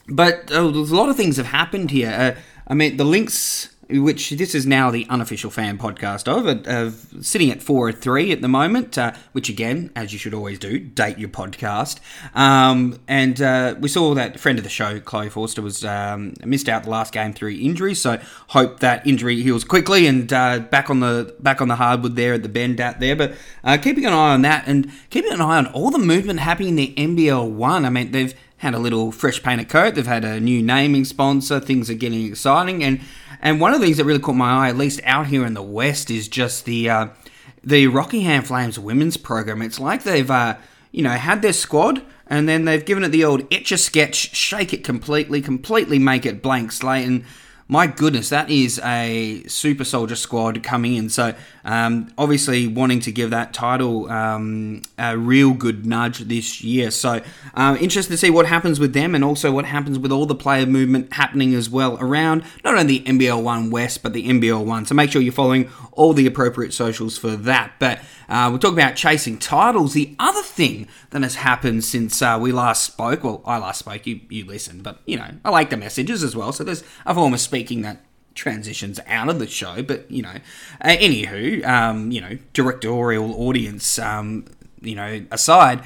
but 0.09 0.51
uh, 0.51 0.61
a 0.61 0.63
lot 0.63 1.09
of 1.09 1.17
things 1.17 1.37
have 1.37 1.47
happened 1.47 1.91
here. 1.91 2.11
Uh, 2.11 2.41
I 2.67 2.75
mean, 2.75 2.97
the 2.97 3.05
links, 3.05 3.70
which 3.93 4.31
this 4.31 4.55
is 4.55 4.67
now 4.67 4.91
the 4.91 5.07
unofficial 5.09 5.51
fan 5.51 5.79
podcast 5.79 6.29
of, 6.29 6.47
of 6.67 7.25
sitting 7.25 7.51
at 7.51 7.63
four 7.63 7.89
or 7.89 7.93
three 7.93 8.33
at 8.33 8.41
the 8.41 8.49
moment. 8.49 8.97
Uh, 8.97 9.13
which 9.33 9.49
again, 9.49 9.91
as 9.95 10.13
you 10.13 10.19
should 10.19 10.35
always 10.35 10.59
do, 10.59 10.79
date 10.79 11.19
your 11.19 11.29
podcast. 11.29 12.01
Um, 12.35 12.99
and 13.09 13.41
uh, 13.41 13.75
we 13.79 13.89
saw 13.89 14.15
that 14.15 14.39
friend 14.41 14.59
of 14.59 14.65
the 14.65 14.71
show, 14.71 15.01
Chloe 15.01 15.29
Forster, 15.29 15.63
was 15.63 15.85
um, 15.85 16.35
missed 16.45 16.69
out 16.69 16.85
the 16.85 16.91
last 16.91 17.13
game 17.13 17.33
through 17.33 17.51
injury. 17.51 17.95
So 17.95 18.19
hope 18.49 18.81
that 18.81 19.07
injury 19.07 19.43
heals 19.43 19.65
quickly 19.65 20.07
and 20.07 20.33
uh, 20.33 20.61
back 20.61 20.91
on 20.91 21.01
the 21.01 21.35
back 21.41 21.61
on 21.61 21.69
the 21.69 21.77
hardwood 21.77 22.17
there 22.17 22.35
at 22.35 22.43
the 22.43 22.49
Bendat 22.49 23.01
there. 23.01 23.17
But 23.17 23.35
uh, 23.65 23.77
keeping 23.77 24.07
an 24.07 24.13
eye 24.13 24.35
on 24.35 24.43
that 24.43 24.65
and 24.67 24.91
keeping 25.11 25.33
an 25.33 25.41
eye 25.41 25.59
on 25.59 25.67
all 25.69 25.91
the 25.91 25.99
movement 25.99 26.41
happening 26.41 26.71
in 26.71 26.77
the 26.77 26.95
NBL 26.97 27.51
one. 27.51 27.85
I 27.85 27.91
mean, 27.91 28.13
they've 28.13 28.35
had 28.61 28.75
a 28.75 28.79
little 28.79 29.11
fresh 29.11 29.43
painted 29.43 29.69
coat. 29.69 29.95
They've 29.95 30.07
had 30.07 30.25
a 30.25 30.39
new 30.39 30.63
naming 30.63 31.07
sponsor. 31.07 31.61
Things 31.61 31.89
are 31.89 31.95
getting 31.95 32.27
exciting, 32.27 32.85
and 32.85 33.01
and 33.41 33.61
one 33.61 33.73
of 33.73 33.81
the 33.81 33.87
things 33.87 33.97
that 33.97 34.05
really 34.05 34.21
caught 34.21 34.37
my 34.37 34.67
eye, 34.67 34.69
at 34.69 34.77
least 34.77 35.01
out 35.05 35.27
here 35.27 35.45
in 35.45 35.55
the 35.55 35.63
West, 35.63 36.11
is 36.11 36.29
just 36.29 36.65
the 36.65 36.91
uh, 36.91 37.09
the 37.65 37.87
Rockingham 37.87 38.43
Flames 38.43 38.79
women's 38.79 39.17
program. 39.17 39.63
It's 39.63 39.81
like 39.81 40.03
they've 40.03 40.31
uh, 40.31 40.57
you 40.93 41.03
know 41.03 41.11
had 41.11 41.43
their 41.43 41.53
squad, 41.53 42.03
and 42.27 42.49
then 42.49 42.65
they've 42.65 42.85
given 42.85 43.05
it 43.05 43.09
the 43.09 43.25
old 43.25 43.47
etch 43.53 43.73
a 43.73 43.79
sketch, 43.79 44.35
shake 44.35 44.73
it 44.73 44.85
completely, 44.85 45.41
completely 45.41 45.99
make 45.99 46.27
it 46.27 46.43
blank 46.43 46.73
slate, 46.73 47.07
and 47.07 47.25
my 47.71 47.87
goodness, 47.87 48.31
that 48.31 48.51
is 48.51 48.81
a 48.83 49.45
super 49.47 49.85
soldier 49.85 50.17
squad 50.17 50.61
coming 50.65 50.95
in. 50.95 51.09
So, 51.09 51.35
um, 51.65 52.13
obviously, 52.19 52.67
wanting 52.67 52.99
to 53.01 53.13
give 53.13 53.31
that 53.31 53.55
title 53.55 54.11
um, 54.11 54.83
a 54.99 55.17
real 55.17 55.53
good 55.53 55.87
nudge 55.87 56.19
this 56.19 56.65
year. 56.65 56.91
So, 56.91 57.23
uh, 57.55 57.77
interested 57.81 58.11
to 58.11 58.19
see 58.19 58.29
what 58.29 58.47
happens 58.47 58.81
with 58.81 58.93
them 58.93 59.15
and 59.15 59.23
also 59.23 59.53
what 59.53 59.67
happens 59.67 60.01
with 60.01 60.11
all 60.11 60.27
the 60.27 60.35
player 60.35 60.67
movement 60.67 61.13
happening 61.13 61.55
as 61.55 61.71
well 61.71 61.97
around 62.01 62.43
not 62.65 62.75
only 62.75 62.99
the 62.99 63.05
NBL 63.05 63.41
1 63.41 63.71
West, 63.71 64.03
but 64.03 64.15
the 64.15 64.27
NBL 64.27 64.65
1. 64.65 64.87
So, 64.87 64.97
make 64.97 65.13
sure 65.13 65.23
you're 65.23 65.33
following 65.33 65.71
all 65.93 66.13
the 66.13 66.27
appropriate 66.27 66.73
socials 66.73 67.19
for 67.19 67.37
that. 67.37 67.75
But 67.79 68.01
uh, 68.29 68.49
we'll 68.51 68.59
talk 68.59 68.73
about 68.73 68.97
chasing 68.97 69.39
titles. 69.39 69.95
The 69.95 70.17
other 70.19 70.43
thing 70.43 70.89
that 71.11 71.23
has 71.23 71.37
happened 71.37 71.85
since 71.85 72.21
uh, 72.21 72.37
we 72.41 72.51
last 72.51 72.85
spoke, 72.85 73.23
well, 73.23 73.43
I 73.47 73.59
last 73.59 73.79
spoke, 73.79 74.09
you, 74.09 74.21
you 74.29 74.45
listened, 74.45 74.83
but 74.83 74.99
you 75.07 75.17
know, 75.17 75.31
I 75.45 75.51
like 75.51 75.71
the 75.71 75.77
messages 75.77 76.25
as 76.25 76.35
well. 76.35 76.51
So, 76.51 76.65
there's 76.65 76.83
a 77.07 77.15
form 77.15 77.33
of 77.33 77.39
speaking 77.39 77.60
that 77.83 78.01
transitions 78.35 78.99
out 79.07 79.29
of 79.29 79.39
the 79.39 79.47
show, 79.47 79.83
but 79.83 80.11
you 80.11 80.23
know, 80.23 80.35
uh, 80.81 80.89
anywho, 80.89 81.65
um, 81.67 82.11
you 82.11 82.21
know, 82.21 82.39
directorial 82.53 83.35
audience, 83.35 83.99
um, 83.99 84.47
you 84.81 84.95
know, 84.95 85.25
aside, 85.31 85.83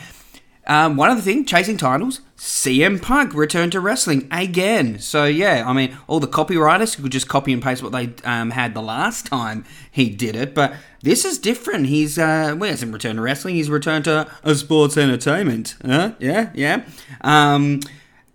um, 0.67 0.97
one 0.97 1.11
other 1.11 1.21
thing, 1.21 1.45
chasing 1.45 1.77
titles, 1.77 2.21
CM 2.39 3.01
Punk 3.01 3.35
returned 3.35 3.73
to 3.73 3.81
wrestling 3.81 4.29
again. 4.31 4.99
So 4.99 5.25
yeah, 5.25 5.65
I 5.67 5.73
mean, 5.73 5.97
all 6.07 6.21
the 6.21 6.29
copywriters 6.29 7.01
could 7.01 7.13
just 7.13 7.29
copy 7.29 7.53
and 7.53 7.63
paste 7.63 7.83
what 7.83 7.93
they 7.93 8.15
um, 8.25 8.51
had 8.51 8.75
the 8.75 8.83
last 8.83 9.27
time 9.27 9.65
he 9.91 10.09
did 10.09 10.37
it, 10.37 10.55
but 10.55 10.75
this 11.03 11.25
is 11.25 11.39
different. 11.39 11.87
He's 11.87 12.19
uh, 12.19 12.55
well, 12.57 12.65
he 12.65 12.69
hasn't 12.71 12.93
returned 12.93 13.17
to 13.17 13.23
wrestling. 13.23 13.57
He's 13.57 13.69
returned 13.69 14.05
to 14.05 14.31
a 14.43 14.55
sports 14.55 14.97
entertainment. 14.97 15.77
Huh? 15.85 16.13
Yeah, 16.19 16.51
yeah. 16.55 16.85
Um, 17.21 17.81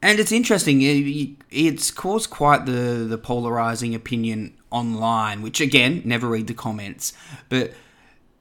and 0.02 0.20
it's 0.20 0.32
interesting. 0.32 0.80
It's 1.50 1.92
caused 1.92 2.30
quite 2.30 2.66
the 2.66 3.06
the 3.10 3.18
polarizing 3.18 3.96
opinion 3.96 4.54
online, 4.72 5.42
which 5.42 5.60
again, 5.62 6.02
never 6.06 6.28
read 6.28 6.48
the 6.48 6.54
comments, 6.54 7.14
but 7.50 7.74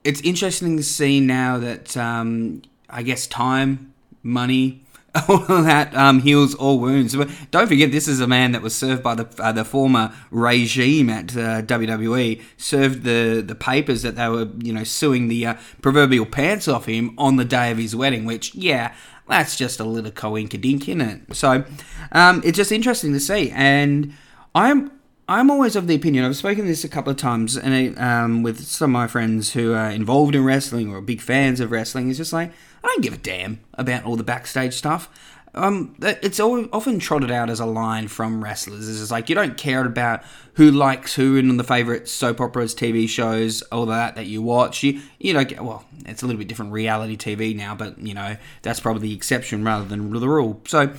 it's 0.03 0.21
interesting 0.21 0.77
to 0.77 0.83
see 0.83 1.19
now 1.19 1.57
that 1.57 1.97
um, 1.97 2.61
I 2.89 3.03
guess 3.03 3.27
time, 3.27 3.93
money, 4.23 4.83
all 5.27 5.39
that 5.39 5.95
um, 5.95 6.21
heals 6.21 6.55
all 6.55 6.79
wounds. 6.79 7.15
But 7.15 7.29
don't 7.51 7.67
forget, 7.67 7.91
this 7.91 8.07
is 8.07 8.19
a 8.19 8.27
man 8.27 8.51
that 8.51 8.61
was 8.61 8.75
served 8.75 9.03
by 9.03 9.15
the 9.15 9.27
uh, 9.39 9.51
the 9.51 9.65
former 9.65 10.13
regime 10.31 11.09
at 11.09 11.35
uh, 11.35 11.61
WWE, 11.63 12.41
served 12.57 13.03
the 13.03 13.41
the 13.41 13.55
papers 13.55 14.01
that 14.03 14.15
they 14.15 14.29
were 14.29 14.49
you 14.61 14.73
know 14.73 14.83
suing 14.83 15.27
the 15.27 15.45
uh, 15.45 15.55
proverbial 15.81 16.25
pants 16.25 16.67
off 16.67 16.85
him 16.85 17.13
on 17.17 17.37
the 17.37 17.45
day 17.45 17.71
of 17.71 17.77
his 17.77 17.95
wedding. 17.95 18.25
Which, 18.25 18.53
yeah, 18.55 18.93
that's 19.29 19.55
just 19.55 19.79
a 19.79 19.83
little 19.83 20.11
coinkydink, 20.11 20.81
isn't 20.83 21.01
it? 21.01 21.35
So 21.35 21.63
um, 22.11 22.41
it's 22.43 22.57
just 22.57 22.71
interesting 22.71 23.13
to 23.13 23.19
see. 23.19 23.51
And 23.51 24.13
I'm 24.55 24.91
I'm 25.27 25.51
always 25.51 25.75
of 25.75 25.85
the 25.85 25.93
opinion. 25.93 26.25
I've 26.25 26.35
spoken 26.35 26.65
this 26.65 26.83
a 26.83 26.89
couple 26.89 27.11
of 27.11 27.17
times, 27.17 27.55
and 27.55 27.97
um, 27.99 28.41
with 28.41 28.65
some 28.65 28.89
of 28.89 28.93
my 28.93 29.05
friends 29.05 29.53
who 29.53 29.73
are 29.73 29.91
involved 29.91 30.33
in 30.33 30.43
wrestling 30.43 30.91
or 30.91 31.01
big 31.01 31.21
fans 31.21 31.59
of 31.59 31.69
wrestling, 31.69 32.09
it's 32.09 32.17
just 32.17 32.33
like 32.33 32.51
I 32.83 32.87
don't 32.87 33.03
give 33.03 33.13
a 33.13 33.17
damn 33.17 33.59
about 33.75 34.05
all 34.05 34.15
the 34.15 34.23
backstage 34.23 34.73
stuff 34.73 35.07
um, 35.55 35.95
it's 36.01 36.39
often 36.39 36.99
trotted 36.99 37.31
out 37.31 37.49
as 37.49 37.59
a 37.59 37.65
line 37.65 38.07
from 38.07 38.43
wrestlers. 38.43 38.87
It's 38.87 38.99
just 38.99 39.11
like 39.11 39.29
you 39.29 39.35
don't 39.35 39.57
care 39.57 39.85
about 39.85 40.23
who 40.53 40.71
likes 40.71 41.15
who 41.15 41.37
in 41.37 41.57
the 41.57 41.63
favorite 41.63 42.07
soap 42.07 42.39
operas, 42.39 42.75
TV 42.75 43.09
shows, 43.09 43.61
all 43.63 43.87
that 43.87 44.15
that 44.15 44.27
you 44.27 44.41
watch. 44.41 44.83
You 44.83 45.01
you 45.17 45.33
don't 45.33 45.47
get 45.47 45.63
well. 45.63 45.85
It's 46.05 46.21
a 46.21 46.27
little 46.27 46.37
bit 46.37 46.47
different 46.47 46.71
reality 46.71 47.17
TV 47.17 47.55
now, 47.55 47.75
but 47.75 47.97
you 47.97 48.13
know 48.13 48.37
that's 48.61 48.79
probably 48.79 49.09
the 49.09 49.15
exception 49.15 49.63
rather 49.63 49.85
than 49.85 50.11
the 50.11 50.29
rule. 50.29 50.61
So. 50.67 50.93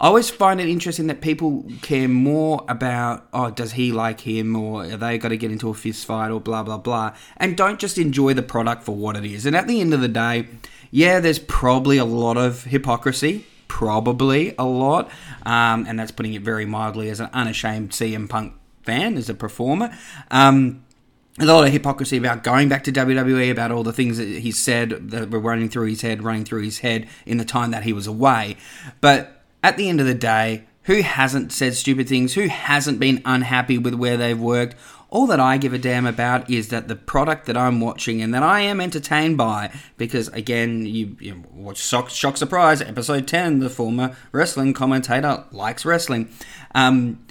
I 0.00 0.06
always 0.06 0.30
find 0.30 0.60
it 0.60 0.68
interesting 0.68 1.06
that 1.06 1.20
people 1.20 1.64
care 1.80 2.08
more 2.08 2.64
about, 2.66 3.28
oh, 3.32 3.50
does 3.50 3.70
he 3.72 3.92
like 3.92 4.22
him, 4.22 4.56
or 4.56 4.82
are 4.82 4.96
they 4.96 5.16
got 5.16 5.28
to 5.28 5.36
get 5.36 5.52
into 5.52 5.68
a 5.68 5.74
fist 5.74 6.06
fight, 6.06 6.32
or 6.32 6.40
blah, 6.40 6.64
blah, 6.64 6.78
blah, 6.78 7.14
and 7.36 7.56
don't 7.56 7.78
just 7.78 7.98
enjoy 7.98 8.34
the 8.34 8.42
product 8.42 8.82
for 8.82 8.96
what 8.96 9.16
it 9.16 9.24
is. 9.24 9.46
And 9.46 9.54
at 9.54 9.68
the 9.68 9.80
end 9.80 9.94
of 9.94 10.00
the 10.00 10.08
day, 10.08 10.48
yeah, 10.90 11.20
there's 11.20 11.38
probably 11.38 11.98
a 11.98 12.04
lot 12.04 12.36
of 12.36 12.64
hypocrisy 12.64 13.46
probably 13.72 14.54
a 14.58 14.64
lot, 14.66 15.10
um, 15.46 15.86
and 15.88 15.98
that's 15.98 16.10
putting 16.10 16.34
it 16.34 16.42
very 16.42 16.66
mildly 16.66 17.08
as 17.08 17.20
an 17.20 17.30
unashamed 17.32 17.90
CM 17.90 18.28
Punk 18.28 18.52
fan, 18.82 19.16
as 19.16 19.30
a 19.30 19.34
performer. 19.34 19.90
Um, 20.30 20.84
a 21.40 21.46
lot 21.46 21.66
of 21.66 21.72
hypocrisy 21.72 22.18
about 22.18 22.44
going 22.44 22.68
back 22.68 22.84
to 22.84 22.92
WWE, 22.92 23.50
about 23.50 23.72
all 23.72 23.82
the 23.82 23.92
things 23.92 24.18
that 24.18 24.28
he 24.28 24.50
said 24.50 25.10
that 25.10 25.30
were 25.30 25.40
running 25.40 25.70
through 25.70 25.86
his 25.86 26.02
head, 26.02 26.22
running 26.22 26.44
through 26.44 26.60
his 26.60 26.80
head 26.80 27.08
in 27.24 27.38
the 27.38 27.46
time 27.46 27.70
that 27.70 27.84
he 27.84 27.94
was 27.94 28.06
away. 28.06 28.58
But 29.00 29.42
at 29.62 29.78
the 29.78 29.88
end 29.88 30.00
of 30.00 30.06
the 30.06 30.14
day, 30.14 30.64
who 30.82 31.00
hasn't 31.00 31.50
said 31.50 31.74
stupid 31.74 32.06
things? 32.06 32.34
Who 32.34 32.48
hasn't 32.48 33.00
been 33.00 33.22
unhappy 33.24 33.78
with 33.78 33.94
where 33.94 34.18
they've 34.18 34.38
worked? 34.38 34.76
All 35.12 35.26
that 35.26 35.40
I 35.40 35.58
give 35.58 35.74
a 35.74 35.78
damn 35.78 36.06
about 36.06 36.48
is 36.48 36.68
that 36.68 36.88
the 36.88 36.96
product 36.96 37.44
that 37.44 37.54
I'm 37.54 37.80
watching 37.80 38.22
and 38.22 38.32
that 38.32 38.42
I 38.42 38.60
am 38.60 38.80
entertained 38.80 39.36
by, 39.36 39.70
because 39.98 40.28
again, 40.28 40.86
you, 40.86 41.18
you 41.20 41.44
watch 41.52 41.76
Shock, 41.76 42.08
Shock 42.08 42.38
Surprise, 42.38 42.80
episode 42.80 43.28
10, 43.28 43.58
the 43.58 43.68
former 43.68 44.16
wrestling 44.32 44.72
commentator 44.72 45.44
likes 45.52 45.84
wrestling. 45.84 46.30
Um, 46.74 47.26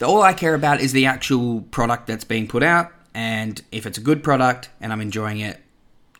all 0.00 0.22
I 0.22 0.34
care 0.34 0.54
about 0.54 0.80
is 0.80 0.92
the 0.92 1.06
actual 1.06 1.62
product 1.62 2.06
that's 2.06 2.22
being 2.22 2.46
put 2.46 2.62
out, 2.62 2.92
and 3.12 3.60
if 3.72 3.86
it's 3.86 3.98
a 3.98 4.02
good 4.02 4.22
product 4.22 4.68
and 4.80 4.92
I'm 4.92 5.00
enjoying 5.00 5.40
it, 5.40 5.60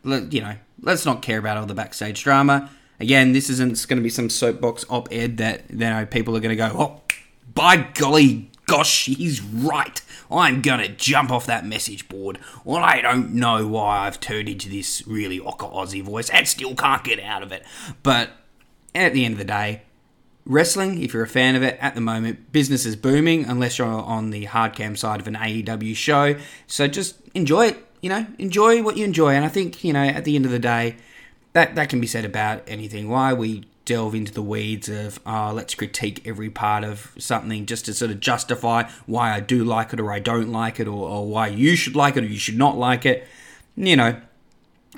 you 0.03 0.41
know, 0.41 0.57
let's 0.81 1.05
not 1.05 1.21
care 1.21 1.39
about 1.39 1.55
all 1.55 1.65
the 1.65 1.73
backstage 1.73 2.21
drama. 2.21 2.69
Again, 2.99 3.31
this 3.31 3.49
isn't 3.49 3.87
going 3.87 3.97
to 3.97 4.03
be 4.03 4.09
some 4.09 4.29
soapbox 4.29 4.83
op-ed 4.89 5.37
that 5.37 5.69
you 5.69 5.77
know 5.77 6.05
people 6.05 6.35
are 6.35 6.41
going 6.41 6.49
to 6.49 6.57
go, 6.57 6.69
oh, 6.73 7.01
by 7.53 7.77
golly, 7.77 8.51
gosh, 8.65 9.05
he's 9.05 9.41
right. 9.41 10.01
I'm 10.31 10.61
gonna 10.61 10.89
jump 10.89 11.31
off 11.31 11.45
that 11.45 11.65
message 11.65 12.09
board. 12.09 12.39
Well, 12.63 12.83
I 12.83 13.01
don't 13.01 13.33
know 13.33 13.67
why 13.67 13.99
I've 13.99 14.19
turned 14.19 14.49
into 14.49 14.69
this 14.69 15.05
really 15.07 15.39
ocker 15.39 15.73
Aussie 15.73 16.03
voice 16.03 16.29
and 16.29 16.47
still 16.47 16.75
can't 16.75 17.03
get 17.03 17.19
out 17.19 17.43
of 17.43 17.51
it. 17.51 17.63
But 18.03 18.31
at 18.93 19.13
the 19.13 19.25
end 19.25 19.33
of 19.33 19.37
the 19.37 19.45
day, 19.45 19.83
wrestling, 20.45 21.01
if 21.01 21.13
you're 21.13 21.23
a 21.23 21.27
fan 21.27 21.55
of 21.55 21.63
it 21.63 21.77
at 21.79 21.95
the 21.95 22.01
moment, 22.01 22.51
business 22.51 22.85
is 22.85 22.95
booming 22.95 23.45
unless 23.45 23.77
you're 23.77 23.87
on 23.87 24.31
the 24.31 24.45
hard 24.45 24.73
cam 24.73 24.95
side 24.95 25.19
of 25.19 25.27
an 25.27 25.35
AEW 25.35 25.95
show. 25.95 26.35
So 26.65 26.87
just 26.87 27.15
enjoy 27.33 27.67
it, 27.67 27.85
you 28.01 28.09
know, 28.09 28.25
enjoy 28.39 28.81
what 28.81 28.97
you 28.97 29.05
enjoy. 29.05 29.33
And 29.33 29.45
I 29.45 29.49
think, 29.49 29.83
you 29.83 29.93
know, 29.93 30.03
at 30.03 30.25
the 30.25 30.35
end 30.35 30.45
of 30.45 30.51
the 30.51 30.59
day, 30.59 30.97
that, 31.53 31.75
that 31.75 31.89
can 31.89 31.99
be 31.99 32.07
said 32.07 32.25
about 32.25 32.63
anything. 32.67 33.09
Why 33.09 33.33
we 33.33 33.65
delve 33.87 34.13
into 34.13 34.33
the 34.33 34.43
weeds 34.43 34.89
of 34.89 35.19
uh, 35.25 35.51
let's 35.51 35.73
critique 35.73 36.21
every 36.27 36.49
part 36.49 36.83
of 36.83 37.13
something 37.17 37.65
just 37.65 37.85
to 37.85 37.93
sort 37.93 38.11
of 38.11 38.19
justify 38.19 38.83
why 39.07 39.33
I 39.33 39.39
do 39.39 39.63
like 39.63 39.93
it 39.93 39.99
or 39.99 40.11
I 40.11 40.19
don't 40.19 40.51
like 40.51 40.79
it 40.79 40.87
or, 40.87 41.09
or 41.09 41.25
why 41.25 41.47
you 41.47 41.75
should 41.75 41.95
like 41.95 42.17
it 42.17 42.23
or 42.23 42.27
you 42.27 42.37
should 42.37 42.57
not 42.57 42.77
like 42.77 43.05
it. 43.05 43.25
You 43.75 43.95
know, 43.95 44.21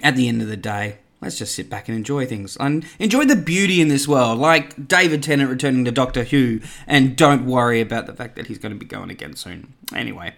at 0.02 0.16
the 0.16 0.28
end 0.28 0.42
of 0.42 0.48
the 0.48 0.58
day, 0.58 0.98
let's 1.22 1.38
just 1.38 1.54
sit 1.54 1.70
back 1.70 1.88
and 1.88 1.96
enjoy 1.96 2.26
things 2.26 2.58
and 2.58 2.84
enjoy 2.98 3.26
the 3.26 3.36
beauty 3.36 3.80
in 3.80 3.90
this 3.90 4.08
world, 4.08 4.40
like 4.40 4.88
David 4.88 5.22
Tennant 5.22 5.50
returning 5.50 5.86
to 5.86 5.92
Doctor 5.92 6.24
Who, 6.24 6.60
and 6.88 7.16
don't 7.16 7.46
worry 7.46 7.82
about 7.82 8.08
the 8.08 8.14
fact 8.14 8.36
that 8.38 8.48
he's 8.48 8.58
going 8.58 8.74
to 8.74 8.80
be 8.80 8.86
going 8.86 9.12
again 9.12 9.36
soon. 9.36 9.74
Anyway. 9.94 10.34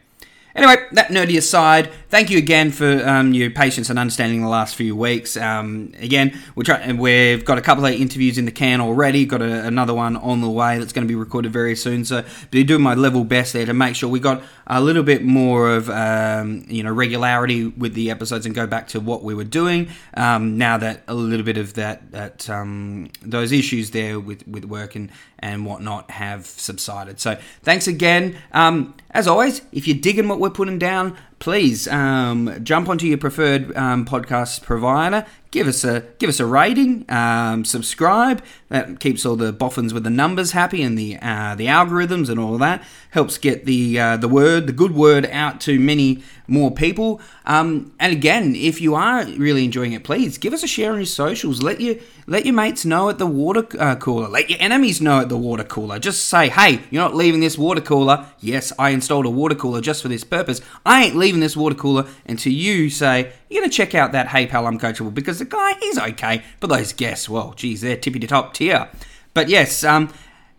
Anyway, 0.56 0.76
that 0.92 1.08
nerdy 1.08 1.38
aside, 1.38 1.92
thank 2.10 2.30
you 2.30 2.38
again 2.38 2.72
for 2.72 3.08
um, 3.08 3.34
your 3.34 3.50
patience 3.50 3.90
and 3.90 3.98
understanding 3.98 4.42
the 4.42 4.50
last 4.50 4.76
few 4.76 4.96
weeks. 4.96 5.38
Um, 5.38 5.94
again, 6.00 6.38
try- 6.64 6.92
we've 6.92 7.46
got 7.46 7.58
a 7.58 7.62
couple 7.62 7.86
of 7.86 7.94
interviews 7.94 8.38
in 8.38 8.46
the 8.46 8.52
can 8.52 8.82
already. 8.82 9.26
Got 9.26 9.42
a, 9.42 9.66
another 9.66 9.94
one 9.94 10.18
on 10.18 10.42
the 10.42 10.50
way 10.50 10.78
that's 10.78 10.92
going 10.92 11.08
to 11.08 11.12
be 11.12 11.16
recorded 11.16 11.54
very 11.54 11.76
soon. 11.76 12.04
So, 12.04 12.26
be 12.50 12.64
doing 12.64 12.82
my 12.82 12.96
level 12.96 13.24
best 13.24 13.54
there 13.54 13.66
to 13.66 13.74
make 13.74 13.96
sure 13.96 14.10
we 14.10 14.20
got 14.20 14.44
a 14.68 14.82
little 14.82 15.04
bit 15.04 15.24
more 15.24 15.70
of 15.70 15.90
um, 15.90 16.66
you 16.68 16.84
know 16.84 16.92
regularity 16.92 17.68
with 17.68 17.94
the 17.94 18.12
episodes 18.12 18.46
and 18.46 18.54
go 18.54 18.68
back 18.68 18.88
to 18.90 19.00
what 19.00 19.24
we 19.24 19.34
were 19.34 19.44
doing. 19.46 19.90
Um, 20.16 20.58
now 20.58 20.78
that 20.78 21.04
a 21.08 21.14
little 21.14 21.46
bit 21.46 21.58
of 21.58 21.76
that 21.76 22.12
that 22.12 22.50
um, 22.50 23.10
those 23.22 23.52
issues 23.52 23.92
there 23.92 24.20
with 24.20 24.46
with 24.48 24.66
work 24.66 24.96
and 24.96 25.12
and 25.42 25.66
whatnot 25.66 26.12
have 26.12 26.46
subsided. 26.46 27.20
So, 27.20 27.38
thanks 27.64 27.88
again. 27.88 28.38
Um, 28.52 28.96
as 29.12 29.28
always, 29.28 29.62
if 29.72 29.88
you're 29.88 29.98
digging 29.98 30.28
what 30.28 30.40
we're 30.40 30.50
putting 30.50 30.80
down, 30.80 31.18
please 31.40 31.88
um, 31.88 32.64
jump 32.64 32.88
onto 32.88 33.08
your 33.08 33.18
preferred 33.18 33.76
um, 33.76 34.06
podcast 34.06 34.64
provider. 34.64 35.26
Give 35.52 35.68
us 35.68 35.84
a 35.84 36.06
give 36.18 36.30
us 36.30 36.40
a 36.40 36.46
rating. 36.46 37.06
Um, 37.10 37.66
subscribe. 37.66 38.42
That 38.70 39.02
keeps 39.02 39.26
all 39.26 39.36
the 39.36 39.52
boffins 39.52 39.94
with 39.94 40.06
the 40.06 40.10
numbers 40.10 40.52
happy 40.54 40.82
and 40.82 40.98
the 40.98 41.18
uh, 41.22 41.56
the 41.56 41.66
algorithms 41.66 42.30
and 42.30 42.40
all 42.40 42.54
of 42.54 42.62
that 42.62 42.86
helps 43.10 43.38
get 43.38 43.66
the 43.66 44.00
uh, 44.00 44.16
the 44.16 44.30
word 44.30 44.66
the 44.66 44.72
good 44.72 44.96
word 44.96 45.26
out 45.26 45.60
to 45.62 45.78
many 45.78 46.24
more 46.48 46.72
people. 46.72 47.20
Um, 47.46 47.94
and 48.00 48.14
again, 48.14 48.56
if 48.56 48.80
you 48.80 48.96
are 48.96 49.26
really 49.26 49.66
enjoying 49.66 49.92
it, 49.92 50.06
please 50.06 50.38
give 50.38 50.54
us 50.54 50.64
a 50.64 50.68
share 50.68 50.92
on 50.94 51.00
your 51.00 51.06
socials. 51.06 51.62
Let 51.62 51.82
your 51.82 51.96
let 52.28 52.46
your 52.46 52.56
mates 52.56 52.86
know 52.86 53.10
at 53.10 53.18
the 53.18 53.26
water 53.26 53.68
uh, 53.78 53.96
cooler. 53.98 54.30
Let 54.30 54.50
your 54.50 54.60
enemies 54.62 55.02
know 55.02 55.20
at 55.20 55.28
the 55.28 55.38
water 55.38 55.66
cooler. 55.66 56.00
Just 56.00 56.30
say, 56.30 56.48
hey, 56.48 56.82
you're 56.90 57.04
not 57.04 57.16
leaving 57.16 57.42
this 57.42 57.58
water 57.58 57.82
cooler. 57.82 58.26
Yes, 58.40 58.72
I 58.80 58.92
installed 58.92 59.26
a 59.26 59.30
water 59.30 59.56
cooler 59.56 59.82
just 59.82 60.02
for 60.02 60.08
this 60.08 60.24
purpose. 60.24 60.62
I 60.86 61.04
ain't 61.04 61.16
leaving 61.16 61.42
this 61.42 61.58
water 61.58 61.76
cooler 61.76 62.08
until 62.26 62.54
you 62.54 62.90
say 62.90 63.34
you're 63.52 63.62
gonna 63.62 63.72
check 63.72 63.94
out 63.94 64.14
that 64.14 64.30
Hey 64.30 64.48
Pal 64.48 64.66
I'm 64.66 64.80
Coachable 64.80 65.14
because 65.14 65.40
the 65.40 65.46
guy 65.46 65.74
he's 65.74 66.00
okay, 66.00 66.42
but 66.60 66.68
those 66.68 66.94
guests, 66.94 67.28
well, 67.28 67.54
geez, 67.54 67.82
they're 67.82 67.98
tippy 67.98 68.20
top 68.20 68.54
tier. 68.54 68.90
But 69.34 69.50
yes, 69.50 69.84
um, 69.84 70.14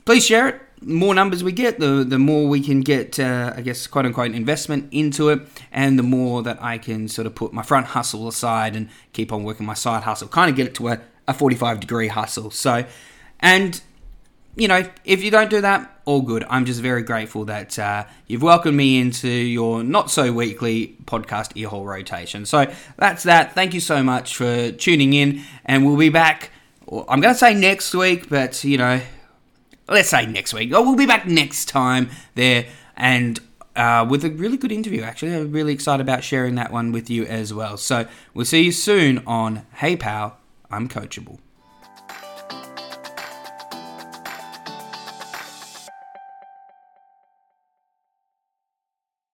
please 0.05 0.25
share 0.25 0.49
it 0.49 0.61
more 0.85 1.15
numbers 1.15 1.43
we 1.45 1.53
get, 1.53 1.79
the 1.79 2.05
the 2.05 2.19
more 2.19 2.49
we 2.49 2.61
can 2.61 2.81
get, 2.81 3.19
uh, 3.19 3.55
I 3.57 3.61
guess, 3.63 3.87
quote 3.87 4.07
unquote, 4.07 4.35
investment 4.35 4.89
into 4.93 5.29
it, 5.31 5.41
and 5.71 5.99
the 5.99 6.03
more 6.03 6.43
that 6.43 6.63
I 6.63 6.79
can 6.79 7.09
sort 7.09 7.27
of 7.27 7.35
put 7.35 7.53
my 7.53 7.63
front 7.63 7.87
hustle 7.87 8.29
aside 8.29 8.77
and 8.77 8.89
keep 9.13 9.33
on 9.33 9.45
working 9.45 9.67
my 9.67 9.75
side 9.75 10.03
hustle, 10.03 10.29
kind 10.29 10.51
of 10.51 10.57
get 10.57 10.67
it 10.67 10.75
to 10.77 10.89
a, 10.89 11.01
a 11.29 11.35
45 11.35 11.81
degree 11.81 12.09
hustle. 12.09 12.51
So, 12.51 12.85
and 13.41 13.81
you 14.55 14.69
know, 14.69 14.85
if 15.05 15.23
you 15.23 15.31
don't 15.31 15.51
do 15.51 15.61
that, 15.63 16.01
all 16.05 16.21
good. 16.21 16.45
I'm 16.49 16.65
just 16.65 16.81
very 16.81 17.03
grateful 17.03 17.45
that 17.47 17.79
uh, 17.79 18.05
you've 18.27 18.43
welcomed 18.43 18.77
me 18.77 19.01
into 19.01 19.29
your 19.29 19.83
not 19.83 20.11
so 20.11 20.33
weekly 20.33 20.97
podcast 21.05 21.57
earhole 21.57 21.87
rotation. 21.87 22.45
So 22.45 22.71
that's 22.97 23.23
that. 23.23 23.55
Thank 23.55 23.73
you 23.73 23.81
so 23.81 24.03
much 24.03 24.37
for 24.37 24.73
tuning 24.73 25.15
in, 25.15 25.43
and 25.65 25.87
we'll 25.87 25.97
be 25.97 26.11
back. 26.11 26.51
I'm 26.91 27.21
going 27.21 27.35
to 27.35 27.39
say 27.39 27.55
next 27.55 27.95
week, 27.95 28.29
but 28.29 28.63
you 28.65 28.77
know, 28.77 29.01
let's 29.89 30.11
say 30.11 30.27
next 30.27 30.53
week. 30.53 30.73
Oh, 30.75 30.83
we'll 30.83 30.97
be 30.97 31.07
back 31.07 31.27
next 31.27 31.67
time 31.67 32.11
there, 32.35 32.67
and 32.97 33.41
uh, 33.75 34.07
with 34.09 34.25
a 34.25 34.31
really 34.31 34.57
good 34.59 34.73
interview. 34.73 35.03
Actually, 35.03 35.35
I'm 35.35 35.53
really 35.53 35.73
excited 35.73 36.03
about 36.03 36.25
sharing 36.25 36.57
that 36.57 36.73
one 36.73 36.93
with 36.93 37.09
you 37.09 37.25
as 37.25 37.55
well. 37.55 37.77
So 37.77 38.07
we'll 38.35 38.45
see 38.45 38.63
you 38.63 38.73
soon 38.73 39.23
on 39.27 39.65
Hey 39.77 39.97
Pal, 39.97 40.37
I'm 40.71 40.89
Coachable. 40.89 41.39